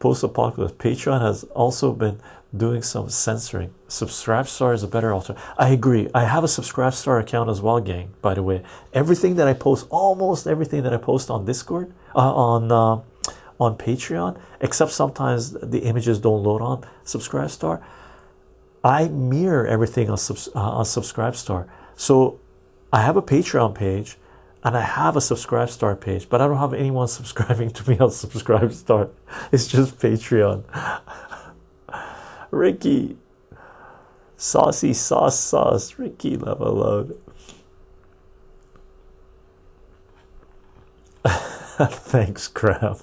post-apocalypse. 0.00 0.74
Patreon 0.74 1.20
has 1.20 1.44
also 1.54 1.92
been 1.92 2.20
doing 2.56 2.82
some 2.82 3.08
censoring. 3.08 3.72
Subscribe 3.88 4.46
Star 4.48 4.72
is 4.74 4.82
a 4.82 4.88
better 4.88 5.12
alternative 5.12 5.44
i 5.58 5.68
agree. 5.70 6.08
I 6.14 6.24
have 6.24 6.44
a 6.44 6.48
Subscribe 6.48 6.94
Star 6.94 7.18
account 7.18 7.48
as 7.50 7.60
well 7.60 7.80
gang 7.80 8.14
by 8.20 8.34
the 8.34 8.42
way. 8.42 8.62
Everything 8.92 9.36
that 9.36 9.48
i 9.48 9.54
post 9.54 9.86
almost 9.90 10.46
everything 10.46 10.82
that 10.82 10.92
i 10.92 10.96
post 10.98 11.30
on 11.30 11.44
discord 11.44 11.92
uh, 12.14 12.34
on 12.48 12.70
uh, 12.70 13.00
on 13.58 13.76
patreon 13.76 14.38
except 14.60 14.90
sometimes 14.90 15.52
the 15.52 15.80
images 15.80 16.20
don't 16.20 16.42
load 16.42 16.60
on 16.60 16.84
subscribestar 17.04 17.82
i 18.84 19.08
mirror 19.08 19.66
everything 19.66 20.08
on, 20.08 20.18
uh, 20.54 20.60
on 20.60 20.84
subscribestar 20.84 21.66
so 21.96 22.38
i 22.92 23.00
have 23.02 23.16
a 23.16 23.22
patreon 23.22 23.74
page 23.74 24.16
and 24.64 24.78
I 24.78 24.80
have 24.80 25.14
a 25.14 25.20
Subscribestar 25.20 26.00
page, 26.00 26.30
but 26.30 26.40
I 26.40 26.46
don't 26.46 26.56
have 26.56 26.72
anyone 26.72 27.06
subscribing 27.18 27.70
to 27.70 27.90
me 27.90 27.98
on 27.98 28.08
Subscribestar. 28.08 29.10
It's 29.52 29.66
just 29.68 29.98
Patreon. 29.98 30.64
Ricky, 32.50 33.18
saucy 34.36 34.94
sauce 34.94 35.38
sauce. 35.38 35.98
Ricky, 35.98 36.36
level 36.36 36.74
load. 36.74 37.20
Thanks, 41.76 42.46
crap. 42.46 43.00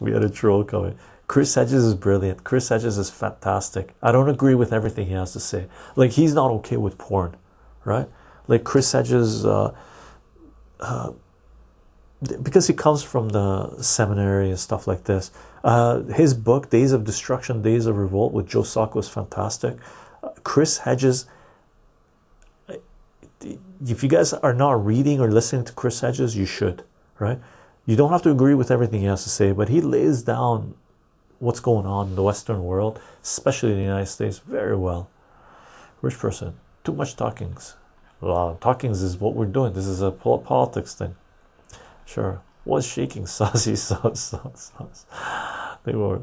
we 0.00 0.12
had 0.12 0.24
a 0.24 0.28
troll 0.28 0.64
coming. 0.64 0.98
Chris 1.26 1.54
Hedges 1.54 1.84
is 1.84 1.94
brilliant. 1.94 2.44
Chris 2.44 2.68
Hedges 2.68 2.98
is 2.98 3.10
fantastic. 3.10 3.94
I 4.02 4.12
don't 4.12 4.28
agree 4.28 4.54
with 4.54 4.72
everything 4.72 5.06
he 5.06 5.14
has 5.14 5.32
to 5.32 5.40
say. 5.40 5.66
Like 5.96 6.12
he's 6.12 6.34
not 6.34 6.50
okay 6.50 6.76
with 6.76 6.98
porn, 6.98 7.36
right? 7.84 8.08
like 8.46 8.64
Chris 8.64 8.92
Hedges, 8.92 9.44
uh, 9.44 9.74
uh, 10.80 11.12
because 12.42 12.66
he 12.66 12.74
comes 12.74 13.02
from 13.02 13.30
the 13.30 13.82
seminary 13.82 14.50
and 14.50 14.58
stuff 14.58 14.86
like 14.86 15.04
this. 15.04 15.30
Uh, 15.62 16.02
his 16.02 16.34
book, 16.34 16.70
Days 16.70 16.92
of 16.92 17.04
Destruction, 17.04 17.62
Days 17.62 17.86
of 17.86 17.96
Revolt, 17.96 18.32
with 18.32 18.48
Joe 18.48 18.62
Sacco 18.62 18.94
was 18.96 19.08
fantastic. 19.08 19.76
Chris 20.42 20.78
Hedges, 20.78 21.26
if 23.86 24.02
you 24.02 24.08
guys 24.08 24.32
are 24.32 24.54
not 24.54 24.84
reading 24.84 25.20
or 25.20 25.30
listening 25.30 25.64
to 25.66 25.72
Chris 25.72 26.00
Hedges, 26.00 26.36
you 26.36 26.46
should, 26.46 26.82
right? 27.18 27.38
You 27.86 27.96
don't 27.96 28.10
have 28.10 28.22
to 28.22 28.30
agree 28.30 28.54
with 28.54 28.70
everything 28.70 29.00
he 29.00 29.06
has 29.06 29.24
to 29.24 29.30
say, 29.30 29.52
but 29.52 29.68
he 29.68 29.82
lays 29.82 30.22
down 30.22 30.74
what's 31.44 31.60
going 31.60 31.84
on 31.84 32.08
in 32.08 32.14
the 32.14 32.22
Western 32.22 32.64
world, 32.64 32.98
especially 33.22 33.72
in 33.72 33.76
the 33.76 33.82
United 33.82 34.06
States, 34.06 34.38
very 34.38 34.76
well. 34.76 35.10
Rich 36.00 36.18
person, 36.18 36.54
too 36.82 36.94
much 36.94 37.16
talkings. 37.16 37.76
Well, 38.20 38.56
talkings 38.60 39.02
is 39.02 39.18
what 39.18 39.34
we're 39.34 39.44
doing. 39.44 39.74
This 39.74 39.86
is 39.86 40.00
a 40.00 40.10
politics 40.10 40.94
thing. 40.94 41.16
Sure. 42.06 42.40
What's 42.64 42.86
shaking 42.86 43.26
saucy 43.38 43.76
sauce 43.76 44.20
sauce 44.20 44.72
sauce? 44.76 45.06
They 45.84 45.92
were 45.92 46.22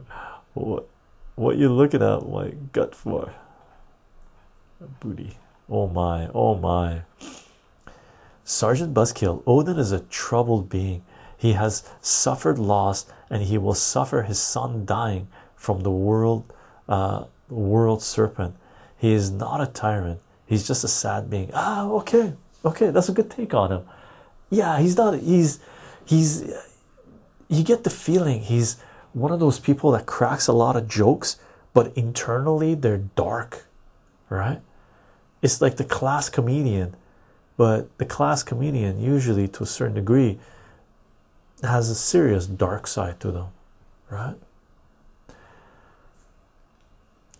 what 0.55 0.87
what 1.35 1.57
you 1.57 1.71
looking 1.71 2.01
at 2.01 2.27
my 2.27 2.53
gut 2.73 2.95
for? 2.95 3.33
Booty. 4.99 5.37
Oh 5.69 5.87
my, 5.87 6.29
oh 6.33 6.55
my. 6.55 7.03
Sergeant 8.43 8.93
Buzzkill, 8.95 9.43
Odin 9.45 9.77
is 9.77 9.91
a 9.91 9.99
troubled 9.99 10.67
being. 10.67 11.03
He 11.37 11.53
has 11.53 11.87
suffered 12.01 12.57
loss 12.57 13.05
and 13.31 13.43
he 13.43 13.57
will 13.57 13.73
suffer 13.73 14.21
his 14.21 14.37
son 14.37 14.85
dying 14.85 15.27
from 15.55 15.81
the 15.81 15.89
world 15.89 16.53
uh, 16.87 17.23
world 17.49 18.03
serpent. 18.03 18.55
He 18.99 19.13
is 19.13 19.31
not 19.31 19.59
a 19.59 19.65
tyrant 19.65 20.19
He's 20.51 20.67
just 20.67 20.83
a 20.83 20.89
sad 20.89 21.29
being. 21.29 21.49
Ah, 21.53 21.87
okay, 21.91 22.33
okay, 22.65 22.89
that's 22.89 23.07
a 23.07 23.13
good 23.13 23.31
take 23.31 23.53
on 23.53 23.71
him. 23.71 23.85
Yeah, 24.49 24.81
he's 24.81 24.97
not. 24.97 25.17
He's 25.17 25.61
he's. 26.03 26.43
You 27.47 27.63
get 27.63 27.85
the 27.85 27.89
feeling 27.89 28.41
he's 28.41 28.75
one 29.13 29.31
of 29.31 29.39
those 29.39 29.59
people 29.59 29.91
that 29.91 30.05
cracks 30.05 30.47
a 30.47 30.51
lot 30.51 30.75
of 30.75 30.89
jokes, 30.89 31.39
but 31.73 31.95
internally 31.95 32.75
they're 32.75 32.97
dark, 32.97 33.65
right? 34.27 34.59
It's 35.41 35.61
like 35.61 35.77
the 35.77 35.85
class 35.85 36.27
comedian, 36.27 36.97
but 37.55 37.97
the 37.97 38.05
class 38.05 38.43
comedian 38.43 38.99
usually, 38.99 39.47
to 39.47 39.63
a 39.63 39.65
certain 39.65 39.95
degree, 39.95 40.37
has 41.63 41.89
a 41.89 41.95
serious 41.95 42.45
dark 42.47 42.87
side 42.87 43.19
to 43.19 43.31
them, 43.31 43.47
right? 44.09 44.35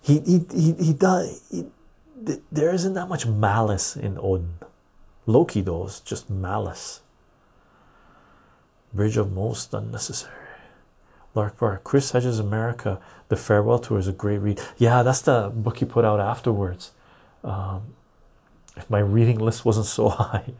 He 0.02 0.20
he 0.20 0.46
he 0.54 0.74
he 0.74 0.94
does. 0.94 1.42
He, 1.52 1.66
there 2.52 2.72
isn't 2.72 2.94
that 2.94 3.10
much 3.10 3.26
malice 3.26 3.96
in 3.96 4.18
Odin. 4.20 4.54
Loki, 5.26 5.62
though, 5.62 5.86
is 5.86 6.00
just 6.00 6.30
malice. 6.30 7.02
Bridge 8.94 9.18
of 9.18 9.32
Most 9.32 9.74
Unnecessary. 9.74 10.34
Lark 11.34 11.58
Bark. 11.58 11.84
Chris 11.84 12.12
Hedges 12.12 12.40
America. 12.40 13.00
The 13.30 13.36
Farewell 13.38 13.80
Tour 13.80 14.00
is 14.00 14.08
a 14.08 14.14
great 14.14 14.40
read. 14.40 14.60
Yeah, 14.78 15.04
that's 15.04 15.22
the 15.22 15.52
book 15.54 15.78
he 15.78 15.86
put 15.86 16.04
out 16.04 16.20
afterwards. 16.20 16.92
Um, 17.44 17.94
if 18.76 18.90
my 18.90 19.00
reading 19.00 19.40
list 19.40 19.64
wasn't 19.64 19.86
so 19.86 20.10
high, 20.10 20.54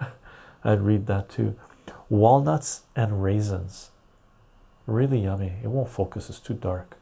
I'd 0.64 0.80
read 0.80 1.06
that 1.06 1.28
too. 1.28 1.56
Walnuts 2.08 2.82
and 2.94 3.22
raisins. 3.22 3.90
Really 4.86 5.20
yummy. 5.20 5.54
It 5.62 5.68
won't 5.68 5.88
focus, 5.88 6.28
it's 6.30 6.38
too 6.38 6.54
dark. 6.54 6.96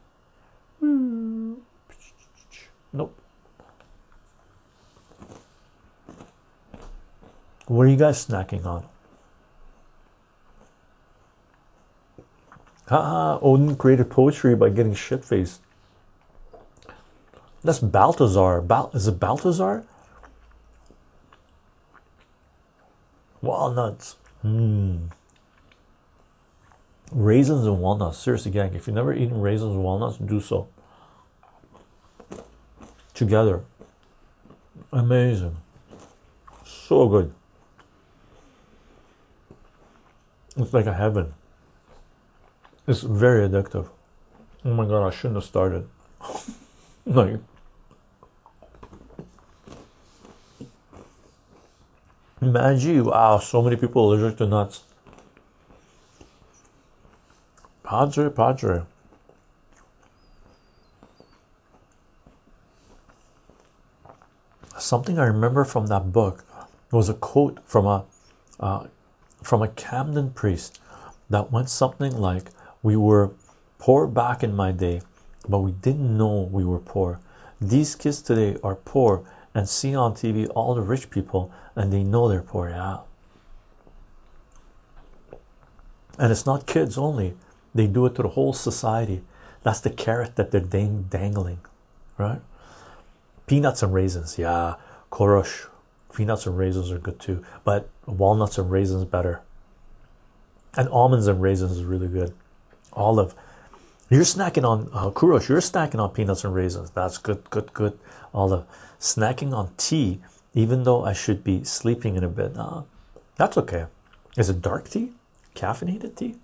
Nope. 2.93 3.19
What 7.67 7.83
are 7.83 7.89
you 7.89 7.97
guys 7.97 8.25
snacking 8.25 8.65
on? 8.65 8.85
Haha, 12.87 13.39
Odin 13.41 13.75
created 13.75 14.09
poetry 14.11 14.55
by 14.55 14.69
getting 14.69 14.93
shit 14.93 15.25
faced. 15.25 15.61
That's 17.63 17.79
Balthazar. 17.79 18.61
Bal 18.61 18.91
is 18.93 19.07
it 19.07 19.19
Balthazar? 19.19 19.83
Walnuts. 23.41 24.17
Hmm. 24.45 25.07
Raisins 27.11 27.65
and 27.65 27.79
walnuts. 27.79 28.19
Seriously, 28.19 28.51
gang, 28.51 28.75
if 28.75 28.85
you've 28.85 28.95
never 28.95 29.11
eaten 29.11 29.41
raisins 29.41 29.73
and 29.73 29.83
walnuts, 29.83 30.17
do 30.17 30.39
so. 30.39 30.67
Together. 33.15 33.63
Amazing. 34.91 35.57
So 36.63 37.07
good. 37.09 37.33
It's 40.57 40.73
like 40.75 40.85
a 40.85 40.93
heaven. 40.93 41.33
It's 42.85 43.01
very 43.01 43.49
addictive. 43.49 43.89
Oh 44.63 44.75
my 44.75 44.85
god, 44.85 45.07
I 45.07 45.09
shouldn't 45.09 45.37
have 45.37 45.43
started. 45.43 45.89
like 47.07 47.39
Maggi, 52.41 53.01
wow, 53.01 53.39
so 53.39 53.61
many 53.61 53.75
people 53.75 54.13
allergic 54.13 54.37
to 54.39 54.45
nuts. 54.45 54.83
Padre, 57.83 58.29
Padre. 58.29 58.83
Something 64.77 65.17
I 65.17 65.25
remember 65.25 65.63
from 65.63 65.87
that 65.87 66.11
book 66.11 66.43
was 66.91 67.07
a 67.09 67.13
quote 67.13 67.59
from 67.65 67.85
a 67.85 68.05
uh, 68.59 68.87
from 69.41 69.61
a 69.61 69.67
Camden 69.67 70.31
priest 70.31 70.79
that 71.29 71.51
went 71.51 71.69
something 71.69 72.15
like 72.17 72.49
we 72.83 72.95
were 72.95 73.31
poor 73.79 74.07
back 74.07 74.43
in 74.43 74.55
my 74.55 74.71
day 74.71 75.01
but 75.47 75.59
we 75.59 75.71
didn't 75.71 76.17
know 76.17 76.49
we 76.51 76.63
were 76.63 76.79
poor 76.79 77.19
these 77.61 77.95
kids 77.95 78.21
today 78.21 78.57
are 78.63 78.75
poor 78.75 79.23
and 79.55 79.67
see 79.67 79.95
on 79.95 80.13
tv 80.13 80.47
all 80.53 80.75
the 80.75 80.81
rich 80.81 81.09
people 81.09 81.51
and 81.75 81.91
they 81.91 82.03
know 82.03 82.29
they're 82.29 82.43
poor 82.43 82.69
yeah 82.69 82.99
and 86.17 86.31
it's 86.31 86.45
not 86.45 86.65
kids 86.65 86.97
only. 86.97 87.35
They 87.73 87.87
do 87.87 88.05
it 88.05 88.15
to 88.15 88.21
the 88.21 88.29
whole 88.29 88.53
society. 88.53 89.21
That's 89.63 89.81
the 89.81 89.89
carrot 89.89 90.35
that 90.35 90.51
they're 90.51 90.61
dang 90.61 91.03
dangling 91.09 91.59
right? 92.17 92.39
Peanuts 93.47 93.83
and 93.83 93.93
raisins 93.93 94.37
yeah. 94.37 94.75
Korosh 95.11 95.67
peanuts 96.13 96.45
and 96.45 96.57
raisins 96.57 96.91
are 96.91 96.99
good 96.99 97.19
too 97.19 97.43
but 97.63 97.89
walnuts 98.05 98.57
and 98.57 98.71
raisins 98.71 99.05
better. 99.05 99.41
And 100.77 100.87
almonds 100.89 101.27
and 101.27 101.41
raisins 101.41 101.71
is 101.73 101.83
really 101.83 102.07
good. 102.07 102.33
Olive 102.93 103.33
you're 104.09 104.21
snacking 104.21 104.63
on 104.63 104.89
uh, 104.93 105.09
kurosh 105.09 105.49
you're 105.49 105.59
snacking 105.59 105.99
on 105.99 106.11
peanuts 106.11 106.43
and 106.43 106.53
raisins. 106.53 106.91
That's 106.91 107.17
good 107.17 107.49
good 107.49 107.73
good. 107.73 107.97
Olive 108.33 108.65
snacking 108.99 109.53
on 109.53 109.71
tea 109.77 110.21
even 110.53 110.83
though 110.83 111.03
i 111.03 111.11
should 111.11 111.43
be 111.43 111.63
sleeping 111.63 112.15
in 112.15 112.23
a 112.23 112.29
bit. 112.29 112.55
Uh, 112.55 112.83
that's 113.35 113.57
okay. 113.57 113.85
Is 114.37 114.49
it 114.49 114.61
dark 114.61 114.89
tea? 114.89 115.11
Caffeinated 115.55 116.15
tea? 116.15 116.35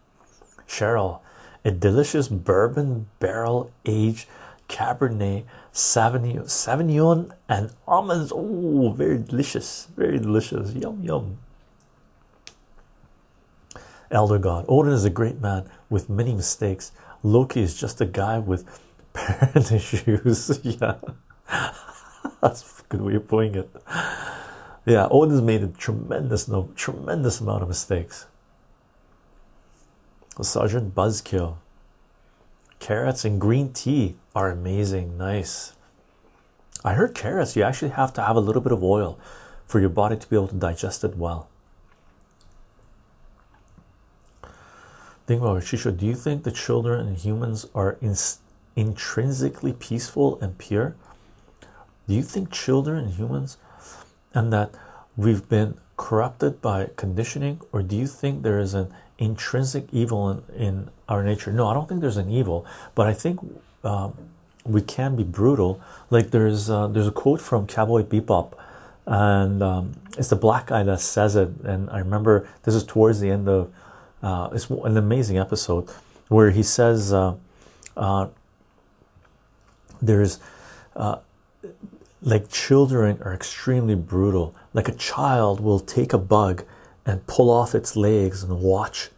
Cheryl 0.67 1.19
a 1.63 1.71
delicious 1.71 2.27
bourbon 2.27 3.07
barrel 3.19 3.71
aged 3.85 4.27
cabernet 4.67 5.43
sauvignon 5.73 6.43
sauvignon 6.45 7.31
and 7.47 7.71
almonds. 7.87 8.31
Oh 8.33 8.91
very 8.91 9.17
delicious 9.17 9.87
very 9.95 10.17
delicious. 10.17 10.73
Yum 10.73 11.01
yum. 11.03 11.37
Elder 14.09 14.39
god 14.39 14.65
odin 14.67 14.93
is 14.93 15.05
a 15.05 15.09
great 15.09 15.39
man 15.39 15.69
with 15.89 16.09
many 16.09 16.33
mistakes 16.33 16.91
loki 17.23 17.61
is 17.61 17.79
just 17.79 18.01
a 18.01 18.05
guy 18.05 18.39
with 18.39 18.65
parent 19.13 19.71
issues. 19.71 20.59
yeah. 20.63 20.95
That's 22.41 22.79
a 22.79 22.83
good 22.89 23.01
way 23.01 23.15
of 23.15 23.27
putting 23.27 23.55
it. 23.55 23.69
Yeah 24.85 25.07
odin's 25.11 25.41
made 25.41 25.63
a 25.63 25.67
tremendous 25.67 26.47
no 26.47 26.69
tremendous 26.75 27.39
amount 27.39 27.61
of 27.63 27.67
mistakes. 27.67 28.25
Sergeant 30.41 30.95
buzzkill. 30.95 31.57
Carrots 32.79 33.23
and 33.25 33.39
green 33.39 33.71
tea 33.73 34.15
are 34.33 34.49
amazing. 34.49 35.17
Nice. 35.17 35.73
I 36.83 36.93
heard 36.93 37.13
carrots 37.13 37.55
you 37.55 37.61
actually 37.61 37.91
have 37.91 38.11
to 38.13 38.23
have 38.23 38.35
a 38.35 38.39
little 38.39 38.61
bit 38.61 38.71
of 38.71 38.83
oil 38.83 39.19
for 39.65 39.79
your 39.79 39.89
body 39.89 40.17
to 40.17 40.27
be 40.27 40.35
able 40.35 40.47
to 40.47 40.55
digest 40.55 41.03
it 41.03 41.15
well 41.15 41.50
think 45.27 45.41
about 45.41 45.57
it 45.57 45.65
Chycho, 45.65 45.91
do 45.91 46.05
you 46.05 46.15
think 46.15 46.43
the 46.43 46.51
children 46.51 47.07
and 47.07 47.17
humans 47.17 47.67
are 47.73 47.97
in, 48.01 48.15
intrinsically 48.75 49.73
peaceful 49.73 50.39
and 50.41 50.57
pure? 50.57 50.95
Do 52.07 52.15
you 52.15 52.23
think 52.23 52.51
children 52.51 53.05
and 53.05 53.13
humans 53.13 53.57
and 54.33 54.51
that 54.51 54.71
we've 55.15 55.47
been 55.47 55.77
corrupted 55.97 56.61
by 56.61 56.89
conditioning 56.95 57.61
or 57.71 57.83
do 57.83 57.95
you 57.95 58.07
think 58.07 58.41
there 58.41 58.59
is 58.59 58.73
an 58.73 58.93
intrinsic 59.19 59.87
evil 59.91 60.29
in, 60.29 60.43
in 60.55 60.89
our 61.07 61.23
nature? 61.23 61.51
No 61.51 61.67
i 61.67 61.73
don't 61.73 61.87
think 61.87 62.01
there's 62.01 62.17
an 62.17 62.29
evil 62.29 62.65
but 62.95 63.07
i 63.07 63.13
think 63.13 63.39
um, 63.83 64.13
we 64.63 64.81
can 64.81 65.15
be 65.15 65.23
brutal. 65.23 65.81
Like 66.09 66.31
there's 66.31 66.69
uh, 66.69 66.87
there's 66.87 67.07
a 67.07 67.11
quote 67.11 67.41
from 67.41 67.67
cowboy 67.67 68.03
bebop 68.03 68.53
and 69.05 69.63
um, 69.63 69.93
it's 70.17 70.29
the 70.29 70.35
black 70.35 70.67
guy 70.67 70.83
that 70.83 70.99
says 70.99 71.35
it 71.35 71.49
and 71.63 71.89
i 71.89 71.97
remember 71.97 72.47
this 72.63 72.75
is 72.75 72.83
towards 72.83 73.19
the 73.19 73.31
end 73.31 73.49
of 73.49 73.71
uh, 74.21 74.49
it's 74.53 74.69
an 74.69 74.97
amazing 74.97 75.37
episode 75.37 75.89
where 76.27 76.51
he 76.51 76.63
says 76.63 77.13
uh, 77.13 77.35
uh 77.97 78.27
there's 80.01 80.39
uh, 80.95 81.17
like 82.21 82.49
children 82.49 83.21
are 83.23 83.33
extremely 83.33 83.95
brutal 83.95 84.55
like 84.73 84.87
a 84.87 84.93
child 84.93 85.59
will 85.59 85.79
take 85.79 86.13
a 86.13 86.17
bug 86.17 86.63
and 87.05 87.25
pull 87.27 87.49
off 87.49 87.73
its 87.75 87.95
legs 87.95 88.43
and 88.43 88.61
watch 88.61 89.09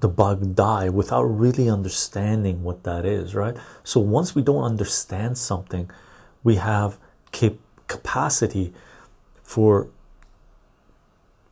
the 0.00 0.08
bug 0.08 0.54
die 0.54 0.88
without 0.88 1.24
really 1.24 1.68
understanding 1.68 2.62
what 2.62 2.84
that 2.84 3.04
is, 3.04 3.34
right? 3.34 3.56
So 3.82 4.00
once 4.00 4.34
we 4.34 4.42
don't 4.42 4.62
understand 4.62 5.36
something, 5.38 5.90
we 6.44 6.56
have 6.56 6.98
cap 7.32 7.54
capacity 7.88 8.72
for 9.42 9.88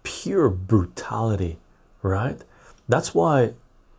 pure 0.03 0.51
brutality, 0.51 1.59
right? 2.03 2.41
That's 2.89 3.15
why 3.15 3.55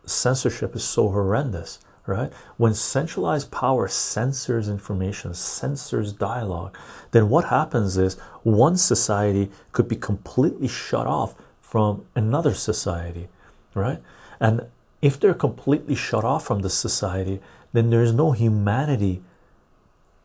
censorship 0.06 0.74
is 0.74 0.84
so 0.84 1.08
horrendous, 1.08 1.80
right? 2.06 2.32
When 2.56 2.74
centralized 2.74 3.50
power 3.50 3.88
censors 3.88 4.68
information, 4.68 5.34
censors 5.34 6.12
dialogue, 6.12 6.76
then 7.10 7.28
what 7.28 7.46
happens 7.46 7.96
is 7.96 8.14
one 8.42 8.76
society 8.76 9.50
could 9.72 9.88
be 9.88 9.96
completely 9.96 10.68
shut 10.68 11.06
off 11.06 11.34
from 11.60 12.06
another 12.14 12.54
society, 12.54 13.28
right? 13.74 14.00
And 14.40 14.66
if 15.02 15.20
they're 15.20 15.34
completely 15.34 15.94
shut 15.94 16.24
off 16.24 16.46
from 16.46 16.60
the 16.60 16.70
society, 16.70 17.40
then 17.72 17.90
there's 17.90 18.12
no 18.12 18.32
humanity 18.32 19.22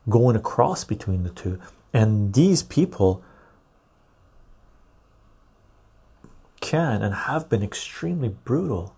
going 0.09 0.35
across 0.35 0.83
between 0.83 1.23
the 1.23 1.29
two. 1.29 1.59
And 1.93 2.33
these 2.33 2.63
people 2.63 3.21
can 6.63 7.03
and 7.03 7.13
have 7.13 7.49
been 7.49 7.61
extremely 7.61 8.29
brutal 8.29 8.95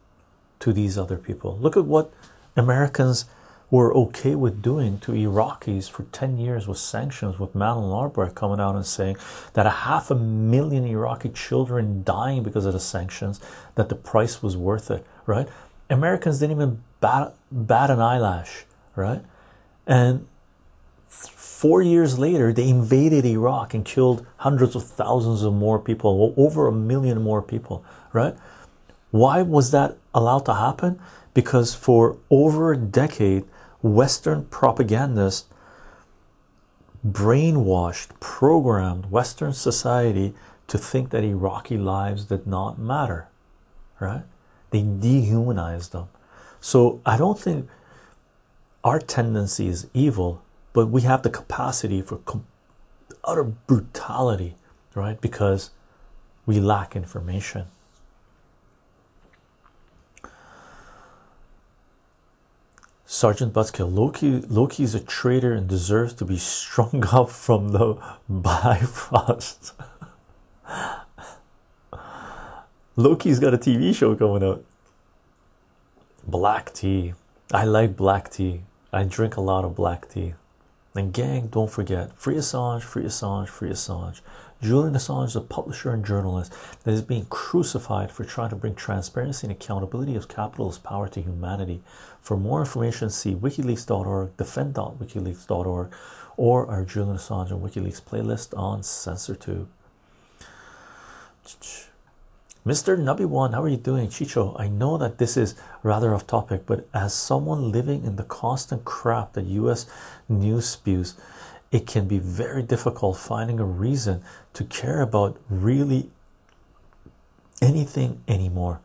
to 0.60 0.72
these 0.72 0.98
other 0.98 1.18
people. 1.18 1.58
Look 1.60 1.76
at 1.76 1.86
what 1.86 2.14
Americans 2.56 3.26
were 3.72 3.92
okay 3.94 4.36
with 4.36 4.62
doing 4.62 5.00
to 5.00 5.12
Iraqis 5.12 5.90
for 5.90 6.04
10 6.04 6.38
years 6.38 6.68
with 6.68 6.78
sanctions, 6.78 7.40
with 7.40 7.56
Madeleine 7.56 7.92
Albright 7.92 8.36
coming 8.36 8.60
out 8.60 8.76
and 8.76 8.86
saying 8.86 9.18
that 9.54 9.66
a 9.66 9.72
half 9.72 10.12
a 10.12 10.16
million 10.16 10.86
Iraqi 10.86 11.30
children 11.30 12.04
dying 12.04 12.44
because 12.44 12.66
of 12.66 12.74
the 12.74 12.80
sanctions, 12.80 13.42
that 13.74 13.90
the 13.90 13.96
price 13.96 14.44
was 14.44 14.56
worth 14.56 14.92
it, 14.92 15.04
right? 15.26 15.50
Americans 15.90 16.40
didn't 16.40 16.56
even 16.56 16.84
bat, 17.02 17.34
bat 17.52 17.90
an 17.90 18.00
eyelash, 18.00 18.66
right? 18.96 19.24
And 19.88 20.28
four 21.66 21.82
years 21.82 22.20
later, 22.20 22.54
they 22.54 22.70
invaded 22.70 23.26
Iraq 23.26 23.74
and 23.74 23.84
killed 23.84 24.24
hundreds 24.38 24.76
of 24.76 24.86
thousands 24.86 25.42
of 25.42 25.52
more 25.52 25.80
people, 25.80 26.32
over 26.38 26.68
a 26.68 26.72
million 26.72 27.24
more 27.24 27.42
people, 27.42 27.84
right? 28.14 28.36
Why 29.10 29.42
was 29.42 29.72
that 29.72 29.98
allowed 30.14 30.46
to 30.46 30.54
happen? 30.54 31.02
Because 31.34 31.74
for 31.74 32.18
over 32.30 32.72
a 32.72 32.78
decade, 32.78 33.46
Western 33.82 34.46
propagandists 34.46 35.50
brainwashed, 37.04 38.10
programmed 38.20 39.10
Western 39.10 39.54
society 39.54 40.36
to 40.68 40.78
think 40.78 41.10
that 41.10 41.24
Iraqi 41.24 41.78
lives 41.78 42.26
did 42.26 42.46
not 42.46 42.78
matter, 42.78 43.28
right? 44.00 44.22
They 44.70 44.84
dehumanized 44.84 45.94
them. 45.94 46.10
So 46.62 47.02
I 47.08 47.18
don't 47.18 47.40
think 47.40 47.68
our 48.84 49.00
tendency 49.00 49.68
is 49.68 49.88
evil, 49.96 50.44
but 50.76 50.88
we 50.88 51.02
have 51.04 51.24
the 51.24 51.30
capacity 51.30 52.02
for 52.02 52.20
utter 53.24 53.46
brutality, 53.46 54.56
right? 54.94 55.22
Because 55.22 55.72
we 56.46 56.60
lack 56.60 56.98
information. 56.98 57.68
Sergeant 63.06 63.54
Buzzkill, 63.54 63.90
Loki 63.90 64.42
Loki 64.50 64.84
is 64.84 64.94
a 64.94 65.00
traitor 65.00 65.54
and 65.54 65.66
deserves 65.66 66.14
to 66.16 66.26
be 66.26 66.38
strung 66.60 67.06
up 67.08 67.30
from 67.30 67.70
the 67.70 67.96
Bifrost. 68.30 69.72
Loki's 72.98 73.40
got 73.40 73.54
a 73.54 73.58
TV 73.58 73.96
show 73.96 74.14
coming 74.14 74.44
out. 74.44 74.66
Black 76.28 76.74
tea. 76.74 77.14
I 77.54 77.64
like 77.64 77.96
black 77.96 78.30
tea. 78.30 78.64
I 78.92 79.04
drink 79.04 79.38
a 79.38 79.42
lot 79.42 79.64
of 79.64 79.74
black 79.74 80.10
tea. 80.10 80.34
And 80.96 81.12
gang, 81.12 81.48
don't 81.48 81.70
forget, 81.70 82.18
free 82.18 82.36
Assange, 82.36 82.82
free 82.82 83.04
Assange, 83.04 83.50
free 83.50 83.70
Assange. 83.70 84.22
Julian 84.62 84.94
Assange 84.94 85.26
is 85.28 85.36
a 85.36 85.42
publisher 85.42 85.92
and 85.92 86.06
journalist 86.06 86.54
that 86.84 86.94
is 86.94 87.02
being 87.02 87.26
crucified 87.26 88.12
for 88.12 88.24
trying 88.24 88.50
to 88.50 88.56
bring 88.56 88.76
transparency 88.76 89.46
and 89.46 89.52
accountability 89.52 90.16
of 90.16 90.30
capitalist 90.30 90.84
power 90.84 91.10
to 91.10 91.22
humanity. 91.22 91.84
For 92.22 92.38
more 92.38 92.62
information, 92.62 93.10
see 93.10 93.36
wikileaks.org, 93.36 94.38
defend.wikileaks.org, 94.38 95.94
or 96.38 96.68
our 96.68 96.86
Julian 96.86 97.18
Assange 97.18 97.52
and 97.52 97.62
WikiLeaks 97.62 98.02
playlist 98.02 98.58
on 98.58 98.82
CensorTube. 98.82 99.68
Mr. 102.66 102.98
Nubby 102.98 103.28
One, 103.28 103.54
how 103.54 103.62
are 103.62 103.70
you 103.70 103.78
doing? 103.78 104.10
Chycho, 104.10 104.56
I 104.58 104.68
know 104.70 104.98
that 104.98 105.20
this 105.20 105.38
is 105.38 105.54
rather 105.84 106.16
off 106.16 106.26
topic, 106.26 106.66
but 106.66 106.88
as 106.96 107.14
someone 107.14 107.72
living 107.72 108.04
in 108.04 108.16
the 108.16 108.24
constant 108.24 108.84
crap 108.84 109.34
that 109.34 109.46
US 109.46 109.86
news 110.28 110.68
spews, 110.68 111.14
it 111.72 111.86
can 111.86 112.08
be 112.08 112.18
very 112.18 112.64
difficult 112.64 113.18
finding 113.18 113.60
a 113.60 113.66
reason 113.66 114.24
to 114.54 114.64
care 114.64 115.02
about 115.02 115.38
really 115.48 116.10
anything 117.62 118.24
anymore. 118.28 118.80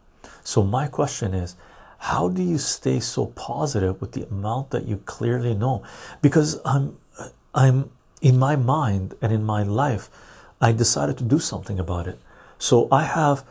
So, 0.44 0.62
my 0.62 0.86
question 0.86 1.32
is 1.32 1.56
how 2.10 2.28
do 2.28 2.42
you 2.42 2.58
stay 2.58 3.00
so 3.00 3.26
positive 3.26 3.98
with 3.98 4.12
the 4.12 4.26
amount 4.28 4.72
that 4.72 4.84
you 4.84 4.98
clearly 5.06 5.54
know? 5.54 5.82
Because 6.20 6.60
I'm, 6.66 6.98
I'm 7.54 7.90
in 8.20 8.38
my 8.38 8.56
mind 8.56 9.14
and 9.22 9.32
in 9.32 9.42
my 9.42 9.62
life, 9.62 10.10
I 10.60 10.72
decided 10.72 11.16
to 11.16 11.24
do 11.24 11.38
something 11.38 11.78
about 11.78 12.06
it. 12.06 12.18
So, 12.58 12.86
I 12.92 13.04
have 13.04 13.42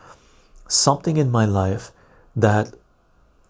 something 0.70 1.16
in 1.16 1.30
my 1.30 1.44
life 1.44 1.92
that 2.34 2.74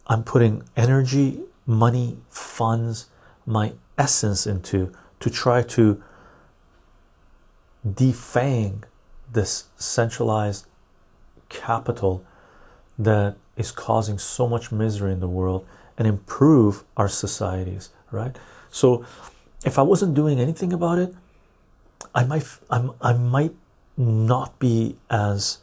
I'm 0.07 0.25
putting 0.25 0.65
energy, 0.77 1.41
money, 1.67 2.19
funds, 2.29 3.07
my 3.47 3.75
essence 3.99 4.47
into 4.47 4.93
to 5.21 5.31
try 5.31 5.63
to 5.63 6.03
defang 7.87 8.83
this 9.33 9.65
centralized 9.77 10.67
capital 11.49 12.25
that 12.99 13.37
is 13.57 13.71
causing 13.71 14.19
so 14.19 14.49
much 14.49 14.73
misery 14.73 15.13
in 15.13 15.21
the 15.21 15.29
world 15.29 15.67
and 15.97 16.07
improve 16.07 16.85
our 16.97 17.09
societies 17.09 17.91
right? 18.11 18.37
So 18.71 19.05
if 19.65 19.79
i 19.79 19.83
wasn't 19.83 20.15
doing 20.15 20.41
anything 20.41 20.73
about 20.73 20.99
it 20.99 21.15
i 22.15 22.25
might 22.25 22.45
I'm, 22.71 22.93
i 23.01 23.13
might 23.13 23.55
not 23.97 24.59
be 24.59 24.97
as 25.11 25.59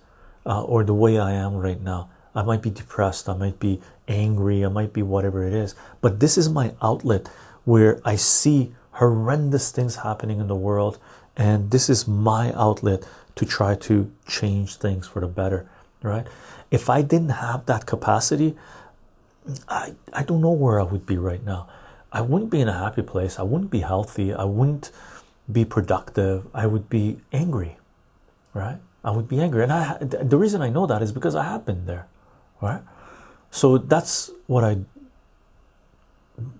uh, 0.48 0.64
or 0.64 0.84
the 0.84 0.94
way 0.94 1.19
i 1.19 1.32
am 1.32 1.56
right 1.56 1.82
now. 1.82 2.10
I 2.34 2.44
might 2.44 2.61
be 2.61 2.69
depressed 2.69 3.28
i 3.30 3.36
might 3.36 3.60
be 3.60 3.82
angry 4.07 4.64
i 4.64 4.69
might 4.69 4.94
be 4.94 5.02
whatever 5.02 5.45
it 5.45 5.53
is 5.53 5.76
but 6.02 6.19
this 6.19 6.38
is 6.38 6.49
my 6.49 6.74
outlet 6.82 7.28
where 7.65 7.99
i 8.06 8.15
see 8.15 8.74
horrendous 8.91 9.72
things 9.72 9.98
happening 9.98 10.40
in 10.40 10.48
the 10.48 10.56
world 10.56 10.99
and 11.36 11.72
this 11.72 11.90
is 11.90 12.07
my 12.07 12.53
outlet 12.53 13.07
to 13.36 13.45
try 13.45 13.76
to 13.76 14.11
change 14.28 14.76
things 14.76 15.07
for 15.07 15.19
the 15.19 15.28
better 15.28 15.68
right? 16.03 16.28
If 16.69 16.90
i 16.90 17.02
didn't 17.02 17.30
have 17.30 17.65
that 17.65 17.86
capacity 17.86 18.56
i 19.68 19.94
i 20.14 20.24
don't 20.24 20.41
know 20.41 20.52
where 20.52 20.80
i 20.80 20.84
would 20.84 21.06
be 21.06 21.18
right 21.18 21.44
now. 21.44 21.68
I 22.11 22.22
wouldn't 22.22 22.52
be 22.52 22.61
in 22.61 22.68
a 22.68 22.78
happy 22.86 23.02
place 23.02 23.40
i 23.40 23.44
wouldn't 23.44 23.72
be 23.72 23.82
healthy 23.82 24.34
i 24.34 24.44
wouldn't 24.44 24.91
be 25.52 25.65
productive 25.65 26.48
i 26.53 26.65
would 26.65 26.90
be 26.90 27.18
angry 27.32 27.78
right 28.53 28.80
i 29.03 29.11
would 29.11 29.28
be 29.28 29.40
angry. 29.40 29.64
And 29.64 29.72
i 29.72 29.98
the 29.99 30.38
reason 30.38 30.61
i 30.61 30.69
know 30.69 30.86
that 30.86 31.02
is 31.02 31.11
because 31.11 31.36
i 31.36 31.44
have 31.44 31.65
been 31.65 31.86
there 31.86 32.07
right? 32.61 32.82
So 33.52 33.78
that's 33.78 34.32
what 34.48 34.64
i 34.64 34.78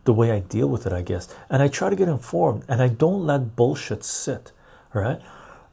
the 0.05 0.14
way 0.14 0.31
i 0.31 0.39
deal 0.39 0.68
with 0.68 0.85
it 0.85 0.93
i 0.93 1.01
guess. 1.01 1.34
And 1.49 1.61
i 1.61 1.68
try 1.68 1.89
to 1.89 1.95
get 1.95 2.07
informed 2.07 2.64
and 2.68 2.81
i 2.81 2.88
don't 2.88 3.26
let 3.26 3.55
bullshit 3.55 4.03
sit 4.03 4.51
right? 4.93 5.22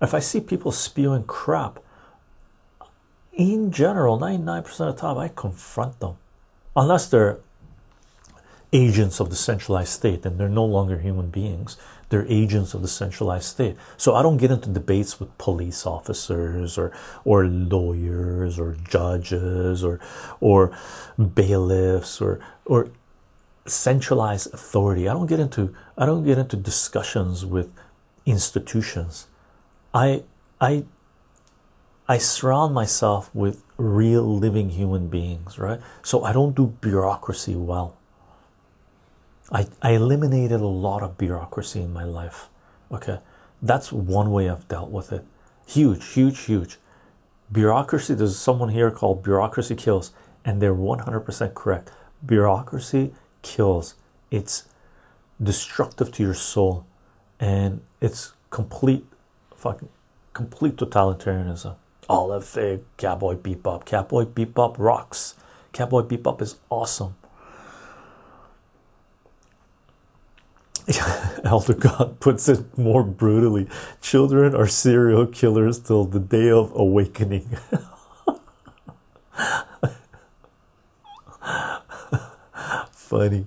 If 0.00 0.14
i 0.14 0.18
see 0.18 0.40
people 0.40 0.72
spewing 0.72 1.24
crap 1.24 1.80
in 3.32 3.72
general 3.72 4.18
99% 4.18 4.68
of 4.80 4.94
the 4.94 5.00
time 5.00 5.18
i 5.18 5.28
confront 5.28 6.00
them. 6.00 6.16
Unless 6.76 7.08
they're 7.08 7.38
agents 8.72 9.20
of 9.20 9.30
the 9.30 9.36
centralized 9.36 9.90
state 9.90 10.26
and 10.26 10.38
they're 10.38 10.48
no 10.48 10.64
longer 10.64 10.98
human 10.98 11.30
beings 11.30 11.76
they're 12.14 12.26
agents 12.28 12.74
of 12.74 12.80
the 12.80 12.86
centralized 12.86 13.46
state 13.46 13.76
so 13.96 14.14
i 14.14 14.22
don't 14.22 14.36
get 14.36 14.48
into 14.48 14.68
debates 14.70 15.18
with 15.18 15.36
police 15.36 15.84
officers 15.84 16.78
or 16.78 16.92
or 17.24 17.44
lawyers 17.46 18.56
or 18.56 18.76
judges 18.88 19.82
or 19.82 19.98
or 20.38 20.70
bailiffs 21.18 22.20
or 22.20 22.38
or 22.66 22.88
centralized 23.66 24.54
authority 24.54 25.08
i 25.08 25.12
don't 25.12 25.26
get 25.26 25.40
into 25.40 25.74
i 25.98 26.06
don't 26.06 26.22
get 26.24 26.38
into 26.38 26.54
discussions 26.56 27.44
with 27.44 27.68
institutions 28.26 29.26
i 29.92 30.22
i 30.60 30.84
I 32.06 32.18
surround 32.18 32.74
myself 32.74 33.34
with 33.34 33.62
real 33.78 34.24
living 34.38 34.68
human 34.68 35.08
beings, 35.08 35.58
right? 35.58 35.80
So 36.02 36.22
I 36.22 36.34
don't 36.34 36.54
do 36.54 36.66
bureaucracy 36.82 37.54
well. 37.56 37.96
I, 39.54 39.68
I 39.80 39.92
eliminated 39.92 40.60
a 40.60 40.66
lot 40.66 41.02
of 41.04 41.16
bureaucracy 41.16 41.80
in 41.80 41.92
my 41.92 42.02
life. 42.02 42.48
Okay, 42.90 43.20
that's 43.62 43.92
one 43.92 44.32
way 44.32 44.50
I've 44.50 44.66
dealt 44.66 44.90
with 44.90 45.12
it. 45.12 45.24
Huge, 45.64 46.04
huge, 46.08 46.40
huge. 46.40 46.78
Bureaucracy, 47.52 48.14
there's 48.14 48.36
someone 48.36 48.70
here 48.70 48.90
called 48.90 49.22
Bureaucracy 49.22 49.76
Kills, 49.76 50.12
and 50.44 50.60
they're 50.60 50.74
100% 50.74 51.54
correct. 51.54 51.92
Bureaucracy 52.26 53.14
kills, 53.42 53.94
it's 54.32 54.64
destructive 55.40 56.10
to 56.12 56.22
your 56.24 56.34
soul, 56.34 56.84
and 57.38 57.80
it's 58.00 58.32
complete 58.50 59.06
fucking 59.54 59.88
complete 60.32 60.76
totalitarianism. 60.76 61.76
Olive 62.08 62.44
Fig, 62.44 62.82
Cowboy 62.96 63.36
Bebop. 63.36 63.84
Cowboy 63.84 64.24
Bebop 64.24 64.74
rocks. 64.78 65.36
Cowboy 65.72 66.02
Bebop 66.02 66.42
is 66.42 66.56
awesome. 66.70 67.14
Elder 71.44 71.74
God 71.74 72.20
puts 72.20 72.48
it 72.48 72.76
more 72.76 73.02
brutally. 73.02 73.68
Children 74.00 74.54
are 74.54 74.66
serial 74.66 75.26
killers 75.26 75.78
till 75.78 76.04
the 76.04 76.20
day 76.20 76.50
of 76.50 76.72
awakening. 76.74 77.48
Funny. 82.92 83.46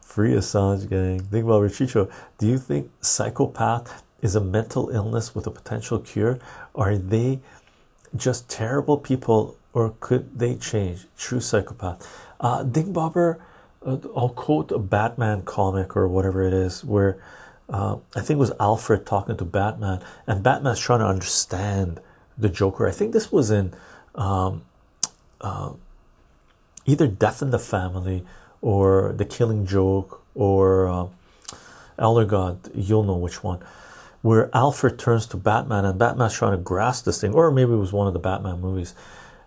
Free 0.00 0.32
Assange 0.32 0.88
gang. 0.88 1.20
Think 1.20 1.44
about 1.44 1.62
Richicho. 1.62 2.10
Do 2.38 2.46
you 2.46 2.58
think 2.58 2.90
psychopath 3.00 4.02
is 4.22 4.34
a 4.36 4.40
mental 4.40 4.90
illness 4.90 5.34
with 5.34 5.46
a 5.46 5.50
potential 5.50 5.98
cure? 5.98 6.38
Are 6.74 6.96
they 6.96 7.40
just 8.14 8.48
terrible 8.48 8.96
people 8.98 9.56
or 9.72 9.94
could 10.00 10.38
they 10.38 10.54
change? 10.56 11.06
True 11.18 11.40
psychopath. 11.40 12.06
Uh, 12.40 12.62
Ding 12.62 12.92
Bobber, 12.92 13.38
uh, 13.38 13.44
I'll 13.86 14.32
quote 14.34 14.72
a 14.72 14.78
Batman 14.78 15.42
comic 15.42 15.96
or 15.96 16.08
whatever 16.08 16.42
it 16.42 16.54
is, 16.54 16.84
where 16.84 17.18
uh, 17.68 17.96
I 18.14 18.20
think 18.20 18.36
it 18.36 18.40
was 18.40 18.52
Alfred 18.58 19.06
talking 19.06 19.36
to 19.36 19.44
Batman, 19.44 20.02
and 20.26 20.42
Batman's 20.42 20.80
trying 20.80 21.00
to 21.00 21.06
understand 21.06 22.00
the 22.36 22.48
Joker. 22.48 22.86
I 22.86 22.90
think 22.92 23.12
this 23.12 23.30
was 23.30 23.50
in 23.50 23.74
um, 24.14 24.64
uh, 25.40 25.72
either 26.86 27.06
Death 27.06 27.42
in 27.42 27.50
the 27.50 27.58
Family 27.58 28.24
or 28.60 29.12
The 29.12 29.24
Killing 29.24 29.66
Joke 29.66 30.22
or 30.34 30.88
uh, 30.88 31.06
Elder 31.98 32.24
God. 32.24 32.70
You'll 32.74 33.04
know 33.04 33.16
which 33.16 33.44
one 33.44 33.62
where 34.24 34.48
Alfred 34.56 34.98
turns 34.98 35.26
to 35.26 35.36
Batman 35.36 35.84
and 35.84 35.98
Batman's 35.98 36.32
trying 36.32 36.52
to 36.52 36.56
grasp 36.56 37.04
this 37.04 37.20
thing, 37.20 37.34
or 37.34 37.50
maybe 37.50 37.74
it 37.74 37.76
was 37.76 37.92
one 37.92 38.06
of 38.06 38.14
the 38.14 38.18
Batman 38.18 38.58
movies, 38.58 38.94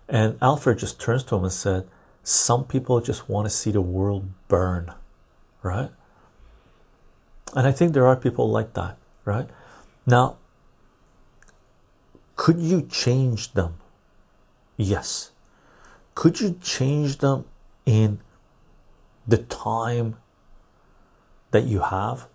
and 0.08 0.38
Alfred 0.40 0.78
just 0.78 1.00
turns 1.00 1.24
to 1.24 1.34
him 1.34 1.42
and 1.42 1.52
said, 1.52 1.84
Some 2.28 2.64
people 2.64 3.00
just 3.00 3.26
want 3.26 3.46
to 3.46 3.50
see 3.50 3.70
the 3.70 3.80
world 3.80 4.28
burn, 4.48 4.92
right? 5.62 5.88
And 7.56 7.66
I 7.66 7.72
think 7.72 7.94
there 7.94 8.06
are 8.06 8.16
people 8.16 8.50
like 8.50 8.74
that, 8.74 8.98
right? 9.24 9.48
Now, 10.06 10.36
could 12.36 12.60
you 12.60 12.82
change 12.82 13.54
them? 13.54 13.78
Yes. 14.76 15.30
Could 16.14 16.38
you 16.38 16.58
change 16.62 17.16
them 17.16 17.46
in 17.86 18.20
the 19.26 19.38
time 19.38 20.16
that 21.50 21.64
you 21.64 21.80
have? 21.80 22.26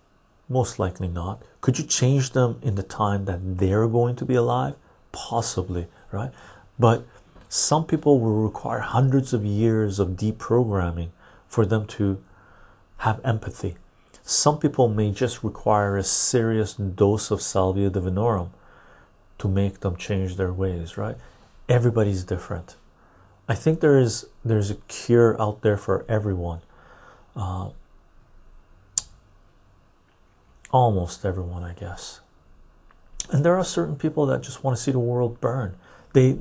Most 0.48 0.80
likely 0.80 1.06
not. 1.06 1.40
Could 1.60 1.78
you 1.78 1.84
change 1.84 2.32
them 2.32 2.58
in 2.62 2.74
the 2.74 2.82
time 2.82 3.26
that 3.26 3.58
they're 3.58 3.86
going 3.86 4.16
to 4.16 4.24
be 4.24 4.34
alive? 4.34 4.74
Possibly, 5.12 5.86
right? 6.10 6.32
But 6.80 7.06
some 7.54 7.86
people 7.86 8.18
will 8.18 8.42
require 8.42 8.80
hundreds 8.80 9.32
of 9.32 9.44
years 9.44 10.00
of 10.00 10.16
deprogramming 10.16 11.10
for 11.46 11.64
them 11.64 11.86
to 11.86 12.20
have 12.98 13.20
empathy. 13.24 13.76
Some 14.24 14.58
people 14.58 14.88
may 14.88 15.12
just 15.12 15.44
require 15.44 15.96
a 15.96 16.02
serious 16.02 16.74
dose 16.74 17.30
of 17.30 17.40
salvia 17.40 17.90
divinorum 17.90 18.50
to 19.38 19.46
make 19.46 19.80
them 19.80 19.94
change 19.94 20.34
their 20.34 20.52
ways, 20.52 20.96
right? 20.96 21.14
Everybody's 21.68 22.24
different. 22.24 22.74
I 23.48 23.54
think 23.54 23.78
there 23.78 24.00
is 24.00 24.26
there's 24.44 24.72
a 24.72 24.76
cure 24.88 25.40
out 25.40 25.62
there 25.62 25.76
for 25.76 26.04
everyone. 26.08 26.60
Uh, 27.36 27.68
almost 30.72 31.24
everyone, 31.24 31.62
I 31.62 31.74
guess. 31.74 32.18
And 33.30 33.44
there 33.44 33.56
are 33.56 33.64
certain 33.64 33.94
people 33.94 34.26
that 34.26 34.42
just 34.42 34.64
want 34.64 34.76
to 34.76 34.82
see 34.82 34.90
the 34.90 34.98
world 34.98 35.40
burn. 35.40 35.76
They 36.14 36.38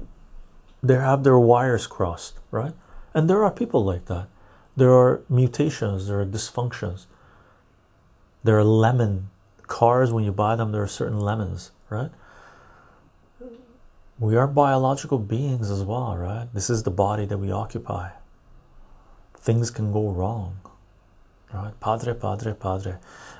they 0.84 0.96
have 0.96 1.24
their 1.24 1.40
wires 1.40 1.88
crossed, 1.88 2.40
right? 2.52 2.74
And 3.14 3.30
there 3.30 3.44
are 3.44 3.52
people 3.52 3.86
like 3.86 4.06
that. 4.06 4.28
There 4.76 4.92
are 4.92 5.22
mutations, 5.30 6.08
there 6.08 6.20
are 6.20 6.26
dysfunctions. 6.26 7.06
There 8.44 8.58
are 8.58 8.64
lemon 8.66 9.30
cars 9.68 10.12
when 10.12 10.26
you 10.26 10.34
buy 10.34 10.58
them, 10.58 10.74
there 10.74 10.84
are 10.84 10.88
certain 10.88 11.22
lemons, 11.22 11.72
right? 11.90 12.12
We 14.20 14.36
are 14.36 14.48
biological 14.48 15.20
beings 15.20 15.72
as 15.72 15.84
well, 15.84 16.18
right? 16.18 16.48
This 16.54 16.70
is 16.70 16.84
the 16.84 16.92
body 16.92 17.26
that 17.26 17.38
we 17.38 17.52
occupy. 17.52 18.10
Things 19.38 19.72
can 19.72 19.94
go 19.94 20.10
wrong, 20.10 20.60
right? 21.54 21.80
Padre, 21.80 22.14
padre, 22.14 22.54
padre. 22.54 22.98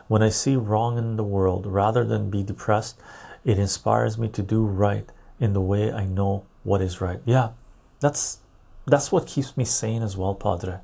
When 0.08 0.24
I 0.24 0.30
see 0.30 0.56
wrong 0.56 0.98
in 0.98 1.18
the 1.18 1.24
world, 1.24 1.66
rather 1.66 2.06
than 2.06 2.30
be 2.30 2.44
depressed, 2.44 3.00
it 3.44 3.60
inspires 3.60 4.18
me 4.18 4.30
to 4.30 4.42
do 4.42 4.64
right 4.66 5.10
in 5.40 5.54
the 5.54 5.62
way 5.62 5.92
I 5.92 6.06
know 6.06 6.46
what 6.64 6.82
is 6.82 7.02
right. 7.02 7.20
Yeah, 7.26 7.50
that's 8.00 8.40
That's 8.86 9.12
what 9.12 9.28
keeps 9.28 9.56
me 9.56 9.66
sane 9.66 10.04
as 10.04 10.18
well, 10.18 10.36
Padre. 10.36 10.80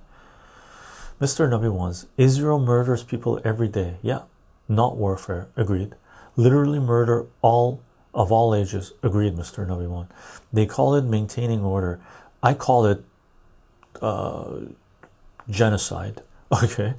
Mr. 1.19 1.49
Nubby 1.49 1.71
ones, 1.71 2.05
Israel 2.15 2.59
murders 2.59 3.03
people 3.03 3.41
every 3.43 3.67
day. 3.67 3.97
Yeah, 4.01 4.21
not 4.69 4.95
warfare. 4.95 5.49
Agreed. 5.57 5.95
Literally 6.37 6.79
murder 6.79 7.25
all 7.41 7.81
of 8.13 8.31
all 8.31 8.55
ages. 8.55 8.93
Agreed, 9.03 9.35
Mr. 9.35 9.67
Nubby 9.67 9.87
one. 9.87 10.07
They 10.53 10.65
call 10.65 10.95
it 10.95 11.03
maintaining 11.03 11.61
order. 11.63 11.99
I 12.41 12.53
call 12.53 12.85
it 12.85 13.03
uh, 14.01 14.59
genocide. 15.49 16.21
Okay, 16.63 16.95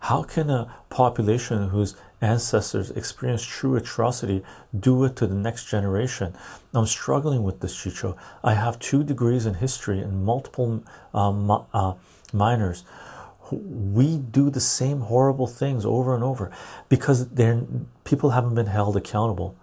how 0.00 0.24
can 0.24 0.50
a 0.50 0.74
population 0.90 1.68
whose 1.68 1.94
ancestors 2.20 2.90
experienced 2.90 3.48
true 3.48 3.76
atrocity 3.76 4.42
do 4.78 5.04
it 5.04 5.16
to 5.16 5.26
the 5.26 5.34
next 5.34 5.66
generation? 5.66 6.34
I'm 6.74 6.86
struggling 6.86 7.42
with 7.42 7.60
this, 7.60 7.74
Chycho. 7.74 8.16
I 8.42 8.54
have 8.54 8.78
two 8.78 9.04
degrees 9.04 9.46
in 9.46 9.54
history 9.54 10.00
and 10.00 10.24
multiple 10.24 10.82
uh, 11.14 11.58
uh, 11.72 11.94
minors. 12.32 12.84
We 13.50 14.18
do 14.18 14.50
the 14.50 14.60
same 14.60 15.02
horrible 15.02 15.46
things 15.46 15.86
over 15.86 16.14
and 16.14 16.22
over 16.22 16.50
because 16.88 17.28
they're, 17.28 17.62
people 18.04 18.30
haven't 18.30 18.54
been 18.54 18.66
held 18.66 18.96
accountable, 18.96 19.56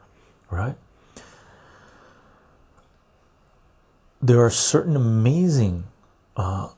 right? 0.49 0.75
There 4.21 4.43
are 4.43 4.49
certain 4.49 4.95
amazing 4.95 5.83
uh, 6.35 6.69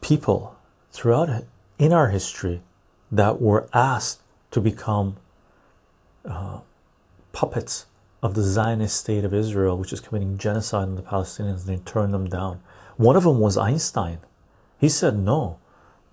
people 0.00 0.56
throughout 0.92 1.44
in 1.78 1.92
our 1.92 2.10
history 2.10 2.62
that 3.10 3.40
were 3.40 3.68
asked 3.72 4.20
to 4.50 4.60
become 4.60 5.16
uh, 6.24 6.60
puppets 7.32 7.86
of 8.22 8.34
the 8.34 8.42
Zionist 8.42 8.96
state 8.96 9.24
of 9.24 9.32
Israel, 9.32 9.76
which 9.78 9.92
is 9.92 10.00
committing 10.00 10.36
genocide 10.36 10.88
on 10.88 10.96
the 10.96 11.02
Palestinians, 11.02 11.66
and 11.66 11.78
they 11.78 11.78
turned 11.78 12.12
them 12.12 12.28
down. 12.28 12.60
One 12.96 13.16
of 13.16 13.24
them 13.24 13.40
was 13.40 13.56
Einstein. 13.56 14.18
He 14.78 14.88
said, 14.88 15.18
No, 15.18 15.58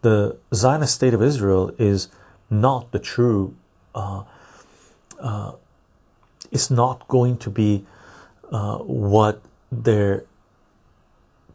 the 0.02 0.38
Zionist 0.54 0.96
state 0.96 1.14
of 1.14 1.22
Israel 1.22 1.72
is 1.78 2.08
not 2.50 2.92
the 2.92 3.00
true, 3.00 3.56
uh, 3.94 4.24
uh, 5.20 5.54
it's 6.52 6.72
not 6.72 7.08
going 7.08 7.38
to 7.40 7.50
be 7.50 7.86
uh, 8.52 8.78
what 8.78 9.42
they're 9.72 10.24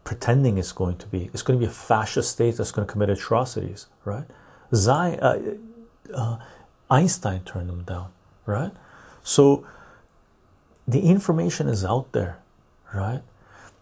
pretending 0.03 0.57
it's 0.57 0.71
going 0.71 0.97
to 0.97 1.07
be. 1.07 1.29
It's 1.33 1.41
going 1.41 1.59
to 1.59 1.65
be 1.65 1.69
a 1.69 1.73
fascist 1.73 2.31
state 2.31 2.57
that's 2.57 2.71
going 2.71 2.85
to 2.85 2.91
commit 2.91 3.09
atrocities, 3.09 3.87
right? 4.05 4.25
Uh, 4.73 5.39
uh, 6.13 6.37
Einstein 6.89 7.41
turned 7.43 7.69
them 7.69 7.83
down, 7.83 8.11
right? 8.45 8.71
So 9.23 9.65
the 10.87 11.01
information 11.01 11.67
is 11.67 11.85
out 11.85 12.11
there, 12.11 12.39
right? 12.93 13.21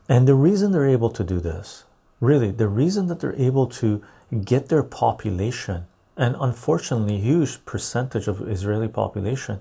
And 0.07 0.27
the 0.27 0.35
reason 0.35 0.71
they're 0.71 0.89
able 0.89 1.09
to 1.09 1.23
do 1.23 1.39
this, 1.39 1.85
really, 2.19 2.51
the 2.51 2.67
reason 2.67 3.07
that 3.07 3.19
they're 3.19 3.35
able 3.35 3.67
to 3.67 4.03
get 4.43 4.69
their 4.69 4.83
population, 4.83 5.87
and 6.17 6.35
unfortunately, 6.39 7.17
huge 7.19 7.63
percentage 7.65 8.27
of 8.27 8.47
Israeli 8.47 8.87
population 8.87 9.59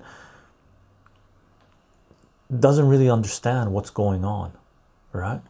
doesn't 2.59 2.89
really 2.89 3.09
understand 3.09 3.73
what's 3.73 3.91
going 3.91 4.25
on, 4.25 4.53
right? 5.13 5.41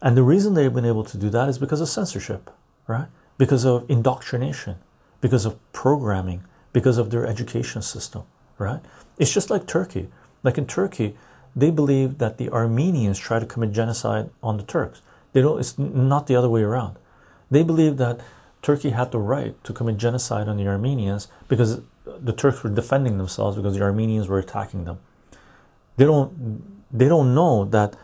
And 0.00 0.16
the 0.16 0.22
reason 0.22 0.54
they've 0.54 0.72
been 0.72 0.84
able 0.84 1.04
to 1.04 1.18
do 1.18 1.30
that 1.30 1.48
is 1.48 1.58
because 1.58 1.80
of 1.80 1.88
censorship, 1.88 2.50
right? 2.86 3.08
Because 3.38 3.64
of 3.64 3.84
indoctrination, 3.90 4.76
because 5.26 5.44
of 5.44 5.58
programming, 5.72 6.44
because 6.72 6.98
of 6.98 7.10
their 7.10 7.26
education 7.26 7.82
system, 7.82 8.22
right? 8.58 8.80
It's 9.18 9.32
just 9.34 9.50
like 9.50 9.66
Turkey. 9.66 10.08
Like 10.44 10.56
in 10.56 10.66
Turkey, 10.68 11.16
they 11.56 11.72
believe 11.72 12.18
that 12.18 12.38
the 12.38 12.48
Armenians 12.50 13.18
try 13.18 13.40
to 13.40 13.44
commit 13.44 13.72
genocide 13.72 14.30
on 14.40 14.56
the 14.56 14.62
Turks. 14.62 15.02
They 15.32 15.42
don't. 15.42 15.58
It's 15.58 15.76
not 15.76 16.28
the 16.28 16.36
other 16.36 16.48
way 16.48 16.62
around. 16.62 16.94
They 17.50 17.64
believe 17.64 17.96
that 17.96 18.20
Turkey 18.62 18.90
had 18.90 19.10
the 19.10 19.18
right 19.18 19.52
to 19.64 19.72
commit 19.72 19.96
genocide 19.96 20.46
on 20.46 20.58
the 20.58 20.68
Armenians 20.68 21.26
because 21.48 21.80
the 22.04 22.32
Turks 22.32 22.62
were 22.62 22.70
defending 22.70 23.18
themselves 23.18 23.56
because 23.56 23.74
the 23.74 23.82
Armenians 23.82 24.28
were 24.28 24.38
attacking 24.38 24.84
them. 24.84 25.00
They 25.96 26.04
don't. 26.04 26.86
They 26.96 27.08
don't 27.08 27.34
know 27.34 27.64
that 27.64 27.96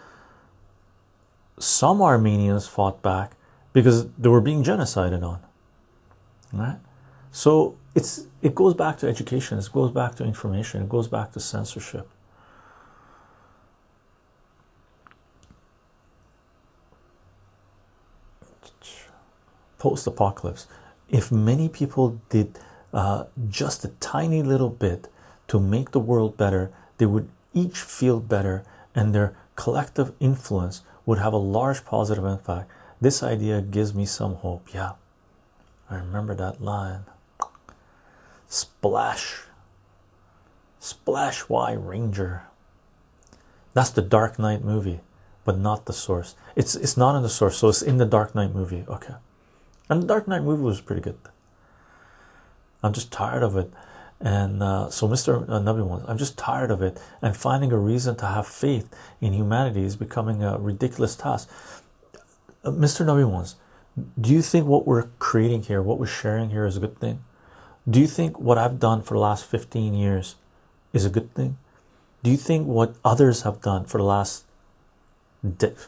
some 1.61 2.03
Armenians 2.03 2.67
fought 2.67 3.01
back 3.01 3.37
because 3.73 4.09
they 4.19 4.29
were 4.29 4.41
being 4.41 4.65
genocided 4.65 5.23
on. 5.23 5.39
Right? 6.53 6.79
So 7.33 7.77
it's 7.95 8.27
it 8.43 8.55
goes 8.55 8.75
back 8.75 8.99
to 8.99 9.09
education, 9.09 9.59
it 9.59 9.69
goes 9.73 9.91
back 9.91 10.15
to 10.17 10.25
information, 10.25 10.83
it 10.83 10.89
goes 10.89 11.09
back 11.09 11.33
to 11.33 11.41
censorship. 11.41 12.09
Post 19.79 20.07
apocalypse. 20.07 20.67
If 21.09 21.33
many 21.33 21.69
people 21.69 22.21
did 22.29 22.59
uh, 22.93 23.25
just 23.49 23.85
a 23.85 23.89
tiny 23.99 24.43
little 24.43 24.71
bit 24.71 25.09
to 25.49 25.59
make 25.59 25.91
the 25.91 25.99
world 25.99 26.37
better, 26.37 26.71
they 26.99 27.07
would 27.07 27.29
each 27.55 27.79
feel 27.79 28.21
better 28.21 28.63
and 28.95 29.15
their 29.15 29.35
collective 29.57 30.13
influence 30.21 30.83
would 31.07 31.19
have 31.19 31.33
a 31.33 31.39
large 31.39 31.85
positive 31.85 32.25
impact. 32.25 32.71
This 33.01 33.23
idea 33.23 33.61
gives 33.61 33.95
me 33.95 34.07
some 34.07 34.37
hope. 34.37 34.73
Yeah, 34.73 34.93
I 35.91 35.97
remember 35.97 36.35
that 36.35 36.63
line. 36.63 37.05
Splash, 38.53 39.45
Splash 40.79 41.49
Y 41.49 41.73
Ranger. 41.73 42.43
That's 43.73 43.89
the 43.89 44.03
Dark 44.03 44.39
Knight 44.39 44.63
movie, 44.63 45.01
but 45.47 45.57
not 45.57 45.87
the 45.87 45.95
source. 45.95 46.35
It's 46.55 46.75
it's 46.75 46.99
not 46.99 47.17
in 47.17 47.23
the 47.23 47.31
source, 47.31 47.57
so 47.57 47.71
it's 47.71 47.81
in 47.81 47.97
the 47.97 48.05
Dark 48.05 48.35
Knight 48.35 48.55
movie. 48.55 48.85
Okay, 48.87 49.15
and 49.89 50.03
the 50.03 50.07
Dark 50.07 50.29
Knight 50.29 50.43
movie 50.43 50.63
was 50.63 50.83
pretty 50.83 51.01
good. 51.01 51.17
I'm 52.83 52.93
just 52.93 53.11
tired 53.11 53.43
of 53.43 53.57
it. 53.57 53.73
And 54.21 54.63
uh, 54.63 54.91
so, 54.91 55.09
Mr. 55.09 55.49
Uh, 55.49 55.59
Nabi 55.59 55.83
ones, 55.83 56.05
I'm 56.07 56.19
just 56.19 56.37
tired 56.37 56.71
of 56.71 56.83
it, 56.83 57.01
and 57.23 57.35
finding 57.35 57.73
a 57.73 57.79
reason 57.79 58.17
to 58.17 58.27
have 58.27 58.47
faith 58.47 58.95
in 59.23 59.33
humanity 59.33 59.83
is 59.83 59.97
becoming 59.97 60.45
a 60.45 60.59
ridiculous 60.59 61.17
task. 61.17 61.49
Uh, 62.63 62.71
Mr. 62.71 63.05
Nabi 63.07 63.27
ones, 63.29 63.57
do 64.21 64.31
you 64.31 64.43
think 64.43 64.67
what 64.67 64.87
we're 64.87 65.09
creating 65.19 65.63
here, 65.63 65.81
what 65.81 65.99
we're 65.99 66.07
sharing 66.07 66.51
here, 66.51 66.67
is 66.67 66.77
a 66.77 66.81
good 66.81 66.99
thing? 67.01 67.25
Do 67.89 68.01
you 68.01 68.07
think 68.07 68.39
what 68.39 68.59
I've 68.59 68.79
done 68.79 69.03
for 69.03 69.15
the 69.15 69.21
last 69.21 69.45
15 69.45 69.95
years 69.95 70.37
is 70.93 71.05
a 71.05 71.11
good 71.11 71.35
thing? 71.35 71.59
Do 72.23 72.31
you 72.31 72.37
think 72.37 72.67
what 72.67 72.95
others 73.05 73.43
have 73.43 73.61
done 73.61 73.85
for 73.85 73.99
the 73.99 74.05
last 74.05 74.45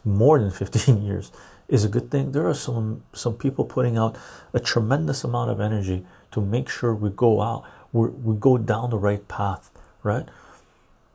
more 0.05 0.41
than 0.41 0.51
15 0.51 1.03
years 1.07 1.31
is 1.69 1.85
a 1.85 1.89
good 1.89 2.11
thing? 2.11 2.33
There 2.33 2.49
are 2.49 2.55
some 2.55 3.03
some 3.13 3.35
people 3.35 3.65
putting 3.65 3.97
out 3.97 4.17
a 4.53 4.59
tremendous 4.59 5.23
amount 5.23 5.51
of 5.51 5.61
energy 5.61 6.05
to 6.33 6.41
make 6.41 6.69
sure 6.69 6.95
we 6.95 7.11
go 7.11 7.41
out 7.41 7.65
we 7.93 8.09
we 8.09 8.35
go 8.35 8.59
down 8.59 8.91
the 8.91 8.99
right 8.99 9.27
path, 9.29 9.71
right? 10.03 10.27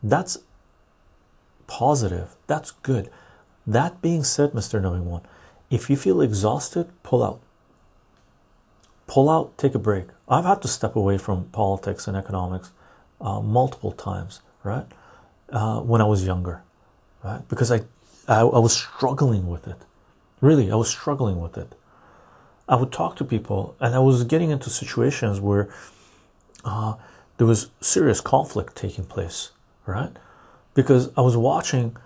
That's 0.02 0.38
positive. 1.68 2.36
That's 2.48 2.72
good. 2.72 3.12
That 3.68 4.02
being 4.02 4.24
said, 4.24 4.54
Mr. 4.54 4.82
Knowing 4.82 5.06
One, 5.06 5.22
if 5.70 5.90
you 5.90 5.98
feel 5.98 6.22
exhausted, 6.22 6.90
pull 7.04 7.22
out. 7.22 7.42
Pull 9.06 9.30
out, 9.30 9.58
take 9.58 9.76
a 9.76 9.80
break. 9.80 10.08
I've 10.30 10.46
had 10.46 10.62
to 10.62 10.68
step 10.68 10.96
away 10.96 11.18
from 11.18 11.46
politics 11.46 12.08
and 12.08 12.16
economics 12.16 12.72
uh, 13.20 13.42
multiple 13.42 13.92
times, 13.92 14.42
right? 14.64 14.86
Uh, 15.50 15.80
when 15.80 16.02
I 16.02 16.06
was 16.06 16.26
younger, 16.26 16.62
right? 17.24 17.42
Because 17.50 17.72
I, 17.72 17.82
I, 18.28 18.42
I 18.42 18.60
was 18.60 18.74
struggling 18.74 19.48
with 19.48 19.68
it. 19.68 19.78
Really, 20.42 20.72
I 20.72 20.76
was 20.76 20.90
struggling 20.90 21.42
with 21.42 21.58
it. 21.58 21.74
I 22.68 22.76
would 22.76 22.92
talk 22.92 23.16
to 23.16 23.26
people, 23.26 23.76
and 23.80 23.96
I 23.96 24.00
was 24.00 24.24
getting 24.24 24.52
into 24.52 24.70
situations 24.70 25.40
where 25.40 25.70
uh, 26.64 26.94
there 27.38 27.48
was 27.48 27.72
serious 27.82 28.22
conflict 28.22 28.76
taking 28.76 29.06
place, 29.06 29.52
right? 29.88 30.12
Because 30.76 31.10
I 31.18 31.22
was 31.22 31.36
watching, 31.36 31.98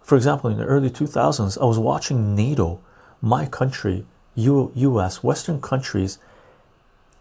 for 0.00 0.14
example, 0.14 0.48
in 0.48 0.58
the 0.58 0.64
early 0.64 0.90
2000s, 0.90 1.60
I 1.60 1.64
was 1.64 1.78
watching 1.78 2.36
NATO, 2.36 2.80
my 3.20 3.46
country, 3.46 4.06
U 4.36 4.70
US, 4.74 5.24
Western 5.24 5.60
countries, 5.60 6.18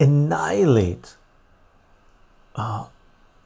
annihilate 0.02 1.16
uh, 2.56 2.88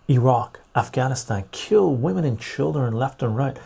Iraq, 0.10 0.62
Afghanistan, 0.76 1.44
kill 1.52 1.94
women 1.94 2.24
and 2.24 2.40
children 2.40 2.94
left 2.94 3.22
and 3.22 3.36
right. 3.36 3.58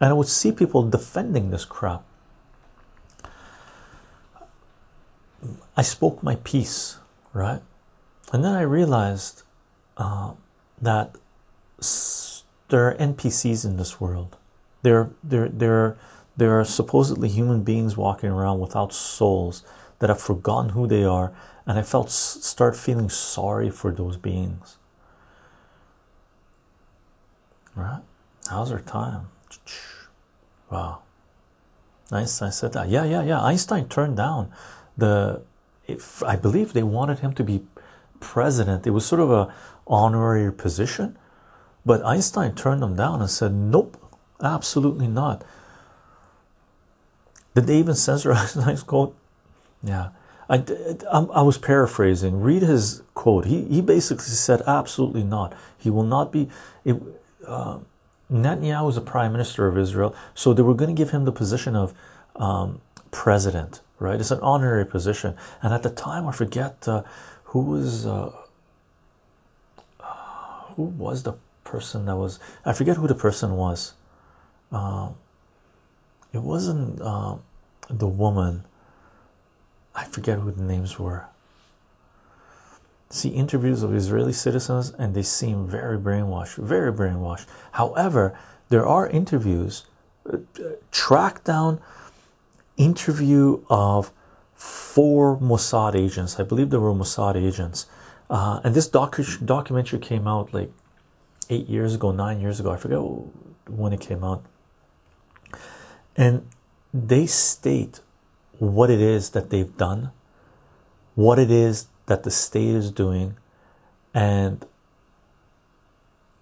And 0.00 0.10
I 0.10 0.12
would 0.12 0.28
see 0.28 0.52
people 0.52 0.88
defending 0.88 1.50
this 1.50 1.64
crap. 1.64 2.04
I 5.76 5.82
spoke 5.82 6.22
my 6.22 6.36
piece, 6.36 6.98
right? 7.32 7.62
And 8.32 8.44
then 8.44 8.54
I 8.54 8.62
realized 8.62 9.42
uh, 9.96 10.32
that 10.80 11.14
there 12.68 12.88
are 12.88 12.94
NPCs 12.94 13.64
in 13.64 13.76
this 13.76 14.00
world. 14.00 14.36
There, 14.82 15.10
there, 15.22 15.48
there, 15.48 15.96
there 16.36 16.58
are 16.58 16.64
supposedly 16.64 17.28
human 17.28 17.62
beings 17.62 17.96
walking 17.96 18.30
around 18.30 18.60
without 18.60 18.92
souls 18.92 19.62
that 19.98 20.10
have 20.10 20.20
forgotten 20.20 20.70
who 20.70 20.86
they 20.86 21.04
are, 21.04 21.32
and 21.66 21.78
I 21.78 21.82
felt 21.82 22.10
start 22.10 22.76
feeling 22.76 23.08
sorry 23.08 23.70
for 23.70 23.90
those 23.90 24.16
beings. 24.16 24.76
Right? 27.74 28.02
How's 28.48 28.70
our 28.70 28.80
time? 28.80 29.28
Wow. 30.70 31.02
Einstein 32.10 32.52
said 32.52 32.72
that. 32.74 32.88
Yeah, 32.88 33.04
yeah, 33.04 33.22
yeah. 33.22 33.40
Einstein 33.40 33.88
turned 33.88 34.16
down 34.16 34.52
the. 34.96 35.42
If, 35.86 36.22
I 36.22 36.36
believe 36.36 36.72
they 36.72 36.82
wanted 36.82 37.18
him 37.18 37.32
to 37.34 37.44
be 37.44 37.62
president. 38.20 38.86
It 38.86 38.90
was 38.90 39.04
sort 39.04 39.20
of 39.20 39.30
a 39.30 39.52
honorary 39.86 40.52
position, 40.52 41.18
but 41.84 42.04
Einstein 42.04 42.54
turned 42.54 42.82
them 42.82 42.96
down 42.96 43.20
and 43.20 43.30
said, 43.30 43.52
"Nope, 43.52 43.96
absolutely 44.42 45.08
not." 45.08 45.44
Did 47.54 47.66
they 47.66 47.78
even 47.78 47.94
censor 47.94 48.32
Einstein's 48.34 48.82
quote? 48.82 49.14
Yeah, 49.82 50.10
I, 50.48 50.56
I, 51.10 51.18
I 51.20 51.42
was 51.42 51.58
paraphrasing. 51.58 52.40
Read 52.40 52.62
his 52.62 53.02
quote. 53.14 53.46
He 53.46 53.64
he 53.64 53.80
basically 53.80 54.24
said, 54.24 54.62
"Absolutely 54.66 55.24
not. 55.24 55.54
He 55.76 55.90
will 55.90 56.04
not 56.04 56.32
be." 56.32 56.48
It, 56.84 57.00
uh, 57.46 57.78
Netanyahu 58.30 58.86
was 58.86 58.94
the 58.94 59.00
prime 59.00 59.32
minister 59.32 59.66
of 59.66 59.76
Israel, 59.76 60.14
so 60.34 60.52
they 60.52 60.62
were 60.62 60.74
going 60.74 60.94
to 60.94 61.00
give 61.00 61.10
him 61.10 61.24
the 61.24 61.32
position 61.32 61.76
of 61.76 61.94
um, 62.36 62.80
president, 63.10 63.80
right? 63.98 64.18
It's 64.18 64.30
an 64.30 64.40
honorary 64.40 64.86
position, 64.86 65.36
and 65.62 65.72
at 65.74 65.82
the 65.82 65.90
time, 65.90 66.26
I 66.26 66.32
forget 66.32 66.88
uh, 66.88 67.02
who 67.44 67.60
was 67.60 68.06
uh, 68.06 68.32
who 70.74 70.84
was 70.84 71.22
the 71.22 71.34
person 71.62 72.06
that 72.06 72.16
was. 72.16 72.38
I 72.64 72.72
forget 72.72 72.96
who 72.96 73.06
the 73.06 73.14
person 73.14 73.56
was. 73.56 73.94
Um, 74.72 75.14
it 76.32 76.42
wasn't 76.42 77.00
uh, 77.00 77.36
the 77.88 78.08
woman. 78.08 78.64
I 79.94 80.04
forget 80.04 80.40
who 80.40 80.50
the 80.50 80.62
names 80.62 80.98
were. 80.98 81.26
See 83.10 83.28
interviews 83.28 83.82
of 83.82 83.94
Israeli 83.94 84.32
citizens, 84.32 84.92
and 84.98 85.14
they 85.14 85.22
seem 85.22 85.68
very 85.68 85.98
brainwashed, 85.98 86.56
very 86.56 86.92
brainwashed. 86.92 87.46
However, 87.72 88.36
there 88.70 88.84
are 88.84 89.08
interviews, 89.08 89.84
uh, 90.28 90.38
track 90.90 91.44
down 91.44 91.80
interview 92.76 93.60
of 93.70 94.10
four 94.54 95.36
Mossad 95.36 95.94
agents. 95.94 96.40
I 96.40 96.42
believe 96.42 96.70
there 96.70 96.80
were 96.80 96.94
Mossad 96.94 97.36
agents, 97.36 97.86
uh, 98.28 98.60
and 98.64 98.74
this 98.74 98.88
docu- 98.88 99.44
documentary 99.46 100.00
came 100.00 100.26
out 100.26 100.52
like 100.52 100.72
eight 101.50 101.68
years 101.68 101.94
ago, 101.94 102.10
nine 102.10 102.40
years 102.40 102.58
ago. 102.58 102.72
I 102.72 102.76
forget 102.76 102.98
when 103.68 103.92
it 103.92 104.00
came 104.00 104.24
out, 104.24 104.42
and 106.16 106.46
they 106.92 107.26
state 107.26 108.00
what 108.58 108.90
it 108.90 109.00
is 109.00 109.30
that 109.30 109.50
they've 109.50 109.76
done, 109.76 110.10
what 111.14 111.38
it 111.38 111.50
is 111.50 111.88
that 112.06 112.22
the 112.22 112.30
state 112.30 112.74
is 112.74 112.90
doing, 112.90 113.36
and 114.12 114.66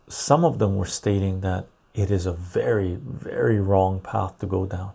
some 0.09 0.45
of 0.45 0.59
them 0.59 0.77
were 0.77 0.87
stating 0.87 1.41
that 1.41 1.67
it 1.95 2.11
is 2.11 2.27
a 2.27 2.33
very, 2.33 2.97
very 2.97 3.61
wrong 3.61 4.01
path 4.01 4.39
to 4.41 4.47
go 4.47 4.67
down. 4.67 4.93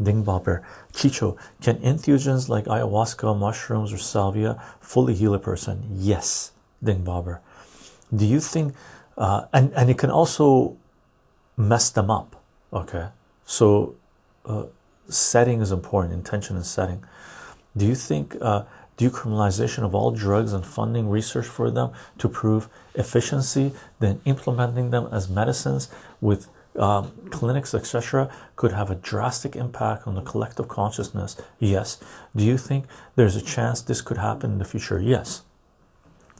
Dingbopper, 0.00 0.62
Chycho, 0.92 1.36
can 1.60 1.76
entheogens 1.78 2.48
like 2.48 2.64
ayahuasca, 2.64 3.38
mushrooms, 3.38 3.92
or 3.92 3.98
salvia 3.98 4.60
fully 4.80 5.14
heal 5.14 5.34
a 5.34 5.38
person? 5.38 5.84
Yes, 5.92 6.52
Dingbobber. 6.84 7.40
Do 8.14 8.26
you 8.26 8.40
think, 8.40 8.74
uh, 9.16 9.46
and 9.52 9.72
and 9.74 9.90
it 9.90 9.98
can 9.98 10.10
also 10.10 10.76
mess 11.56 11.90
them 11.90 12.10
up? 12.10 12.42
Okay, 12.72 13.08
so 13.44 13.94
uh, 14.44 14.64
setting 15.08 15.60
is 15.60 15.72
important, 15.72 16.14
intention 16.14 16.56
and 16.56 16.66
setting. 16.66 17.04
Do 17.76 17.86
you 17.86 17.94
think 17.94 18.36
uh, 18.40 18.64
decriminalization 18.98 19.84
of 19.84 19.94
all 19.94 20.10
drugs 20.10 20.52
and 20.52 20.64
funding 20.64 21.08
research 21.08 21.46
for 21.46 21.70
them 21.70 21.92
to 22.18 22.28
prove 22.28 22.68
efficiency, 22.94 23.72
then 24.00 24.20
implementing 24.24 24.90
them 24.90 25.08
as 25.10 25.28
medicines 25.28 25.88
with 26.20 26.48
um, 26.76 27.12
clinics, 27.30 27.74
etc., 27.74 28.30
could 28.56 28.72
have 28.72 28.90
a 28.90 28.94
drastic 28.94 29.56
impact 29.56 30.06
on 30.06 30.14
the 30.14 30.22
collective 30.22 30.68
consciousness? 30.68 31.36
Yes. 31.58 31.98
Do 32.34 32.44
you 32.44 32.56
think 32.56 32.86
there's 33.16 33.36
a 33.36 33.42
chance 33.42 33.80
this 33.82 34.00
could 34.00 34.18
happen 34.18 34.52
in 34.52 34.58
the 34.58 34.64
future? 34.64 35.00
Yes. 35.00 35.42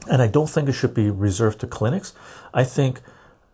And 0.09 0.21
I 0.21 0.27
don't 0.27 0.49
think 0.49 0.67
it 0.69 0.73
should 0.73 0.93
be 0.93 1.09
reserved 1.09 1.59
to 1.61 1.67
clinics. 1.67 2.13
I 2.53 2.63
think 2.63 3.01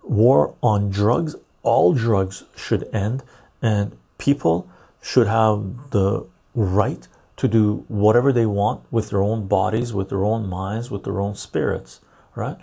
war 0.03 0.55
on 0.61 0.89
drugs, 0.89 1.35
all 1.63 1.93
drugs 1.93 2.43
should 2.55 2.89
end, 2.93 3.23
and 3.61 3.97
people 4.17 4.69
should 5.01 5.27
have 5.27 5.91
the 5.91 6.25
right 6.53 7.07
to 7.37 7.47
do 7.47 7.85
whatever 7.87 8.33
they 8.33 8.45
want 8.45 8.81
with 8.91 9.09
their 9.09 9.21
own 9.21 9.47
bodies, 9.47 9.93
with 9.93 10.09
their 10.09 10.25
own 10.25 10.47
minds, 10.49 10.91
with 10.91 11.03
their 11.03 11.21
own 11.21 11.35
spirits, 11.35 12.01
right? 12.35 12.57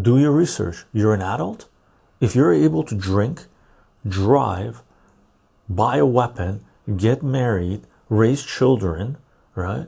Do 0.00 0.18
your 0.18 0.30
research. 0.30 0.84
You're 0.92 1.14
an 1.14 1.22
adult. 1.22 1.68
If 2.20 2.36
you're 2.36 2.52
able 2.52 2.84
to 2.84 2.94
drink, 2.94 3.46
drive, 4.06 4.82
buy 5.68 5.96
a 5.96 6.06
weapon, 6.06 6.64
get 6.96 7.22
married, 7.22 7.82
raise 8.08 8.44
children, 8.44 9.16
right? 9.54 9.86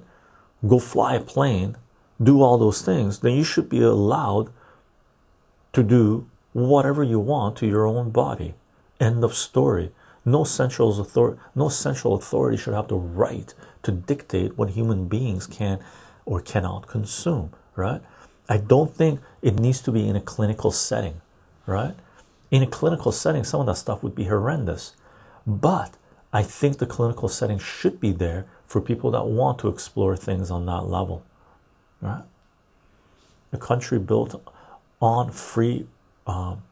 Go 0.66 0.78
fly 0.78 1.15
a 1.15 1.20
plane, 1.20 1.77
do 2.20 2.43
all 2.43 2.59
those 2.59 2.82
things, 2.82 3.20
then 3.20 3.35
you 3.35 3.44
should 3.44 3.69
be 3.69 3.82
allowed 3.82 4.51
to 5.73 5.82
do 5.82 6.28
whatever 6.53 7.03
you 7.03 7.19
want 7.19 7.57
to 7.57 7.66
your 7.66 7.86
own 7.86 8.11
body. 8.11 8.55
End 9.01 9.24
of 9.24 9.35
story. 9.35 9.93
No 10.24 10.44
central 10.44 11.01
authority, 11.01 11.40
no 11.55 11.69
central 11.69 12.15
authority 12.15 12.57
should 12.57 12.74
have 12.74 12.89
the 12.89 12.97
right 12.97 13.53
to 13.82 13.93
dictate 13.93 14.57
what 14.57 14.70
human 14.70 15.09
beings 15.09 15.47
can 15.47 15.81
or 16.24 16.40
cannot 16.40 16.86
consume. 16.86 17.53
Right? 17.74 18.01
I 18.49 18.59
don't 18.59 18.94
think 18.94 19.20
it 19.40 19.59
needs 19.59 19.81
to 19.82 19.93
be 19.93 20.09
in 20.09 20.16
a 20.16 20.20
clinical 20.20 20.70
setting. 20.70 21.20
Right? 21.66 21.94
In 22.51 22.62
a 22.62 22.66
clinical 22.66 23.12
setting, 23.12 23.44
some 23.44 23.61
of 23.61 23.66
that 23.66 23.77
stuff 23.77 24.03
would 24.03 24.15
be 24.15 24.24
horrendous, 24.24 24.94
but 25.47 25.97
I 26.32 26.43
think 26.43 26.78
the 26.78 26.86
clinical 26.86 27.28
setting 27.28 27.59
should 27.59 28.01
be 28.01 28.12
there 28.12 28.47
for 28.66 28.81
people 28.81 29.11
that 29.12 29.27
want 29.27 29.59
to 29.61 29.69
explore 29.69 30.16
things 30.16 30.51
on 30.51 30.66
that 30.66 30.82
level. 30.82 31.24
Right? 32.01 32.24
A 33.53 33.59
country 33.59 33.99
built 33.99 34.40
on 35.01 35.31
free 35.31 35.86
um, 36.27 36.62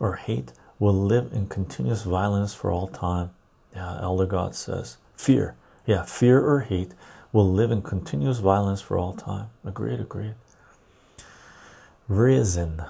or 0.00 0.16
hate 0.16 0.52
will 0.78 0.94
live 0.94 1.32
in 1.32 1.46
continuous 1.46 2.02
violence 2.02 2.54
for 2.54 2.70
all 2.70 2.88
time. 2.88 3.30
Yeah, 3.74 4.00
Elder 4.00 4.26
God 4.26 4.54
says. 4.54 4.98
Fear. 5.16 5.54
Yeah, 5.86 6.02
fear 6.02 6.40
or 6.40 6.60
hate 6.60 6.92
will 7.32 7.50
live 7.50 7.70
in 7.70 7.82
continuous 7.82 8.38
violence 8.38 8.80
for 8.80 8.98
all 8.98 9.14
time. 9.14 9.48
Agreed, 9.64 10.00
agreed. 10.00 10.34
Risen. 12.08 12.82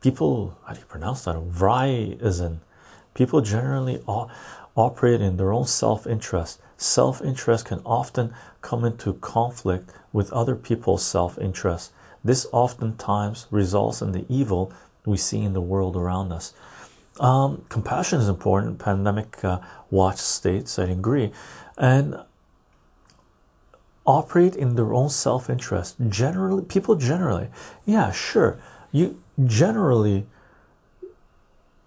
People, 0.00 0.58
how 0.66 0.74
do 0.74 0.80
you 0.80 0.86
pronounce 0.86 1.24
that? 1.24 1.36
Vryasin. 1.36 2.58
People 3.14 3.40
generally 3.40 4.02
operate 4.76 5.20
in 5.20 5.36
their 5.36 5.52
own 5.52 5.66
self 5.66 6.06
interest. 6.06 6.60
Self 6.76 7.22
interest 7.22 7.66
can 7.66 7.80
often 7.84 8.34
come 8.62 8.84
into 8.84 9.12
conflict 9.14 9.92
with 10.12 10.32
other 10.32 10.56
people's 10.56 11.04
self 11.04 11.38
interest. 11.38 11.92
This 12.24 12.46
oftentimes 12.52 13.46
results 13.50 14.00
in 14.00 14.12
the 14.12 14.24
evil 14.28 14.72
we 15.04 15.16
see 15.16 15.42
in 15.42 15.52
the 15.52 15.60
world 15.60 15.96
around 15.96 16.32
us. 16.32 16.54
Um, 17.22 17.64
compassion 17.68 18.20
is 18.20 18.28
important. 18.28 18.80
Pandemic 18.80 19.44
uh, 19.44 19.60
watch 19.92 20.18
states, 20.18 20.76
I 20.76 20.86
agree, 20.86 21.30
and 21.78 22.20
operate 24.04 24.56
in 24.56 24.74
their 24.74 24.92
own 24.92 25.08
self-interest. 25.08 25.94
Generally, 26.08 26.64
people 26.64 26.96
generally, 26.96 27.48
yeah, 27.86 28.10
sure, 28.10 28.60
you 28.90 29.22
generally 29.46 30.26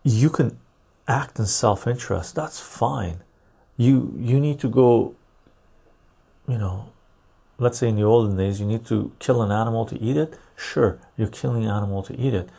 you 0.04 0.30
can 0.30 0.58
act 1.06 1.38
in 1.38 1.46
self-interest. 1.46 2.34
That's 2.34 2.62
fine. 2.62 3.18
You 3.76 4.16
you 4.18 4.40
need 4.40 4.58
to 4.62 4.70
go. 4.70 5.16
You 6.48 6.60
know, 6.60 6.94
let's 7.58 7.80
say 7.80 7.90
in 7.90 7.98
the 7.98 8.04
olden 8.04 8.38
days, 8.38 8.62
you 8.62 8.66
need 8.66 8.86
to 8.86 9.12
kill 9.20 9.42
an 9.42 9.52
animal 9.52 9.86
to 9.88 10.00
eat 10.00 10.16
it. 10.16 10.40
Sure, 10.56 10.98
you're 11.18 11.28
killing 11.28 11.66
an 11.66 11.72
animal 11.72 12.04
to 12.04 12.18
eat 12.18 12.34
it 12.34 12.50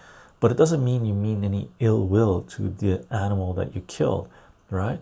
but 0.40 0.50
it 0.50 0.56
doesn't 0.56 0.84
mean 0.84 1.04
you 1.04 1.14
mean 1.14 1.44
any 1.44 1.68
ill 1.80 2.06
will 2.06 2.42
to 2.42 2.68
the 2.68 3.04
animal 3.10 3.54
that 3.54 3.74
you 3.74 3.80
killed, 3.82 4.28
right? 4.70 5.00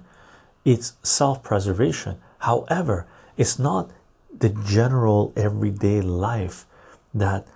It's 0.65 0.94
self 1.02 1.43
preservation. 1.43 2.19
However, 2.39 3.06
it's 3.36 3.59
not 3.59 3.90
the 4.36 4.48
general 4.48 5.32
everyday 5.36 6.01
life 6.01 6.66
that 7.12 7.47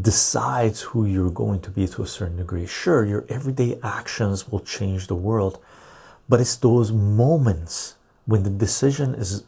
decides 0.00 0.80
who 0.80 1.04
you're 1.04 1.30
going 1.30 1.60
to 1.60 1.70
be 1.70 1.86
to 1.86 2.02
a 2.02 2.06
certain 2.06 2.36
degree. 2.36 2.66
Sure, 2.66 3.04
your 3.04 3.24
everyday 3.28 3.78
actions 3.82 4.48
will 4.48 4.60
change 4.60 5.06
the 5.06 5.14
world, 5.14 5.58
but 6.28 6.40
it's 6.40 6.56
those 6.56 6.90
moments 6.90 7.96
when 8.26 8.42
the 8.42 8.50
decision 8.50 9.14
is 9.14 9.44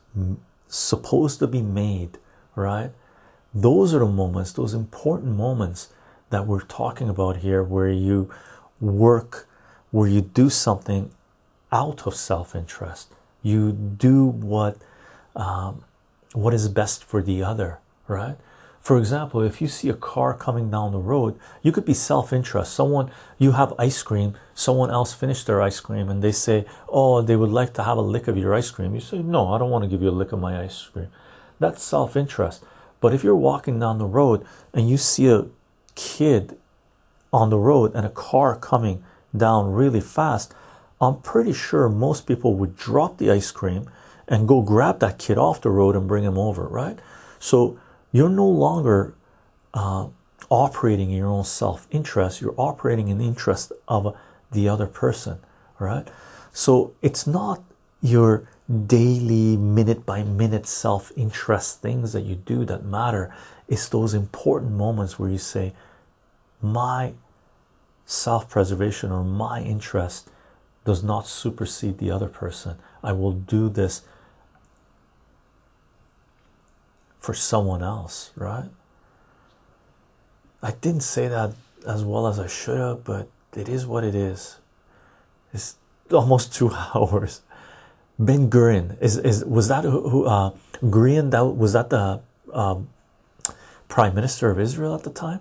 supposed 0.68 1.38
to 1.38 1.46
be 1.46 1.62
made, 1.62 2.18
right? 2.54 2.90
Those 3.62 3.94
are 3.94 4.00
the 4.00 4.06
moments 4.06 4.52
those 4.52 4.74
important 4.74 5.34
moments 5.36 5.88
that 6.30 6.46
we're 6.46 6.60
talking 6.60 7.08
about 7.08 7.38
here 7.38 7.62
where 7.62 7.88
you 7.88 8.30
work 8.80 9.48
where 9.90 10.08
you 10.08 10.20
do 10.20 10.50
something 10.50 11.10
out 11.72 12.06
of 12.06 12.14
self-interest 12.14 13.08
you 13.42 13.72
do 13.72 14.24
what 14.24 14.76
um, 15.34 15.84
what 16.32 16.52
is 16.52 16.68
best 16.68 17.02
for 17.04 17.22
the 17.22 17.42
other 17.42 17.78
right 18.06 18.36
For 18.86 18.98
example, 18.98 19.42
if 19.42 19.60
you 19.60 19.66
see 19.66 19.88
a 19.88 19.94
car 19.94 20.32
coming 20.32 20.70
down 20.70 20.92
the 20.92 21.02
road, 21.14 21.34
you 21.60 21.72
could 21.72 21.84
be 21.84 21.92
self 21.92 22.32
interest. 22.32 22.72
Someone, 22.72 23.10
you 23.36 23.50
have 23.58 23.74
ice 23.80 24.00
cream, 24.00 24.36
someone 24.54 24.92
else 24.92 25.12
finished 25.12 25.48
their 25.48 25.60
ice 25.60 25.80
cream, 25.80 26.08
and 26.08 26.22
they 26.22 26.30
say, 26.30 26.66
Oh, 26.88 27.20
they 27.20 27.34
would 27.34 27.50
like 27.50 27.74
to 27.74 27.82
have 27.82 27.98
a 27.98 28.00
lick 28.14 28.28
of 28.28 28.38
your 28.38 28.54
ice 28.54 28.70
cream. 28.70 28.94
You 28.94 29.00
say, 29.00 29.18
No, 29.18 29.52
I 29.52 29.58
don't 29.58 29.70
want 29.70 29.82
to 29.82 29.90
give 29.90 30.02
you 30.02 30.10
a 30.10 30.20
lick 30.20 30.30
of 30.30 30.38
my 30.38 30.62
ice 30.62 30.78
cream. 30.92 31.08
That's 31.58 31.82
self 31.82 32.14
interest. 32.14 32.62
But 33.06 33.14
if 33.14 33.22
you're 33.22 33.36
walking 33.36 33.78
down 33.78 33.98
the 33.98 34.04
road 34.04 34.44
and 34.74 34.90
you 34.90 34.96
see 34.96 35.28
a 35.28 35.44
kid 35.94 36.58
on 37.32 37.50
the 37.50 37.56
road 37.56 37.94
and 37.94 38.04
a 38.04 38.10
car 38.10 38.56
coming 38.56 39.04
down 39.36 39.70
really 39.70 40.00
fast, 40.00 40.52
I'm 41.00 41.20
pretty 41.20 41.52
sure 41.52 41.88
most 41.88 42.26
people 42.26 42.54
would 42.54 42.76
drop 42.76 43.18
the 43.18 43.30
ice 43.30 43.52
cream 43.52 43.88
and 44.26 44.48
go 44.48 44.60
grab 44.60 44.98
that 44.98 45.20
kid 45.20 45.38
off 45.38 45.60
the 45.60 45.70
road 45.70 45.94
and 45.94 46.08
bring 46.08 46.24
him 46.24 46.36
over, 46.36 46.66
right? 46.66 46.98
So 47.38 47.78
you're 48.10 48.28
no 48.28 48.48
longer 48.48 49.14
uh, 49.72 50.08
operating 50.50 51.10
in 51.12 51.16
your 51.16 51.28
own 51.28 51.44
self 51.44 51.86
interest, 51.92 52.40
you're 52.40 52.56
operating 52.58 53.06
in 53.06 53.18
the 53.18 53.26
interest 53.26 53.70
of 53.86 54.16
the 54.50 54.68
other 54.68 54.88
person, 54.88 55.38
right? 55.78 56.08
So 56.52 56.92
it's 57.02 57.24
not 57.24 57.62
your 58.02 58.48
daily, 58.86 59.56
minute 59.56 60.04
by 60.04 60.22
minute 60.22 60.66
self 60.66 61.12
interest 61.16 61.80
things 61.80 62.12
that 62.12 62.22
you 62.22 62.34
do 62.34 62.64
that 62.64 62.84
matter, 62.84 63.34
it's 63.68 63.88
those 63.88 64.14
important 64.14 64.72
moments 64.72 65.18
where 65.18 65.30
you 65.30 65.38
say, 65.38 65.72
My 66.60 67.14
self 68.04 68.48
preservation 68.48 69.12
or 69.12 69.24
my 69.24 69.62
interest 69.62 70.30
does 70.84 71.02
not 71.02 71.26
supersede 71.26 71.98
the 71.98 72.10
other 72.10 72.28
person. 72.28 72.76
I 73.02 73.12
will 73.12 73.32
do 73.32 73.68
this 73.68 74.02
for 77.18 77.34
someone 77.34 77.82
else, 77.82 78.30
right? 78.36 78.70
I 80.62 80.70
didn't 80.72 81.02
say 81.02 81.28
that 81.28 81.52
as 81.86 82.04
well 82.04 82.26
as 82.26 82.38
I 82.38 82.46
should 82.46 82.78
have, 82.78 83.04
but 83.04 83.28
it 83.54 83.68
is 83.68 83.86
what 83.86 84.04
it 84.04 84.14
is. 84.14 84.56
It's 85.52 85.76
almost 86.12 86.54
two 86.58 86.70
hours. 86.70 87.42
Ben 88.18 88.48
Gurion 88.48 88.96
is 89.00 89.18
is 89.18 89.44
was 89.44 89.68
that 89.68 89.84
who 89.84 90.24
uh 90.24 90.50
Gurion 90.82 91.30
that 91.30 91.44
was 91.44 91.72
that 91.74 91.90
the 91.90 92.20
um, 92.52 92.88
prime 93.88 94.14
minister 94.14 94.50
of 94.50 94.58
Israel 94.58 94.94
at 94.94 95.02
the 95.02 95.10
time? 95.10 95.40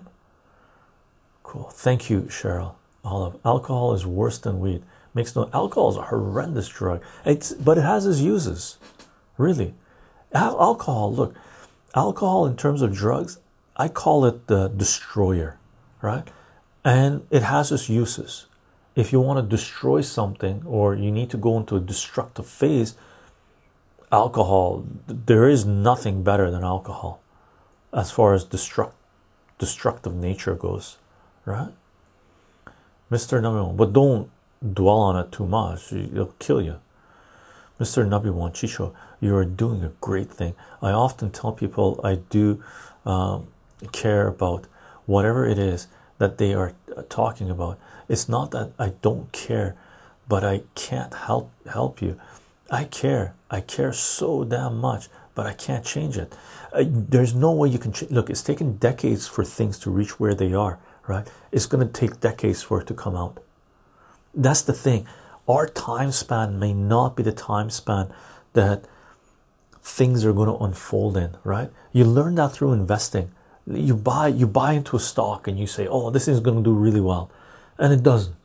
Cool. 1.42 1.70
Thank 1.72 2.10
you, 2.10 2.22
Cheryl. 2.22 2.74
Olive. 3.04 3.36
Alcohol 3.44 3.94
is 3.94 4.04
worse 4.04 4.38
than 4.38 4.60
weed. 4.60 4.82
Makes 5.14 5.34
no 5.34 5.48
alcohol 5.54 5.90
is 5.90 5.96
a 5.96 6.02
horrendous 6.02 6.68
drug. 6.68 7.02
It's 7.24 7.54
but 7.54 7.78
it 7.78 7.82
has 7.82 8.04
its 8.06 8.20
uses. 8.20 8.78
Really. 9.38 9.74
Al 10.34 10.60
alcohol, 10.60 11.14
look, 11.14 11.34
alcohol 11.94 12.46
in 12.46 12.56
terms 12.56 12.82
of 12.82 12.92
drugs, 12.92 13.38
I 13.76 13.88
call 13.88 14.24
it 14.26 14.48
the 14.48 14.68
destroyer, 14.68 15.56
right? 16.02 16.28
And 16.84 17.26
it 17.30 17.42
has 17.42 17.72
its 17.72 17.88
uses. 17.88 18.46
If 18.96 19.12
you 19.12 19.20
want 19.20 19.38
to 19.38 19.56
destroy 19.56 20.00
something 20.00 20.62
or 20.66 20.94
you 20.96 21.12
need 21.12 21.30
to 21.30 21.36
go 21.36 21.56
into 21.58 21.76
a 21.76 21.80
destructive 21.80 22.46
phase, 22.46 22.96
alcohol, 24.10 24.84
there 25.06 25.48
is 25.48 25.64
nothing 25.66 26.22
better 26.22 26.50
than 26.50 26.64
alcohol 26.64 27.20
as 27.92 28.10
far 28.10 28.34
as 28.34 28.44
destruct 28.44 28.92
destructive 29.58 30.14
nature 30.14 30.54
goes, 30.54 30.98
right? 31.44 31.72
Mr. 33.10 33.40
Number 33.40 33.72
but 33.72 33.92
don't 33.92 34.30
dwell 34.74 34.98
on 34.98 35.16
it 35.16 35.32
too 35.32 35.46
much, 35.46 35.92
it'll 35.92 36.34
kill 36.38 36.60
you. 36.60 36.78
Mr. 37.80 38.06
Nabi 38.06 38.32
One 38.32 38.52
Chycho, 38.52 38.94
you 39.20 39.34
are 39.36 39.44
doing 39.44 39.82
a 39.84 39.92
great 40.00 40.30
thing. 40.30 40.54
I 40.82 40.92
often 40.92 41.30
tell 41.30 41.52
people 41.52 42.00
I 42.02 42.16
do 42.16 42.62
um, 43.04 43.48
care 43.92 44.26
about 44.28 44.66
whatever 45.06 45.46
it 45.46 45.58
is 45.58 45.88
that 46.18 46.38
they 46.38 46.54
are 46.54 46.74
uh, 46.96 47.02
talking 47.08 47.50
about. 47.50 47.78
It's 48.08 48.28
not 48.28 48.50
that 48.52 48.72
I 48.78 48.90
don't 49.02 49.30
care, 49.32 49.76
but 50.28 50.44
I 50.44 50.62
can't 50.74 51.12
help 51.14 51.50
help 51.66 52.00
you. 52.02 52.18
I 52.70 52.84
care. 52.84 53.34
I 53.50 53.60
care 53.60 53.92
so 53.92 54.44
damn 54.44 54.78
much, 54.78 55.08
but 55.34 55.46
I 55.46 55.52
can't 55.52 55.84
change 55.84 56.16
it. 56.18 56.34
I, 56.74 56.88
there's 56.90 57.34
no 57.34 57.52
way 57.52 57.68
you 57.68 57.78
can 57.78 57.92
look. 58.10 58.28
It's 58.28 58.42
taken 58.42 58.76
decades 58.76 59.26
for 59.28 59.44
things 59.44 59.78
to 59.80 59.90
reach 59.90 60.18
where 60.18 60.34
they 60.34 60.52
are. 60.52 60.78
Right? 61.06 61.28
It's 61.52 61.66
going 61.66 61.86
to 61.86 61.92
take 61.92 62.20
decades 62.20 62.62
for 62.62 62.80
it 62.80 62.88
to 62.88 62.94
come 62.94 63.14
out. 63.14 63.38
That's 64.34 64.62
the 64.62 64.72
thing. 64.72 65.06
Our 65.48 65.68
time 65.68 66.10
span 66.10 66.58
may 66.58 66.72
not 66.72 67.14
be 67.14 67.22
the 67.22 67.32
time 67.32 67.70
span 67.70 68.12
that 68.54 68.84
things 69.80 70.24
are 70.24 70.32
going 70.32 70.48
to 70.48 70.64
unfold 70.64 71.16
in. 71.16 71.36
Right? 71.44 71.70
You 71.92 72.04
learn 72.04 72.34
that 72.34 72.52
through 72.52 72.72
investing. 72.72 73.30
You 73.68 73.94
buy 73.94 74.28
you 74.28 74.46
buy 74.46 74.72
into 74.72 74.96
a 74.96 75.00
stock 75.00 75.48
and 75.48 75.58
you 75.58 75.66
say, 75.66 75.86
"Oh, 75.88 76.10
this 76.10 76.28
is 76.28 76.40
going 76.40 76.56
to 76.56 76.62
do 76.62 76.72
really 76.72 77.00
well," 77.00 77.30
and 77.78 77.92
it 77.92 78.02
doesn't. 78.02 78.36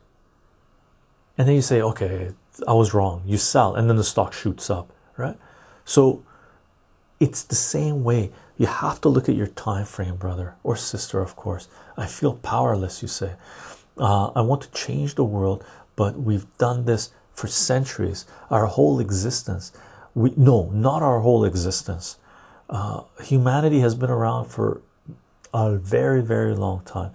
And 1.38 1.48
then 1.48 1.54
you 1.54 1.62
say, 1.62 1.80
"Okay, 1.80 2.32
I 2.66 2.72
was 2.72 2.94
wrong." 2.94 3.22
You 3.26 3.38
sell, 3.38 3.74
and 3.74 3.88
then 3.88 3.96
the 3.96 4.04
stock 4.04 4.32
shoots 4.32 4.70
up. 4.70 4.92
Right? 5.16 5.36
So 5.84 6.22
it's 7.20 7.42
the 7.42 7.54
same 7.54 8.02
way. 8.02 8.32
You 8.58 8.66
have 8.66 9.00
to 9.02 9.08
look 9.08 9.28
at 9.28 9.34
your 9.34 9.46
time 9.46 9.84
frame, 9.84 10.16
brother 10.16 10.54
or 10.62 10.76
sister, 10.76 11.20
of 11.20 11.36
course. 11.36 11.68
I 11.96 12.06
feel 12.06 12.34
powerless, 12.34 13.02
you 13.02 13.08
say. 13.08 13.34
Uh, 13.96 14.30
I 14.34 14.40
want 14.40 14.62
to 14.62 14.70
change 14.72 15.14
the 15.14 15.24
world, 15.24 15.64
but 15.96 16.18
we've 16.18 16.46
done 16.58 16.84
this 16.84 17.12
for 17.32 17.46
centuries, 17.46 18.26
our 18.50 18.66
whole 18.66 19.00
existence. 19.00 19.72
We 20.14 20.34
no, 20.36 20.70
not 20.70 21.02
our 21.02 21.20
whole 21.20 21.44
existence. 21.44 22.18
Uh, 22.68 23.02
humanity 23.22 23.80
has 23.80 23.94
been 23.94 24.10
around 24.10 24.46
for 24.46 24.82
a 25.54 25.76
very, 25.76 26.22
very 26.22 26.54
long 26.54 26.82
time. 26.84 27.12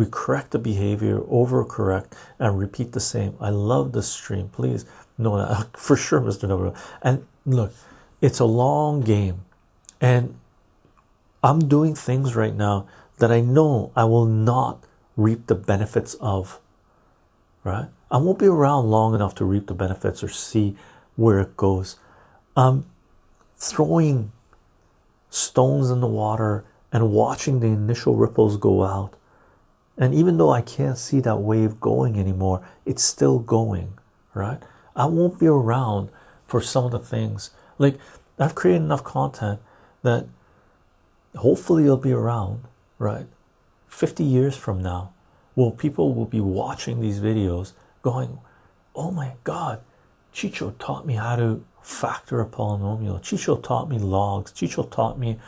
We 0.00 0.06
correct 0.10 0.52
the 0.52 0.58
behavior, 0.58 1.18
overcorrect, 1.20 2.12
and 2.38 2.58
repeat 2.58 2.92
the 2.92 3.00
same. 3.00 3.36
I 3.38 3.50
love 3.50 3.92
this 3.92 4.08
stream. 4.08 4.48
Please 4.48 4.86
know 5.18 5.36
that 5.36 5.76
for 5.76 5.94
sure, 5.94 6.22
Mr. 6.22 6.48
Noble. 6.48 6.74
And 7.02 7.26
look, 7.44 7.74
it's 8.22 8.38
a 8.38 8.46
long 8.46 9.02
game, 9.02 9.44
and 10.00 10.36
I'm 11.44 11.68
doing 11.68 11.94
things 11.94 12.34
right 12.34 12.54
now 12.54 12.88
that 13.18 13.30
I 13.30 13.42
know 13.42 13.92
I 13.94 14.04
will 14.04 14.24
not 14.24 14.82
reap 15.18 15.48
the 15.48 15.54
benefits 15.54 16.14
of. 16.14 16.60
Right? 17.62 17.88
I 18.10 18.16
won't 18.16 18.38
be 18.38 18.46
around 18.46 18.88
long 18.90 19.14
enough 19.14 19.34
to 19.34 19.44
reap 19.44 19.66
the 19.66 19.74
benefits 19.74 20.24
or 20.24 20.30
see 20.30 20.78
where 21.16 21.40
it 21.40 21.58
goes. 21.58 21.96
I'm 22.56 22.86
throwing 23.54 24.32
stones 25.28 25.90
in 25.90 26.00
the 26.00 26.06
water 26.06 26.64
and 26.90 27.12
watching 27.12 27.60
the 27.60 27.66
initial 27.66 28.14
ripples 28.14 28.56
go 28.56 28.82
out. 28.82 29.14
And 30.00 30.14
even 30.14 30.38
though 30.38 30.50
I 30.50 30.62
can't 30.62 30.96
see 30.96 31.20
that 31.20 31.36
wave 31.36 31.78
going 31.78 32.18
anymore, 32.18 32.66
it's 32.86 33.04
still 33.04 33.38
going, 33.38 33.98
right? 34.32 34.58
I 34.96 35.04
won't 35.04 35.38
be 35.38 35.46
around 35.46 36.08
for 36.46 36.62
some 36.62 36.86
of 36.86 36.90
the 36.90 36.98
things. 36.98 37.50
Like, 37.78 37.98
I've 38.38 38.54
created 38.54 38.82
enough 38.82 39.04
content 39.04 39.60
that 40.02 40.26
hopefully 41.36 41.84
you'll 41.84 41.98
be 41.98 42.12
around, 42.12 42.64
right? 42.98 43.26
50 43.88 44.24
years 44.24 44.56
from 44.56 44.82
now, 44.82 45.12
well, 45.54 45.70
people 45.70 46.14
will 46.14 46.24
be 46.24 46.40
watching 46.40 47.00
these 47.00 47.20
videos 47.20 47.72
going, 48.00 48.38
oh 48.94 49.10
my 49.10 49.34
God, 49.44 49.82
Chycho 50.32 50.74
taught 50.78 51.06
me 51.06 51.14
how 51.14 51.36
to 51.36 51.62
factor 51.82 52.40
a 52.40 52.46
polynomial. 52.46 53.20
Chycho 53.20 53.56
taught 53.62 53.90
me 53.90 53.98
logs. 53.98 54.52
Chycho 54.52 54.84
taught 54.90 55.18
me 55.18 55.38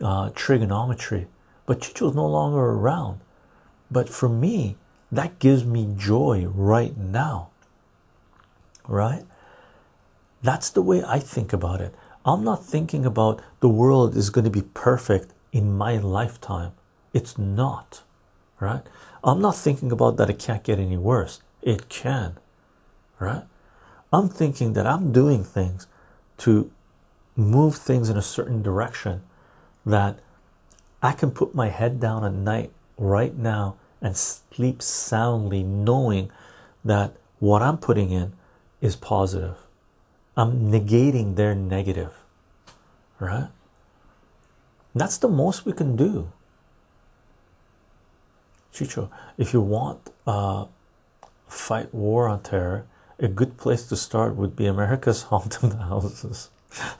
uh, 0.00 0.30
trigonometry. 0.34 1.26
But 1.66 1.80
Chycho's 1.80 2.14
no 2.14 2.26
longer 2.26 2.58
around. 2.58 3.20
But 3.92 4.08
for 4.08 4.28
me, 4.28 4.76
that 5.10 5.38
gives 5.38 5.64
me 5.64 5.94
joy 5.96 6.46
right 6.46 6.96
now. 6.96 7.50
Right? 8.88 9.24
That's 10.42 10.70
the 10.70 10.82
way 10.82 11.04
I 11.04 11.18
think 11.18 11.52
about 11.52 11.80
it. 11.80 11.94
I'm 12.24 12.42
not 12.42 12.64
thinking 12.64 13.04
about 13.04 13.42
the 13.60 13.68
world 13.68 14.16
is 14.16 14.30
going 14.30 14.44
to 14.44 14.50
be 14.50 14.62
perfect 14.62 15.32
in 15.52 15.76
my 15.76 15.98
lifetime. 15.98 16.72
It's 17.12 17.36
not, 17.36 18.02
right? 18.58 18.82
I'm 19.22 19.40
not 19.40 19.56
thinking 19.56 19.92
about 19.92 20.16
that 20.16 20.30
it 20.30 20.38
can't 20.38 20.64
get 20.64 20.78
any 20.78 20.96
worse. 20.96 21.42
It 21.60 21.88
can, 21.88 22.38
right? 23.18 23.44
I'm 24.12 24.28
thinking 24.28 24.72
that 24.72 24.86
I'm 24.86 25.12
doing 25.12 25.44
things 25.44 25.86
to 26.38 26.70
move 27.36 27.76
things 27.76 28.08
in 28.08 28.16
a 28.16 28.22
certain 28.22 28.62
direction 28.62 29.22
that 29.84 30.18
I 31.02 31.12
can 31.12 31.30
put 31.30 31.54
my 31.54 31.68
head 31.68 32.00
down 32.00 32.24
at 32.24 32.32
night 32.32 32.70
right 32.96 33.36
now 33.36 33.76
and 34.02 34.16
sleep 34.16 34.82
soundly 34.82 35.62
knowing 35.62 36.30
that 36.84 37.16
what 37.38 37.62
I'm 37.62 37.78
putting 37.78 38.10
in 38.10 38.32
is 38.80 38.96
positive 38.96 39.56
I'm 40.36 40.70
negating 40.70 41.36
their 41.36 41.54
negative, 41.54 42.14
right? 43.20 43.48
That's 44.94 45.18
the 45.18 45.28
most 45.28 45.66
we 45.66 45.72
can 45.72 45.94
do. 45.94 46.32
Chycho, 48.72 49.10
if 49.36 49.52
you 49.52 49.60
want 49.60 50.10
uh, 50.26 50.66
fight 51.46 51.92
war 51.92 52.28
on 52.28 52.42
terror, 52.42 52.86
a 53.18 53.28
good 53.28 53.58
place 53.58 53.86
to 53.88 53.96
start 53.96 54.36
would 54.36 54.56
be 54.56 54.66
America's 54.66 55.22
haunted 55.30 55.74
houses. 55.74 56.48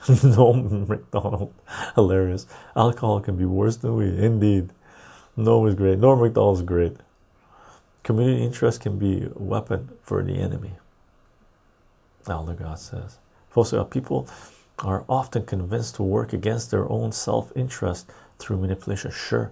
Norm 0.23 0.87
Macdonald, 0.87 1.51
hilarious. 1.95 2.45
Alcohol 2.75 3.19
can 3.21 3.35
be 3.35 3.45
worse 3.45 3.77
than 3.77 3.95
weed, 3.95 4.19
indeed. 4.19 4.69
No 5.35 5.65
is 5.65 5.75
great. 5.75 5.99
Norm 5.99 6.21
Macdonald's 6.21 6.61
great. 6.61 6.97
Community 8.03 8.43
interest 8.43 8.81
can 8.81 8.99
be 8.99 9.23
a 9.23 9.41
weapon 9.41 9.89
for 10.01 10.21
the 10.23 10.33
enemy. 10.33 10.73
Elder 12.27 12.53
God 12.53 12.79
says. 12.79 13.17
Also, 13.55 13.83
people 13.83 14.27
are 14.79 15.05
often 15.07 15.45
convinced 15.45 15.95
to 15.95 16.03
work 16.03 16.33
against 16.33 16.71
their 16.71 16.89
own 16.89 17.11
self-interest 17.11 18.09
through 18.39 18.57
manipulation. 18.57 19.11
Sure. 19.11 19.51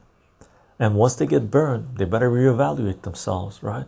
And 0.80 0.96
once 0.96 1.16
they 1.16 1.28
get 1.28 1.52
burned, 1.52 1.98
they 1.98 2.06
better 2.06 2.30
reevaluate 2.30 3.04
themselves, 3.04 3.62
right? 3.62 3.86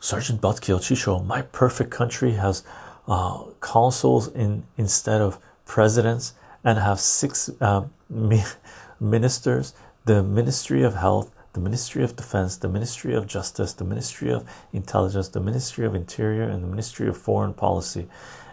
Sergeant 0.00 0.40
Buzzkill 0.40 0.80
Chycho, 0.80 1.20
my 1.24 1.42
perfect 1.42 1.90
country 1.90 2.32
has 2.32 2.62
uh, 3.08 3.44
consuls 3.60 4.28
in 4.28 4.64
instead 4.76 5.20
of 5.20 5.38
presidents 5.66 6.34
and 6.62 6.78
have 6.78 7.00
six 7.00 7.50
uh, 7.60 7.84
ministers 9.00 9.74
the 10.04 10.22
Ministry 10.22 10.82
of 10.82 10.94
Health, 10.94 11.32
the 11.54 11.60
Ministry 11.60 12.04
of 12.04 12.16
Defense, 12.16 12.56
the 12.56 12.68
Ministry 12.68 13.14
of 13.14 13.26
Justice, 13.26 13.72
the 13.72 13.84
Ministry 13.84 14.30
of 14.30 14.48
Intelligence, 14.72 15.28
the 15.28 15.40
Ministry 15.40 15.86
of 15.86 15.94
Interior, 15.94 16.42
and 16.42 16.62
the 16.62 16.68
Ministry 16.68 17.08
of 17.08 17.16
Foreign 17.16 17.54
Policy, 17.54 18.06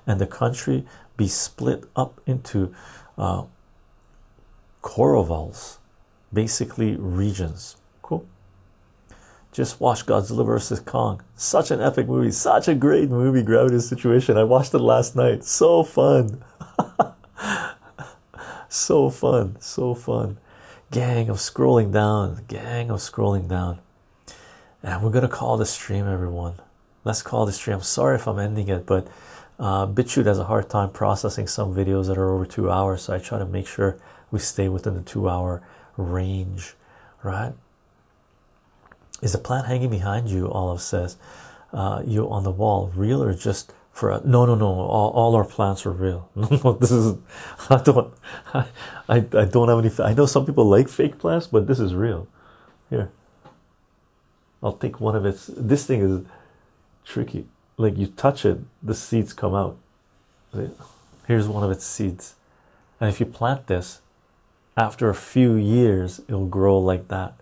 and 0.08 0.20
the 0.20 0.28
country 0.28 0.86
be 1.18 1.28
split 1.28 1.84
up 1.96 2.22
into 2.26 2.74
uh, 3.18 3.44
basically 6.34 6.96
regions. 6.96 7.76
Cool. 8.02 8.26
Just 9.52 9.82
watch 9.82 10.06
Godzilla 10.06 10.46
vs. 10.46 10.80
Kong. 10.80 11.22
Such 11.36 11.72
an 11.72 11.82
epic 11.82 12.08
movie, 12.08 12.32
such 12.32 12.70
a 12.70 12.76
great 12.76 13.10
movie, 13.10 13.44
Gravity 13.44 13.80
Situation. 13.80 14.38
I 14.38 14.46
watched 14.46 14.74
it 14.74 14.80
last 14.80 15.18
night. 15.18 15.44
So 15.44 15.84
fun. 15.84 16.44
so 18.70 19.10
fun, 19.10 19.58
so 19.60 19.94
fun 19.94 20.38
gang 20.92 21.30
of 21.30 21.38
scrolling 21.38 21.92
down, 21.92 22.44
gang 22.50 22.92
of 22.92 23.00
scrolling 23.00 23.48
down. 23.48 23.80
And 24.84 25.02
we're 25.02 25.12
gonna 25.12 25.30
call 25.30 25.58
the 25.58 25.66
stream, 25.66 26.06
everyone. 26.06 26.56
Let's 27.06 27.22
call 27.22 27.46
the 27.46 27.54
stream. 27.54 27.78
I'm 27.78 27.84
sorry 27.84 28.16
if 28.16 28.28
I'm 28.28 28.38
ending 28.38 28.68
it, 28.68 28.86
but 28.86 29.08
uh, 29.58 29.88
BitChute 29.88 30.26
has 30.26 30.38
a 30.38 30.44
hard 30.44 30.70
time 30.70 30.90
processing 30.90 31.48
some 31.48 31.74
videos 31.74 32.08
that 32.08 32.18
are 32.18 32.34
over 32.34 32.46
two 32.46 32.70
hours, 32.70 33.04
so 33.04 33.14
I 33.14 33.20
try 33.20 33.40
to 33.40 33.46
make 33.46 33.68
sure 33.68 33.98
we 34.32 34.40
stay 34.40 34.68
within 34.68 34.96
the 34.96 35.02
two 35.02 35.30
hour 35.30 35.62
range, 35.96 36.74
right? 37.24 37.54
Is 39.22 39.32
the 39.32 39.38
plant 39.38 39.68
hanging 39.68 39.90
behind 39.90 40.30
you? 40.30 40.52
Olive 40.52 40.82
says, 40.82 41.16
uh, 41.72 42.02
you 42.06 42.30
on 42.30 42.44
the 42.44 42.52
wall, 42.52 42.92
real 42.96 43.24
or 43.24 43.34
just 43.34 43.72
for 43.92 44.10
a, 44.10 44.22
no 44.26 44.46
no 44.46 44.56
no 44.56 44.68
all, 44.68 45.12
all 45.12 45.36
our 45.36 45.44
plants 45.44 45.86
are 45.86 45.92
real. 45.92 46.30
No 46.36 46.48
no 46.64 46.74
this 46.74 46.92
is 46.92 47.16
i 47.70 47.78
don't 47.78 48.14
I, 48.54 48.66
I 49.10 49.46
don't 49.46 49.68
have 49.68 49.80
any 49.80 49.92
i 50.00 50.14
know 50.14 50.26
some 50.26 50.46
people 50.46 50.66
like 50.66 50.88
fake 50.88 51.20
plants 51.20 51.48
but 51.48 51.68
this 51.68 51.80
is 51.80 51.94
real. 51.94 52.28
Here. 52.90 53.12
I'll 54.64 54.74
take 54.74 55.00
one 55.00 55.16
of 55.16 55.26
its 55.26 55.48
this 55.48 55.86
thing 55.86 56.02
is 56.02 56.26
tricky. 57.06 57.46
Like 57.78 57.98
you 57.98 58.08
touch 58.08 58.46
it 58.46 58.60
the 58.82 58.96
seeds 58.96 59.34
come 59.34 59.56
out. 59.56 59.78
Here's 61.28 61.48
one 61.48 61.64
of 61.64 61.72
its 61.72 61.86
seeds. 61.86 62.36
And 63.00 63.10
if 63.10 63.20
you 63.20 63.26
plant 63.26 63.68
this 63.68 64.02
after 64.78 65.10
a 65.10 65.16
few 65.16 65.56
years 65.56 66.22
it'll 66.28 66.48
grow 66.48 66.78
like 66.80 67.08
that. 67.10 67.34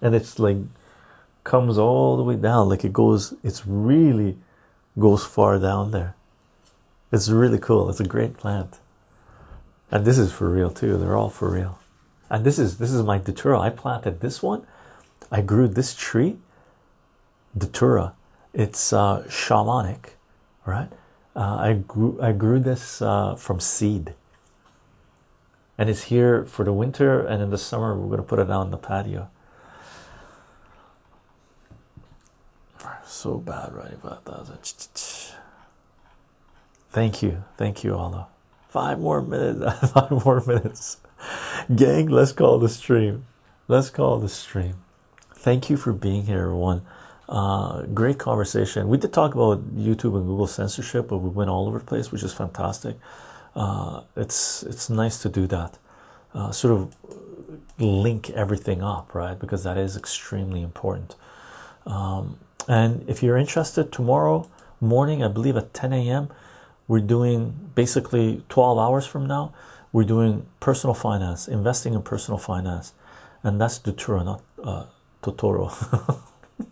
And 0.00 0.14
it's 0.14 0.38
like 0.38 0.58
comes 1.48 1.78
all 1.78 2.16
the 2.16 2.22
way 2.22 2.36
down 2.36 2.68
like 2.68 2.84
it 2.84 2.92
goes 2.92 3.34
it's 3.42 3.66
really 3.66 4.36
goes 4.98 5.24
far 5.24 5.58
down 5.58 5.90
there. 5.90 6.14
It's 7.10 7.28
really 7.28 7.58
cool. 7.58 7.88
It's 7.88 8.00
a 8.00 8.04
great 8.04 8.36
plant. 8.36 8.78
And 9.90 10.04
this 10.04 10.18
is 10.18 10.32
for 10.32 10.48
real 10.50 10.70
too. 10.70 10.98
They're 10.98 11.16
all 11.16 11.30
for 11.30 11.50
real. 11.50 11.78
And 12.28 12.44
this 12.44 12.58
is 12.58 12.78
this 12.78 12.92
is 12.92 13.02
my 13.02 13.18
datura. 13.18 13.58
I 13.58 13.70
planted 13.70 14.20
this 14.20 14.42
one. 14.42 14.66
I 15.30 15.40
grew 15.40 15.68
this 15.68 15.94
tree 15.94 16.36
datura. 17.56 18.14
It's 18.52 18.92
uh, 18.92 19.24
shamanic 19.28 20.14
right? 20.68 20.90
Uh, 21.34 21.56
i 21.68 21.72
grew 21.72 22.18
i 22.20 22.30
grew 22.32 22.60
this 22.60 23.02
uh, 23.02 23.34
from 23.34 23.58
seed. 23.58 24.14
And 25.78 25.88
it's 25.88 26.04
here 26.04 26.44
for 26.44 26.64
the 26.64 26.72
winter 26.72 27.20
and 27.24 27.42
in 27.42 27.50
the 27.50 27.58
summer 27.58 27.96
we're 27.96 28.08
going 28.08 28.18
to 28.18 28.28
put 28.28 28.38
it 28.38 28.50
out 28.50 28.66
on 28.66 28.70
the 28.70 28.76
patio 28.76 29.30
so 33.18 33.38
bad 33.38 33.70
about 33.70 34.24
that 34.24 35.34
thank 36.90 37.22
you. 37.22 37.44
Thank 37.56 37.84
you 37.84 37.94
Allah 37.94 38.28
five 38.68 39.00
more 39.00 39.20
minutes. 39.20 39.90
Five 39.92 40.24
more 40.24 40.42
minutes. 40.46 40.98
Gang 41.74 42.06
let's 42.08 42.32
call 42.32 42.58
the 42.58 42.68
stream. 42.68 43.26
Let's 43.66 43.90
call 43.90 44.18
the 44.18 44.28
stream. 44.28 44.76
Thank 45.34 45.70
you 45.70 45.76
for 45.76 45.92
being 45.92 46.26
here 46.26 46.42
everyone. 46.42 46.82
Uh, 47.28 47.82
great 47.82 48.18
conversation. 48.18 48.88
We 48.88 48.96
did 48.96 49.12
talk 49.12 49.34
about 49.34 49.74
YouTube 49.76 50.16
and 50.16 50.26
Google 50.26 50.46
censorship 50.46 51.08
but 51.08 51.18
we 51.18 51.30
went 51.30 51.50
all 51.50 51.66
over 51.66 51.78
the 51.78 51.84
place 51.84 52.12
which 52.12 52.22
is 52.22 52.32
fantastic. 52.32 52.96
Uh, 53.56 54.02
it's 54.16 54.62
it's 54.62 54.88
nice 54.88 55.20
to 55.22 55.28
do 55.28 55.46
that. 55.48 55.78
Uh, 56.34 56.52
sort 56.52 56.74
of 56.74 56.94
link 57.78 58.30
everything 58.30 58.82
up 58.82 59.14
right? 59.14 59.38
Because 59.38 59.64
that 59.64 59.78
is 59.78 59.96
extremely 59.96 60.62
important. 60.62 61.16
Um, 61.86 62.38
and 62.68 63.08
if 63.08 63.22
you're 63.22 63.38
interested, 63.38 63.90
tomorrow 63.90 64.46
morning, 64.78 65.24
I 65.24 65.28
believe 65.28 65.56
at 65.56 65.72
10 65.72 65.94
a.m., 65.94 66.28
we're 66.86 67.00
doing 67.00 67.70
basically 67.74 68.44
12 68.50 68.78
hours 68.78 69.06
from 69.06 69.26
now, 69.26 69.54
we're 69.90 70.04
doing 70.04 70.46
personal 70.60 70.92
finance, 70.92 71.48
investing 71.48 71.94
in 71.94 72.02
personal 72.02 72.38
finance. 72.38 72.92
And 73.42 73.58
that's 73.58 73.78
Datura, 73.78 74.22
not 74.22 74.42
uh, 74.62 74.84
Totoro. 75.22 75.70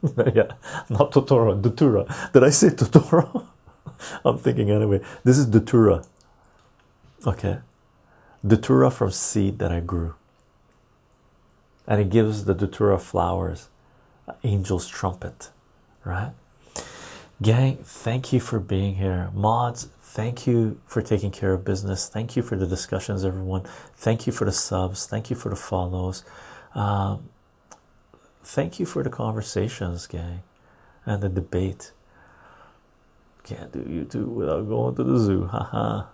yeah, 0.34 0.52
not 0.90 1.12
Totoro, 1.12 1.60
Datura. 1.60 2.04
Did 2.34 2.44
I 2.44 2.50
say 2.50 2.68
Totoro? 2.68 3.46
I'm 4.24 4.36
thinking 4.36 4.70
anyway. 4.70 5.00
This 5.24 5.38
is 5.38 5.46
Datura. 5.46 6.04
Okay. 7.26 7.58
Datura 8.46 8.90
from 8.90 9.10
seed 9.10 9.58
that 9.60 9.72
I 9.72 9.80
grew. 9.80 10.14
And 11.86 12.00
it 12.02 12.10
gives 12.10 12.44
the 12.44 12.54
Datura 12.54 12.98
flowers, 12.98 13.68
angel's 14.44 14.88
trumpet 14.88 15.50
right? 16.06 16.32
Gang, 17.42 17.76
thank 17.82 18.32
you 18.32 18.40
for 18.40 18.58
being 18.58 18.94
here. 18.94 19.30
Mods, 19.34 19.88
thank 20.00 20.46
you 20.46 20.80
for 20.86 21.02
taking 21.02 21.30
care 21.30 21.52
of 21.52 21.64
business. 21.64 22.08
Thank 22.08 22.36
you 22.36 22.42
for 22.42 22.56
the 22.56 22.66
discussions, 22.66 23.24
everyone. 23.24 23.64
Thank 23.96 24.26
you 24.26 24.32
for 24.32 24.46
the 24.46 24.52
subs. 24.52 25.06
Thank 25.06 25.28
you 25.28 25.36
for 25.36 25.50
the 25.50 25.56
follows. 25.56 26.24
Um, 26.74 27.28
thank 28.42 28.80
you 28.80 28.86
for 28.86 29.02
the 29.02 29.10
conversations, 29.10 30.06
gang, 30.06 30.42
and 31.04 31.22
the 31.22 31.28
debate. 31.28 31.92
Can't 33.44 33.70
do 33.70 33.80
YouTube 33.80 34.28
without 34.28 34.66
going 34.66 34.94
to 34.96 35.04
the 35.04 35.18
zoo, 35.18 35.46
haha. 35.46 36.06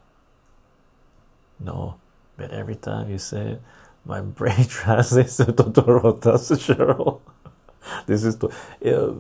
no, 1.60 1.97
but 2.36 2.51
every 2.51 2.74
time 2.74 3.10
you 3.10 3.19
say 3.19 3.52
it, 3.52 3.62
my 4.05 4.20
brain 4.39 4.64
translates 4.66 5.36
to 5.36 5.44
Totoro. 5.44 6.20
That's 6.20 6.51
Cheryl. 6.51 7.20
this 8.06 8.24
is 8.24 8.36
to. 8.36 8.48
Uh, 8.85 9.14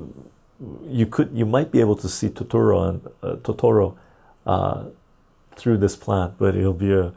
you 0.86 1.06
could 1.06 1.30
you 1.32 1.46
might 1.46 1.70
be 1.72 1.80
able 1.80 1.96
to 1.96 2.08
see 2.08 2.28
Totoro 2.28 2.88
and 2.88 3.06
uh, 3.22 3.36
Totoro 3.36 3.96
uh, 4.46 4.84
through 5.56 5.78
this 5.78 5.96
plant, 5.96 6.34
but 6.38 6.54
it'll 6.54 6.72
be 6.72 6.92
a 6.92 7.12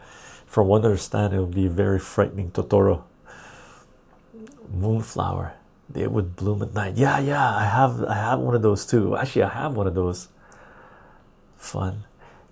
from 0.45 0.67
what 0.67 0.83
I 0.83 0.85
understand 0.85 1.33
it'll 1.33 1.47
be 1.47 1.67
very 1.67 1.99
frightening 1.99 2.51
Totoro. 2.51 3.03
Moonflower, 4.73 5.53
they 5.89 6.07
would 6.07 6.35
bloom 6.35 6.61
at 6.61 6.73
night. 6.73 6.95
Yeah, 6.95 7.19
yeah, 7.19 7.55
I 7.55 7.65
have 7.65 8.03
I 8.03 8.15
have 8.15 8.39
one 8.39 8.55
of 8.55 8.61
those 8.61 8.85
too. 8.85 9.15
Actually, 9.15 9.43
I 9.43 9.49
have 9.49 9.75
one 9.75 9.87
of 9.87 9.95
those. 9.95 10.29
Fun, 11.57 12.03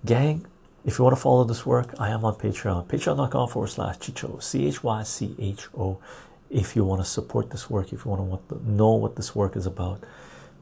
gang. 0.05 0.45
If 0.85 0.97
you 0.97 1.05
want 1.05 1.15
to 1.15 1.21
follow 1.21 1.43
this 1.43 1.65
work, 1.65 1.93
I 1.97 2.09
am 2.09 2.25
on 2.25 2.35
Patreon. 2.35 2.87
Patreon.com 2.87 3.47
forward 3.47 3.69
slash 3.69 3.99
Chycho, 3.99 4.41
C 4.43 4.67
H 4.67 4.83
Y 4.83 5.03
C 5.03 5.35
H 5.39 5.67
O. 5.77 5.99
If 6.49 6.75
you 6.75 6.83
want 6.83 7.01
to 7.01 7.07
support 7.07 7.49
this 7.49 7.69
work, 7.69 7.93
if 7.93 8.05
you 8.05 8.11
want 8.11 8.49
to 8.49 8.69
know 8.69 8.91
what 8.91 9.15
this 9.15 9.33
work 9.33 9.55
is 9.55 9.65
about, 9.65 10.03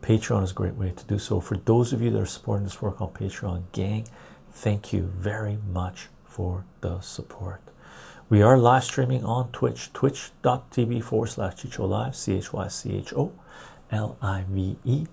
Patreon 0.02 0.44
is 0.44 0.52
a 0.52 0.56
great 0.56 0.76
way 0.76 0.92
to 0.92 1.06
do 1.06 1.20
so. 1.20 1.40
For 1.40 1.58
those 1.58 1.94
of 1.94 2.02
you 2.02 2.10
that 2.10 2.20
are 2.20 2.26
supporting 2.26 2.64
this 2.64 2.82
work 2.82 3.00
on 3.02 3.10
Patreon, 3.10 3.64
gang, 3.72 4.08
thank 4.52 4.92
you 4.92 5.04
very 5.04 5.60
much 5.72 6.08
for 6.26 6.66
the 6.82 7.00
support. 7.02 7.62
We 8.28 8.42
are 8.42 8.58
live 8.58 8.84
streaming 8.84 9.24
on 9.24 9.52
Twitch, 9.52 9.94
twitch.tv 9.94 11.04
forward 11.04 11.28
slash 11.28 11.56
Chycho 11.56 11.88
Live, 11.88 12.16
C 12.16 12.34
H 12.34 12.52
Y 12.52 12.68
C 12.68 12.98
H 12.98 13.14
O 13.14 13.32
L 13.92 14.18
I 14.22 14.44
V 14.50 14.78
E. 14.84 15.06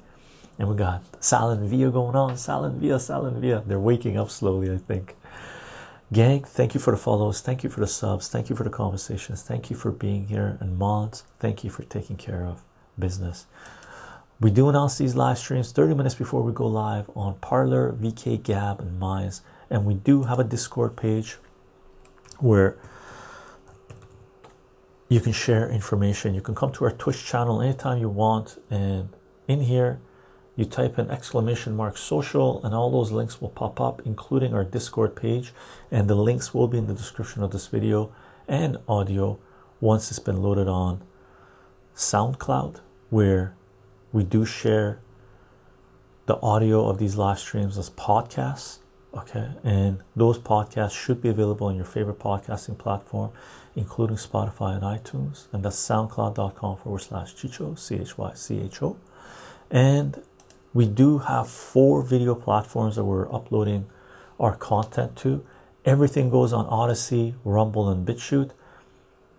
And 0.58 0.68
we 0.68 0.74
got 0.74 1.02
Salin 1.22 1.68
Via 1.68 1.90
going 1.90 2.16
on, 2.16 2.36
Salin 2.38 2.80
Via, 2.80 2.98
Salin 2.98 3.40
Via. 3.40 3.62
They're 3.66 3.78
waking 3.78 4.16
up 4.16 4.30
slowly, 4.30 4.72
I 4.72 4.78
think. 4.78 5.16
Gang, 6.12 6.44
thank 6.44 6.72
you 6.72 6.80
for 6.80 6.92
the 6.92 6.96
follows, 6.96 7.42
thank 7.42 7.62
you 7.62 7.68
for 7.68 7.80
the 7.80 7.86
subs, 7.86 8.28
thank 8.28 8.48
you 8.48 8.56
for 8.56 8.64
the 8.64 8.70
conversations, 8.70 9.42
thank 9.42 9.68
you 9.68 9.76
for 9.76 9.90
being 9.90 10.28
here. 10.28 10.56
And 10.60 10.78
mods, 10.78 11.24
thank 11.38 11.62
you 11.62 11.68
for 11.68 11.82
taking 11.82 12.16
care 12.16 12.46
of 12.46 12.62
business 12.98 13.44
We 14.40 14.52
do 14.52 14.68
announce 14.68 14.98
these 14.98 15.16
live 15.16 15.36
streams 15.36 15.72
30 15.72 15.94
minutes 15.96 16.14
before 16.14 16.42
we 16.42 16.52
go 16.52 16.68
live 16.68 17.10
on 17.16 17.34
Parler, 17.40 17.92
VK, 17.92 18.40
Gab, 18.40 18.78
and 18.78 18.96
Minds. 18.96 19.42
And 19.68 19.84
we 19.84 19.94
do 19.94 20.22
have 20.24 20.38
a 20.38 20.44
Discord 20.44 20.96
page 20.96 21.38
where 22.38 22.78
you 25.08 25.18
can 25.18 25.32
share 25.32 25.68
information. 25.68 26.34
You 26.34 26.40
can 26.40 26.54
come 26.54 26.70
to 26.74 26.84
our 26.84 26.92
Twitch 26.92 27.24
channel 27.24 27.60
anytime 27.60 27.98
you 27.98 28.08
want, 28.08 28.62
and 28.70 29.08
in 29.48 29.62
here, 29.62 29.98
you 30.54 30.64
type 30.64 31.00
in 31.00 31.10
exclamation 31.10 31.74
mark 31.74 31.96
social, 31.96 32.64
and 32.64 32.76
all 32.76 32.92
those 32.92 33.10
links 33.10 33.40
will 33.40 33.48
pop 33.48 33.80
up, 33.80 34.02
including 34.04 34.54
our 34.54 34.64
Discord 34.64 35.16
page. 35.16 35.52
And 35.90 36.08
the 36.08 36.14
links 36.14 36.54
will 36.54 36.68
be 36.68 36.78
in 36.78 36.86
the 36.86 36.94
description 36.94 37.42
of 37.42 37.50
this 37.50 37.66
video 37.66 38.12
and 38.46 38.76
audio 38.86 39.40
once 39.80 40.10
it's 40.10 40.20
been 40.20 40.40
loaded 40.40 40.68
on 40.68 41.02
SoundCloud, 41.96 42.80
where 43.10 43.56
we 44.12 44.24
do 44.24 44.44
share 44.44 45.00
the 46.26 46.38
audio 46.40 46.88
of 46.88 46.98
these 46.98 47.16
live 47.16 47.38
streams 47.38 47.78
as 47.78 47.90
podcasts. 47.90 48.78
Okay, 49.14 49.48
and 49.64 50.02
those 50.14 50.38
podcasts 50.38 50.92
should 50.92 51.22
be 51.22 51.30
available 51.30 51.66
on 51.66 51.76
your 51.76 51.86
favorite 51.86 52.18
podcasting 52.18 52.76
platform, 52.76 53.30
including 53.74 54.16
Spotify 54.16 54.74
and 54.74 54.82
iTunes, 54.82 55.46
and 55.50 55.64
that's 55.64 55.76
soundcloud.com 55.76 56.76
forward 56.76 56.98
slash 56.98 57.34
Chycho, 57.34 57.78
C 57.78 57.96
H 57.96 58.18
Y 58.18 58.32
C 58.34 58.60
H 58.60 58.82
O. 58.82 58.96
And 59.70 60.22
we 60.74 60.86
do 60.86 61.18
have 61.18 61.48
four 61.48 62.02
video 62.02 62.34
platforms 62.34 62.96
that 62.96 63.04
we're 63.04 63.32
uploading 63.34 63.86
our 64.38 64.54
content 64.54 65.16
to. 65.16 65.44
Everything 65.84 66.28
goes 66.28 66.52
on 66.52 66.66
Odysee, 66.66 67.34
Rumble, 67.44 67.88
and 67.88 68.06
BitChute. 68.06 68.50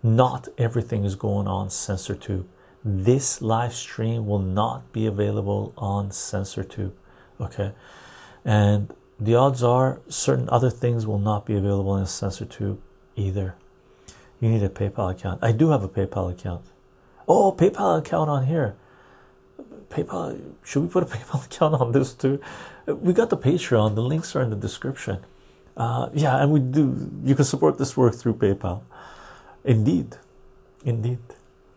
Not 0.02 0.48
everything 0.58 1.04
is 1.04 1.14
going 1.14 1.46
on 1.46 1.68
CensorTube. 1.68 2.46
This 2.84 3.42
live 3.42 3.74
stream 3.74 4.26
will 4.26 4.38
not 4.38 4.92
be 4.92 5.06
available 5.06 5.74
on 5.76 6.10
CensorTube. 6.10 6.92
Okay, 7.40 7.72
and 8.44 8.92
the 9.18 9.34
odds 9.34 9.62
are 9.62 10.00
certain 10.08 10.48
other 10.48 10.70
things 10.70 11.06
will 11.06 11.18
not 11.18 11.44
be 11.44 11.54
available 11.54 11.96
in 11.96 12.04
CensorTube 12.04 12.78
either. 13.16 13.54
You 14.40 14.48
need 14.48 14.62
a 14.62 14.70
PayPal 14.70 15.10
account. 15.10 15.40
I 15.42 15.52
do 15.52 15.70
have 15.70 15.84
a 15.84 15.88
PayPal 15.88 16.32
account. 16.32 16.64
Oh, 17.28 17.52
PayPal 17.52 17.98
account 17.98 18.30
on 18.30 18.46
here. 18.46 18.76
PayPal. 19.90 20.40
Should 20.64 20.82
we 20.82 20.88
put 20.88 21.02
a 21.02 21.06
PayPal 21.14 21.44
account 21.44 21.74
on 21.74 21.92
this 21.92 22.14
too? 22.14 22.40
We 22.86 23.12
got 23.12 23.28
the 23.28 23.36
Patreon. 23.36 23.94
The 23.94 24.02
links 24.02 24.34
are 24.34 24.42
in 24.42 24.48
the 24.48 24.56
description. 24.56 25.18
Uh, 25.76 26.08
yeah, 26.14 26.42
and 26.42 26.50
we 26.50 26.60
do. 26.60 27.10
You 27.24 27.34
can 27.34 27.44
support 27.44 27.76
this 27.76 27.96
work 27.96 28.14
through 28.14 28.34
PayPal. 28.34 28.82
Indeed, 29.64 30.16
indeed. 30.84 31.18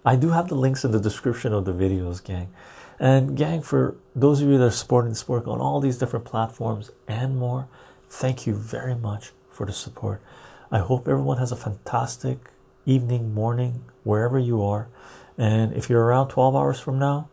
I 0.05 0.15
do 0.15 0.29
have 0.29 0.49
the 0.49 0.55
links 0.55 0.83
in 0.83 0.91
the 0.91 0.99
description 0.99 1.53
of 1.53 1.65
the 1.65 1.73
videos, 1.73 2.23
gang. 2.23 2.53
And 2.99 3.35
gang, 3.35 3.61
for 3.61 3.95
those 4.15 4.41
of 4.41 4.49
you 4.49 4.57
that 4.57 4.65
are 4.65 4.71
supporting 4.71 5.13
Spork 5.13 5.47
on 5.47 5.59
all 5.59 5.79
these 5.79 5.97
different 5.97 6.25
platforms 6.25 6.91
and 7.07 7.37
more, 7.37 7.67
thank 8.09 8.45
you 8.45 8.53
very 8.53 8.95
much 8.95 9.31
for 9.49 9.65
the 9.65 9.73
support. 9.73 10.21
I 10.71 10.79
hope 10.79 11.07
everyone 11.07 11.37
has 11.37 11.51
a 11.51 11.55
fantastic 11.55 12.49
evening, 12.85 13.33
morning, 13.33 13.85
wherever 14.03 14.37
you 14.37 14.61
are. 14.63 14.87
And 15.37 15.73
if 15.73 15.89
you're 15.89 16.03
around 16.03 16.29
12 16.29 16.55
hours 16.55 16.79
from 16.79 16.99
now, 16.99 17.29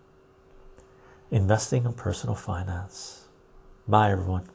investing 1.31 1.85
in 1.85 1.93
personal 1.93 2.35
finance. 2.35 3.27
Bye, 3.87 4.11
everyone. 4.11 4.49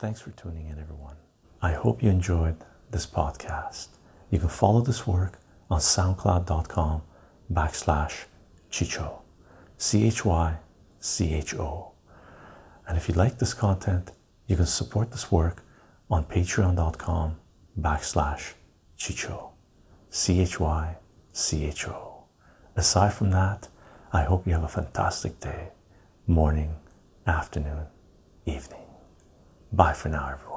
Thanks 0.00 0.22
for 0.22 0.30
tuning 0.30 0.66
in, 0.68 0.78
everyone. 0.78 1.16
I 1.60 1.72
hope 1.72 2.02
you 2.02 2.08
enjoyed 2.08 2.56
this 2.90 3.04
podcast. 3.04 3.88
You 4.30 4.38
can 4.38 4.48
follow 4.48 4.80
this 4.80 5.06
work 5.06 5.38
on 5.70 5.78
soundcloud.com 5.78 7.02
backslash 7.52 8.24
Chycho, 8.70 9.20
C 9.76 10.06
H 10.06 10.24
Y 10.24 10.56
C 11.00 11.34
H 11.34 11.54
O. 11.56 11.92
And 12.88 12.96
if 12.96 13.10
you 13.10 13.14
like 13.14 13.38
this 13.38 13.52
content, 13.52 14.12
you 14.46 14.56
can 14.56 14.64
support 14.64 15.10
this 15.10 15.30
work 15.30 15.64
on 16.10 16.24
patreon.com 16.24 17.36
backslash 17.78 18.54
Chycho, 18.96 19.50
C 20.08 20.40
H 20.40 20.58
Y 20.58 20.96
C 21.34 21.66
H 21.66 21.88
O. 21.88 22.24
Aside 22.74 23.12
from 23.12 23.32
that, 23.32 23.68
I 24.14 24.22
hope 24.22 24.46
you 24.46 24.54
have 24.54 24.64
a 24.64 24.68
fantastic 24.68 25.40
day, 25.40 25.72
morning, 26.26 26.76
afternoon, 27.26 27.84
evening. 28.46 28.89
Bye 29.72 29.92
for 29.92 30.08
now, 30.08 30.30
everyone. 30.32 30.49